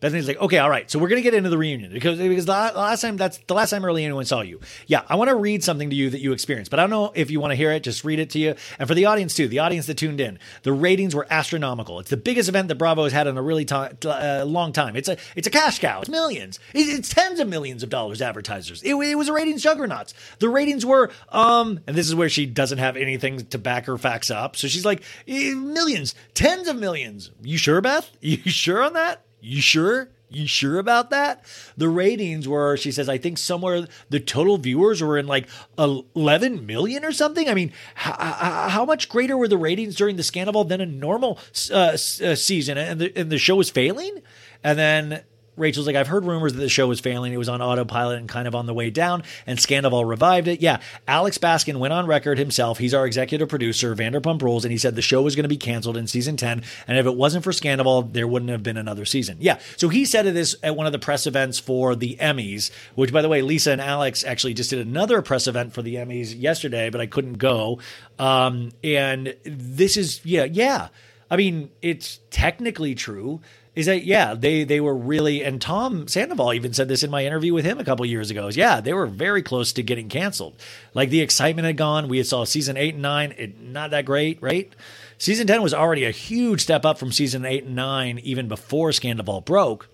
Bethenny's 0.00 0.26
like, 0.26 0.40
okay, 0.40 0.58
all 0.58 0.70
right. 0.70 0.90
So 0.90 0.98
we're 0.98 1.08
gonna 1.08 1.20
get 1.20 1.34
into 1.34 1.50
the 1.50 1.58
reunion 1.58 1.92
because 1.92 2.18
because 2.18 2.46
the 2.46 2.52
last 2.52 3.02
time 3.02 3.16
that's 3.16 3.38
the 3.46 3.54
last 3.54 3.70
time 3.70 3.84
really 3.84 4.04
anyone 4.04 4.24
saw 4.24 4.40
you. 4.40 4.60
Yeah, 4.86 5.02
I 5.08 5.16
want 5.16 5.28
to 5.28 5.36
read 5.36 5.62
something 5.62 5.90
to 5.90 5.96
you 5.96 6.10
that 6.10 6.20
you 6.20 6.32
experienced, 6.32 6.70
but 6.70 6.80
I 6.80 6.84
don't 6.84 6.90
know 6.90 7.12
if 7.14 7.30
you 7.30 7.40
want 7.40 7.50
to 7.50 7.54
hear 7.56 7.70
it. 7.72 7.82
Just 7.82 8.04
read 8.04 8.18
it 8.18 8.30
to 8.30 8.38
you, 8.38 8.54
and 8.78 8.88
for 8.88 8.94
the 8.94 9.04
audience 9.06 9.34
too, 9.34 9.48
the 9.48 9.58
audience 9.58 9.86
that 9.86 9.98
tuned 9.98 10.20
in, 10.20 10.38
the 10.62 10.72
ratings 10.72 11.14
were 11.14 11.26
astronomical. 11.30 12.00
It's 12.00 12.10
the 12.10 12.16
biggest 12.16 12.48
event 12.48 12.68
that 12.68 12.76
Bravo 12.76 13.04
has 13.04 13.12
had 13.12 13.26
in 13.26 13.36
a 13.36 13.42
really 13.42 13.66
uh, 13.70 14.44
long 14.46 14.72
time. 14.72 14.96
It's 14.96 15.08
a 15.08 15.16
it's 15.36 15.46
a 15.46 15.50
cash 15.50 15.78
cow. 15.78 16.00
It's 16.00 16.08
millions. 16.08 16.58
It's 16.74 17.08
tens 17.12 17.40
of 17.40 17.48
millions 17.48 17.82
of 17.82 17.90
dollars 17.90 18.22
advertisers. 18.22 18.82
It, 18.82 18.94
it 18.94 19.14
was 19.16 19.28
a 19.28 19.32
ratings 19.32 19.62
juggernaut. 19.62 20.12
The 20.38 20.48
ratings 20.48 20.86
were 20.86 21.10
um, 21.28 21.80
and 21.86 21.96
this 21.96 22.08
is 22.08 22.14
where 22.14 22.28
she 22.28 22.46
doesn't 22.46 22.78
have 22.78 22.96
anything 22.96 23.44
to 23.46 23.58
back 23.58 23.86
her 23.86 23.98
facts 23.98 24.30
up. 24.30 24.56
So 24.56 24.68
she's 24.68 24.84
like 24.84 25.02
eh, 25.28 25.54
millions, 25.54 26.14
tens 26.34 26.68
of 26.68 26.76
millions. 26.76 27.30
You 27.42 27.58
sure, 27.58 27.80
Beth? 27.80 28.10
You 28.30 28.50
sure 28.50 28.82
on 28.82 28.92
that? 28.92 29.24
You 29.40 29.60
sure? 29.60 30.10
You 30.32 30.46
sure 30.46 30.78
about 30.78 31.10
that? 31.10 31.44
The 31.76 31.88
ratings 31.88 32.46
were, 32.46 32.76
she 32.76 32.92
says, 32.92 33.08
I 33.08 33.18
think 33.18 33.36
somewhere 33.36 33.88
the 34.10 34.20
total 34.20 34.58
viewers 34.58 35.02
were 35.02 35.18
in 35.18 35.26
like 35.26 35.48
11 35.76 36.66
million 36.66 37.04
or 37.04 37.10
something. 37.10 37.48
I 37.48 37.54
mean, 37.54 37.72
how, 37.96 38.84
much 38.84 39.08
greater 39.08 39.36
were 39.36 39.48
the 39.48 39.58
ratings 39.58 39.96
during 39.96 40.16
the 40.16 40.22
Scandal 40.22 40.62
than 40.62 40.80
a 40.80 40.86
normal 40.86 41.38
uh, 41.72 41.74
uh, 41.74 41.96
season? 41.96 42.78
And 42.78 43.00
the, 43.00 43.12
and 43.16 43.30
the 43.30 43.38
show 43.38 43.56
was 43.56 43.70
failing? 43.70 44.22
And 44.62 44.78
then 44.78 45.22
Rachel's 45.60 45.86
like, 45.86 45.96
I've 45.96 46.08
heard 46.08 46.24
rumors 46.24 46.54
that 46.54 46.60
the 46.60 46.68
show 46.68 46.88
was 46.88 47.00
failing. 47.00 47.32
It 47.32 47.36
was 47.36 47.48
on 47.48 47.62
autopilot 47.62 48.18
and 48.18 48.28
kind 48.28 48.48
of 48.48 48.54
on 48.54 48.66
the 48.66 48.74
way 48.74 48.90
down, 48.90 49.22
and 49.46 49.58
Scandoval 49.58 50.08
revived 50.08 50.48
it. 50.48 50.60
Yeah, 50.60 50.80
Alex 51.06 51.38
Baskin 51.38 51.76
went 51.76 51.92
on 51.92 52.06
record 52.06 52.38
himself. 52.38 52.78
He's 52.78 52.94
our 52.94 53.06
executive 53.06 53.48
producer, 53.48 53.94
Vanderpump 53.94 54.42
Rules, 54.42 54.64
and 54.64 54.72
he 54.72 54.78
said 54.78 54.96
the 54.96 55.02
show 55.02 55.22
was 55.22 55.36
going 55.36 55.44
to 55.44 55.48
be 55.48 55.56
canceled 55.56 55.96
in 55.96 56.06
season 56.06 56.36
10. 56.36 56.62
And 56.86 56.98
if 56.98 57.06
it 57.06 57.14
wasn't 57.14 57.44
for 57.44 57.52
Scandoval, 57.52 58.12
there 58.12 58.26
wouldn't 58.26 58.50
have 58.50 58.62
been 58.62 58.76
another 58.76 59.04
season. 59.04 59.36
Yeah. 59.40 59.58
So 59.76 59.88
he 59.88 60.04
said 60.04 60.22
this 60.34 60.54
at 60.62 60.76
one 60.76 60.86
of 60.86 60.92
the 60.92 60.98
press 60.98 61.26
events 61.26 61.58
for 61.58 61.94
the 61.94 62.16
Emmys, 62.20 62.70
which, 62.94 63.12
by 63.12 63.22
the 63.22 63.28
way, 63.28 63.42
Lisa 63.42 63.72
and 63.72 63.80
Alex 63.80 64.24
actually 64.24 64.54
just 64.54 64.70
did 64.70 64.86
another 64.86 65.22
press 65.22 65.46
event 65.46 65.72
for 65.72 65.82
the 65.82 65.96
Emmys 65.96 66.38
yesterday, 66.38 66.90
but 66.90 67.00
I 67.00 67.06
couldn't 67.06 67.34
go. 67.34 67.80
Um, 68.18 68.70
and 68.84 69.34
this 69.44 69.96
is, 69.96 70.24
yeah, 70.24 70.44
yeah. 70.44 70.88
I 71.30 71.36
mean, 71.36 71.70
it's 71.80 72.20
technically 72.30 72.94
true 72.94 73.40
is 73.76 73.86
that 73.86 74.04
yeah 74.04 74.34
they 74.34 74.64
they 74.64 74.80
were 74.80 74.94
really 74.94 75.44
and 75.44 75.60
Tom 75.60 76.08
Sandoval 76.08 76.52
even 76.52 76.72
said 76.72 76.88
this 76.88 77.02
in 77.02 77.10
my 77.10 77.24
interview 77.24 77.54
with 77.54 77.64
him 77.64 77.78
a 77.78 77.84
couple 77.84 78.04
years 78.04 78.30
ago 78.30 78.48
is 78.48 78.56
yeah 78.56 78.80
they 78.80 78.92
were 78.92 79.06
very 79.06 79.42
close 79.42 79.72
to 79.74 79.82
getting 79.82 80.08
canceled. 80.08 80.54
Like 80.92 81.10
the 81.10 81.20
excitement 81.20 81.66
had 81.66 81.76
gone. 81.76 82.08
We 82.08 82.22
saw 82.24 82.44
season 82.44 82.76
8 82.76 82.94
and 82.94 83.02
9 83.02 83.34
it 83.38 83.60
not 83.60 83.90
that 83.92 84.04
great 84.04 84.42
right? 84.42 84.74
Season 85.18 85.46
10 85.46 85.62
was 85.62 85.74
already 85.74 86.04
a 86.04 86.10
huge 86.10 86.62
step 86.62 86.84
up 86.84 86.98
from 86.98 87.12
season 87.12 87.44
8 87.44 87.64
and 87.64 87.76
9 87.76 88.18
even 88.24 88.48
before 88.48 88.92
Scandal 88.92 89.40
broke 89.40 89.88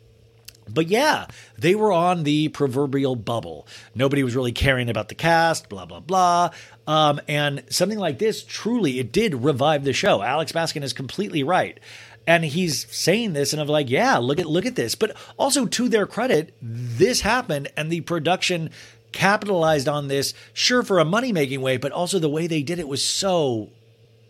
but 0.69 0.89
yeah, 0.89 1.27
they 1.59 1.75
were 1.75 1.93
on 1.93 2.25
the 2.25 2.49
proverbial 2.49 3.17
bubble. 3.17 3.67
Nobody 3.95 4.23
was 4.23 4.35
really 4.35 4.53
caring 4.53 4.91
about 4.91 5.09
the 5.09 5.15
cast, 5.15 5.69
blah, 5.69 5.87
blah, 5.87 6.01
blah. 6.01 6.51
Um, 6.87 7.21
and 7.29 7.65
something 7.69 7.99
like 7.99 8.19
this, 8.19 8.43
truly, 8.43 8.99
it 8.99 9.13
did 9.13 9.35
revive 9.35 9.85
the 9.85 9.93
show. 9.93 10.23
Alex 10.23 10.53
Baskin 10.53 10.83
is 10.83 10.93
completely 10.93 11.43
right 11.43 11.79
and 12.27 12.45
he's 12.45 12.91
saying 12.95 13.33
this 13.33 13.53
and 13.53 13.63
I'm 13.63 13.69
like, 13.69 13.89
yeah, 13.89 14.19
look 14.19 14.41
at 14.41 14.47
look 14.47 14.67
at 14.67 14.77
this. 14.77 14.95
But 14.95 15.17
also 15.37 15.67
to 15.67 15.89
their 15.89 16.07
credit, 16.07 16.55
this 16.61 17.21
happened 17.21 17.69
and 17.77 17.91
the 17.91 18.01
production 18.01 18.71
capitalized 19.13 19.89
on 19.89 20.09
this, 20.09 20.35
sure 20.53 20.83
for 20.83 20.99
a 20.99 21.05
money 21.05 21.33
making 21.33 21.61
way, 21.61 21.77
but 21.77 21.93
also 21.93 22.19
the 22.19 22.29
way 22.29 22.47
they 22.47 22.63
did 22.63 22.79
it 22.79 22.89
was 22.89 23.03
so 23.03 23.71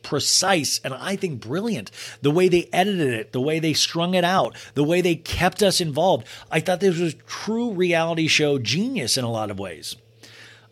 precise 0.07 0.81
and 0.85 0.95
I 0.95 1.17
think 1.17 1.41
brilliant. 1.41 1.91
The 2.23 2.31
way 2.31 2.49
they 2.49 2.69
edited 2.73 3.13
it, 3.13 3.33
the 3.33 3.41
way 3.41 3.59
they 3.59 3.73
strung 3.73 4.15
it 4.15 4.25
out, 4.25 4.57
the 4.75 4.85
way 4.85 5.01
they 5.01 5.17
kept 5.17 5.63
us 5.63 5.81
involved. 5.81 6.27
I 6.51 6.61
thought 6.61 6.81
this 6.81 6.99
was 6.99 7.17
true 7.27 7.73
reality 7.73 8.29
show 8.29 8.59
genius 8.59 9.19
in 9.19 9.25
a 9.25 9.31
lot 9.31 9.51
of 9.51 9.59
ways. 9.59 9.97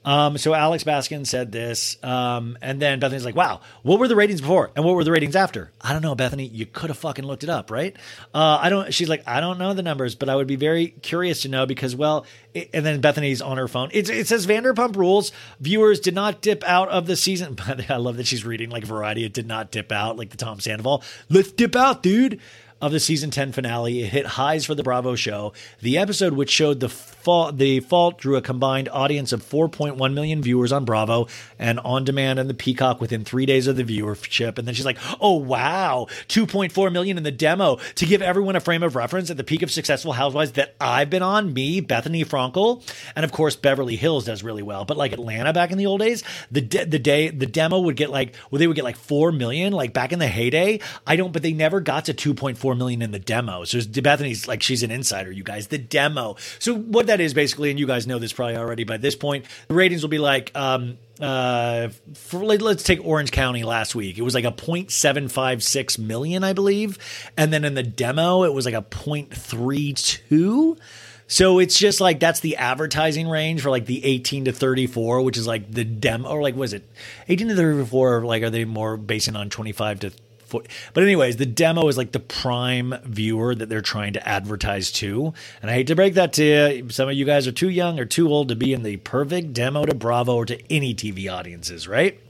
Um, 0.05 0.37
so 0.39 0.55
Alex 0.55 0.85
Baskin 0.85 1.27
said 1.27 1.51
this, 1.51 1.97
um, 2.03 2.59
and 2.61 2.81
then 2.81 3.01
Bethenny's 3.01 3.25
like, 3.25 3.37
"Wow, 3.37 3.61
what 3.83 3.99
were 3.99 4.09
the 4.09 4.17
ratings 4.17 4.41
before, 4.41 4.71
and 4.77 4.85
what 4.85 4.95
were 4.95 5.05
the 5.05 5.13
ratings 5.13 5.37
after?" 5.37 5.71
I 5.81 5.93
don't 5.93 6.03
know, 6.03 6.15
Bethenny. 6.15 6.51
You 6.53 6.67
could 6.67 6.91
have 6.91 6.99
fucking 6.99 7.25
looked 7.25 7.43
it 7.43 7.51
up, 7.51 7.71
right? 7.71 7.97
Uh, 8.35 8.59
I 8.61 8.69
don't. 8.69 8.93
She's 8.93 9.09
like, 9.09 9.23
"I 9.27 9.41
don't 9.41 9.59
know 9.59 9.73
the 9.75 9.83
numbers, 9.83 10.15
but 10.15 10.29
I 10.29 10.37
would 10.37 10.47
be 10.47 10.57
very 10.57 10.89
curious 10.89 11.43
to 11.43 11.49
know 11.49 11.67
because, 11.67 11.97
well." 11.97 12.27
It, 12.53 12.71
and 12.73 12.87
then 12.87 13.03
Bethenny's 13.03 13.43
on 13.43 13.57
her 13.57 13.67
phone. 13.67 13.91
It, 13.93 14.09
it 14.09 14.29
says 14.29 14.47
Vanderpump 14.47 14.95
Rules 14.95 15.33
viewers 15.59 15.99
did 15.99 16.15
not 16.15 16.41
dip 16.41 16.63
out 16.63 16.89
of 16.89 17.07
the 17.07 17.17
season. 17.17 17.57
I 17.89 17.97
love 17.97 18.17
that 18.19 18.29
she's 18.29 18.45
reading 18.45 18.71
like 18.71 18.85
Variety. 18.85 19.25
It 19.25 19.33
did 19.33 19.49
not 19.49 19.73
dip 19.73 19.91
out 19.91 20.17
like 20.17 20.31
the 20.31 20.37
Tom 20.37 20.61
Sandoval. 20.61 21.03
Let's 21.29 21.51
dip 21.51 21.75
out, 21.75 22.03
dude. 22.05 22.41
Of 22.83 22.93
the 22.93 23.01
season 23.01 23.31
10 23.31 23.53
finale. 23.53 24.03
It 24.03 24.09
hit 24.09 24.27
highs 24.27 24.67
for 24.67 24.75
the 24.75 24.83
Bravo 24.83 25.15
show. 25.15 25.55
The 25.81 25.97
episode, 25.97 26.35
which 26.35 26.51
showed 26.51 26.81
the 26.81 26.91
fault, 26.91 27.57
the 27.57 27.81
fault, 27.81 28.19
drew 28.19 28.37
a 28.37 28.43
combined 28.43 28.91
audience 28.91 29.33
of 29.33 29.43
4.1 29.43 30.13
million 30.13 30.43
viewers 30.43 30.71
on 30.71 30.85
Bravo 30.85 31.27
and 31.59 31.81
on 31.81 32.05
demand 32.05 32.39
and 32.39 32.51
the 32.51 32.53
Peacock 32.53 33.01
within 33.01 33.25
three 33.25 33.47
days 33.47 33.67
of 33.67 33.77
the 33.77 33.85
viewership. 33.85 34.59
And 34.59 34.69
then 34.69 34.75
she's 34.75 34.85
like, 34.85 34.99
"Oh 35.19 35.37
wow, 35.37 36.09
2.4 36.29 36.93
million 36.93 37.17
in 37.17 37.23
the 37.23 37.31
demo." 37.31 37.79
To 37.95 38.05
give 38.05 38.21
everyone 38.21 38.55
a 38.55 38.61
frame 38.61 38.83
of 38.83 38.97
reference, 38.97 39.31
at 39.31 39.39
the 39.39 39.45
peak 39.45 39.63
of 39.63 39.71
successful 39.71 40.13
Housewives 40.13 40.53
that 40.53 40.75
I've 40.79 41.09
been 41.09 41.23
on, 41.23 41.55
me, 41.55 41.81
Bethenny 41.81 42.27
Frankel, 42.27 42.83
and 43.17 43.25
of 43.25 43.33
course 43.33 43.57
Beverly 43.57 43.97
Hills 43.97 44.27
does 44.27 44.43
really 44.43 44.63
well. 44.63 44.85
But 44.85 44.99
like 44.99 45.13
Atlanta 45.13 45.55
back 45.55 45.71
in 45.71 45.79
the 45.79 45.87
old 45.87 46.01
days, 46.01 46.23
the 46.51 46.61
de- 46.61 46.85
the 46.85 46.99
day 46.99 47.31
the 47.31 47.47
demo 47.47 47.79
would 47.79 47.97
get 47.97 48.11
like, 48.11 48.35
well, 48.51 48.59
they 48.59 48.67
would 48.67 48.77
get 48.77 48.85
like 48.85 48.97
four 48.97 49.33
million, 49.33 49.73
like 49.73 49.95
back 49.95 50.13
in 50.13 50.19
the 50.19 50.29
heyday. 50.29 50.81
I 51.07 51.17
don't, 51.17 51.33
but 51.33 51.43
they 51.43 51.55
never 51.55 51.81
got 51.81 52.05
to 52.07 52.13
2.4 52.15 52.64
million 52.73 53.03
in 53.03 53.11
the 53.11 53.19
demo. 53.19 53.65
So 53.65 53.79
Bethenny's 53.79 54.49
like 54.49 54.63
she's 54.63 54.83
an 54.83 54.91
insider, 54.91 55.31
you 55.31 55.43
guys. 55.43 55.67
The 55.67 55.79
demo. 55.79 56.37
So 56.59 56.75
what 56.75 57.09
that 57.09 57.21
is 57.21 57.35
basically, 57.35 57.71
and 57.71 57.79
you 57.79 57.87
guys 57.87 58.07
know 58.07 58.19
this 58.19 58.33
probably 58.33 58.57
already 58.57 58.85
by 58.85 58.97
this 58.97 59.15
point, 59.15 59.45
the 59.69 59.75
ratings 59.75 60.01
will 60.03 60.09
be 60.09 60.19
like 60.19 60.51
um 60.55 60.97
uh 61.21 61.89
for, 62.15 62.39
let's 62.45 62.83
take 62.83 63.05
Orange 63.05 63.31
County 63.33 63.65
last 63.65 63.95
week. 63.95 64.17
It 64.17 64.23
was 64.23 64.35
like 64.35 64.45
a 64.45 64.53
0.756 64.53 65.99
million, 65.99 66.43
I 66.43 66.55
believe. 66.55 66.99
And 67.37 67.53
then 67.53 67.65
in 67.65 67.75
the 67.75 67.83
demo, 67.83 68.45
it 68.45 68.55
was 68.55 68.65
like 68.65 68.75
a 68.75 68.83
0.32. 68.83 70.79
So 71.27 71.59
it's 71.59 71.79
just 71.79 72.01
like 72.01 72.21
that's 72.21 72.41
the 72.41 72.57
advertising 72.57 73.29
range 73.29 73.63
for 73.63 73.71
like 73.71 73.87
the 73.87 74.05
18 74.05 74.47
to 74.47 74.53
34, 74.53 75.23
which 75.23 75.37
is 75.37 75.47
like 75.47 75.71
the 75.71 75.85
demo, 75.85 76.29
or 76.29 76.43
like 76.43 76.55
was 76.55 76.73
it 76.73 76.89
18 77.29 77.49
to 77.49 77.57
34? 77.57 78.25
Like, 78.25 78.43
are 78.43 78.51
they 78.51 78.65
more 78.65 78.97
basing 78.97 79.37
on 79.37 79.49
25 79.51 80.01
to 80.01 80.13
40? 80.55 80.69
But 80.93 81.03
anyways, 81.03 81.37
the 81.37 81.47
demo 81.47 81.89
is 81.89 81.97
like 81.97 82.13
the 82.13 82.21
prime 82.21 82.95
viewer 83.05 83.55
that 83.55 83.69
they're 83.69 83.81
trying 83.81 84.13
to 84.13 84.29
advertise 84.29 84.91
to. 84.93 85.35
And 85.61 85.71
I 85.71 85.75
hate 85.75 85.87
to 85.89 85.97
break 85.97 86.15
that 86.15 86.33
to 86.35 86.45
you, 86.45 86.91
some 86.91 87.09
of 87.09 87.15
you 87.15 87.25
guys 87.25 87.47
are 87.47 87.53
too 87.53 87.69
young 87.69 87.99
or 87.99 88.05
too 88.05 88.29
old 88.29 88.49
to 88.49 88.57
be 88.57 88.73
in 88.73 88.83
the 88.83 88.97
perfect 88.99 89.53
demo 89.53 89.85
to 89.85 89.95
Bravo 89.95 90.37
or 90.37 90.47
to 90.47 90.73
any 90.73 90.95
TV 90.95 91.33
audiences, 91.33 91.89
right? 91.89 92.21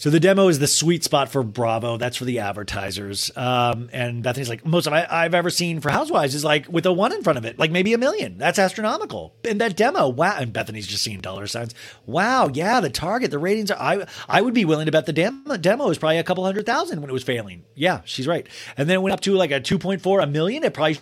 So 0.00 0.08
the 0.08 0.18
demo 0.18 0.48
is 0.48 0.58
the 0.58 0.66
sweet 0.66 1.04
spot 1.04 1.30
for 1.30 1.42
Bravo. 1.42 1.98
That's 1.98 2.16
for 2.16 2.24
the 2.24 2.38
advertisers. 2.38 3.30
Um, 3.36 3.90
and 3.92 4.24
Bethenny's 4.24 4.48
like, 4.48 4.64
most 4.64 4.86
of 4.86 4.94
I, 4.94 5.24
have 5.24 5.34
ever 5.34 5.50
seen 5.50 5.82
for 5.82 5.90
Housewives 5.90 6.34
is 6.34 6.42
like 6.42 6.66
with 6.72 6.86
a 6.86 6.92
one 6.92 7.12
in 7.12 7.22
front 7.22 7.36
of 7.36 7.44
it, 7.44 7.58
like 7.58 7.70
maybe 7.70 7.92
a 7.92 7.98
million. 7.98 8.38
That's 8.38 8.58
astronomical. 8.58 9.34
And 9.46 9.60
that 9.60 9.76
demo, 9.76 10.08
wow. 10.08 10.38
And 10.38 10.54
Bethenny's 10.54 10.86
just 10.86 11.02
seeing 11.02 11.20
dollar 11.20 11.46
signs. 11.46 11.74
Wow, 12.06 12.48
yeah, 12.50 12.80
the 12.80 12.88
target, 12.88 13.30
the 13.30 13.38
ratings 13.38 13.70
are. 13.70 13.78
I 13.78 14.06
I 14.26 14.40
would 14.40 14.54
be 14.54 14.64
willing 14.64 14.86
to 14.86 14.92
bet 14.92 15.04
the 15.04 15.12
demo 15.12 15.58
demo 15.58 15.86
was 15.88 15.98
probably 15.98 16.16
a 16.16 16.24
couple 16.24 16.44
hundred 16.44 16.64
thousand 16.64 17.02
when 17.02 17.10
it 17.10 17.12
was 17.12 17.22
failing. 17.22 17.64
Yeah, 17.74 18.00
she's 18.06 18.26
right. 18.26 18.46
And 18.78 18.88
then 18.88 18.94
it 18.96 19.02
went 19.02 19.12
up 19.12 19.20
to 19.20 19.34
like 19.34 19.50
a 19.50 19.60
two 19.60 19.78
point 19.78 20.00
four, 20.00 20.20
a 20.20 20.26
million. 20.26 20.64
It 20.64 20.72
probably 20.72 20.96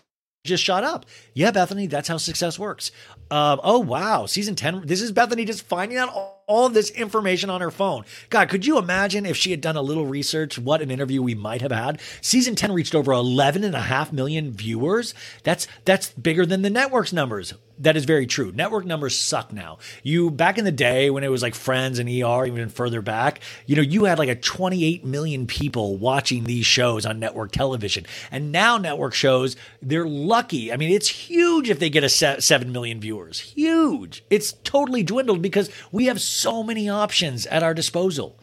just 0.44 0.64
shot 0.64 0.82
up. 0.82 1.06
Yeah, 1.34 1.52
Bethenny, 1.52 1.88
that's 1.88 2.08
how 2.08 2.16
success 2.16 2.58
works. 2.58 2.90
Um, 3.30 3.60
oh 3.62 3.78
wow, 3.78 4.26
season 4.26 4.54
ten. 4.54 4.82
This 4.86 5.02
is 5.02 5.12
Bethenny 5.12 5.46
just 5.46 5.66
finding 5.66 5.98
out 5.98 6.08
all, 6.08 6.42
all 6.46 6.68
this 6.70 6.90
information 6.90 7.50
on 7.50 7.60
her 7.60 7.70
phone. 7.70 8.04
God, 8.30 8.48
could 8.48 8.64
you 8.64 8.78
imagine 8.78 9.26
if 9.26 9.36
she 9.36 9.50
had 9.50 9.60
done 9.60 9.76
a 9.76 9.82
little 9.82 10.06
research? 10.06 10.58
What 10.58 10.80
an 10.80 10.90
interview 10.90 11.22
we 11.22 11.34
might 11.34 11.60
have 11.60 11.70
had. 11.70 12.00
Season 12.22 12.54
ten 12.54 12.72
reached 12.72 12.94
over 12.94 13.12
11 13.12 13.64
and 13.64 13.74
a 13.74 13.80
half 13.80 14.12
million 14.12 14.52
viewers. 14.52 15.14
That's 15.44 15.68
that's 15.84 16.10
bigger 16.12 16.46
than 16.46 16.62
the 16.62 16.70
network's 16.70 17.12
numbers. 17.12 17.52
That 17.80 17.96
is 17.96 18.06
very 18.06 18.26
true. 18.26 18.50
Network 18.50 18.86
numbers 18.86 19.16
suck 19.16 19.52
now. 19.52 19.78
You 20.02 20.30
back 20.30 20.58
in 20.58 20.64
the 20.64 20.72
day 20.72 21.10
when 21.10 21.22
it 21.22 21.30
was 21.30 21.42
like 21.42 21.54
Friends 21.54 21.98
and 22.00 22.08
ER, 22.08 22.46
even 22.46 22.70
further 22.70 23.02
back, 23.02 23.40
you 23.66 23.76
know, 23.76 23.82
you 23.82 24.04
had 24.04 24.18
like 24.18 24.28
a 24.28 24.34
28 24.34 25.04
million 25.04 25.46
people 25.46 25.96
watching 25.96 26.44
these 26.44 26.66
shows 26.66 27.06
on 27.06 27.20
network 27.20 27.52
television. 27.52 28.04
And 28.32 28.50
now 28.50 28.78
network 28.78 29.14
shows, 29.14 29.54
they're 29.80 30.08
lucky. 30.08 30.72
I 30.72 30.76
mean, 30.76 30.90
it's 30.90 31.08
huge 31.08 31.70
if 31.70 31.78
they 31.78 31.88
get 31.88 32.02
a 32.02 32.08
7 32.08 32.72
million 32.72 33.00
viewers. 33.00 33.17
Huge. 33.26 34.24
It's 34.30 34.52
totally 34.64 35.02
dwindled 35.02 35.42
because 35.42 35.70
we 35.92 36.06
have 36.06 36.20
so 36.20 36.62
many 36.62 36.88
options 36.88 37.46
at 37.46 37.62
our 37.62 37.74
disposal. 37.74 38.38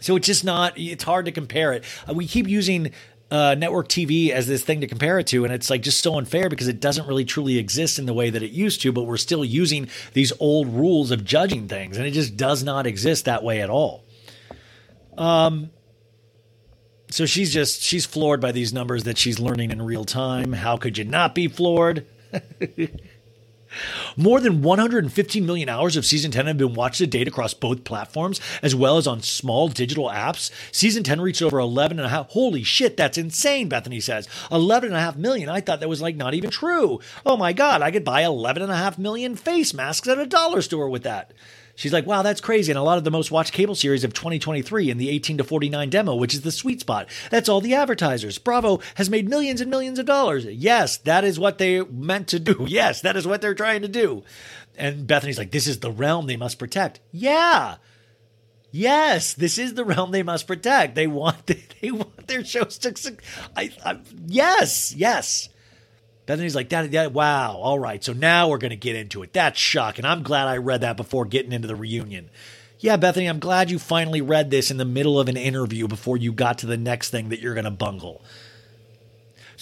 So 0.00 0.16
it's 0.16 0.26
just 0.26 0.44
not, 0.44 0.74
it's 0.76 1.04
hard 1.04 1.24
to 1.26 1.32
compare 1.32 1.72
it. 1.72 1.84
We 2.12 2.26
keep 2.26 2.46
using 2.46 2.92
uh, 3.30 3.54
network 3.54 3.88
TV 3.88 4.30
as 4.30 4.46
this 4.46 4.62
thing 4.62 4.80
to 4.80 4.86
compare 4.86 5.18
it 5.18 5.26
to. 5.28 5.44
And 5.44 5.52
it's 5.52 5.70
like 5.70 5.82
just 5.82 6.00
so 6.00 6.18
unfair 6.18 6.48
because 6.48 6.68
it 6.68 6.80
doesn't 6.80 7.08
really 7.08 7.24
truly 7.24 7.58
exist 7.58 7.98
in 7.98 8.06
the 8.06 8.12
way 8.12 8.30
that 8.30 8.42
it 8.42 8.50
used 8.50 8.82
to, 8.82 8.92
but 8.92 9.04
we're 9.04 9.16
still 9.16 9.44
using 9.44 9.88
these 10.12 10.32
old 10.40 10.68
rules 10.68 11.10
of 11.10 11.24
judging 11.24 11.68
things. 11.68 11.96
And 11.96 12.06
it 12.06 12.12
just 12.12 12.36
does 12.36 12.62
not 12.62 12.86
exist 12.86 13.24
that 13.24 13.42
way 13.42 13.60
at 13.60 13.70
all. 13.70 14.04
Um, 15.16 15.70
so 17.10 17.26
she's 17.26 17.52
just, 17.52 17.82
she's 17.82 18.06
floored 18.06 18.40
by 18.40 18.52
these 18.52 18.72
numbers 18.72 19.04
that 19.04 19.18
she's 19.18 19.38
learning 19.38 19.70
in 19.70 19.80
real 19.80 20.04
time. 20.04 20.52
How 20.52 20.76
could 20.76 20.98
you 20.98 21.04
not 21.04 21.34
be 21.34 21.48
floored? 21.48 22.06
More 24.16 24.40
than 24.40 24.62
115 24.62 25.46
million 25.46 25.68
hours 25.68 25.96
of 25.96 26.04
season 26.04 26.30
10 26.30 26.46
have 26.46 26.58
been 26.58 26.74
watched 26.74 26.98
to 26.98 27.06
date 27.06 27.28
across 27.28 27.54
both 27.54 27.84
platforms, 27.84 28.40
as 28.62 28.74
well 28.74 28.96
as 28.96 29.06
on 29.06 29.22
small 29.22 29.68
digital 29.68 30.08
apps. 30.08 30.50
Season 30.72 31.02
10 31.02 31.20
reached 31.20 31.42
over 31.42 31.58
11 31.58 31.98
and 31.98 32.06
a 32.06 32.10
half. 32.10 32.30
Holy 32.30 32.62
shit, 32.62 32.96
that's 32.96 33.18
insane, 33.18 33.68
Bethenny 33.68 34.02
says. 34.02 34.28
11 34.50 34.88
and 34.88 34.96
a 34.96 35.00
half 35.00 35.16
million. 35.16 35.48
I 35.48 35.60
thought 35.60 35.80
that 35.80 35.88
was 35.88 36.02
like 36.02 36.16
not 36.16 36.34
even 36.34 36.50
true. 36.50 37.00
Oh 37.24 37.36
my 37.36 37.52
God, 37.52 37.82
I 37.82 37.90
could 37.90 38.04
buy 38.04 38.22
11 38.22 38.62
and 38.62 38.72
a 38.72 38.76
half 38.76 38.98
million 38.98 39.36
face 39.36 39.74
masks 39.74 40.08
at 40.08 40.18
a 40.18 40.26
dollar 40.26 40.62
store 40.62 40.88
with 40.88 41.02
that. 41.04 41.32
She's 41.76 41.92
like, 41.92 42.06
wow, 42.06 42.22
that's 42.22 42.40
crazy. 42.40 42.70
And 42.70 42.78
a 42.78 42.82
lot 42.82 42.98
of 42.98 43.04
the 43.04 43.10
most 43.10 43.30
watched 43.30 43.52
cable 43.52 43.74
series 43.74 44.04
of 44.04 44.14
2023 44.14 44.90
in 44.90 44.98
the 44.98 45.10
18 45.10 45.38
to 45.38 45.44
49 45.44 45.90
demo, 45.90 46.14
which 46.14 46.34
is 46.34 46.42
the 46.42 46.52
sweet 46.52 46.80
spot. 46.80 47.08
That's 47.30 47.48
all 47.48 47.60
the 47.60 47.74
advertisers. 47.74 48.38
Bravo 48.38 48.80
has 48.94 49.10
made 49.10 49.28
millions 49.28 49.60
and 49.60 49.70
millions 49.70 49.98
of 49.98 50.06
dollars. 50.06 50.44
Yes, 50.46 50.98
that 50.98 51.24
is 51.24 51.38
what 51.38 51.58
they 51.58 51.82
meant 51.82 52.28
to 52.28 52.38
do. 52.38 52.66
Yes, 52.74 53.02
that 53.02 53.16
is 53.16 53.26
what 53.26 53.40
they're 53.40 53.54
trying 53.54 53.82
to 53.82 53.88
do. 53.88 54.24
And 54.76 55.06
Bethenny's 55.06 55.38
like, 55.38 55.52
this 55.52 55.68
is 55.68 55.78
the 55.78 55.92
realm 55.92 56.26
they 56.26 56.36
must 56.36 56.58
protect. 56.58 56.98
Yeah. 57.12 57.76
Yes, 58.72 59.34
this 59.34 59.56
is 59.56 59.74
the 59.74 59.84
realm 59.84 60.10
they 60.10 60.24
must 60.24 60.48
protect. 60.48 60.96
They 60.96 61.06
want 61.06 61.46
they 61.80 61.92
want 61.92 62.26
their 62.26 62.44
shows 62.44 62.78
to. 62.78 63.16
I, 63.56 63.70
I, 63.84 64.00
yes, 64.26 64.92
yes. 64.96 65.48
Bethenny's 66.26 66.54
like, 66.54 66.70
that, 66.70 66.90
that, 66.92 67.12
wow, 67.12 67.56
all 67.56 67.78
right. 67.78 68.02
So 68.02 68.12
now 68.12 68.48
we're 68.48 68.58
going 68.58 68.70
to 68.70 68.76
get 68.76 68.96
into 68.96 69.22
it. 69.22 69.32
That's 69.32 69.58
shocking. 69.58 70.04
I'm 70.04 70.22
glad 70.22 70.48
I 70.48 70.56
read 70.56 70.80
that 70.80 70.96
before 70.96 71.26
getting 71.26 71.52
into 71.52 71.68
the 71.68 71.76
reunion. 71.76 72.30
Yeah, 72.80 72.96
Bethenny, 72.96 73.28
I'm 73.28 73.38
glad 73.38 73.70
you 73.70 73.78
finally 73.78 74.20
read 74.20 74.50
this 74.50 74.70
in 74.70 74.76
the 74.76 74.84
middle 74.84 75.20
of 75.20 75.28
an 75.28 75.36
interview 75.36 75.88
before 75.88 76.16
you 76.16 76.32
got 76.32 76.58
to 76.58 76.66
the 76.66 76.76
next 76.76 77.10
thing 77.10 77.28
that 77.28 77.40
you're 77.40 77.54
going 77.54 77.64
to 77.64 77.70
bungle. 77.70 78.22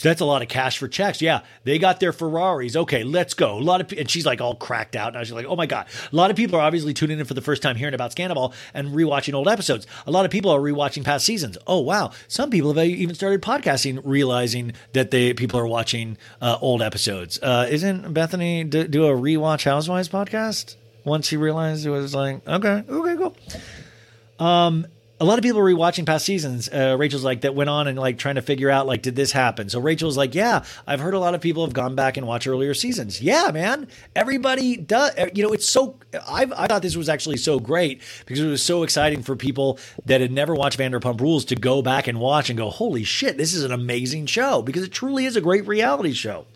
So 0.02 0.08
that's 0.08 0.20
a 0.20 0.24
lot 0.24 0.42
of 0.42 0.48
cash 0.48 0.78
for 0.78 0.88
checks. 0.88 1.22
Yeah, 1.22 1.42
they 1.62 1.78
got 1.78 2.00
their 2.00 2.12
Ferraris. 2.12 2.74
Okay, 2.74 3.04
let's 3.04 3.34
go. 3.34 3.56
A 3.56 3.60
lot 3.60 3.80
of 3.80 3.96
and 3.96 4.10
she's 4.10 4.26
like 4.26 4.40
all 4.40 4.56
cracked 4.56 4.96
out. 4.96 5.10
And 5.10 5.14
Now 5.14 5.22
she's 5.22 5.32
like, 5.32 5.46
oh 5.46 5.54
my 5.54 5.66
god. 5.66 5.86
A 6.12 6.16
lot 6.16 6.28
of 6.28 6.36
people 6.36 6.58
are 6.58 6.62
obviously 6.62 6.92
tuning 6.92 7.20
in 7.20 7.24
for 7.24 7.34
the 7.34 7.40
first 7.40 7.62
time 7.62 7.76
hearing 7.76 7.94
about 7.94 8.10
Scandal 8.10 8.52
and 8.74 8.88
rewatching 8.88 9.32
old 9.32 9.46
episodes. 9.46 9.86
A 10.04 10.10
lot 10.10 10.24
of 10.24 10.32
people 10.32 10.50
are 10.50 10.58
rewatching 10.58 11.04
past 11.04 11.24
seasons. 11.24 11.56
Oh 11.68 11.78
wow. 11.78 12.10
Some 12.26 12.50
people 12.50 12.74
have 12.74 12.84
even 12.84 13.14
started 13.14 13.42
podcasting, 13.42 14.00
realizing 14.02 14.72
that 14.92 15.12
they 15.12 15.34
people 15.34 15.60
are 15.60 15.68
watching 15.68 16.18
uh, 16.40 16.58
old 16.60 16.82
episodes. 16.82 17.38
Uh, 17.40 17.68
isn't 17.70 18.12
Bethenny 18.12 18.68
do, 18.68 18.88
do 18.88 19.06
a 19.06 19.10
rewatch 19.10 19.62
Housewives 19.66 20.08
podcast? 20.08 20.74
Once 21.04 21.28
she 21.28 21.36
realized 21.36 21.86
it 21.86 21.90
was 21.90 22.12
like, 22.12 22.44
okay, 22.48 22.82
okay, 22.88 23.16
cool. 23.16 23.36
Um, 24.44 24.88
a 25.22 25.24
lot 25.24 25.38
of 25.38 25.44
people 25.44 25.60
were 25.60 25.72
rewatching 25.72 26.04
past 26.04 26.26
seasons. 26.26 26.68
Uh, 26.68 26.96
Rachel's 26.98 27.22
like 27.22 27.42
that 27.42 27.54
went 27.54 27.70
on 27.70 27.86
and 27.86 27.96
like 27.96 28.18
trying 28.18 28.34
to 28.34 28.42
figure 28.42 28.68
out 28.68 28.88
like 28.88 29.02
did 29.02 29.14
this 29.14 29.30
happen? 29.30 29.68
So 29.68 29.78
Rachel's 29.78 30.16
like, 30.16 30.34
yeah, 30.34 30.64
I've 30.84 30.98
heard 30.98 31.14
a 31.14 31.20
lot 31.20 31.36
of 31.36 31.40
people 31.40 31.64
have 31.64 31.72
gone 31.72 31.94
back 31.94 32.16
and 32.16 32.26
watched 32.26 32.48
earlier 32.48 32.74
seasons. 32.74 33.22
Yeah, 33.22 33.52
man, 33.54 33.86
everybody 34.16 34.76
does. 34.76 35.16
Uh, 35.16 35.28
you 35.32 35.44
know, 35.44 35.52
it's 35.52 35.68
so. 35.68 35.96
i 36.12 36.44
I 36.56 36.66
thought 36.66 36.82
this 36.82 36.96
was 36.96 37.08
actually 37.08 37.36
so 37.36 37.60
great 37.60 38.02
because 38.26 38.40
it 38.40 38.48
was 38.48 38.64
so 38.64 38.82
exciting 38.82 39.22
for 39.22 39.36
people 39.36 39.78
that 40.06 40.20
had 40.20 40.32
never 40.32 40.56
watched 40.56 40.76
Vanderpump 40.76 41.20
Rules 41.20 41.44
to 41.46 41.54
go 41.54 41.82
back 41.82 42.08
and 42.08 42.18
watch 42.18 42.50
and 42.50 42.56
go, 42.56 42.68
holy 42.68 43.04
shit, 43.04 43.38
this 43.38 43.54
is 43.54 43.62
an 43.62 43.70
amazing 43.70 44.26
show 44.26 44.60
because 44.60 44.82
it 44.82 44.90
truly 44.90 45.24
is 45.24 45.36
a 45.36 45.40
great 45.40 45.68
reality 45.68 46.14
show. 46.14 46.46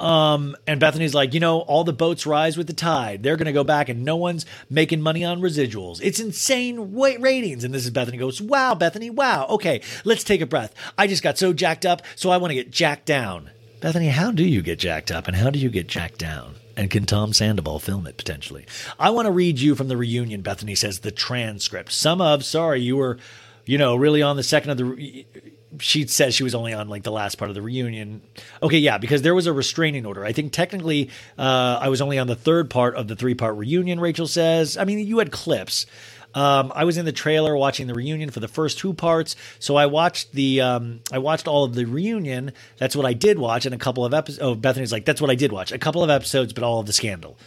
Um, 0.00 0.56
and 0.66 0.80
Bethenny's 0.80 1.14
like, 1.14 1.34
you 1.34 1.40
know, 1.40 1.60
all 1.60 1.84
the 1.84 1.92
boats 1.92 2.26
rise 2.26 2.56
with 2.56 2.66
the 2.66 2.72
tide. 2.72 3.22
They're 3.22 3.36
going 3.36 3.46
to 3.46 3.52
go 3.52 3.64
back 3.64 3.88
and 3.88 4.04
no 4.04 4.16
one's 4.16 4.46
making 4.70 5.02
money 5.02 5.24
on 5.24 5.40
residuals. 5.40 6.00
It's 6.02 6.20
insane 6.20 6.94
ratings. 6.96 7.64
And 7.64 7.74
this 7.74 7.84
is 7.84 7.90
Bethenny 7.90 8.18
goes, 8.18 8.40
wow, 8.40 8.74
Bethenny, 8.74 9.10
wow. 9.10 9.46
Okay, 9.48 9.80
let's 10.04 10.24
take 10.24 10.40
a 10.40 10.46
breath. 10.46 10.74
I 10.96 11.06
just 11.06 11.22
got 11.22 11.38
so 11.38 11.52
jacked 11.52 11.84
up, 11.84 12.02
so 12.14 12.30
I 12.30 12.36
want 12.36 12.52
to 12.52 12.54
get 12.54 12.70
jacked 12.70 13.06
down. 13.06 13.50
Bethenny, 13.80 14.10
how 14.10 14.30
do 14.30 14.44
you 14.44 14.62
get 14.62 14.78
jacked 14.78 15.10
up 15.10 15.26
and 15.26 15.36
how 15.36 15.50
do 15.50 15.58
you 15.58 15.68
get 15.68 15.86
jacked 15.86 16.18
down? 16.18 16.54
And 16.76 16.90
can 16.90 17.06
Tom 17.06 17.32
Sandoval 17.32 17.80
film 17.80 18.06
it 18.06 18.16
potentially? 18.16 18.66
I 19.00 19.10
want 19.10 19.26
to 19.26 19.32
read 19.32 19.58
you 19.58 19.74
from 19.74 19.88
the 19.88 19.96
reunion, 19.96 20.44
Bethenny 20.44 20.78
says, 20.78 21.00
the 21.00 21.10
transcript. 21.10 21.90
Some 21.90 22.20
of, 22.20 22.44
sorry, 22.44 22.80
you 22.80 22.96
were, 22.96 23.18
you 23.66 23.78
know, 23.78 23.96
really 23.96 24.22
on 24.22 24.36
the 24.36 24.44
second 24.44 24.70
of 24.70 24.78
the 24.78 25.26
she 25.80 26.06
says 26.06 26.34
she 26.34 26.44
was 26.44 26.54
only 26.54 26.72
on 26.72 26.88
like 26.88 27.02
the 27.02 27.12
last 27.12 27.36
part 27.36 27.50
of 27.50 27.54
the 27.54 27.62
reunion. 27.62 28.22
Okay, 28.62 28.78
yeah, 28.78 28.98
because 28.98 29.22
there 29.22 29.34
was 29.34 29.46
a 29.46 29.52
restraining 29.52 30.06
order. 30.06 30.24
I 30.24 30.32
think 30.32 30.52
technically 30.52 31.10
uh, 31.38 31.78
I 31.80 31.88
was 31.88 32.00
only 32.00 32.18
on 32.18 32.26
the 32.26 32.36
third 32.36 32.70
part 32.70 32.94
of 32.96 33.08
the 33.08 33.16
three 33.16 33.34
part 33.34 33.56
reunion. 33.56 34.00
Rachel 34.00 34.26
says. 34.26 34.76
I 34.76 34.84
mean, 34.84 34.98
you 35.06 35.18
had 35.18 35.30
clips. 35.30 35.86
Um, 36.34 36.72
I 36.74 36.84
was 36.84 36.98
in 36.98 37.04
the 37.04 37.12
trailer 37.12 37.56
watching 37.56 37.86
the 37.86 37.94
reunion 37.94 38.30
for 38.30 38.40
the 38.40 38.48
first 38.48 38.78
two 38.78 38.92
parts, 38.92 39.34
so 39.58 39.76
I 39.76 39.86
watched 39.86 40.32
the 40.32 40.60
um, 40.60 41.00
I 41.10 41.18
watched 41.18 41.48
all 41.48 41.64
of 41.64 41.74
the 41.74 41.86
reunion. 41.86 42.52
That's 42.76 42.94
what 42.94 43.06
I 43.06 43.14
did 43.14 43.38
watch, 43.38 43.64
and 43.64 43.74
a 43.74 43.78
couple 43.78 44.04
of 44.04 44.12
episodes. 44.12 44.42
Oh, 44.42 44.54
Bethenny's 44.54 44.92
like, 44.92 45.04
that's 45.04 45.20
what 45.20 45.30
I 45.30 45.34
did 45.34 45.52
watch, 45.52 45.72
a 45.72 45.78
couple 45.78 46.04
of 46.04 46.10
episodes, 46.10 46.52
but 46.52 46.62
all 46.62 46.80
of 46.80 46.86
the 46.86 46.92
scandal. 46.92 47.38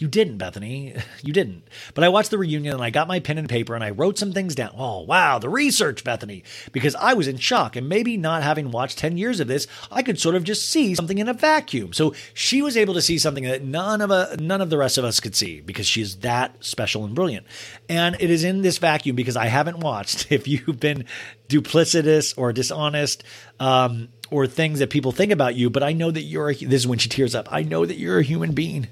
You 0.00 0.08
didn't, 0.08 0.38
Bethenny. 0.38 1.00
You 1.22 1.34
didn't. 1.34 1.68
But 1.92 2.02
I 2.02 2.08
watched 2.08 2.30
the 2.30 2.38
reunion 2.38 2.72
and 2.72 2.82
I 2.82 2.88
got 2.88 3.06
my 3.06 3.20
pen 3.20 3.36
and 3.36 3.48
paper 3.48 3.74
and 3.74 3.84
I 3.84 3.90
wrote 3.90 4.16
some 4.16 4.32
things 4.32 4.54
down. 4.54 4.70
Oh, 4.74 5.00
wow, 5.02 5.38
the 5.38 5.50
research, 5.50 6.02
Bethenny. 6.02 6.44
Because 6.72 6.94
I 6.94 7.12
was 7.12 7.28
in 7.28 7.36
shock. 7.36 7.76
And 7.76 7.90
maybe 7.90 8.16
not 8.16 8.42
having 8.42 8.70
watched 8.70 8.96
10 8.96 9.18
years 9.18 9.38
of 9.38 9.48
this, 9.48 9.66
I 9.90 10.02
could 10.02 10.18
sort 10.18 10.34
of 10.34 10.42
just 10.42 10.70
see 10.70 10.94
something 10.94 11.18
in 11.18 11.28
a 11.28 11.34
vacuum. 11.34 11.92
So 11.92 12.14
she 12.32 12.62
was 12.62 12.78
able 12.78 12.94
to 12.94 13.02
see 13.02 13.18
something 13.18 13.44
that 13.44 13.62
none 13.62 14.00
of 14.00 14.10
a, 14.10 14.34
none 14.40 14.62
of 14.62 14.70
the 14.70 14.78
rest 14.78 14.96
of 14.96 15.04
us 15.04 15.20
could 15.20 15.36
see 15.36 15.60
because 15.60 15.86
she's 15.86 16.16
that 16.20 16.64
special 16.64 17.04
and 17.04 17.14
brilliant. 17.14 17.46
And 17.90 18.16
it 18.18 18.30
is 18.30 18.42
in 18.42 18.62
this 18.62 18.78
vacuum 18.78 19.16
because 19.16 19.36
I 19.36 19.46
haven't 19.46 19.80
watched. 19.80 20.28
If 20.40 20.48
you've 20.48 20.80
been 20.80 21.04
duplicitous 21.48 22.32
or 22.38 22.52
dishonest, 22.54 23.24
um, 23.58 24.08
or 24.30 24.46
things 24.46 24.78
that 24.78 24.88
people 24.88 25.12
think 25.12 25.32
about 25.32 25.54
you, 25.54 25.68
but 25.68 25.82
I 25.82 25.92
know 25.92 26.10
that 26.10 26.22
you're 26.22 26.50
a, 26.50 26.54
this 26.54 26.82
is 26.82 26.86
when 26.86 26.98
she 26.98 27.08
tears 27.08 27.34
up. 27.34 27.48
I 27.52 27.62
know 27.62 27.84
that 27.84 27.98
you're 27.98 28.20
a 28.20 28.22
human 28.22 28.52
being. 28.52 28.86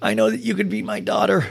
I 0.00 0.14
know 0.14 0.30
that 0.30 0.40
you 0.40 0.54
can 0.54 0.68
be 0.68 0.82
my 0.82 1.00
daughter. 1.00 1.46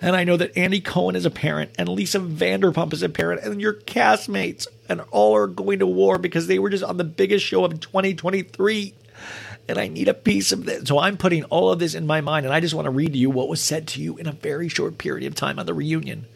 And 0.00 0.14
I 0.14 0.24
know 0.24 0.36
that 0.36 0.56
Andy 0.56 0.80
Cohen 0.80 1.16
is 1.16 1.26
a 1.26 1.30
parent 1.30 1.72
and 1.78 1.88
Lisa 1.88 2.20
Vanderpump 2.20 2.92
is 2.92 3.02
a 3.02 3.08
parent 3.08 3.42
and 3.42 3.60
your 3.60 3.74
castmates 3.74 4.66
and 4.88 5.00
all 5.10 5.34
are 5.34 5.46
going 5.46 5.80
to 5.80 5.86
war 5.86 6.18
because 6.18 6.46
they 6.46 6.58
were 6.58 6.70
just 6.70 6.84
on 6.84 6.96
the 6.96 7.04
biggest 7.04 7.44
show 7.44 7.64
of 7.64 7.80
2023. 7.80 8.94
And 9.66 9.78
I 9.78 9.88
need 9.88 10.08
a 10.08 10.14
piece 10.14 10.52
of 10.52 10.66
this. 10.66 10.86
So 10.86 10.98
I'm 10.98 11.16
putting 11.16 11.44
all 11.44 11.72
of 11.72 11.78
this 11.78 11.94
in 11.94 12.06
my 12.06 12.20
mind 12.20 12.44
and 12.44 12.54
I 12.54 12.60
just 12.60 12.74
want 12.74 12.84
to 12.84 12.90
read 12.90 13.14
to 13.14 13.18
you 13.18 13.30
what 13.30 13.48
was 13.48 13.62
said 13.62 13.88
to 13.88 14.00
you 14.00 14.16
in 14.18 14.26
a 14.26 14.32
very 14.32 14.68
short 14.68 14.98
period 14.98 15.26
of 15.26 15.34
time 15.34 15.58
on 15.58 15.66
the 15.66 15.74
reunion. 15.74 16.26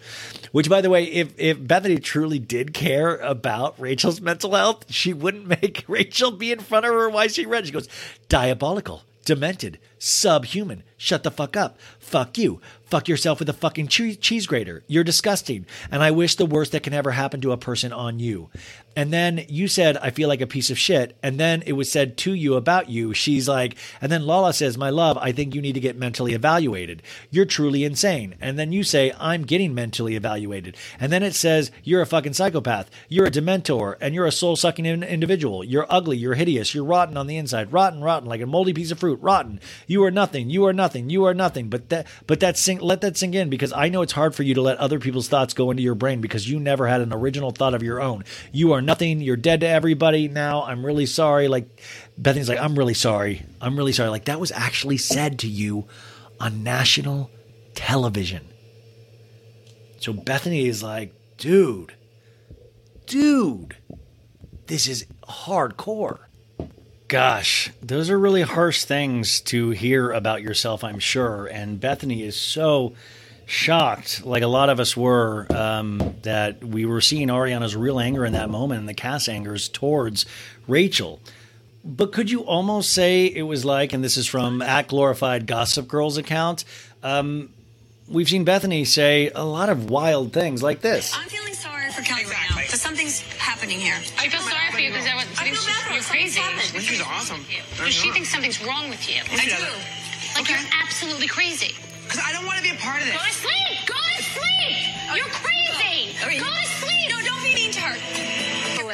Which 0.51 0.71
by 0.71 0.81
the 0.81 0.91
way, 0.91 1.05
if 1.05 1.39
if 1.39 1.59
Bethenny 1.59 2.03
truly 2.03 2.39
did 2.39 2.73
care 2.73 3.17
about 3.17 3.79
Rachel's 3.79 4.21
mental 4.21 4.55
health, 4.55 4.87
she 4.91 5.13
wouldn't 5.13 5.47
make 5.63 5.85
Rachel 5.87 6.31
be 6.31 6.53
in 6.53 6.61
front 6.61 6.87
of 6.87 6.93
her 6.93 7.11
while 7.11 7.29
she 7.29 7.45
read. 7.45 7.67
She 7.67 7.73
goes, 7.73 7.89
diabolical, 8.31 9.03
demented, 9.27 9.79
subhuman. 9.99 10.83
Shut 10.97 11.23
the 11.23 11.31
fuck 11.31 11.57
up. 11.57 11.79
Fuck 12.01 12.39
you. 12.39 12.61
Fuck 12.85 13.07
yourself 13.07 13.39
with 13.39 13.49
a 13.51 13.53
fucking 13.53 13.89
cheese 13.89 14.47
grater. 14.47 14.83
You're 14.87 15.05
disgusting. 15.05 15.67
And 15.91 16.03
I 16.03 16.11
wish 16.11 16.35
the 16.35 16.47
worst 16.47 16.73
that 16.73 16.83
can 16.83 16.95
ever 16.95 17.11
happen 17.11 17.41
to 17.43 17.53
a 17.53 17.59
person 17.59 17.93
on 17.93 18.19
you. 18.19 18.49
And 18.97 19.13
then 19.13 19.45
you 19.49 19.69
said, 19.69 19.97
I 19.99 20.11
feel 20.11 20.27
like 20.27 20.41
a 20.41 20.47
piece 20.47 20.71
of 20.71 20.79
shit. 20.79 21.17
And 21.23 21.39
then 21.39 21.63
it 21.67 21.75
was 21.75 21.93
said 21.93 22.17
to 22.19 22.33
you 22.33 22.55
about 22.55 22.89
you. 22.89 23.15
She's 23.15 23.47
like, 23.47 23.77
and 24.01 24.11
then 24.11 24.27
Lala 24.27 24.53
says, 24.53 24.79
My 24.79 24.91
love, 24.91 25.17
I 25.19 25.33
think 25.33 25.55
you 25.55 25.63
need 25.63 25.75
to 25.75 25.81
get 25.81 25.97
mentally 25.97 26.33
evaluated. 26.33 27.03
You're 27.31 27.45
truly 27.45 27.85
insane. 27.85 28.35
And 28.41 28.59
then 28.59 28.73
you 28.73 28.83
say, 28.83 29.13
I'm 29.21 29.45
getting 29.45 29.75
mentally 29.75 30.17
evaluated. 30.17 30.77
And 30.99 31.13
then 31.13 31.23
it 31.23 31.35
says, 31.35 31.71
You're 31.85 32.03
a 32.03 32.07
fucking 32.07 32.33
psychopath. 32.33 32.91
You're 33.09 33.27
a 33.27 33.31
dementor. 33.31 33.97
And 34.01 34.15
you're 34.15 34.27
a 34.27 34.33
soul 34.33 34.57
sucking 34.57 34.87
individual. 34.87 35.63
You're 35.63 35.87
ugly. 35.91 36.17
You're 36.17 36.35
hideous. 36.35 36.75
You're 36.75 36.85
rotten 36.85 37.17
on 37.17 37.29
the 37.29 37.37
inside. 37.37 37.73
Rotten, 37.73 38.01
rotten, 38.01 38.29
like 38.29 38.41
a 38.41 38.47
moldy 38.47 38.73
piece 38.73 38.91
of 38.91 38.99
fruit. 38.99 39.21
Rotten. 39.21 39.61
You 39.89 40.05
are 40.05 40.11
nothing. 40.11 40.51
You 40.51 40.67
are 40.67 40.75
nothing. 40.75 41.09
You 41.09 41.25
are 41.25 41.33
nothing. 41.33 41.71
But 41.71 41.89
that, 41.89 42.07
but 42.27 42.41
that 42.41 42.59
sing, 42.59 42.79
let 42.79 43.01
that 43.01 43.17
sink 43.17 43.35
in 43.35 43.49
because 43.49 43.73
I 43.73 43.89
know 43.89 44.03
it's 44.03 44.13
hard 44.13 44.35
for 44.35 44.43
you 44.43 44.53
to 44.55 44.61
let 44.61 44.77
other 44.77 45.01
people's 45.01 45.29
thoughts 45.29 45.55
go 45.55 45.71
into 45.71 45.83
your 45.83 45.95
brain 45.95 46.21
because 46.21 46.49
you 46.49 46.61
never 46.61 46.87
had 46.87 47.01
an 47.01 47.11
original 47.11 47.51
thought 47.51 47.75
of 47.75 47.83
your 47.83 47.99
own. 47.99 48.25
You 48.53 48.73
are 48.75 48.83
nothing. 48.83 49.23
You're 49.23 49.37
dead 49.37 49.61
to 49.61 49.67
everybody 49.67 50.29
now. 50.29 50.63
I'm 50.63 50.85
really 50.85 51.07
sorry. 51.07 51.49
Like 51.49 51.81
Bethenny's 52.21 52.51
like, 52.51 52.61
I'm 52.61 52.79
really 52.79 52.93
sorry. 52.93 53.47
I'm 53.63 53.79
really 53.79 53.95
sorry. 53.95 54.11
Like 54.11 54.27
that 54.27 54.39
was 54.39 54.53
actually 54.53 54.99
said 54.99 55.39
to 55.41 55.49
you 55.49 55.89
on 56.39 56.63
national 56.63 57.31
television. 57.75 58.47
So 60.01 60.13
Bethenny 60.13 60.67
is 60.67 60.83
like, 60.83 61.15
dude, 61.39 61.95
dude, 63.07 63.77
this 64.67 64.87
is 64.87 65.07
hardcore. 65.27 66.19
Gosh, 67.09 67.71
those 67.83 68.11
are 68.11 68.19
really 68.19 68.43
harsh 68.43 68.85
things 68.85 69.41
to 69.43 69.71
hear 69.71 70.11
about 70.13 70.43
yourself, 70.43 70.85
I'm 70.85 70.99
sure. 70.99 71.47
And 71.47 71.81
Bethenny 71.81 72.21
is 72.23 72.37
so 72.37 72.93
shocked, 73.47 74.27
like 74.27 74.43
a 74.43 74.47
lot 74.47 74.69
of 74.69 74.79
us 74.79 74.95
were, 74.95 75.47
um, 75.51 76.17
that 76.23 76.63
we 76.63 76.85
were 76.85 77.01
seeing 77.01 77.29
Ariana's 77.29 77.75
real 77.75 77.99
anger 77.99 78.27
in 78.27 78.35
that 78.35 78.51
moment 78.51 78.81
and 78.81 78.89
the 78.89 78.95
cast 78.95 79.27
angers 79.27 79.71
towards 79.71 80.27
Rachel. 80.67 81.19
But 81.83 82.13
could 82.13 82.31
you 82.31 82.41
almost 82.43 82.93
say 82.93 83.25
it 83.25 83.45
was 83.45 83.65
like, 83.65 83.95
and 83.95 84.05
this 84.05 84.19
is 84.19 84.27
from 84.27 84.61
at 84.61 84.89
Glorified 84.89 85.47
Gossip 85.47 85.89
Girl's 85.89 86.19
account, 86.19 86.67
um, 87.03 87.49
we've 88.07 88.29
seen 88.29 88.45
Bethenny 88.45 88.87
say 88.87 89.31
a 89.35 89.45
lot 89.45 89.71
of 89.71 89.89
wild 89.89 90.35
things 90.35 90.63
like 90.63 90.83
this. 90.83 91.15
I'm 91.17 91.27
feeling 91.29 91.55
sorry 91.55 91.78
for 91.99 92.07
Kelly 92.07 92.23
exactly. 92.23 92.39
right 92.39 92.51
now 92.55 92.63
because 92.63 92.81
something's 92.81 93.21
happening 93.43 93.81
here. 93.81 93.99
I 94.19 94.31
feel 94.31 94.41
sorry 94.41 94.71
for 94.71 94.79
you 94.79 94.91
because 94.95 95.07
I, 95.07 95.19
I 95.19 95.51
think 95.51 95.59
you're 95.59 96.03
crazy. 96.07 96.41
She's 96.79 97.03
awesome. 97.03 97.43
Because 97.75 97.95
she 97.95 98.11
thinks 98.13 98.31
something's 98.31 98.63
wrong 98.63 98.89
with 98.89 99.03
you. 99.11 99.23
I 99.27 99.45
do. 99.45 99.59
Like 100.39 100.47
okay. 100.47 100.55
you're 100.55 100.71
absolutely 100.79 101.27
crazy. 101.27 101.75
Because 102.07 102.23
I 102.23 102.33
don't 102.33 102.47
want 102.47 102.59
to 102.59 102.63
be 102.63 102.71
a 102.71 102.79
part 102.79 103.03
of 103.03 103.07
this. 103.11 103.19
Go 103.19 103.25
to 103.27 103.35
sleep. 103.35 103.77
Go 103.87 103.99
to 103.99 104.23
sleep. 104.23 104.79
Okay. 105.11 105.19
You're 105.19 105.33
crazy. 105.35 106.15
Go 106.23 106.47
to 106.47 106.67
sleep. 106.79 107.11
No, 107.11 107.19
don't 107.27 107.43
be 107.43 107.55
mean 107.55 107.73
to 107.73 107.81
her. 107.83 107.97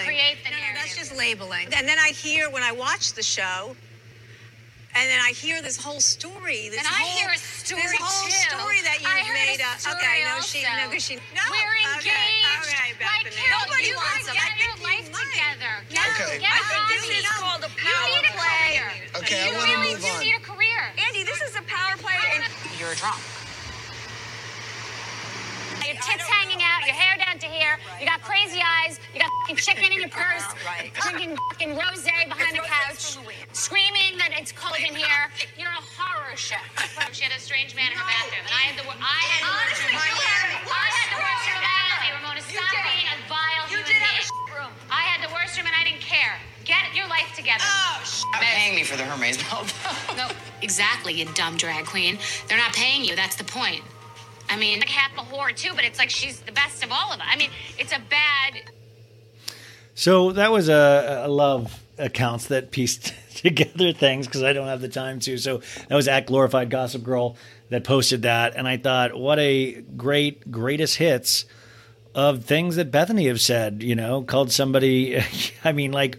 Create 0.05 0.39
the 0.43 0.51
no, 0.51 0.57
no, 0.57 0.75
that's 0.75 0.97
just 0.97 1.17
labeling. 1.17 1.69
And 1.77 1.87
then 1.87 1.99
I 1.99 2.09
hear 2.09 2.51
when 2.51 2.63
I 2.63 2.73
watch 2.73 3.13
the 3.13 3.23
show, 3.23 3.77
and 4.95 5.05
then 5.11 5.21
I 5.21 5.31
hear 5.35 5.61
this 5.63 5.77
whole 5.77 6.01
story. 6.01 6.69
This 6.71 6.79
and 6.79 6.87
whole, 6.87 7.03
I 7.03 7.19
hear 7.19 7.31
a 7.35 7.39
story 7.39 7.83
This 7.83 7.95
whole 7.99 8.29
too. 8.31 8.47
story 8.55 8.81
that 8.87 8.99
you've 9.03 9.31
made 9.35 9.61
up. 9.63 9.79
Okay, 9.99 10.23
no, 10.27 10.39
she, 10.41 10.63
no, 10.63 10.87
because 10.89 11.03
she, 11.05 11.17
no. 11.35 11.43
We're 11.51 11.75
engaged. 11.83 12.07
Okay, 12.07 12.39
okay, 12.63 12.89
like, 13.03 13.27
Bethenny. 13.27 13.35
Carol, 13.35 13.61
Nobody 13.67 13.87
you 13.91 13.97
wants 13.99 14.27
gotta 14.31 14.39
them. 14.39 14.55
get 14.55 14.55
your 14.63 14.77
life 14.87 15.07
together. 15.11 15.73
Get, 15.91 16.07
Okay. 16.15 16.39
get 16.39 16.51
I 16.55 16.59
a 16.59 16.65
think 16.71 16.85
this 16.95 17.03
hobby. 17.05 17.19
is 17.19 17.29
called 17.43 17.63
a 17.67 17.71
You 17.75 17.83
power 17.83 18.07
need 18.15 18.27
a 18.27 18.35
play. 18.39 18.71
career. 18.79 18.89
Okay, 19.19 19.41
I 19.43 19.47
you 19.51 19.53
wanna 19.59 19.75
really 19.83 19.95
move 19.99 20.03
do 20.05 20.11
on. 20.15 20.21
need 20.23 20.37
a 20.39 20.45
career. 20.47 20.81
Andy, 21.11 21.23
this 21.27 21.41
is 21.43 21.55
a 21.59 21.65
power 21.67 21.95
play. 21.99 22.15
And 22.39 22.47
You're 22.79 22.95
a 22.95 22.99
drunk. 22.99 23.19
Your 25.85 25.97
tits 26.01 26.25
hanging 26.25 26.63
out, 26.65 26.87
your 26.89 26.97
hair 26.97 27.17
down 27.21 27.39
to 27.39 27.47
here, 27.47 27.77
you 28.01 28.07
got 28.07 28.23
crazy 28.23 28.61
eyes, 28.65 28.99
you 29.13 29.21
got 29.21 29.31
fucking 29.45 29.57
chicken 29.61 29.85
in 29.93 30.01
your 30.01 30.09
purse, 30.09 30.45
Right. 30.65 30.89
drinking 31.05 31.37
fucking 31.53 31.77
rose 31.77 32.03
behind 32.05 32.57
the 32.57 32.65
couch, 32.65 33.21
screaming 33.53 34.17
that 34.17 34.33
it's 34.33 34.53
cold 34.53 34.81
in 34.81 34.95
here. 34.97 35.29
You're 35.61 35.69
a 35.69 35.85
horror 35.97 36.37
show. 36.37 36.57
She 37.13 37.23
had 37.25 37.37
a 37.37 37.41
strange 37.41 37.75
man 37.77 37.93
in 37.93 37.99
her 37.99 38.05
bathroom, 38.09 38.45
and 38.49 38.55
I 38.57 38.63
had 38.73 38.77
the 38.81 38.85
wor- 38.89 38.97
I 38.97 39.21
had 39.29 39.41
the 39.45 39.53
worst 39.53 39.85
Honestly, 39.85 39.93
room. 39.93 40.09
you 40.09 40.25
had 40.25 40.49
the 40.51 40.73
I 40.73 40.89
had 40.89 41.09
the 41.13 41.21
worst 41.21 41.29
worst 41.29 41.45
room. 41.53 41.61
room 41.61 41.69
Hey, 41.69 42.09
ever. 42.09 42.17
Ramona, 42.17 42.41
stop 42.41 42.73
being 42.89 43.09
a 43.13 43.17
vile 43.29 43.65
You 43.69 43.77
human 43.77 43.93
did 43.93 44.01
a 44.01 44.09
being. 44.09 44.57
room. 44.57 44.73
I 44.91 45.03
had 45.05 45.21
the 45.21 45.33
worst 45.37 45.53
room, 45.61 45.67
and 45.69 45.77
I 45.77 45.85
didn't 45.85 46.01
care. 46.05 46.35
Get 46.65 46.81
your 46.97 47.07
life 47.13 47.29
together. 47.37 47.61
oh, 47.69 48.01
sh- 48.09 48.25
paying 48.41 48.75
me 48.75 48.85
for 48.85 48.97
the 48.97 49.05
Hermes 49.05 49.37
belt. 49.45 49.69
No, 50.17 50.29
exactly, 50.63 51.13
you 51.13 51.27
dumb 51.37 51.57
drag 51.61 51.85
queen. 51.85 52.19
They're 52.49 52.57
not 52.59 52.73
paying 52.73 53.05
you. 53.05 53.15
That's 53.17 53.37
the 53.37 53.45
point. 53.45 53.85
I 54.49 54.57
mean, 54.57 54.81
like 54.81 54.89
half 54.89 55.13
a 55.19 55.23
whore 55.23 55.55
too, 55.55 55.73
but 55.75 55.85
it's 55.85 55.99
like 55.99 56.11
she's 56.11 56.41
the 56.41 56.53
best 56.53 56.85
of 56.85 56.93
all 56.93 57.13
of 57.13 57.21
us. 57.21 57.27
I 57.29 57.37
mean, 57.37 57.51
it's 57.79 57.93
a 57.93 57.99
bad. 57.99 58.71
So 59.95 60.33
that 60.33 60.51
was 60.53 60.69
a, 60.69 61.23
a 61.27 61.29
love 61.29 61.81
accounts 61.99 62.49
that 62.49 62.71
pieced 62.71 63.15
together 63.37 63.93
things 63.93 64.27
because 64.27 64.43
I 64.43 64.53
don't 64.53 64.69
have 64.69 64.81
the 64.81 64.89
time 64.89 65.21
to. 65.21 65.39
So 65.39 65.63
that 65.89 65.95
was 65.95 66.09
at 66.09 66.27
Glorified 66.27 66.71
Gossip 66.71 67.03
Girl 67.03 67.37
that 67.71 67.85
posted 67.85 68.23
that, 68.23 68.55
and 68.57 68.69
I 68.69 68.77
thought, 68.77 69.17
what 69.17 69.39
a 69.39 69.83
great 69.97 70.51
greatest 70.51 70.97
hits 70.97 71.47
of 72.15 72.45
things 72.45 72.77
that 72.77 72.91
Bethenny 72.91 73.29
have 73.29 73.41
said. 73.41 73.83
You 73.83 73.95
know, 73.95 74.23
called 74.23 74.53
somebody. 74.53 75.21
I 75.65 75.73
mean, 75.73 75.93
like 75.93 76.19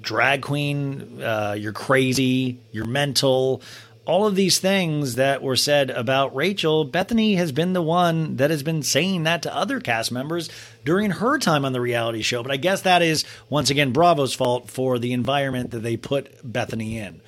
drag 0.00 0.42
queen, 0.42 1.22
uh, 1.22 1.54
you're 1.58 1.72
crazy, 1.72 2.58
you're 2.72 2.86
mental. 2.86 3.62
All 4.06 4.26
of 4.26 4.36
these 4.36 4.58
things 4.58 5.14
that 5.14 5.42
were 5.42 5.56
said 5.56 5.88
about 5.88 6.36
Rachel, 6.36 6.86
Bethenny 6.86 7.36
has 7.36 7.52
been 7.52 7.72
the 7.72 7.80
one 7.80 8.36
that 8.36 8.50
has 8.50 8.62
been 8.62 8.82
saying 8.82 9.22
that 9.22 9.42
to 9.42 9.54
other 9.54 9.80
cast 9.80 10.12
members 10.12 10.50
during 10.84 11.10
her 11.10 11.38
time 11.38 11.64
on 11.64 11.72
the 11.72 11.80
reality 11.80 12.20
show. 12.20 12.42
But 12.42 12.52
I 12.52 12.58
guess 12.58 12.82
that 12.82 13.00
is, 13.00 13.24
once 13.48 13.70
again, 13.70 13.92
Bravo's 13.92 14.34
fault 14.34 14.70
for 14.70 14.98
the 14.98 15.14
environment 15.14 15.70
that 15.70 15.78
they 15.78 15.96
put 15.96 16.46
Bethenny 16.46 16.96
in. 16.96 17.22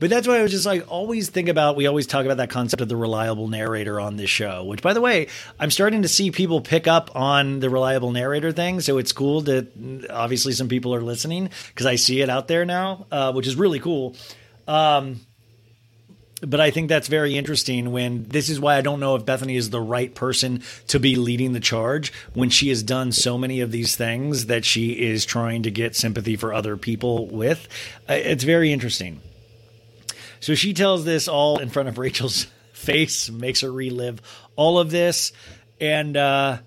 But 0.00 0.10
that's 0.10 0.26
why 0.26 0.38
I 0.38 0.42
was 0.42 0.50
just 0.50 0.66
like, 0.66 0.90
always 0.90 1.30
think 1.30 1.48
about, 1.48 1.76
we 1.76 1.86
always 1.86 2.08
talk 2.08 2.24
about 2.24 2.38
that 2.38 2.50
concept 2.50 2.82
of 2.82 2.88
the 2.88 2.96
reliable 2.96 3.46
narrator 3.48 4.00
on 4.00 4.16
this 4.16 4.28
show, 4.28 4.64
which, 4.64 4.82
by 4.82 4.94
the 4.94 5.00
way, 5.00 5.28
I'm 5.60 5.70
starting 5.70 6.02
to 6.02 6.08
see 6.08 6.30
people 6.32 6.60
pick 6.60 6.86
up 6.86 7.14
on 7.14 7.60
the 7.60 7.70
reliable 7.70 8.10
narrator 8.10 8.50
thing. 8.50 8.80
So 8.80 8.98
it's 8.98 9.12
cool 9.12 9.42
that 9.42 9.68
obviously 10.10 10.52
some 10.54 10.68
people 10.68 10.92
are 10.92 11.02
listening 11.02 11.50
because 11.68 11.86
I 11.86 11.94
see 11.94 12.20
it 12.20 12.28
out 12.28 12.48
there 12.48 12.64
now, 12.64 13.06
uh, 13.12 13.32
which 13.32 13.46
is 13.46 13.54
really 13.54 13.78
cool. 13.78 14.16
Um, 14.68 15.20
but 16.42 16.60
I 16.60 16.70
think 16.70 16.88
that's 16.88 17.08
very 17.08 17.36
interesting 17.36 17.92
when 17.92 18.24
this 18.24 18.50
is 18.50 18.60
why 18.60 18.76
I 18.76 18.82
don't 18.82 19.00
know 19.00 19.14
if 19.14 19.24
Bethenny 19.24 19.56
is 19.56 19.70
the 19.70 19.80
right 19.80 20.14
person 20.14 20.62
to 20.88 21.00
be 21.00 21.16
leading 21.16 21.52
the 21.54 21.60
charge 21.60 22.12
when 22.34 22.50
she 22.50 22.68
has 22.68 22.82
done 22.82 23.12
so 23.12 23.38
many 23.38 23.60
of 23.60 23.72
these 23.72 23.96
things 23.96 24.46
that 24.46 24.64
she 24.64 24.90
is 24.92 25.24
trying 25.24 25.62
to 25.62 25.70
get 25.70 25.96
sympathy 25.96 26.36
for 26.36 26.52
other 26.52 26.76
people 26.76 27.26
with. 27.28 27.66
Uh, 28.08 28.14
It's 28.14 28.44
very 28.44 28.70
interesting. 28.70 29.20
So 30.40 30.54
she 30.54 30.74
tells 30.74 31.04
this 31.04 31.26
all 31.26 31.58
in 31.58 31.70
front 31.70 31.88
of 31.88 31.96
Rachel's 32.06 32.46
face, 32.72 33.30
makes 33.30 33.62
her 33.62 33.72
relive 33.72 34.20
all 34.56 34.78
of 34.78 34.90
this. 34.90 35.32
And 35.80 36.16
uh, 36.16 36.58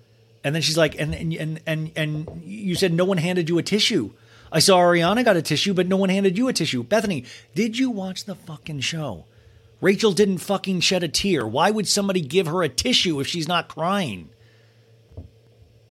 and 0.42 0.54
then 0.54 0.62
she's 0.62 0.78
like, 0.78 0.98
and 0.98 1.14
and 1.14 1.32
and 1.34 1.60
and 1.66 1.92
and 1.96 2.42
you 2.44 2.74
said 2.74 2.92
no 2.92 3.04
one 3.04 3.18
handed 3.18 3.48
you 3.48 3.58
a 3.58 3.62
tissue. 3.62 4.10
I 4.52 4.58
saw 4.58 4.78
Ariana 4.78 5.24
got 5.24 5.36
a 5.36 5.42
tissue, 5.42 5.74
but 5.74 5.86
no 5.86 5.96
one 5.96 6.08
handed 6.08 6.36
you 6.36 6.48
a 6.48 6.52
tissue. 6.52 6.82
Bethenny, 6.82 7.24
did 7.54 7.78
you 7.78 7.90
watch 7.90 8.24
the 8.24 8.34
fucking 8.34 8.80
show? 8.80 9.26
Rachel 9.80 10.12
didn't 10.12 10.38
fucking 10.38 10.80
shed 10.80 11.02
a 11.02 11.08
tear. 11.08 11.46
Why 11.46 11.70
would 11.70 11.88
somebody 11.88 12.20
give 12.20 12.46
her 12.46 12.62
a 12.62 12.68
tissue 12.68 13.18
if 13.18 13.26
she's 13.26 13.48
not 13.48 13.68
crying? 13.68 14.28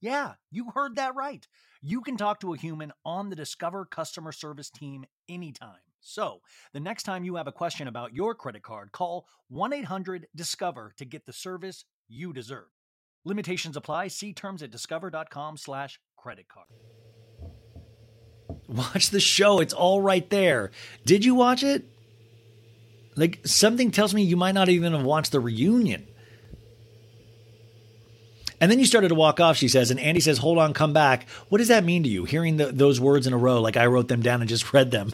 Yeah, 0.00 0.34
you 0.50 0.70
heard 0.74 0.96
that 0.96 1.16
right. 1.16 1.46
You 1.82 2.00
can 2.02 2.16
talk 2.16 2.40
to 2.40 2.54
a 2.54 2.58
human 2.58 2.92
on 3.04 3.30
the 3.30 3.36
Discover 3.36 3.86
customer 3.86 4.32
service 4.32 4.70
team 4.70 5.04
anytime. 5.28 5.80
So, 6.00 6.40
the 6.72 6.80
next 6.80 7.02
time 7.02 7.24
you 7.24 7.34
have 7.36 7.48
a 7.48 7.52
question 7.52 7.88
about 7.88 8.14
your 8.14 8.34
credit 8.34 8.62
card, 8.62 8.92
call 8.92 9.26
1 9.48 9.72
800 9.72 10.28
Discover 10.34 10.94
to 10.98 11.04
get 11.04 11.26
the 11.26 11.32
service 11.32 11.84
you 12.08 12.32
deserve. 12.32 12.68
Limitations 13.24 13.76
apply. 13.76 14.08
See 14.08 14.32
terms 14.32 14.62
at 14.62 14.70
discover.com/slash 14.70 16.00
credit 16.16 16.46
card. 16.48 16.66
Watch 18.68 19.10
the 19.10 19.20
show. 19.20 19.60
It's 19.60 19.74
all 19.74 20.00
right 20.00 20.28
there. 20.30 20.70
Did 21.04 21.24
you 21.24 21.34
watch 21.34 21.62
it? 21.64 21.84
Like, 23.16 23.40
something 23.44 23.90
tells 23.90 24.14
me 24.14 24.22
you 24.22 24.36
might 24.36 24.54
not 24.54 24.68
even 24.68 24.92
have 24.92 25.02
watched 25.02 25.32
the 25.32 25.40
reunion. 25.40 26.06
And 28.60 28.70
then 28.70 28.78
you 28.78 28.86
started 28.86 29.08
to 29.08 29.14
walk 29.14 29.40
off, 29.40 29.56
she 29.56 29.68
says, 29.68 29.90
and 29.90 30.00
Andy 30.00 30.20
says, 30.20 30.38
Hold 30.38 30.58
on, 30.58 30.74
come 30.74 30.92
back. 30.92 31.28
What 31.48 31.58
does 31.58 31.68
that 31.68 31.84
mean 31.84 32.02
to 32.02 32.08
you, 32.08 32.24
hearing 32.24 32.56
the, 32.56 32.66
those 32.66 33.00
words 33.00 33.26
in 33.26 33.32
a 33.32 33.38
row, 33.38 33.60
like 33.60 33.76
I 33.76 33.86
wrote 33.86 34.08
them 34.08 34.22
down 34.22 34.40
and 34.40 34.48
just 34.48 34.72
read 34.72 34.90
them? 34.90 35.12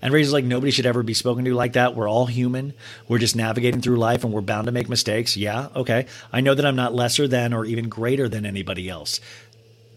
And 0.00 0.14
Rachel's 0.14 0.32
like, 0.32 0.44
Nobody 0.44 0.70
should 0.70 0.86
ever 0.86 1.02
be 1.02 1.14
spoken 1.14 1.44
to 1.44 1.54
like 1.54 1.74
that. 1.74 1.94
We're 1.94 2.08
all 2.08 2.26
human. 2.26 2.74
We're 3.06 3.18
just 3.18 3.36
navigating 3.36 3.80
through 3.80 3.96
life 3.96 4.24
and 4.24 4.32
we're 4.32 4.40
bound 4.40 4.66
to 4.66 4.72
make 4.72 4.88
mistakes. 4.88 5.36
Yeah, 5.36 5.68
okay. 5.76 6.06
I 6.32 6.40
know 6.40 6.54
that 6.54 6.64
I'm 6.66 6.76
not 6.76 6.94
lesser 6.94 7.28
than 7.28 7.52
or 7.52 7.64
even 7.64 7.88
greater 7.88 8.28
than 8.28 8.46
anybody 8.46 8.88
else 8.88 9.20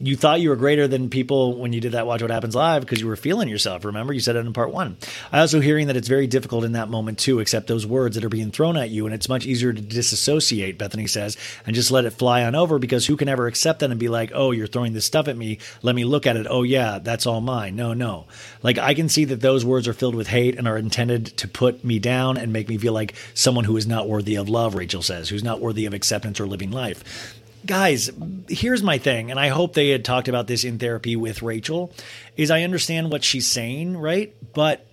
you 0.03 0.15
thought 0.15 0.41
you 0.41 0.49
were 0.49 0.55
greater 0.55 0.87
than 0.87 1.09
people 1.09 1.57
when 1.57 1.73
you 1.73 1.79
did 1.79 1.91
that 1.91 2.07
Watch 2.07 2.21
What 2.21 2.31
Happens 2.31 2.55
Live 2.55 2.81
because 2.81 2.99
you 2.99 3.07
were 3.07 3.15
feeling 3.15 3.47
yourself. 3.47 3.85
Remember, 3.85 4.13
you 4.13 4.19
said 4.19 4.35
it 4.35 4.45
in 4.45 4.53
part 4.53 4.71
one. 4.71 4.97
I 5.31 5.39
also 5.39 5.59
hearing 5.59 5.87
that 5.87 5.95
it's 5.95 6.07
very 6.07 6.27
difficult 6.27 6.63
in 6.63 6.71
that 6.73 6.89
moment 6.89 7.19
to 7.19 7.39
accept 7.39 7.67
those 7.67 7.85
words 7.85 8.15
that 8.15 8.25
are 8.25 8.29
being 8.29 8.51
thrown 8.51 8.77
at 8.77 8.89
you, 8.89 9.05
and 9.05 9.13
it's 9.13 9.29
much 9.29 9.45
easier 9.45 9.71
to 9.71 9.81
disassociate. 9.81 10.79
Bethenny 10.79 11.09
says, 11.09 11.37
and 11.65 11.75
just 11.75 11.91
let 11.91 12.05
it 12.05 12.11
fly 12.11 12.43
on 12.43 12.55
over 12.55 12.79
because 12.79 13.05
who 13.05 13.15
can 13.15 13.29
ever 13.29 13.47
accept 13.47 13.79
that 13.79 13.91
and 13.91 13.99
be 13.99 14.09
like, 14.09 14.31
oh, 14.33 14.51
you're 14.51 14.67
throwing 14.67 14.93
this 14.93 15.05
stuff 15.05 15.27
at 15.27 15.37
me. 15.37 15.59
Let 15.81 15.95
me 15.95 16.03
look 16.03 16.25
at 16.25 16.35
it. 16.35 16.47
Oh 16.49 16.63
yeah, 16.63 16.99
that's 16.99 17.25
all 17.25 17.41
mine. 17.41 17.75
No, 17.75 17.93
no. 17.93 18.25
Like 18.63 18.77
I 18.77 18.93
can 18.93 19.09
see 19.09 19.25
that 19.25 19.41
those 19.41 19.63
words 19.63 19.87
are 19.87 19.93
filled 19.93 20.15
with 20.15 20.27
hate 20.27 20.57
and 20.57 20.67
are 20.67 20.77
intended 20.77 21.27
to 21.37 21.47
put 21.47 21.83
me 21.83 21.99
down 21.99 22.37
and 22.37 22.51
make 22.51 22.69
me 22.69 22.77
feel 22.77 22.93
like 22.93 23.13
someone 23.33 23.65
who 23.65 23.77
is 23.77 23.87
not 23.87 24.07
worthy 24.07 24.35
of 24.35 24.49
love. 24.49 24.75
Rachel 24.75 25.01
says, 25.01 25.29
who's 25.29 25.43
not 25.43 25.61
worthy 25.61 25.85
of 25.85 25.93
acceptance 25.93 26.39
or 26.39 26.47
living 26.47 26.71
life 26.71 27.37
guys, 27.65 28.09
here's 28.49 28.83
my 28.83 28.97
thing, 28.97 29.31
and 29.31 29.39
I 29.39 29.49
hope 29.49 29.73
they 29.73 29.89
had 29.89 30.05
talked 30.05 30.27
about 30.27 30.47
this 30.47 30.63
in 30.63 30.79
therapy 30.79 31.15
with 31.15 31.41
Rachel, 31.41 31.91
is 32.37 32.51
I 32.51 32.63
understand 32.63 33.11
what 33.11 33.23
she's 33.23 33.47
saying, 33.47 33.97
right? 33.97 34.35
But 34.53 34.85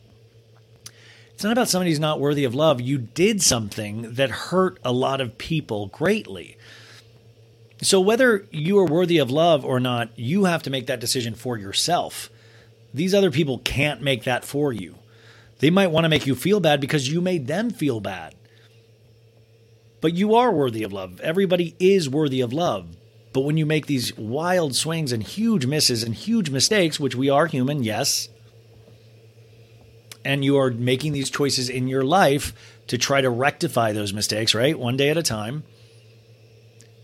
it's 1.35 1.45
not 1.45 1.53
about 1.53 1.69
somebody 1.69 1.91
who's 1.91 2.01
not 2.01 2.21
worthy 2.21 2.45
of 2.45 2.55
love. 2.55 2.81
You 2.81 2.99
did 2.99 3.43
something 3.43 4.15
that 4.15 4.31
hurt 4.31 4.79
a 4.85 4.93
lot 4.93 5.21
of 5.21 5.39
people 5.39 5.87
greatly. 5.87 6.57
So 7.81 8.01
whether 8.01 8.45
you 8.51 8.79
are 8.79 8.85
worthy 8.85 9.19
of 9.19 9.31
love 9.31 9.65
or 9.65 9.79
not, 9.79 10.11
you 10.17 10.47
have 10.47 10.65
to 10.65 10.71
make 10.71 10.89
that 10.89 11.01
decision 11.01 11.35
for 11.35 11.57
yourself. 11.57 12.29
These 12.93 13.15
other 13.15 13.31
people 13.31 13.59
can't 13.59 14.03
make 14.03 14.25
that 14.25 14.45
for 14.45 14.73
you. 14.73 14.97
They 15.61 15.71
might 15.71 15.93
want 15.93 16.05
to 16.05 16.09
make 16.09 16.27
you 16.27 16.35
feel 16.35 16.59
bad 16.61 16.81
because 16.81 17.09
you 17.09 17.21
made 17.21 17.47
them 17.47 17.71
feel 17.71 18.01
bad. 18.01 18.35
But 20.01 20.15
you 20.15 20.35
are 20.35 20.53
worthy 20.53 20.83
of 20.83 20.93
love. 20.93 21.21
Everybody 21.21 21.75
is 21.79 22.09
worthy 22.09 22.41
of 22.41 22.53
love. 22.53 22.97
But 23.33 23.41
when 23.41 23.57
you 23.57 23.67
make 23.67 23.87
these 23.87 24.17
wild 24.17 24.75
swings 24.75 25.13
and 25.13 25.23
huge 25.23 25.67
misses 25.67 26.03
and 26.03 26.15
huge 26.15 26.51
mistakes, 26.51 26.99
which 26.99 27.15
we 27.15 27.29
are 27.29 27.47
human, 27.47 27.83
yes, 27.83 28.29
and 30.25 30.45
you 30.45 30.59
are 30.59 30.71
making 30.71 31.13
these 31.13 31.31
choices 31.31 31.69
in 31.69 31.89
your 31.89 32.05
life 32.05 32.53
to 32.87 32.99
try 32.99 33.21
to 33.21 33.31
rectify 33.31 33.93
those 33.93 34.13
mistakes, 34.13 34.55
right? 34.55 34.79
One 34.79 34.97
day 34.97 35.11
at 35.11 35.17
a 35.17 35.23
time. 35.23 35.65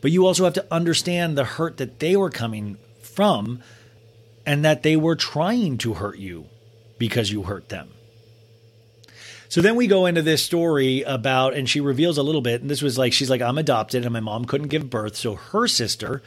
But 0.01 0.11
you 0.11 0.27
also 0.27 0.45
have 0.45 0.55
to 0.55 0.66
understand 0.71 1.37
the 1.37 1.45
hurt 1.45 1.79
that 1.79 1.99
they 1.99 2.16
were 2.16 2.31
coming 2.31 2.79
from 3.01 3.62
and 4.45 4.65
that 4.65 4.83
they 4.83 4.97
were 4.97 5.16
trying 5.16 5.79
to 5.79 5.95
hurt 5.95 6.19
you 6.19 6.47
because 6.99 7.33
you 7.33 7.45
hurt 7.45 7.69
them. 7.69 7.91
So 9.55 9.60
then 9.60 9.76
we 9.76 9.86
go 9.86 10.06
into 10.06 10.20
this 10.20 10.43
story 10.43 11.02
about, 11.02 11.55
and 11.55 11.70
she 11.70 11.81
reveals 11.81 12.18
a 12.18 12.24
little 12.24 12.40
bit. 12.40 12.60
And 12.60 12.68
this 12.68 12.82
was 12.82 12.98
like, 12.98 13.12
she's 13.12 13.31
like, 13.31 13.40
I'm 13.40 13.56
adopted, 13.56 14.02
and 14.02 14.12
my 14.12 14.18
mom 14.18 14.47
couldn't 14.47 14.66
give 14.66 14.90
birth. 14.90 15.14
So 15.14 15.36
her 15.36 15.68
sister 15.68 16.24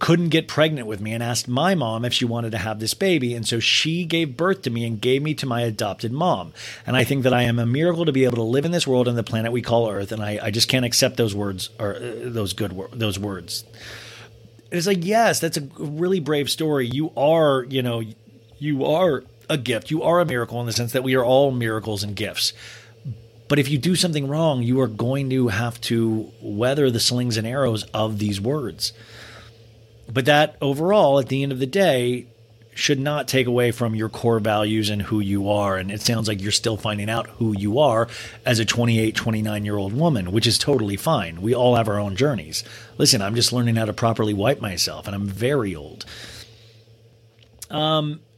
couldn't 0.00 0.30
get 0.30 0.48
pregnant 0.48 0.88
with 0.88 1.00
me 1.00 1.12
and 1.12 1.22
asked 1.22 1.46
my 1.46 1.76
mom 1.76 2.04
if 2.04 2.12
she 2.12 2.24
wanted 2.24 2.50
to 2.50 2.58
have 2.58 2.80
this 2.80 2.94
baby. 2.94 3.32
And 3.36 3.46
so 3.46 3.60
she 3.60 4.04
gave 4.04 4.36
birth 4.36 4.62
to 4.62 4.70
me 4.70 4.84
and 4.84 5.00
gave 5.00 5.22
me 5.22 5.34
to 5.34 5.46
my 5.46 5.60
adopted 5.60 6.10
mom. 6.10 6.52
And 6.84 6.96
I 6.96 7.04
think 7.04 7.22
that 7.22 7.32
I 7.32 7.42
am 7.42 7.60
a 7.60 7.64
miracle 7.64 8.04
to 8.06 8.12
be 8.12 8.24
able 8.24 8.38
to 8.38 8.42
live 8.42 8.64
in 8.64 8.72
this 8.72 8.88
world 8.88 9.06
on 9.06 9.14
the 9.14 9.22
planet 9.22 9.52
we 9.52 9.62
call 9.62 9.88
Earth. 9.88 10.10
And 10.10 10.20
I, 10.20 10.40
I 10.42 10.50
just 10.50 10.66
can't 10.66 10.84
accept 10.84 11.16
those 11.16 11.36
words 11.36 11.70
or 11.78 11.94
uh, 11.94 12.00
those 12.24 12.54
good 12.54 12.76
those 12.92 13.20
words. 13.20 13.62
It's 14.72 14.88
like, 14.88 15.04
yes, 15.04 15.38
that's 15.38 15.58
a 15.58 15.68
really 15.78 16.18
brave 16.18 16.50
story. 16.50 16.88
You 16.88 17.12
are, 17.16 17.62
you 17.62 17.82
know, 17.82 18.02
you 18.58 18.84
are 18.84 19.22
a 19.48 19.58
gift. 19.58 19.90
You 19.90 20.02
are 20.02 20.20
a 20.20 20.24
miracle 20.24 20.60
in 20.60 20.66
the 20.66 20.72
sense 20.72 20.92
that 20.92 21.02
we 21.02 21.14
are 21.14 21.24
all 21.24 21.50
miracles 21.50 22.02
and 22.02 22.14
gifts. 22.14 22.52
But 23.48 23.58
if 23.58 23.68
you 23.68 23.78
do 23.78 23.96
something 23.96 24.28
wrong, 24.28 24.62
you 24.62 24.80
are 24.80 24.88
going 24.88 25.30
to 25.30 25.48
have 25.48 25.80
to 25.82 26.30
weather 26.42 26.90
the 26.90 27.00
slings 27.00 27.36
and 27.36 27.46
arrows 27.46 27.84
of 27.94 28.18
these 28.18 28.40
words. 28.40 28.92
But 30.12 30.26
that 30.26 30.56
overall, 30.60 31.18
at 31.18 31.28
the 31.28 31.42
end 31.42 31.52
of 31.52 31.58
the 31.58 31.66
day, 31.66 32.26
should 32.78 33.00
not 33.00 33.26
take 33.26 33.46
away 33.48 33.72
from 33.72 33.96
your 33.96 34.08
core 34.08 34.38
values 34.38 34.88
and 34.88 35.02
who 35.02 35.18
you 35.18 35.50
are. 35.50 35.76
And 35.76 35.90
it 35.90 36.00
sounds 36.00 36.28
like 36.28 36.40
you're 36.40 36.52
still 36.52 36.76
finding 36.76 37.10
out 37.10 37.26
who 37.26 37.56
you 37.58 37.80
are 37.80 38.06
as 38.46 38.60
a 38.60 38.64
28, 38.64 39.16
29 39.16 39.64
year 39.64 39.76
old 39.76 39.92
woman, 39.92 40.30
which 40.30 40.46
is 40.46 40.58
totally 40.58 40.96
fine. 40.96 41.42
We 41.42 41.54
all 41.54 41.74
have 41.74 41.88
our 41.88 41.98
own 41.98 42.14
journeys. 42.14 42.62
Listen, 42.96 43.20
I'm 43.20 43.34
just 43.34 43.52
learning 43.52 43.76
how 43.76 43.86
to 43.86 43.92
properly 43.92 44.32
wipe 44.32 44.60
myself, 44.60 45.06
and 45.06 45.16
I'm 45.16 45.26
very 45.26 45.74
old. 45.74 46.04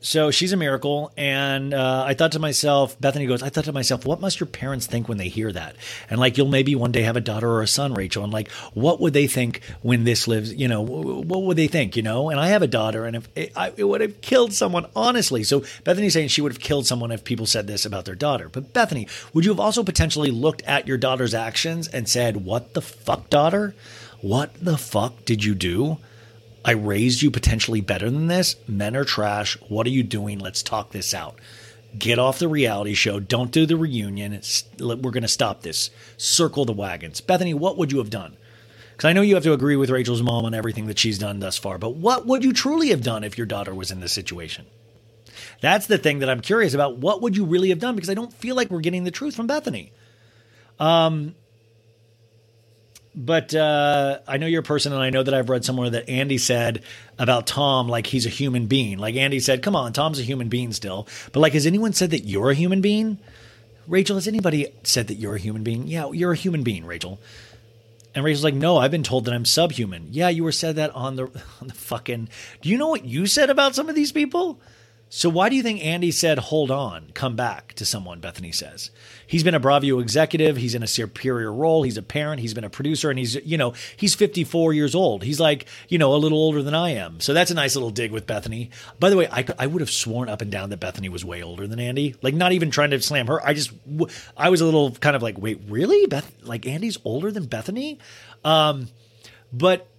So 0.03 0.31
she's 0.31 0.53
a 0.53 0.57
miracle. 0.57 1.13
And 1.17 1.75
uh, 1.75 2.05
I 2.07 2.15
thought 2.15 2.33
to 2.33 2.39
myself, 2.39 2.99
Bethenny 2.99 3.29
goes, 3.29 3.43
I 3.43 3.51
thought 3.51 3.65
to 3.65 3.73
myself, 3.73 4.07
what 4.07 4.19
must 4.19 4.41
your 4.41 4.47
parents 4.47 4.87
think 4.87 5.09
when 5.09 5.19
they 5.19 5.29
hear 5.29 5.53
that? 5.53 5.77
And 6.09 6.19
like, 6.19 6.39
you'll 6.39 6.49
maybe 6.49 6.75
one 6.75 6.91
day 6.91 7.03
have 7.03 7.17
a 7.17 7.21
daughter 7.21 7.51
or 7.51 7.61
a 7.61 7.67
son, 7.67 7.93
Rachel. 7.93 8.25
And 8.25 8.33
like, 8.33 8.51
what 8.73 8.99
would 9.01 9.13
they 9.13 9.27
think 9.27 9.61
when 9.83 10.05
this 10.05 10.27
lives? 10.27 10.55
You 10.55 10.69
know, 10.69 10.81
what 10.81 11.43
would 11.43 11.59
they 11.59 11.69
think? 11.69 11.97
You 11.97 12.03
know, 12.03 12.31
and 12.31 12.41
I 12.41 12.49
have 12.49 12.63
a 12.63 12.67
daughter, 12.67 13.05
and 13.05 13.17
if 13.17 13.29
it, 13.37 13.53
I, 13.55 13.75
it 13.77 13.85
would 13.85 14.01
have 14.01 14.23
killed 14.23 14.55
someone, 14.55 14.87
honestly. 14.97 15.45
So 15.45 15.61
Bethenny's 15.61 16.15
saying 16.15 16.29
she 16.29 16.41
would 16.41 16.53
have 16.53 16.63
killed 16.63 16.87
someone 16.87 17.13
if 17.13 17.23
people 17.23 17.45
said 17.45 17.67
this 17.67 17.85
about 17.85 18.07
their 18.07 18.15
daughter. 18.15 18.49
But 18.49 18.73
Bethenny, 18.73 19.07
would 19.35 19.45
you 19.45 19.51
have 19.51 19.61
also 19.61 19.85
potentially 19.85 20.31
looked 20.31 20.63
at 20.63 20.87
your 20.87 20.97
daughter's 20.97 21.35
actions 21.35 21.89
and 21.89 22.09
said, 22.09 22.39
what 22.39 22.73
the 22.73 22.81
fuck, 22.81 23.29
daughter? 23.29 23.75
What 24.23 24.55
the 24.65 24.79
fuck 24.79 25.27
did 25.27 25.45
you 25.45 25.55
do? 25.55 25.99
I 26.65 26.73
raised 26.73 27.23
you 27.23 27.31
potentially 27.31 27.81
better 27.81 28.11
than 28.11 28.27
this. 28.27 28.57
Men 28.69 28.97
are 28.97 29.05
trash. 29.05 29.57
What 29.69 29.87
are 29.87 29.91
you 29.91 30.03
doing? 30.03 30.39
Let's 30.39 30.63
talk 30.63 30.91
this 30.91 31.15
out. 31.15 31.39
Get 31.99 32.19
off 32.19 32.39
the 32.39 32.49
reality 32.49 32.95
show. 32.95 33.19
Don't 33.19 33.51
do 33.51 33.67
the 33.67 33.77
reunion. 33.77 34.41
We're 34.79 34.97
going 34.97 35.23
to 35.23 35.29
stop 35.29 35.63
this. 35.63 35.91
Circle 36.17 36.67
the 36.67 36.73
wagons. 36.73 37.21
Bethenny, 37.21 37.55
what 37.55 37.79
would 37.79 37.91
you 37.91 37.99
have 37.99 38.11
done? 38.11 38.37
Because 38.93 39.09
I 39.09 39.13
know 39.13 39.23
you 39.23 39.35
have 39.35 39.45
to 39.45 39.55
agree 39.55 39.77
with 39.77 39.91
Rachel's 39.91 40.23
mom 40.23 40.45
on 40.45 40.55
everything 40.55 40.87
that 40.87 40.99
she's 40.99 41.19
done 41.19 41.41
thus 41.41 41.57
far, 41.57 41.79
but 41.79 41.97
what 41.97 42.27
would 42.27 42.45
you 42.45 42.53
truly 42.53 42.91
have 42.91 43.03
done 43.03 43.25
if 43.25 43.39
your 43.39 43.47
daughter 43.47 43.75
was 43.75 43.91
in 43.91 44.01
this 44.01 44.13
situation? 44.13 44.67
That's 45.63 45.87
the 45.87 45.99
thing 45.99 46.19
that 46.19 46.29
I'm 46.29 46.41
curious 46.41 46.75
about. 46.75 46.99
What 46.99 47.23
would 47.23 47.37
you 47.37 47.47
really 47.47 47.71
have 47.71 47.79
done? 47.79 47.95
Because 47.95 48.11
I 48.11 48.15
don't 48.15 48.33
feel 48.33 48.57
like 48.57 48.71
we're 48.71 48.81
getting 48.81 49.05
the 49.05 49.11
truth 49.11 49.35
from 49.35 49.49
Bethenny. 49.49 49.91
Um, 50.79 51.35
but 53.15 53.55
uh, 53.55 54.21
I 54.29 54.37
know 54.37 54.47
you're 54.47 54.61
a 54.61 54.65
person, 54.65 54.93
and 54.93 55.03
I 55.03 55.11
know 55.11 55.23
that 55.23 55.35
I've 55.35 55.49
read 55.49 55.65
somewhere 55.65 55.91
that 55.91 56.09
Andy 56.09 56.39
said 56.39 56.83
about 57.19 57.47
Tom, 57.47 57.89
like 57.89 58.07
he's 58.07 58.27
a 58.27 58.31
human 58.31 58.67
being. 58.67 58.99
Like 58.99 59.17
Andy 59.17 59.41
said, 59.41 59.63
"Come 59.63 59.75
on, 59.75 59.93
Tom's 59.93 60.21
a 60.21 60.23
human 60.23 60.49
being 60.49 60.73
still." 60.73 61.09
But 61.33 61.41
like, 61.41 61.55
has 61.55 61.67
anyone 61.67 61.93
said 61.93 62.11
that 62.11 62.21
you're 62.21 62.51
a 62.51 62.55
human 62.55 62.81
being? 62.81 63.19
Rachel, 63.89 64.17
has 64.17 64.29
anybody 64.29 64.69
said 64.85 65.09
that 65.09 65.15
you're 65.15 65.35
a 65.35 65.41
human 65.41 65.65
being? 65.65 65.89
Yeah, 65.89 66.11
you're 66.13 66.33
a 66.33 66.37
human 66.37 66.63
being, 66.63 66.87
Rachel. 66.87 67.19
And 68.15 68.25
Rachel's 68.25 68.45
like, 68.45 68.55
"No, 68.55 68.79
I've 68.79 68.91
been 68.93 69.03
told 69.03 69.25
that 69.25 69.35
I'm 69.35 69.45
subhuman." 69.45 70.09
Yeah, 70.11 70.29
you 70.29 70.45
were 70.45 70.53
said 70.53 70.77
that 70.77 70.95
on 70.95 71.17
the 71.17 71.25
on 71.61 71.67
the 71.67 71.75
fucking. 71.75 72.29
Do 72.63 72.69
you 72.69 72.79
know 72.79 72.89
what 72.89 73.05
you 73.05 73.27
said 73.27 73.51
about 73.51 73.75
some 73.75 73.89
of 73.89 73.97
these 73.97 74.13
people? 74.13 74.61
So 75.13 75.29
why 75.29 75.49
do 75.49 75.57
you 75.57 75.63
think 75.65 75.85
Andy 75.85 76.13
said, 76.13 76.39
"Hold 76.39 76.71
on, 76.71 77.11
come 77.15 77.35
back" 77.35 77.73
to 77.75 77.85
someone? 77.85 78.21
Bethenny 78.21 78.55
says 78.55 78.93
he's 79.27 79.43
been 79.43 79.57
a 79.57 79.61
Bravo 79.61 79.99
executive. 79.99 80.57
He's 80.57 80.77
in 80.77 80.85
a 80.85 80.87
superior 80.87 81.53
role. 81.53 81.83
He's 81.83 81.97
a 81.97 82.03
parent. 82.03 82.41
He's 82.41 82.55
been 82.55 82.63
a 82.63 82.71
producer, 82.71 83.11
and 83.11 83.19
he's 83.19 83.35
you 83.45 83.59
know 83.59 83.75
he's 83.97 84.15
54 84.15 84.73
years 84.73 84.95
old. 84.95 85.25
He's 85.25 85.41
like 85.41 85.67
you 85.89 85.99
know 85.99 86.15
a 86.15 86.17
little 86.17 86.39
older 86.39 86.63
than 86.63 86.77
I 86.77 86.91
am. 86.91 87.19
So 87.19 87.35
that's 87.35 87.51
a 87.51 87.55
nice 87.55 87.75
little 87.75 87.91
dig 87.91 88.13
with 88.13 88.29
Bethenny. 88.29 88.71
By 89.01 89.11
the 89.11 89.17
way, 89.17 89.27
I 89.33 89.45
I 89.59 89.67
would 89.67 89.81
have 89.81 89.91
sworn 89.91 90.29
up 90.29 90.43
and 90.43 90.51
down 90.51 90.71
that 90.71 90.81
Bethenny 90.81 91.09
was 91.09 91.25
way 91.25 91.43
older 91.43 91.67
than 91.67 91.81
Andy. 91.81 92.15
Like 92.23 92.35
not 92.35 92.53
even 92.53 92.71
trying 92.71 92.91
to 92.91 93.03
slam 93.03 93.27
her. 93.27 93.45
I 93.45 93.53
just 93.53 93.73
I 94.37 94.49
was 94.49 94.61
a 94.61 94.65
little 94.65 94.93
kind 94.93 95.17
of 95.17 95.23
like, 95.23 95.39
wait, 95.39 95.61
really? 95.67 96.07
Beth 96.07 96.33
like 96.45 96.69
Andy's 96.69 96.99
older 97.05 97.33
than 97.33 97.49
Bethenny? 97.49 97.99
Um, 98.45 98.87
but 99.53 99.90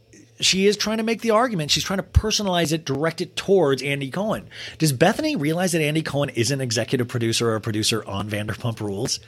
she 0.43 0.67
is 0.67 0.77
trying 0.77 0.97
to 0.97 1.03
make 1.03 1.21
the 1.21 1.31
argument. 1.31 1.71
She's 1.71 1.83
trying 1.83 1.99
to 1.99 2.03
personalize 2.03 2.71
it, 2.71 2.85
direct 2.85 3.21
it 3.21 3.35
towards 3.35 3.81
Andy 3.81 4.09
Cohen. 4.09 4.49
Does 4.77 4.93
Bethenny 4.93 5.39
realize 5.39 5.71
that 5.71 5.81
Andy 5.81 6.01
Cohen 6.01 6.29
is 6.29 6.51
an 6.51 6.61
executive 6.61 7.07
producer 7.07 7.49
or 7.49 7.55
a 7.55 7.61
producer 7.61 8.03
on 8.05 8.29
Vanderpump 8.29 8.79
Rules? 8.79 9.19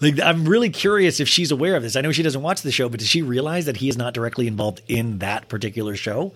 Like, 0.00 0.20
I'm 0.20 0.48
really 0.48 0.70
curious 0.70 1.18
if 1.18 1.28
she's 1.28 1.50
aware 1.50 1.74
of 1.74 1.82
this. 1.82 1.96
I 1.96 2.00
know 2.00 2.12
she 2.12 2.22
doesn't 2.22 2.42
watch 2.42 2.62
the 2.62 2.70
show, 2.70 2.88
but 2.88 3.00
does 3.00 3.08
she 3.08 3.22
realize 3.22 3.66
that 3.66 3.78
he 3.78 3.88
is 3.88 3.96
not 3.96 4.14
directly 4.14 4.46
involved 4.46 4.80
in 4.86 5.18
that 5.18 5.48
particular 5.48 5.96
show? 5.96 6.34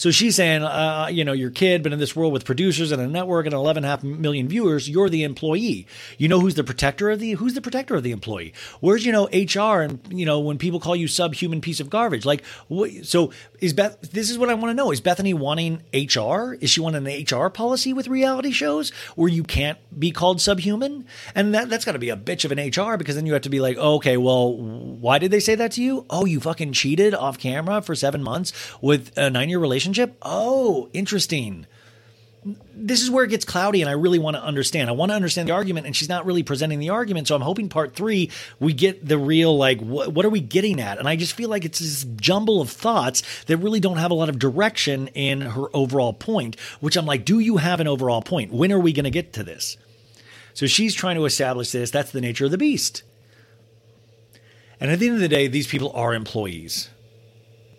So 0.00 0.10
she's 0.10 0.34
saying, 0.34 0.62
uh, 0.62 1.10
you 1.12 1.24
know, 1.24 1.34
your 1.34 1.50
kid, 1.50 1.82
but 1.82 1.92
in 1.92 1.98
this 1.98 2.16
world 2.16 2.32
with 2.32 2.46
producers 2.46 2.90
and 2.90 3.02
a 3.02 3.06
network 3.06 3.44
and 3.44 3.54
11.5 3.54 4.02
million 4.02 4.48
viewers, 4.48 4.88
you're 4.88 5.10
the 5.10 5.24
employee. 5.24 5.86
You 6.16 6.26
know 6.26 6.40
who's 6.40 6.54
the 6.54 6.64
protector 6.64 7.10
of 7.10 7.20
the 7.20 7.32
who's 7.32 7.52
the 7.52 7.60
protector 7.60 7.96
of 7.96 8.02
the 8.02 8.10
employee? 8.10 8.54
Where's 8.80 9.04
you 9.04 9.12
know 9.12 9.26
HR 9.26 9.82
and 9.82 10.00
you 10.08 10.24
know 10.24 10.40
when 10.40 10.56
people 10.56 10.80
call 10.80 10.96
you 10.96 11.06
subhuman 11.06 11.60
piece 11.60 11.80
of 11.80 11.90
garbage? 11.90 12.24
Like, 12.24 12.42
so 13.02 13.30
is 13.60 13.72
Beth? 13.72 14.00
This 14.00 14.30
is 14.30 14.38
what 14.38 14.50
I 14.50 14.54
want 14.54 14.70
to 14.70 14.74
know: 14.74 14.90
Is 14.90 15.00
Bethenny 15.00 15.34
wanting 15.34 15.82
HR? 15.92 16.54
Is 16.60 16.70
she 16.70 16.80
wanting 16.80 17.06
an 17.06 17.24
HR 17.24 17.48
policy 17.48 17.92
with 17.92 18.08
reality 18.08 18.50
shows 18.50 18.90
where 19.16 19.28
you 19.28 19.42
can't 19.42 19.78
be 19.98 20.10
called 20.10 20.40
subhuman? 20.40 21.06
And 21.34 21.54
that 21.54 21.68
that's 21.68 21.84
got 21.84 21.92
to 21.92 21.98
be 21.98 22.10
a 22.10 22.16
bitch 22.16 22.44
of 22.44 22.52
an 22.52 22.58
HR 22.58 22.96
because 22.96 23.16
then 23.16 23.26
you 23.26 23.32
have 23.34 23.42
to 23.42 23.50
be 23.50 23.60
like, 23.60 23.76
oh, 23.78 23.96
okay, 23.96 24.16
well, 24.16 24.56
why 24.56 25.18
did 25.18 25.30
they 25.30 25.40
say 25.40 25.54
that 25.54 25.72
to 25.72 25.82
you? 25.82 26.06
Oh, 26.10 26.24
you 26.24 26.40
fucking 26.40 26.72
cheated 26.72 27.14
off 27.14 27.38
camera 27.38 27.82
for 27.82 27.94
seven 27.94 28.22
months 28.22 28.52
with 28.80 29.16
a 29.16 29.30
nine 29.30 29.48
year 29.48 29.58
relationship. 29.58 30.16
Oh, 30.22 30.88
interesting 30.92 31.66
this 32.74 33.02
is 33.02 33.10
where 33.10 33.24
it 33.24 33.28
gets 33.28 33.44
cloudy 33.44 33.82
and 33.82 33.90
I 33.90 33.92
really 33.92 34.18
want 34.18 34.36
to 34.36 34.42
understand. 34.42 34.88
I 34.88 34.92
want 34.92 35.10
to 35.10 35.16
understand 35.16 35.48
the 35.48 35.52
argument 35.52 35.86
and 35.86 35.94
she's 35.94 36.08
not 36.08 36.24
really 36.24 36.42
presenting 36.42 36.78
the 36.78 36.88
argument. 36.90 37.28
So 37.28 37.34
I'm 37.34 37.42
hoping 37.42 37.68
part 37.68 37.94
three, 37.94 38.30
we 38.58 38.72
get 38.72 39.06
the 39.06 39.18
real, 39.18 39.56
like, 39.56 39.78
wh- 39.80 40.08
what 40.08 40.24
are 40.24 40.30
we 40.30 40.40
getting 40.40 40.80
at? 40.80 40.98
And 40.98 41.06
I 41.06 41.16
just 41.16 41.34
feel 41.34 41.50
like 41.50 41.64
it's 41.64 41.80
this 41.80 42.04
jumble 42.16 42.60
of 42.60 42.70
thoughts 42.70 43.22
that 43.44 43.58
really 43.58 43.80
don't 43.80 43.98
have 43.98 44.10
a 44.10 44.14
lot 44.14 44.30
of 44.30 44.38
direction 44.38 45.08
in 45.08 45.42
her 45.42 45.66
overall 45.74 46.14
point, 46.14 46.58
which 46.80 46.96
I'm 46.96 47.06
like, 47.06 47.24
do 47.26 47.38
you 47.38 47.58
have 47.58 47.80
an 47.80 47.86
overall 47.86 48.22
point? 48.22 48.52
When 48.52 48.72
are 48.72 48.80
we 48.80 48.92
going 48.92 49.04
to 49.04 49.10
get 49.10 49.34
to 49.34 49.42
this? 49.42 49.76
So 50.54 50.66
she's 50.66 50.94
trying 50.94 51.16
to 51.16 51.26
establish 51.26 51.72
this. 51.72 51.90
That's 51.90 52.10
the 52.10 52.20
nature 52.20 52.46
of 52.46 52.50
the 52.50 52.58
beast. 52.58 53.02
And 54.80 54.90
at 54.90 54.98
the 54.98 55.06
end 55.06 55.16
of 55.16 55.20
the 55.20 55.28
day, 55.28 55.46
these 55.46 55.66
people 55.66 55.92
are 55.92 56.14
employees 56.14 56.88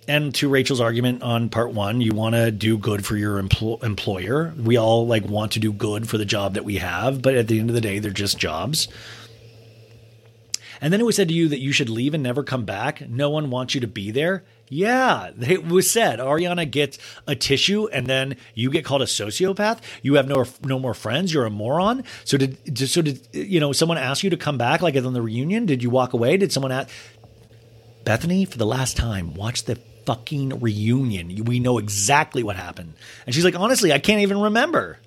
and 0.07 0.33
to 0.35 0.49
Rachel's 0.49 0.81
argument 0.81 1.21
on 1.21 1.49
part 1.49 1.71
one, 1.71 2.01
you 2.01 2.13
want 2.13 2.35
to 2.35 2.51
do 2.51 2.77
good 2.77 3.05
for 3.05 3.15
your 3.15 3.41
empl- 3.41 3.83
employer. 3.83 4.53
We 4.57 4.77
all 4.77 5.05
like 5.05 5.25
want 5.25 5.51
to 5.53 5.59
do 5.59 5.71
good 5.71 6.09
for 6.09 6.17
the 6.17 6.25
job 6.25 6.55
that 6.55 6.65
we 6.65 6.77
have, 6.77 7.21
but 7.21 7.35
at 7.35 7.47
the 7.47 7.59
end 7.59 7.69
of 7.69 7.75
the 7.75 7.81
day, 7.81 7.99
they're 7.99 8.11
just 8.11 8.37
jobs. 8.37 8.87
And 10.81 10.91
then 10.91 10.99
it 10.99 11.05
was 11.05 11.15
said 11.15 11.27
to 11.27 11.33
you 11.33 11.47
that 11.49 11.59
you 11.59 11.71
should 11.71 11.89
leave 11.89 12.15
and 12.15 12.23
never 12.23 12.43
come 12.43 12.65
back. 12.65 13.07
No 13.07 13.29
one 13.29 13.51
wants 13.51 13.75
you 13.75 13.81
to 13.81 13.87
be 13.87 14.09
there. 14.09 14.43
Yeah, 14.67 15.29
it 15.39 15.67
was 15.67 15.87
said. 15.87 16.17
Ariana 16.17 16.69
gets 16.69 16.97
a 17.27 17.35
tissue, 17.35 17.87
and 17.87 18.07
then 18.07 18.35
you 18.55 18.71
get 18.71 18.83
called 18.83 19.03
a 19.03 19.05
sociopath. 19.05 19.79
You 20.01 20.15
have 20.15 20.27
no 20.27 20.45
no 20.63 20.79
more 20.79 20.95
friends. 20.95 21.31
You're 21.31 21.45
a 21.45 21.51
moron. 21.51 22.03
So 22.23 22.37
did 22.37 22.89
so 22.89 23.03
did 23.03 23.27
you 23.31 23.59
know 23.59 23.71
someone 23.71 23.99
ask 23.99 24.23
you 24.23 24.31
to 24.31 24.37
come 24.37 24.57
back 24.57 24.81
like 24.81 24.95
on 24.95 25.13
the 25.13 25.21
reunion? 25.21 25.67
Did 25.67 25.83
you 25.83 25.91
walk 25.91 26.13
away? 26.13 26.37
Did 26.37 26.51
someone 26.51 26.71
ask 26.71 26.89
Bethenny 28.03 28.47
for 28.47 28.57
the 28.57 28.65
last 28.65 28.97
time? 28.97 29.35
Watch 29.35 29.65
the 29.65 29.79
fucking 30.05 30.59
reunion. 30.59 31.45
We 31.45 31.59
know 31.59 31.77
exactly 31.77 32.43
what 32.43 32.55
happened. 32.55 32.93
And 33.25 33.33
she's 33.35 33.45
like, 33.45 33.55
honestly, 33.55 33.91
I 33.91 33.99
can't 33.99 34.21
even 34.21 34.39
remember. 34.39 34.97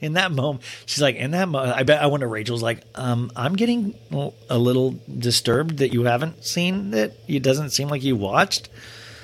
In 0.00 0.12
that 0.12 0.30
moment, 0.30 0.62
she's 0.86 1.02
like, 1.02 1.16
in 1.16 1.32
that 1.32 1.48
moment, 1.48 1.76
I 1.76 1.82
bet 1.82 2.00
I 2.00 2.06
wonder 2.06 2.28
Rachel's 2.28 2.62
like, 2.62 2.84
um, 2.94 3.32
I'm 3.34 3.56
getting 3.56 3.94
a 4.48 4.56
little 4.56 4.96
disturbed 5.18 5.78
that 5.78 5.92
you 5.92 6.04
haven't 6.04 6.44
seen 6.44 6.94
it. 6.94 7.18
It 7.26 7.42
doesn't 7.42 7.70
seem 7.70 7.88
like 7.88 8.04
you 8.04 8.14
watched. 8.14 8.68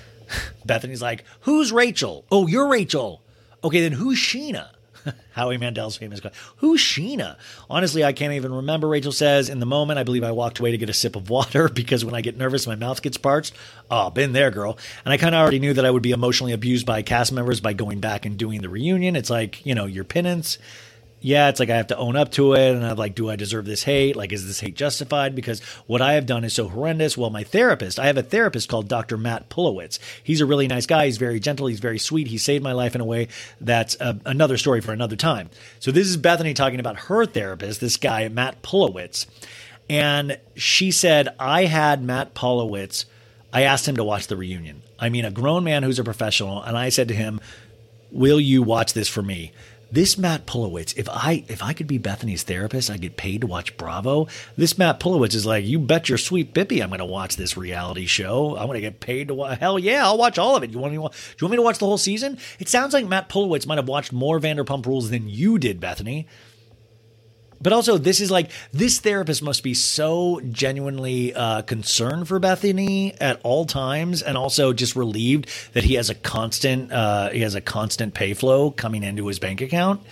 Bethenny's 0.67 1.03
like, 1.03 1.25
who's 1.43 1.71
Rachel? 1.71 2.25
Oh, 2.31 2.49
you're 2.49 2.69
Rachel. 2.69 3.23
Okay, 3.63 3.83
then 3.83 3.93
who's 3.93 4.19
Scheana? 4.19 4.71
Howie 5.33 5.59
Mandel's 5.59 5.97
famous 5.97 6.21
guy. 6.21 6.31
Who's 6.59 6.81
Scheana? 6.81 7.37
Honestly, 7.69 8.05
I 8.05 8.13
can't 8.13 8.35
even 8.35 8.53
remember. 8.53 8.89
Rachel 8.89 9.13
says, 9.13 9.49
in 9.49 9.61
the 9.61 9.67
moment, 9.67 9.99
I 9.99 10.03
believe 10.03 10.25
I 10.25 10.33
walked 10.33 10.59
away 10.59 10.71
to 10.71 10.79
get 10.79 10.89
a 10.89 10.95
sip 10.95 11.17
of 11.17 11.31
water 11.31 11.69
because 11.75 12.05
when 12.05 12.15
I 12.15 12.21
get 12.21 12.37
nervous, 12.37 12.67
my 12.67 12.75
mouth 12.75 13.03
gets 13.03 13.17
parched. 13.17 13.55
Oh, 13.91 14.11
been 14.11 14.33
there, 14.33 14.51
girl. 14.51 14.79
And 15.05 15.13
I 15.13 15.17
kind 15.17 15.35
of 15.35 15.41
already 15.41 15.59
knew 15.59 15.75
that 15.75 15.85
I 15.85 15.91
would 15.91 16.03
be 16.03 16.13
emotionally 16.13 16.53
abused 16.53 16.87
by 16.87 17.03
cast 17.03 17.33
members 17.33 17.61
by 17.61 17.73
going 17.73 18.01
back 18.01 18.25
and 18.25 18.37
doing 18.37 18.63
the 18.63 18.69
reunion. 18.69 19.17
It's 19.17 19.31
like, 19.31 19.65
you 19.67 19.75
know, 19.75 19.87
your 19.87 20.05
penance 20.05 20.59
yeah, 21.25 21.49
it's 21.49 21.59
like 21.59 21.71
I 21.71 21.79
have 21.79 21.87
to 21.87 21.97
own 21.97 22.17
up 22.17 22.33
to 22.33 22.53
it. 22.53 22.75
And 22.75 22.85
I'm 22.85 22.99
like, 22.99 23.15
do 23.15 23.31
I 23.31 23.37
deserve 23.37 23.65
this 23.65 23.83
hate? 23.83 24.15
Like, 24.15 24.31
is 24.31 24.47
this 24.47 24.61
hate 24.61 24.77
justified? 24.77 25.35
Because 25.35 25.63
what 25.87 26.03
I 26.03 26.13
have 26.13 26.27
done 26.27 26.45
is 26.45 26.53
so 26.53 26.69
horrendous. 26.69 27.17
Well, 27.17 27.31
my 27.31 27.45
therapist, 27.45 27.99
I 27.99 28.09
have 28.09 28.19
a 28.19 28.23
therapist 28.23 28.69
called 28.69 28.89
Dr. 28.89 29.17
Matt 29.17 29.49
Pulowitz. 29.49 29.99
He's 30.23 30.43
a 30.43 30.47
really 30.47 30.69
nice 30.69 30.85
guy. 30.85 31.07
He's 31.07 31.17
very 31.17 31.41
gentle. 31.41 31.67
He's 31.67 31.81
very 31.81 31.99
sweet. 31.99 32.27
He 32.27 32.37
saved 32.37 32.63
my 32.63 32.73
life 32.73 32.95
in 32.95 33.01
a 33.01 33.07
way 33.07 33.29
that's 33.59 33.97
a, 34.01 34.21
another 34.27 34.59
story 34.59 34.83
for 34.83 34.93
another 34.93 35.17
time. 35.17 35.49
So 35.81 35.91
this 35.91 36.09
is 36.09 36.19
Bethenny 36.19 36.55
talking 36.55 36.79
about 36.79 36.99
her 36.99 37.25
therapist, 37.25 37.81
this 37.81 37.97
guy, 37.97 38.29
Matt 38.29 38.61
Pulowitz. 38.61 39.27
And 39.89 40.39
she 40.57 40.91
said, 40.91 41.31
I 41.41 41.65
had 41.65 42.03
Matt 42.03 42.35
Pulowitz. 42.35 43.07
I 43.51 43.63
asked 43.63 43.89
him 43.89 43.97
to 43.97 44.05
watch 44.05 44.27
the 44.27 44.37
reunion. 44.37 44.83
I 44.99 45.09
mean, 45.09 45.25
a 45.25 45.31
grown 45.31 45.65
man 45.65 45.85
who's 45.85 45.99
a 45.99 46.05
professional. 46.05 46.63
And 46.63 46.77
I 46.77 46.91
said 46.91 47.09
to 47.09 47.15
him, 47.15 47.41
will 48.11 48.41
you 48.41 48.63
watch 48.63 48.93
this 48.93 49.09
for 49.09 49.23
me? 49.23 49.53
This 49.95 50.19
Matt 50.19 50.45
Pulowitz, 50.45 50.93
if 50.95 51.09
I 51.09 51.45
if 51.47 51.63
I 51.63 51.73
could 51.73 51.87
be 51.87 52.01
Bethenny's 52.01 52.43
therapist, 52.43 52.91
I 52.91 52.97
get 52.97 53.17
paid 53.17 53.43
to 53.43 53.47
watch 53.47 53.77
Bravo. 53.77 54.27
This 54.57 54.77
Matt 54.77 54.99
Pulowitz 54.99 55.37
is 55.37 55.47
like, 55.47 55.65
you 55.65 55.79
bet 55.79 56.09
your 56.09 56.19
sweet 56.19 56.53
bippy, 56.53 56.83
I'm 56.83 56.89
going 56.89 56.99
to 56.99 57.05
watch 57.05 57.37
this 57.37 57.57
reality 57.57 58.07
show. 58.07 58.57
I'm 58.57 58.67
going 58.67 58.75
to 58.75 58.81
get 58.81 58.99
paid 58.99 59.29
to 59.29 59.35
watch. 59.35 59.61
Hell 59.61 59.79
yeah, 59.79 60.05
I'll 60.05 60.19
watch 60.19 60.37
all 60.37 60.57
of 60.57 60.65
it. 60.65 60.71
You 60.71 60.81
want 60.81 60.95
me? 60.95 60.99
To, 60.99 61.09
do 61.09 61.17
you 61.39 61.47
want 61.47 61.53
me 61.53 61.57
to 61.59 61.63
watch 61.63 61.79
the 61.79 61.87
whole 61.87 61.97
season? 61.97 62.39
It 62.59 62.69
sounds 62.69 62.93
like 62.93 63.07
Matt 63.07 63.29
Pulowitz 63.29 63.69
might 63.69 63.79
have 63.79 63.87
watched 63.87 64.13
more 64.13 64.41
Vanderpump 64.41 64.85
Rules 64.85 65.11
than 65.11 65.29
you 65.29 65.61
did, 65.61 65.81
Bethenny. 65.81 66.27
But 67.65 67.73
also, 67.73 67.97
this 67.97 68.21
is 68.21 68.31
like 68.31 68.51
this 68.73 69.01
therapist 69.01 69.43
must 69.43 69.63
be 69.63 69.73
so 69.73 70.41
genuinely 70.51 71.35
uh, 71.35 71.63
concerned 71.63 72.29
for 72.29 72.39
Bethenny 72.39 73.17
at 73.23 73.41
all 73.43 73.65
times, 73.65 74.21
and 74.21 74.37
also 74.37 74.75
just 74.75 74.95
relieved 74.95 75.49
that 75.73 75.83
he 75.83 75.95
has 75.95 76.11
a 76.11 76.15
constant 76.15 76.93
uh, 76.93 77.31
he 77.31 77.41
has 77.41 77.55
a 77.55 77.63
constant 77.63 78.13
pay 78.13 78.35
flow 78.35 78.71
coming 78.71 79.03
into 79.03 79.27
his 79.27 79.39
bank 79.39 79.63
account 79.63 80.03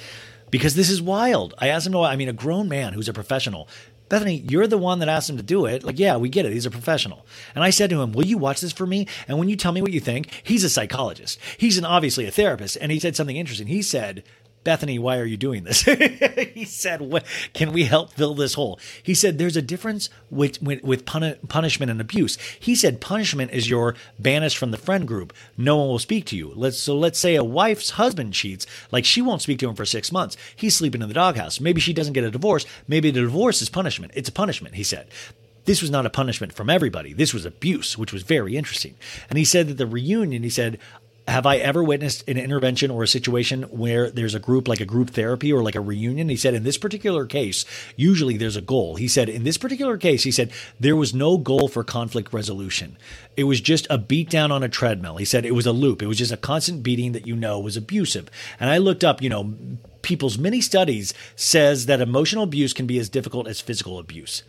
because 0.51 0.75
this 0.75 0.89
is 0.89 1.03
wild. 1.03 1.53
I 1.59 1.69
asked 1.69 1.87
him 1.87 1.93
to. 1.93 2.01
I 2.01 2.17
mean, 2.17 2.31
a 2.31 2.33
grown 2.33 2.71
man 2.71 2.95
who's 2.95 3.09
a 3.09 3.13
professional. 3.13 3.69
Bethenny, 4.09 4.51
you're 4.51 4.67
the 4.67 4.79
one 4.79 5.01
that 5.01 5.11
asked 5.11 5.29
him 5.29 5.37
to 5.37 5.43
do 5.43 5.67
it. 5.67 5.85
Like, 5.85 5.99
yeah, 5.99 6.17
we 6.17 6.31
get 6.31 6.47
it. 6.47 6.53
He's 6.53 6.67
a 6.67 6.71
professional. 6.71 7.27
And 7.55 7.65
I 7.65 7.71
said 7.71 7.91
to 7.91 8.01
him, 8.01 8.13
Will 8.13 8.27
you 8.27 8.39
watch 8.39 8.63
this 8.63 8.73
for 8.73 8.87
me? 8.87 9.07
And 9.29 9.39
when 9.39 9.51
you 9.51 9.57
tell 9.57 9.73
me 9.73 9.83
what 9.83 9.93
you 9.93 10.01
think, 10.01 10.31
he's 10.43 10.65
a 10.65 10.71
psychologist. 10.71 11.39
He's 11.59 11.77
an 11.77 11.85
obviously 11.85 12.27
a 12.27 12.31
therapist. 12.31 12.79
And 12.81 12.91
he 12.91 12.99
said 12.99 13.15
something 13.15 13.37
interesting. 13.37 13.67
He 13.67 13.83
said, 13.83 14.23
Bethenny, 14.65 14.99
why 14.99 15.19
are 15.19 15.25
you 15.25 15.37
doing 15.37 15.65
this? 15.65 15.83
he 16.55 16.65
said, 16.65 17.01
Can 17.53 17.73
we 17.73 17.85
help 17.85 18.13
fill 18.13 18.35
this 18.35 18.55
hole? 18.55 18.79
He 19.03 19.15
said, 19.15 19.39
There's 19.39 19.57
a 19.57 19.63
difference 19.63 20.09
with, 20.31 20.63
with, 20.63 20.83
with 20.85 21.05
puni- 21.05 21.37
punishment 21.49 21.91
and 21.91 22.01
abuse. 22.01 22.37
He 22.59 22.75
said, 22.75 23.01
Punishment 23.01 23.51
is 23.51 23.69
you're 23.69 23.97
banished 24.19 24.57
from 24.57 24.71
the 24.71 24.77
friend 24.77 25.07
group. 25.07 25.33
No 25.57 25.77
one 25.77 25.89
will 25.89 25.99
speak 25.99 26.27
to 26.27 26.37
you. 26.37 26.53
Let's, 26.55 26.79
so 26.79 26.97
let's 26.97 27.19
say 27.19 27.35
a 27.35 27.45
wife's 27.45 27.91
husband 27.91 28.35
cheats, 28.35 28.67
like 28.93 29.05
she 29.05 29.21
won't 29.21 29.43
speak 29.43 29.59
to 29.61 29.69
him 29.69 29.75
for 29.75 29.85
six 29.85 30.13
months. 30.13 30.37
He's 30.55 30.77
sleeping 30.77 31.03
in 31.03 31.09
the 31.09 31.15
doghouse. 31.15 31.61
Maybe 31.61 31.81
she 31.81 31.93
doesn't 31.93 32.13
get 32.13 32.25
a 32.25 32.31
divorce. 32.31 32.65
Maybe 32.87 33.11
the 33.11 33.21
divorce 33.21 33.63
is 33.63 33.69
punishment. 33.69 34.13
It's 34.15 34.29
a 34.29 34.33
punishment, 34.33 34.77
he 34.77 34.85
said 34.85 35.09
this 35.65 35.81
was 35.81 35.91
not 35.91 36.07
a 36.07 36.11
punishment 36.11 36.53
from 36.53 36.69
everybody. 36.69 37.13
This 37.13 37.33
was 37.33 37.45
abuse, 37.45 37.97
which 37.97 38.13
was 38.13 38.23
very 38.23 38.57
interesting. 38.57 38.97
And 39.31 39.39
he 39.39 39.45
said 39.45 39.69
that 39.69 39.77
the 39.77 39.87
reunion, 39.87 40.43
he 40.43 40.51
said, 40.51 40.79
have 41.29 41.47
I 41.47 41.59
ever 41.59 41.85
witnessed 41.85 42.29
an 42.29 42.37
intervention 42.37 42.91
or 42.91 43.05
a 43.05 43.09
situation 43.09 43.63
where 43.65 44.11
there's 44.11 44.35
a 44.35 44.41
group 44.41 44.67
like 44.67 44.81
a 44.81 44.85
group 44.85 45.11
therapy 45.11 45.53
or 45.53 45.63
like 45.63 45.77
a 45.77 45.81
reunion? 45.81 46.29
He 46.29 46.37
said, 46.37 46.55
in 46.55 46.65
this 46.65 46.79
particular 46.79 47.27
case, 47.27 47.65
usually 47.95 48.37
there's 48.37 48.57
a 48.57 48.61
goal. 48.61 48.97
He 48.97 49.07
said, 49.07 49.29
in 49.29 49.45
this 49.45 49.57
particular 49.57 49.97
case, 49.97 50.25
he 50.25 50.33
said, 50.33 50.51
there 50.81 50.97
was 50.97 51.15
no 51.15 51.39
goal 51.39 51.69
for 51.69 51.85
conflict 51.85 52.33
resolution. 52.33 52.97
It 53.37 53.45
was 53.45 53.61
just 53.61 53.87
a 53.89 53.99
beat 53.99 54.31
down 54.31 54.51
on 54.51 54.65
a 54.65 54.69
treadmill. 54.69 55.17
He 55.17 55.25
said 55.25 55.47
it 55.47 55.55
was 55.55 55.67
a 55.67 55.73
loop. 55.73 56.03
It 56.03 56.09
was 56.09 56.19
just 56.19 56.33
a 56.33 56.37
constant 56.37 56.83
beating 56.83 57.13
that 57.13 57.27
you 57.27 57.37
know 57.37 57.61
was 57.61 57.77
abusive. 57.77 58.29
And 58.59 58.69
I 58.69 58.79
looked 58.79 59.05
up, 59.05 59.23
you 59.23 59.29
know, 59.29 59.55
people's 60.03 60.39
many 60.39 60.61
studies 60.61 61.15
says 61.37 61.87
that 61.87 62.01
emotional 62.01 62.43
abuse 62.43 62.73
can 62.73 62.87
be 62.87 62.99
as 62.99 63.09
difficult 63.09 63.47
as 63.47 63.61
physical 63.61 63.99
abuse. 63.99 64.43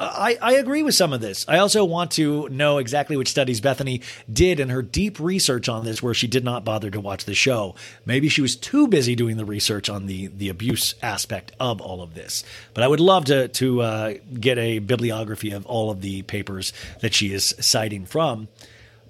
I, 0.00 0.38
I 0.40 0.52
agree 0.54 0.82
with 0.82 0.94
some 0.94 1.12
of 1.12 1.20
this. 1.20 1.44
I 1.46 1.58
also 1.58 1.84
want 1.84 2.12
to 2.12 2.48
know 2.48 2.78
exactly 2.78 3.18
which 3.18 3.28
studies 3.28 3.60
Bethenny 3.60 4.02
did 4.32 4.58
in 4.58 4.70
her 4.70 4.80
deep 4.80 5.20
research 5.20 5.68
on 5.68 5.84
this, 5.84 6.02
where 6.02 6.14
she 6.14 6.26
did 6.26 6.42
not 6.42 6.64
bother 6.64 6.90
to 6.90 7.00
watch 7.00 7.26
the 7.26 7.34
show. 7.34 7.74
Maybe 8.06 8.30
she 8.30 8.40
was 8.40 8.56
too 8.56 8.88
busy 8.88 9.14
doing 9.14 9.36
the 9.36 9.44
research 9.44 9.90
on 9.90 10.06
the 10.06 10.28
the 10.28 10.48
abuse 10.48 10.94
aspect 11.02 11.52
of 11.60 11.82
all 11.82 12.00
of 12.00 12.14
this. 12.14 12.44
But 12.72 12.82
I 12.82 12.88
would 12.88 13.00
love 13.00 13.26
to 13.26 13.48
to 13.48 13.82
uh, 13.82 14.14
get 14.32 14.56
a 14.56 14.78
bibliography 14.78 15.50
of 15.52 15.66
all 15.66 15.90
of 15.90 16.00
the 16.00 16.22
papers 16.22 16.72
that 17.00 17.12
she 17.12 17.34
is 17.34 17.54
citing 17.60 18.06
from. 18.06 18.48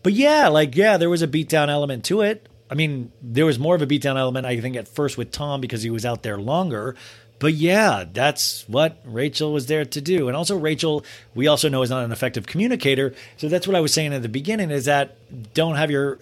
But 0.03 0.15
yeah, 0.15 0.49
like 0.49 0.75
yeah, 0.75 0.97
there 0.97 1.11
was 1.11 1.23
a 1.23 1.29
beatdown 1.29 1.69
element 1.69 2.05
to 2.07 2.23
it. 2.23 2.49
I 2.69 2.75
mean, 2.75 3.13
there 3.21 3.47
was 3.47 3.59
more 3.59 3.75
of 3.75 3.83
a 3.83 3.87
beatdown 3.87 4.17
element, 4.17 4.47
I 4.47 4.61
think, 4.61 4.77
at 4.77 4.87
first 4.89 5.19
with 5.19 5.33
Tom 5.33 5.61
because 5.61 5.83
he 5.83 5.91
was 5.91 6.05
out 6.05 6.23
there 6.23 6.39
longer. 6.39 6.97
But 7.41 7.55
yeah, 7.55 8.05
that's 8.13 8.69
what 8.69 9.01
Rachel 9.05 9.53
was 9.53 9.67
there 9.67 9.87
to 9.87 10.01
do. 10.01 10.29
And 10.29 10.37
also, 10.37 10.57
Rachel, 10.57 11.05
we 11.35 11.49
also 11.49 11.71
know 11.71 11.83
is 11.83 11.89
not 11.89 12.05
an 12.05 12.13
effective 12.13 12.47
communicator. 12.47 13.15
So 13.39 13.49
that's 13.49 13.67
what 13.67 13.75
I 13.75 13.81
was 13.81 13.95
saying 13.95 14.13
at 14.13 14.21
the 14.21 14.29
beginning 14.29 14.71
is 14.71 14.85
that 14.85 15.17
don't 15.55 15.77
have 15.77 15.91
your 15.91 16.19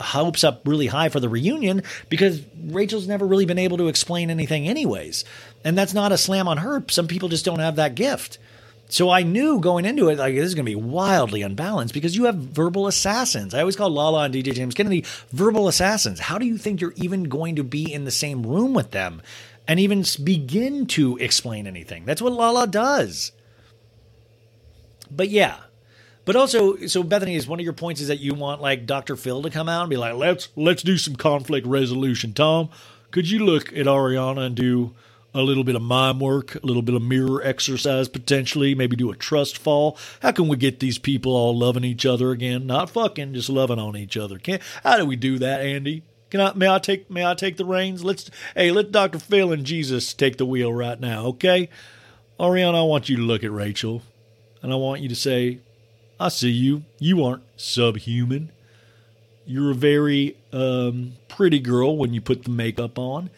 hopes 0.00 0.42
up 0.42 0.62
really 0.66 0.88
high 0.88 1.08
for 1.08 1.20
the 1.20 1.28
reunion 1.28 1.84
because 2.08 2.42
Rachel's 2.64 3.06
never 3.06 3.26
really 3.26 3.46
been 3.46 3.58
able 3.58 3.78
to 3.78 3.86
explain 3.86 4.28
anything, 4.28 4.68
anyways. 4.68 5.24
And 5.64 5.78
that's 5.78 5.94
not 5.94 6.10
a 6.10 6.18
slam 6.18 6.48
on 6.48 6.58
her. 6.58 6.82
Some 6.88 7.06
people 7.06 7.28
just 7.28 7.44
don't 7.44 7.60
have 7.60 7.76
that 7.76 7.94
gift. 7.94 8.38
So 8.88 9.08
I 9.08 9.22
knew 9.22 9.60
going 9.60 9.84
into 9.84 10.08
it, 10.08 10.18
like 10.18 10.34
this 10.34 10.46
is 10.46 10.56
going 10.56 10.66
to 10.66 10.70
be 10.70 10.74
wildly 10.74 11.42
unbalanced 11.42 11.94
because 11.94 12.16
you 12.16 12.24
have 12.24 12.34
verbal 12.34 12.88
assassins. 12.88 13.54
I 13.54 13.60
always 13.60 13.76
call 13.76 13.90
Lala 13.90 14.24
and 14.24 14.34
DJ 14.34 14.52
James 14.52 14.74
Kennedy 14.74 15.04
verbal 15.30 15.68
assassins. 15.68 16.18
How 16.18 16.38
do 16.38 16.46
you 16.46 16.58
think 16.58 16.80
you're 16.80 16.94
even 16.96 17.24
going 17.24 17.54
to 17.54 17.62
be 17.62 17.92
in 17.92 18.04
the 18.04 18.10
same 18.10 18.44
room 18.44 18.74
with 18.74 18.90
them? 18.90 19.22
And 19.70 19.78
even 19.78 20.04
begin 20.24 20.86
to 20.86 21.16
explain 21.18 21.68
anything. 21.68 22.04
That's 22.04 22.20
what 22.20 22.32
Lala 22.32 22.66
does. 22.66 23.30
But 25.08 25.28
yeah. 25.28 25.58
But 26.24 26.34
also, 26.34 26.76
so 26.88 27.04
Bethenny, 27.04 27.36
is 27.36 27.46
one 27.46 27.60
of 27.60 27.64
your 27.64 27.72
points 27.72 28.00
is 28.00 28.08
that 28.08 28.18
you 28.18 28.34
want 28.34 28.60
like 28.60 28.84
Dr. 28.84 29.14
Phil 29.14 29.42
to 29.42 29.48
come 29.48 29.68
out 29.68 29.82
and 29.82 29.90
be 29.90 29.96
like, 29.96 30.14
let's 30.14 30.48
let's 30.56 30.82
do 30.82 30.98
some 30.98 31.14
conflict 31.14 31.68
resolution. 31.68 32.32
Tom, 32.32 32.70
could 33.12 33.30
you 33.30 33.44
look 33.44 33.68
at 33.68 33.86
Ariana 33.86 34.46
and 34.46 34.56
do 34.56 34.92
a 35.32 35.42
little 35.42 35.62
bit 35.62 35.76
of 35.76 35.82
mime 35.82 36.18
work, 36.18 36.56
a 36.56 36.66
little 36.66 36.82
bit 36.82 36.96
of 36.96 37.02
mirror 37.02 37.40
exercise 37.44 38.08
potentially, 38.08 38.74
maybe 38.74 38.96
do 38.96 39.12
a 39.12 39.16
trust 39.16 39.56
fall. 39.56 39.96
How 40.20 40.32
can 40.32 40.48
we 40.48 40.56
get 40.56 40.80
these 40.80 40.98
people 40.98 41.36
all 41.36 41.56
loving 41.56 41.84
each 41.84 42.04
other 42.04 42.32
again? 42.32 42.66
Not 42.66 42.90
fucking, 42.90 43.34
just 43.34 43.48
loving 43.48 43.78
on 43.78 43.96
each 43.96 44.16
other. 44.16 44.36
Can 44.40 44.58
how 44.82 44.96
do 44.96 45.06
we 45.06 45.14
do 45.14 45.38
that, 45.38 45.60
Andy? 45.60 46.02
Can 46.30 46.40
I 46.40 46.52
may 46.54 46.68
I 46.68 46.78
take 46.78 47.10
may 47.10 47.26
I 47.26 47.34
take 47.34 47.56
the 47.56 47.64
reins? 47.64 48.04
Let's 48.04 48.30
hey, 48.54 48.70
let 48.70 48.92
Dr. 48.92 49.18
Phil 49.18 49.52
and 49.52 49.64
Jesus 49.64 50.14
take 50.14 50.36
the 50.36 50.46
wheel 50.46 50.72
right 50.72 50.98
now, 50.98 51.26
okay? 51.26 51.68
Ariana, 52.38 52.76
I 52.76 52.82
want 52.82 53.08
you 53.08 53.16
to 53.16 53.22
look 53.22 53.44
at 53.44 53.52
Rachel 53.52 54.02
and 54.62 54.72
I 54.72 54.76
want 54.76 55.00
you 55.00 55.08
to 55.08 55.14
say, 55.14 55.58
I 56.18 56.28
see 56.28 56.50
you. 56.50 56.84
You 56.98 57.24
aren't 57.24 57.42
subhuman. 57.56 58.50
You're 59.46 59.72
a 59.72 59.74
very 59.74 60.36
um, 60.52 61.14
pretty 61.28 61.58
girl 61.58 61.96
when 61.96 62.14
you 62.14 62.20
put 62.20 62.44
the 62.44 62.50
makeup 62.50 62.98
on. 62.98 63.30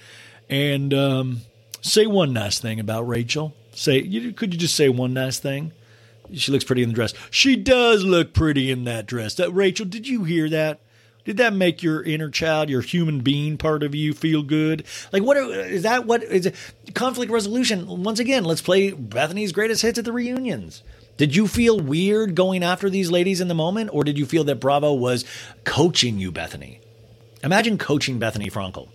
And 0.50 0.92
um, 0.92 1.40
say 1.80 2.06
one 2.06 2.32
nice 2.32 2.58
thing 2.58 2.78
about 2.78 3.08
Rachel. 3.08 3.54
Say, 3.72 4.02
could 4.32 4.52
you 4.52 4.60
just 4.60 4.76
say 4.76 4.88
one 4.88 5.14
nice 5.14 5.38
thing? 5.38 5.72
She 6.34 6.52
looks 6.52 6.64
pretty 6.64 6.82
in 6.82 6.90
the 6.90 6.94
dress. 6.94 7.14
She 7.30 7.56
does 7.56 8.04
look 8.04 8.32
pretty 8.32 8.70
in 8.70 8.84
that 8.84 9.06
dress. 9.06 9.34
That 9.34 9.50
Rachel, 9.50 9.86
did 9.86 10.08
you 10.08 10.24
hear 10.24 10.48
that? 10.50 10.80
Did 11.24 11.36
that 11.36 11.52
make 11.52 11.82
your 11.82 12.02
inner 12.02 12.30
child, 12.30 12.68
your 12.68 12.80
human 12.80 13.20
being 13.20 13.56
part 13.56 13.82
of 13.82 13.94
you 13.94 14.12
feel 14.12 14.42
good? 14.42 14.84
Like, 15.12 15.22
what 15.22 15.36
is 15.36 15.82
that? 15.82 16.06
What 16.06 16.22
is 16.24 16.46
it? 16.46 16.56
conflict 16.94 17.30
resolution? 17.30 18.02
Once 18.02 18.18
again, 18.18 18.44
let's 18.44 18.60
play 18.60 18.90
Bethenny's 18.90 19.52
greatest 19.52 19.82
hits 19.82 19.98
at 19.98 20.04
the 20.04 20.12
reunions. 20.12 20.82
Did 21.16 21.36
you 21.36 21.46
feel 21.46 21.78
weird 21.78 22.34
going 22.34 22.64
after 22.64 22.90
these 22.90 23.10
ladies 23.10 23.40
in 23.40 23.48
the 23.48 23.54
moment, 23.54 23.90
or 23.92 24.02
did 24.02 24.18
you 24.18 24.26
feel 24.26 24.44
that 24.44 24.60
Bravo 24.60 24.92
was 24.92 25.24
coaching 25.64 26.18
you, 26.18 26.32
Bethenny? 26.32 26.78
Imagine 27.44 27.78
coaching 27.78 28.18
Bethenny 28.18 28.50
Frankel. 28.50 28.88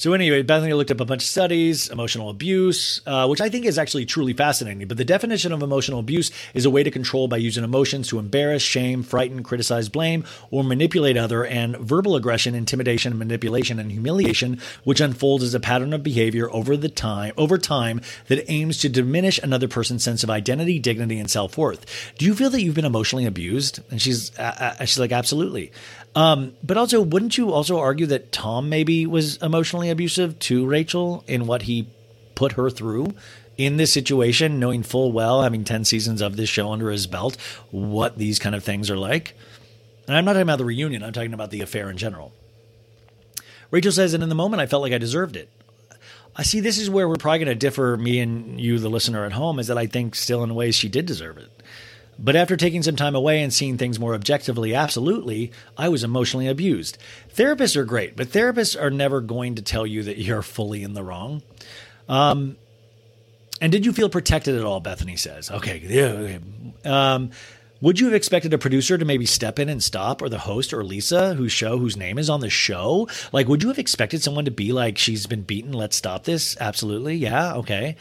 So 0.00 0.14
anyway, 0.14 0.42
Bethenny 0.42 0.74
looked 0.74 0.90
up 0.90 1.00
a 1.00 1.04
bunch 1.04 1.24
of 1.24 1.28
studies, 1.28 1.90
emotional 1.90 2.30
abuse, 2.30 3.02
uh, 3.04 3.26
which 3.26 3.42
I 3.42 3.50
think 3.50 3.66
is 3.66 3.76
actually 3.78 4.06
truly 4.06 4.32
fascinating. 4.32 4.88
But 4.88 4.96
the 4.96 5.04
definition 5.04 5.52
of 5.52 5.62
emotional 5.62 6.00
abuse 6.00 6.30
is 6.54 6.64
a 6.64 6.70
way 6.70 6.82
to 6.82 6.90
control 6.90 7.28
by 7.28 7.36
using 7.36 7.64
emotions 7.64 8.08
to 8.08 8.18
embarrass, 8.18 8.62
shame, 8.62 9.02
frighten, 9.02 9.42
criticize, 9.42 9.90
blame, 9.90 10.24
or 10.50 10.64
manipulate 10.64 11.18
other, 11.18 11.44
and 11.44 11.76
verbal 11.76 12.16
aggression, 12.16 12.54
intimidation, 12.54 13.18
manipulation, 13.18 13.78
and 13.78 13.92
humiliation, 13.92 14.58
which 14.84 15.02
unfolds 15.02 15.44
as 15.44 15.52
a 15.52 15.60
pattern 15.60 15.92
of 15.92 16.02
behavior 16.02 16.50
over 16.50 16.78
the 16.78 16.88
time 16.88 17.34
over 17.36 17.58
time 17.58 18.00
that 18.28 18.50
aims 18.50 18.78
to 18.78 18.88
diminish 18.88 19.38
another 19.42 19.68
person's 19.68 20.02
sense 20.02 20.24
of 20.24 20.30
identity, 20.30 20.78
dignity, 20.78 21.18
and 21.18 21.30
self 21.30 21.58
worth. 21.58 21.84
Do 22.16 22.24
you 22.24 22.34
feel 22.34 22.48
that 22.48 22.62
you've 22.62 22.74
been 22.74 22.86
emotionally 22.86 23.26
abused? 23.26 23.80
And 23.90 24.00
she's 24.00 24.34
uh, 24.38 24.76
uh 24.80 24.84
she's 24.86 24.98
like, 24.98 25.12
absolutely. 25.12 25.72
Um, 26.14 26.54
but 26.62 26.76
also, 26.76 27.00
wouldn't 27.00 27.38
you 27.38 27.52
also 27.52 27.78
argue 27.78 28.06
that 28.06 28.32
Tom 28.32 28.68
maybe 28.68 29.06
was 29.06 29.36
emotionally 29.36 29.90
abusive 29.90 30.38
to 30.40 30.66
Rachel 30.66 31.24
in 31.26 31.46
what 31.46 31.62
he 31.62 31.88
put 32.34 32.52
her 32.52 32.70
through 32.70 33.14
in 33.56 33.76
this 33.76 33.92
situation, 33.92 34.58
knowing 34.58 34.82
full 34.82 35.12
well, 35.12 35.42
having 35.42 35.64
10 35.64 35.84
seasons 35.84 36.20
of 36.20 36.36
this 36.36 36.48
show 36.48 36.72
under 36.72 36.90
his 36.90 37.06
belt, 37.06 37.36
what 37.70 38.16
these 38.16 38.38
kind 38.38 38.54
of 38.54 38.64
things 38.64 38.90
are 38.90 38.96
like? 38.96 39.34
And 40.08 40.16
I'm 40.16 40.24
not 40.24 40.32
talking 40.32 40.42
about 40.42 40.58
the 40.58 40.64
reunion, 40.64 41.02
I'm 41.02 41.12
talking 41.12 41.34
about 41.34 41.50
the 41.50 41.60
affair 41.60 41.90
in 41.90 41.96
general. 41.96 42.32
Rachel 43.70 43.92
says, 43.92 44.14
and 44.14 44.22
in 44.22 44.28
the 44.28 44.34
moment, 44.34 44.60
I 44.60 44.66
felt 44.66 44.82
like 44.82 44.92
I 44.92 44.98
deserved 44.98 45.36
it. 45.36 45.48
I 46.34 46.42
see 46.42 46.60
this 46.60 46.78
is 46.78 46.88
where 46.88 47.08
we're 47.08 47.16
probably 47.16 47.40
going 47.40 47.48
to 47.48 47.54
differ, 47.54 47.96
me 47.96 48.18
and 48.20 48.60
you, 48.60 48.78
the 48.78 48.88
listener 48.88 49.24
at 49.24 49.32
home, 49.32 49.58
is 49.58 49.66
that 49.66 49.78
I 49.78 49.86
think 49.86 50.14
still 50.14 50.42
in 50.42 50.54
ways 50.54 50.74
she 50.74 50.88
did 50.88 51.06
deserve 51.06 51.38
it. 51.38 51.59
But 52.22 52.36
after 52.36 52.56
taking 52.56 52.82
some 52.82 52.96
time 52.96 53.14
away 53.14 53.42
and 53.42 53.52
seeing 53.52 53.78
things 53.78 53.98
more 53.98 54.14
objectively, 54.14 54.74
absolutely, 54.74 55.52
I 55.78 55.88
was 55.88 56.04
emotionally 56.04 56.48
abused. 56.48 56.98
Therapists 57.34 57.76
are 57.76 57.84
great, 57.84 58.14
but 58.14 58.28
therapists 58.28 58.80
are 58.80 58.90
never 58.90 59.22
going 59.22 59.54
to 59.54 59.62
tell 59.62 59.86
you 59.86 60.02
that 60.02 60.18
you're 60.18 60.42
fully 60.42 60.82
in 60.82 60.92
the 60.92 61.02
wrong. 61.02 61.42
Um, 62.08 62.56
and 63.60 63.72
did 63.72 63.86
you 63.86 63.92
feel 63.92 64.10
protected 64.10 64.54
at 64.54 64.64
all? 64.64 64.82
Bethenny 64.82 65.18
says. 65.18 65.50
Okay. 65.50 65.78
Yeah. 65.82 66.38
Um, 66.84 67.30
would 67.80 67.98
you 67.98 68.06
have 68.06 68.14
expected 68.14 68.52
a 68.52 68.58
producer 68.58 68.98
to 68.98 69.04
maybe 69.06 69.24
step 69.24 69.58
in 69.58 69.70
and 69.70 69.82
stop, 69.82 70.20
or 70.20 70.28
the 70.28 70.38
host, 70.38 70.74
or 70.74 70.84
Lisa, 70.84 71.34
whose 71.34 71.52
show, 71.52 71.78
whose 71.78 71.96
name 71.96 72.18
is 72.18 72.28
on 72.28 72.40
the 72.40 72.50
show? 72.50 73.08
Like, 73.32 73.48
would 73.48 73.62
you 73.62 73.70
have 73.70 73.78
expected 73.78 74.22
someone 74.22 74.44
to 74.44 74.50
be 74.50 74.72
like, 74.72 74.98
"She's 74.98 75.26
been 75.26 75.42
beaten. 75.42 75.72
Let's 75.72 75.96
stop 75.96 76.24
this." 76.24 76.58
Absolutely. 76.60 77.16
Yeah. 77.16 77.54
Okay. 77.54 77.96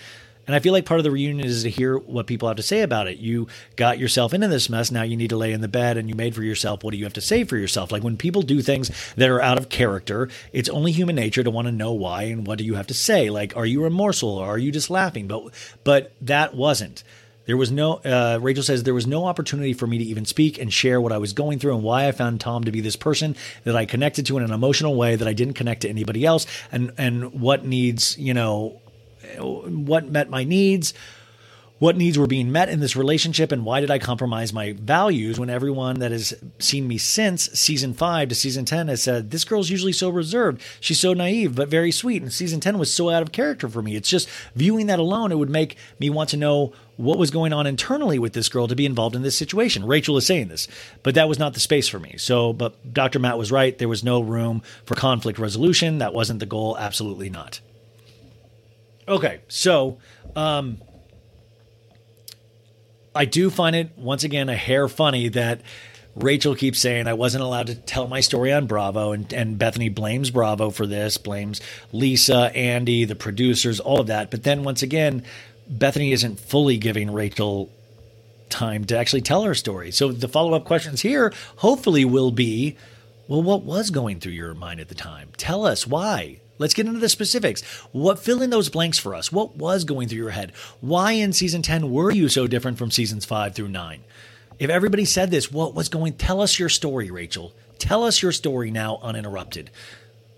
And 0.49 0.55
I 0.55 0.59
feel 0.61 0.73
like 0.73 0.85
part 0.85 0.99
of 0.99 1.03
the 1.03 1.11
reunion 1.11 1.45
is 1.45 1.61
to 1.61 1.69
hear 1.69 1.95
what 1.95 2.26
people 2.26 2.47
have 2.47 2.57
to 2.57 2.63
say 2.63 2.81
about 2.81 3.07
it. 3.07 3.19
You 3.19 3.45
got 3.76 3.99
yourself 3.99 4.34
into 4.34 4.47
this 4.47 4.67
mess. 4.67 4.89
Now 4.89 5.03
you 5.03 5.15
need 5.15 5.30
to 5.30 5.38
lay 5.38 5.53
in 5.53 5.61
the 5.61 5.67
bed 5.67 5.95
and 5.95 6.09
you 6.09 6.15
made 6.15 6.34
for 6.34 6.41
yourself. 6.41 6.84
What 6.84 6.89
do 6.89 6.97
you 6.97 7.03
have 7.03 7.13
to 7.13 7.21
say 7.21 7.43
for 7.43 7.55
yourself? 7.55 7.91
Like 7.91 8.01
when 8.01 8.17
people 8.17 8.41
do 8.41 8.63
things 8.63 8.89
that 9.15 9.30
are 9.30 9.43
out 9.43 9.59
of 9.59 9.69
character, 9.69 10.27
it's 10.51 10.67
only 10.67 10.91
human 10.91 11.15
nature 11.15 11.43
to 11.43 11.51
want 11.51 11.67
to 11.67 11.71
know 11.71 11.93
why 11.93 12.23
and 12.23 12.47
what 12.47 12.57
do 12.57 12.63
you 12.63 12.73
have 12.73 12.88
to 12.88 12.95
say? 12.95 13.30
Like, 13.30 13.55
are 13.55 13.65
you 13.67 13.84
remorseful 13.84 14.39
or 14.39 14.47
are 14.47 14.57
you 14.57 14.71
just 14.71 14.89
laughing? 14.89 15.27
But, 15.27 15.53
but 15.84 16.13
that 16.21 16.55
wasn't. 16.55 17.03
There 17.45 17.55
was 17.55 17.71
no, 17.71 17.97
uh, 17.97 18.39
Rachel 18.41 18.63
says, 18.63 18.81
there 18.81 18.95
was 18.95 19.05
no 19.05 19.26
opportunity 19.26 19.73
for 19.73 19.85
me 19.85 19.99
to 19.99 20.03
even 20.03 20.26
speak 20.26 20.57
and 20.57 20.73
share 20.73 20.99
what 20.99 21.11
I 21.11 21.19
was 21.19 21.34
going 21.34 21.59
through 21.59 21.76
and 21.76 21.84
why 21.84 22.07
I 22.07 22.11
found 22.11 22.41
Tom 22.41 22.63
to 22.63 22.71
be 22.71 22.81
this 22.81 22.95
person 22.95 23.35
that 23.65 23.76
I 23.76 23.85
connected 23.85 24.26
to 24.26 24.38
in 24.38 24.43
an 24.43 24.51
emotional 24.51 24.95
way 24.95 25.15
that 25.15 25.27
I 25.27 25.34
didn't 25.34 25.53
connect 25.53 25.81
to 25.81 25.89
anybody 25.89 26.26
else 26.26 26.47
and, 26.71 26.91
and 26.97 27.39
what 27.39 27.65
needs, 27.65 28.17
you 28.17 28.34
know, 28.34 28.81
what 29.38 30.10
met 30.10 30.30
my 30.30 30.43
needs, 30.43 30.93
what 31.80 31.95
needs 31.95 32.18
were 32.18 32.27
being 32.27 32.51
met 32.51 32.69
in 32.69 32.81
this 32.81 32.95
relationship, 32.95 33.53
and 33.53 33.65
why 33.65 33.80
did 33.80 33.89
I 33.89 33.99
compromise 33.99 34.51
my 34.51 34.73
values 34.73 35.39
when 35.39 35.49
everyone 35.49 35.99
that 35.99 36.11
has 36.11 36.34
seen 36.60 36.88
me 36.88 36.97
since 36.97 37.49
season 37.57 37.93
five 37.93 38.27
to 38.30 38.35
season 38.35 38.65
10 38.65 38.89
has 38.89 39.01
said, 39.01 39.31
This 39.31 39.45
girl's 39.45 39.69
usually 39.69 39.93
so 39.93 40.10
reserved. 40.10 40.61
She's 40.81 40.99
so 40.99 41.14
naive, 41.14 41.56
but 41.56 41.69
very 41.69 41.91
sweet. 41.91 42.22
And 42.22 42.34
season 42.34 42.60
10 42.60 42.77
was 42.77 42.93
so 42.93 43.10
out 43.10 43.22
of 43.22 43.31
character 43.31 43.69
for 43.69 43.81
me. 43.81 43.95
It's 43.95 44.10
just 44.10 44.30
viewing 44.56 44.88
that 44.88 44.99
alone, 44.99 45.31
it 45.31 45.38
would 45.38 45.49
make 45.49 45.77
me 45.99 46.10
want 46.10 46.30
to 46.31 46.38
know 46.38 46.73
what 46.97 47.18
was 47.18 47.31
going 47.31 47.53
on 47.53 47.65
internally 47.65 48.19
with 48.19 48.34
this 48.34 48.49
girl 48.49 48.68
to 48.68 48.76
be 48.76 48.85
involved 48.85 49.15
in 49.15 49.22
this 49.22 49.38
situation. 49.38 49.85
Rachel 49.85 50.18
is 50.18 50.26
saying 50.26 50.49
this, 50.49 50.68
but 51.01 51.15
that 51.15 51.30
was 51.30 51.39
not 51.39 51.53
the 51.53 51.61
space 51.61 51.88
for 51.88 51.97
me. 51.97 52.15
So, 52.18 52.51
but 52.51 52.93
Dr. 52.93 53.19
Matt 53.19 53.38
was 53.38 53.53
right. 53.53 53.77
There 53.77 53.88
was 53.88 54.03
no 54.03 54.19
room 54.19 54.61
for 54.84 54.95
conflict 54.95 55.39
resolution. 55.39 55.99
That 55.99 56.14
wasn't 56.14 56.41
the 56.41 56.45
goal. 56.45 56.77
Absolutely 56.77 57.30
not. 57.30 57.61
Okay, 59.10 59.41
so 59.48 59.98
um, 60.36 60.77
I 63.15 63.26
do 63.26 63.49
find 63.49 63.76
it 63.76 63.98
once 63.98 64.23
again 64.23 64.49
a 64.49 64.56
hair 64.56 64.88
funny 64.88 65.30
that 65.30 65.61
Rachel 66.15 66.53
keeps 66.53 66.77
saying 66.77 67.07
I 67.07 67.14
wasn't 67.14 67.44
allowed 67.44 67.68
to 67.68 67.76
tell 67.76 68.07
my 68.07 68.19
story 68.19 68.53
on 68.53 68.68
Bravo, 68.68 69.11
and, 69.11 69.34
and 69.34 69.57
Bethenny 69.57 69.94
blames 69.94 70.30
Bravo 70.30 70.69
for 70.69 70.86
this, 70.86 71.18
blames 71.18 71.60
Lisa, 71.91 72.56
Andy, 72.56 73.06
the 73.06 73.15
producers, 73.15 73.80
all 73.80 73.99
of 73.99 74.07
that. 74.07 74.30
But 74.30 74.44
then 74.44 74.64
once 74.64 74.84
again, 74.84 75.23
Bethenny 75.72 76.14
isn't 76.14 76.40
fully 76.40 76.77
giving 76.77 77.11
Rachel 77.11 77.72
time 78.49 78.86
to 78.86 78.98
actually 78.98 79.22
tell 79.22 79.41
her 79.44 79.56
story. 79.56 79.90
So 79.90 80.11
the 80.11 80.27
follow 80.27 80.53
up 80.53 80.65
questions 80.65 81.02
here 81.02 81.34
hopefully 81.57 82.06
will 82.06 82.31
be 82.31 82.77
well, 83.27 83.44
what 83.44 83.64
was 83.64 83.91
going 83.91 84.19
through 84.19 84.31
your 84.34 84.56
mind 84.56 84.80
at 84.80 84.88
the 84.88 84.95
time? 84.95 85.30
Tell 85.38 85.65
us 85.65 85.86
why. 85.86 86.41
Let's 86.60 86.73
get 86.73 86.86
into 86.86 86.99
the 86.99 87.10
specifics. 87.10 87.64
What 87.91 88.19
fill 88.19 88.41
in 88.41 88.49
those 88.49 88.69
blanks 88.69 88.99
for 88.99 89.15
us? 89.15 89.31
What 89.31 89.56
was 89.56 89.86
going 89.86 90.10
through 90.10 90.19
your 90.19 90.30
head? 90.30 90.52
Why 90.81 91.14
in 91.14 91.34
season 91.34 91.61
10 91.61 91.90
were 91.90 92.11
you 92.11 92.30
so 92.30 92.45
different 92.45 92.77
from 92.77 92.91
seasons 92.91 93.26
5 93.26 93.56
through 93.56 93.69
9? 93.69 94.03
If 94.60 94.69
everybody 94.69 95.06
said 95.06 95.31
this, 95.31 95.52
what 95.52 95.73
was 95.73 95.88
going 95.88 96.14
tell 96.14 96.41
us 96.41 96.60
your 96.60 96.68
story, 96.68 97.10
Rachel. 97.10 97.53
Tell 97.80 98.03
us 98.03 98.22
your 98.22 98.34
story 98.34 98.72
now 98.72 98.99
uninterrupted. 99.02 99.72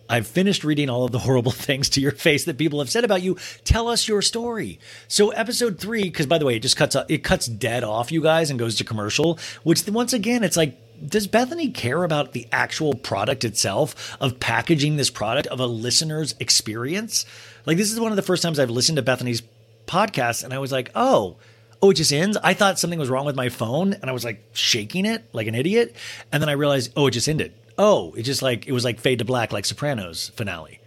I've 0.07 0.27
finished 0.27 0.63
reading 0.63 0.89
all 0.89 1.05
of 1.05 1.11
the 1.11 1.19
horrible 1.27 1.51
things 1.51 1.89
to 1.89 2.01
your 2.01 2.11
face 2.11 2.45
that 2.45 2.57
people 2.57 2.79
have 2.79 2.89
said 2.91 3.03
about 3.03 3.23
you. 3.23 3.37
Tell 3.63 3.87
us 3.87 4.07
your 4.07 4.21
story. 4.21 4.77
So 5.07 5.31
episode 5.31 5.79
three, 5.79 6.03
because 6.03 6.27
by 6.27 6.37
the 6.37 6.45
way, 6.45 6.57
it 6.57 6.61
just 6.61 6.77
cuts 6.77 6.95
it 7.09 7.23
cuts 7.23 7.47
dead 7.47 7.83
off, 7.83 8.11
you 8.11 8.21
guys, 8.21 8.51
and 8.51 8.59
goes 8.59 8.75
to 8.75 8.83
commercial. 8.83 9.39
Which 9.63 9.87
once 9.87 10.13
again, 10.13 10.43
it's 10.43 10.57
like 10.57 10.77
does 11.05 11.27
Bethenny 11.27 11.73
care 11.73 12.03
about 12.03 12.33
the 12.33 12.47
actual 12.51 12.93
product 12.93 13.43
itself 13.43 14.15
of 14.21 14.39
packaging 14.39 14.97
this 14.97 15.09
product 15.09 15.47
of 15.47 15.59
a 15.59 15.65
listener's 15.65 16.35
experience? 16.39 17.25
Like 17.65 17.77
this 17.77 17.91
is 17.91 17.99
one 17.99 18.11
of 18.11 18.15
the 18.15 18.21
first 18.21 18.43
times 18.43 18.59
I've 18.59 18.69
listened 18.69 18.97
to 18.97 19.03
Bethenny's 19.03 19.43
podcast 19.87 20.43
and 20.43 20.53
I 20.53 20.59
was 20.59 20.71
like, 20.71 20.91
"Oh, 20.95 21.37
oh, 21.81 21.91
it 21.91 21.95
just 21.95 22.13
ends." 22.13 22.37
I 22.43 22.53
thought 22.53 22.79
something 22.79 22.99
was 22.99 23.09
wrong 23.09 23.25
with 23.25 23.35
my 23.35 23.49
phone 23.49 23.93
and 23.93 24.09
I 24.09 24.13
was 24.13 24.25
like 24.25 24.43
shaking 24.53 25.05
it 25.05 25.23
like 25.33 25.47
an 25.47 25.55
idiot, 25.55 25.95
and 26.31 26.41
then 26.41 26.49
I 26.49 26.53
realized, 26.53 26.91
"Oh, 26.95 27.07
it 27.07 27.11
just 27.11 27.29
ended." 27.29 27.53
Oh, 27.77 28.13
it 28.13 28.23
just 28.23 28.41
like 28.41 28.67
it 28.67 28.71
was 28.71 28.85
like 28.85 28.99
fade 28.99 29.19
to 29.19 29.25
black 29.25 29.51
like 29.51 29.65
Sopranos 29.65 30.29
finale. 30.35 30.79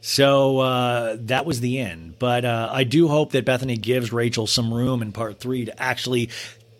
So 0.00 0.58
uh, 0.58 1.16
that 1.20 1.46
was 1.46 1.60
the 1.60 1.78
end. 1.78 2.18
But 2.18 2.44
uh, 2.44 2.68
I 2.70 2.84
do 2.84 3.08
hope 3.08 3.32
that 3.32 3.46
Bethenny 3.46 3.80
gives 3.80 4.12
Rachel 4.12 4.46
some 4.46 4.72
room 4.72 5.00
in 5.00 5.12
part 5.12 5.40
three 5.40 5.64
to 5.64 5.82
actually 5.82 6.28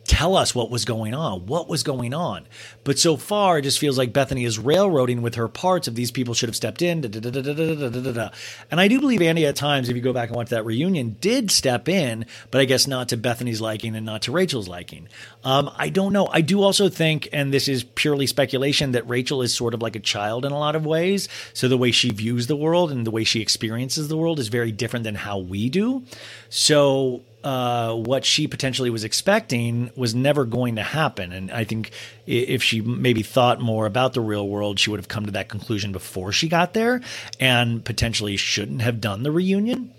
tell 0.07 0.37
us 0.37 0.55
what 0.55 0.71
was 0.71 0.85
going 0.85 1.15
on. 1.15 1.47
What 1.47 1.69
was 1.69 1.83
going 1.83 2.13
on? 2.13 2.47
But 2.85 2.99
so 2.99 3.17
far, 3.17 3.59
it 3.59 3.63
just 3.63 3.79
feels 3.79 3.97
like 3.97 4.13
Bethenny 4.13 4.47
is 4.47 4.59
railroading 4.59 5.23
with 5.23 5.37
her 5.37 5.49
parts 5.49 5.89
of 5.89 5.95
these 5.95 6.11
people 6.11 6.35
should 6.35 6.49
have 6.49 6.57
stepped 6.57 6.83
in. 6.83 7.01
Da, 7.01 7.09
da, 7.09 7.31
da, 7.31 8.31
and 8.71 8.81
I 8.81 8.89
do 8.89 9.01
believe 9.01 9.23
Andy 9.23 9.47
at 9.47 9.57
times, 9.57 9.89
if 9.89 9.97
you 9.97 10.03
go 10.03 10.13
back 10.13 10.29
and 10.29 10.37
watch 10.37 10.51
that 10.51 10.65
reunion, 10.65 11.17
did 11.21 11.51
step 11.51 11.89
in, 11.89 12.27
but 12.51 12.61
I 12.61 12.67
guess 12.67 12.87
not 12.87 13.09
to 13.09 13.17
Bethenny's 13.17 13.61
liking 13.61 13.97
and 13.97 14.05
not 14.05 14.23
to 14.23 14.33
Rachel's 14.33 14.69
liking. 14.69 15.09
Um, 15.43 15.71
I 15.77 15.89
don't 15.89 16.13
know. 16.13 16.27
I 16.27 16.43
do 16.43 16.63
also 16.63 16.89
think, 16.89 17.29
and 17.33 17.53
this 17.53 17.67
is 17.67 17.85
purely 17.85 18.27
speculation, 18.27 18.93
that 18.93 19.09
Rachel 19.09 19.41
is 19.41 19.55
sort 19.55 19.75
of 19.75 19.81
like 19.83 19.97
a 19.97 20.01
child 20.01 20.45
in 20.45 20.53
a 20.53 20.59
lot 20.59 20.77
of 20.77 20.85
ways. 20.85 21.29
So 21.55 21.67
the 21.69 21.79
way 21.79 21.91
she 21.91 22.11
views 22.11 22.47
the 22.47 22.57
world 22.57 22.93
and 22.93 23.07
the 23.07 23.11
way 23.11 23.25
she 23.25 23.41
experiences 23.41 24.09
the 24.09 24.17
world 24.19 24.39
is 24.39 24.49
very 24.49 24.73
different 24.73 25.05
than 25.05 25.15
how 25.15 25.39
we 25.39 25.71
do. 25.71 26.05
So 26.51 27.23
uh, 27.45 27.95
what 27.95 28.25
she 28.25 28.49
potentially 28.49 28.89
was 28.89 29.05
expecting 29.05 29.91
was 29.95 30.15
never 30.15 30.47
going 30.47 30.77
to 30.77 30.83
happen. 30.83 31.31
And 31.31 31.51
I 31.51 31.65
think 31.65 31.91
if 32.27 32.63
she 32.63 32.81
maybe 32.81 33.23
thought 33.23 33.61
more 33.61 33.85
about 33.85 34.15
the 34.15 34.23
real 34.23 34.49
world, 34.49 34.81
she 34.81 34.89
would 34.89 34.99
have 34.99 35.09
come 35.09 35.27
to 35.27 35.33
that 35.33 35.51
conclusion 35.51 35.93
before 35.93 36.33
she 36.33 36.49
got 36.49 36.73
there 36.73 37.03
and 37.39 37.85
potentially 37.85 38.39
shouldn't 38.39 38.81
have 38.81 38.99
done 38.99 39.23
the 39.23 39.31
reunion. 39.31 39.93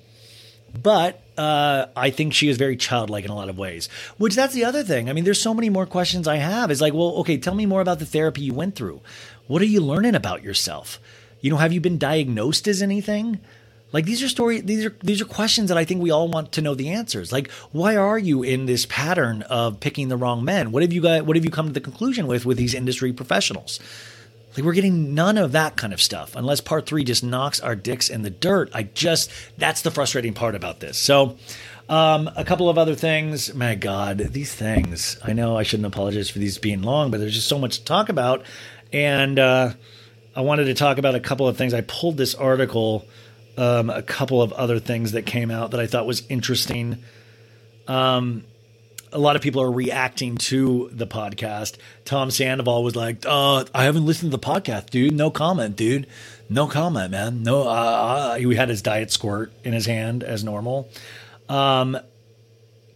But 0.81 1.22
uh, 1.38 1.85
I 1.95 2.09
think 2.09 2.34
she 2.34 2.49
is 2.49 2.57
very 2.57 2.76
childlike 2.76 3.26
in 3.26 3.31
a 3.31 3.35
lot 3.35 3.49
of 3.49 3.57
ways, 3.59 3.89
which 4.17 4.35
that's 4.35 4.55
the 4.55 4.65
other 4.65 4.84
thing. 4.84 5.07
I 5.07 5.13
mean, 5.13 5.23
there's 5.23 5.39
so 5.39 5.53
many 5.53 5.69
more 5.69 5.85
questions 5.85 6.27
I 6.27 6.38
have. 6.38 6.72
Is 6.72 6.81
like, 6.81 6.93
well, 6.93 7.17
okay, 7.17 7.38
tell 7.38 7.55
me 7.55 7.67
more 7.67 7.80
about 7.80 7.99
the 7.99 8.05
therapy 8.05 8.41
you 8.41 8.53
went 8.53 8.76
through. 8.76 9.01
What 9.47 9.61
are 9.61 9.65
you 9.65 9.81
learning 9.81 10.15
about 10.15 10.43
yourself? 10.43 10.99
You 11.41 11.51
know, 11.51 11.57
have 11.57 11.72
you 11.72 11.80
been 11.80 11.99
diagnosed 11.99 12.67
as 12.67 12.81
anything? 12.81 13.39
Like 13.95 14.03
these 14.03 14.22
are 14.22 14.27
story 14.27 14.59
these 14.59 14.84
are 14.84 14.93
these 15.03 15.22
are 15.22 15.26
questions 15.26 15.69
that 15.69 15.77
I 15.77 15.85
think 15.85 16.01
we 16.01 16.11
all 16.11 16.27
want 16.27 16.51
to 16.51 16.61
know 16.61 16.76
the 16.76 16.89
answers. 16.89 17.31
Like 17.31 17.49
why 17.72 17.95
are 17.95 18.19
you 18.19 18.43
in 18.43 18.65
this 18.65 18.85
pattern 18.85 19.43
of 19.43 19.80
picking 19.80 20.09
the 20.09 20.17
wrong 20.17 20.43
men? 20.43 20.73
What 20.73 20.84
have 20.84 20.91
you 20.91 20.99
got 20.99 21.26
what 21.26 21.38
have 21.38 21.45
you 21.45 21.49
come 21.49 21.67
to 21.67 21.72
the 21.72 21.80
conclusion 21.80 22.27
with 22.27 22.45
with 22.45 22.57
these 22.57 22.73
industry 22.73 23.13
professionals? 23.13 23.80
Like 24.53 24.65
we're 24.65 24.73
getting 24.73 25.13
none 25.15 25.38
of 25.38 25.53
that 25.53 25.77
kind 25.77 25.93
of 25.93 26.01
stuff 26.01 26.35
unless 26.35 26.59
part 26.59 26.88
3 26.88 27.05
just 27.05 27.23
knocks 27.23 27.61
our 27.61 27.73
dicks 27.73 28.09
in 28.09 28.23
the 28.23 28.30
dirt. 28.30 28.69
I 28.73 28.84
just 28.84 29.31
that's 29.57 29.81
the 29.81 29.91
frustrating 29.91 30.34
part 30.34 30.55
about 30.55 30.81
this. 30.81 30.97
So 30.97 31.38
um, 31.88 32.30
a 32.35 32.43
couple 32.43 32.67
of 32.67 32.77
other 32.77 32.95
things. 32.95 33.53
My 33.53 33.76
God, 33.76 34.17
these 34.17 34.53
things. 34.53 35.17
I 35.23 35.31
know 35.31 35.55
I 35.55 35.63
shouldn't 35.63 35.88
apologize 35.88 36.30
for 36.30 36.39
these 36.39 36.57
being 36.57 36.81
long, 36.81 37.11
but 37.11 37.22
there's 37.22 37.35
just 37.35 37.47
so 37.47 37.59
much 37.59 37.77
to 37.77 37.85
talk 37.85 38.09
about. 38.09 38.43
And 38.91 39.39
uh, 39.39 39.72
I 40.35 40.41
wanted 40.41 40.65
to 40.65 40.73
talk 40.73 40.97
about 40.97 41.15
a 41.15 41.22
couple 41.22 41.47
of 41.47 41.55
things. 41.55 41.73
I 41.73 41.80
pulled 41.80 42.17
this 42.17 42.35
article 42.35 43.05
um, 43.57 43.90
a 43.90 44.02
couple 44.02 44.41
of 44.41 44.52
other 44.53 44.80
things 44.80 45.14
that 45.14 45.26
came 45.26 45.52
out 45.52 45.72
that 45.72 45.80
I 45.80 45.88
thought 45.88 46.06
was 46.06 46.23
interesting. 46.30 47.03
Um, 47.88 48.44
a 49.11 49.19
lot 49.19 49.36
of 49.36 49.41
people 49.41 49.61
are 49.61 49.72
reacting 49.72 50.36
to 50.38 50.90
the 50.91 51.07
podcast. 51.07 51.77
Tom 52.03 52.32
Sandoval 52.32 52.84
was 52.84 52.95
like, 52.95 53.26
uh, 53.26 53.64
I 53.73 53.86
haven't 53.86 54.06
listened 54.06 54.32
to 54.32 54.38
the 54.38 54.44
podcast, 54.44 54.90
dude. 54.90 55.14
No 55.14 55.32
comment, 55.32 55.76
dude. 55.76 56.07
No 56.49 56.68
comment, 56.68 57.11
man. 57.11 57.41
No, 57.41 57.61
uh, 57.61 57.72
uh, 57.72 58.36
he 58.36 58.53
had 58.56 58.69
his 58.69 58.82
diet 58.82 59.11
squirt 59.11 59.53
in 59.64 59.73
his 59.73 59.86
hand 59.86 60.23
as 60.23 60.44
normal. 60.44 60.90
Um, 61.48 61.98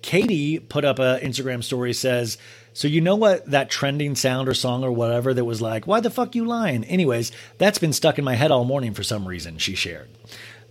Katie 0.02 0.60
put 0.60 0.86
up 0.86 1.00
an 1.00 1.22
Instagram 1.22 1.64
story 1.64 1.94
says, 1.94 2.38
so 2.74 2.88
you 2.88 3.02
know 3.02 3.16
what 3.16 3.46
that 3.52 3.70
trending 3.70 4.16
sound 4.16 4.48
or 4.48 4.54
song 4.54 4.84
or 4.84 4.92
whatever 4.92 5.34
that 5.34 5.46
was 5.46 5.62
like, 5.62 5.88
why 5.88 6.00
the 6.00 6.10
fuck 6.10 6.36
you 6.36 6.46
lying? 6.46 6.84
Anyways, 6.86 7.32
that's 7.58 7.80
been 7.80 7.94
stuck 7.94 8.18
in 8.18 8.26
my 8.26 8.36
head 8.36 8.52
all 8.52 8.66
morning 8.66 8.94
for 8.94 9.04
some 9.04 9.28
reason, 9.28 9.58
she 9.58 9.76
shared. 9.76 10.10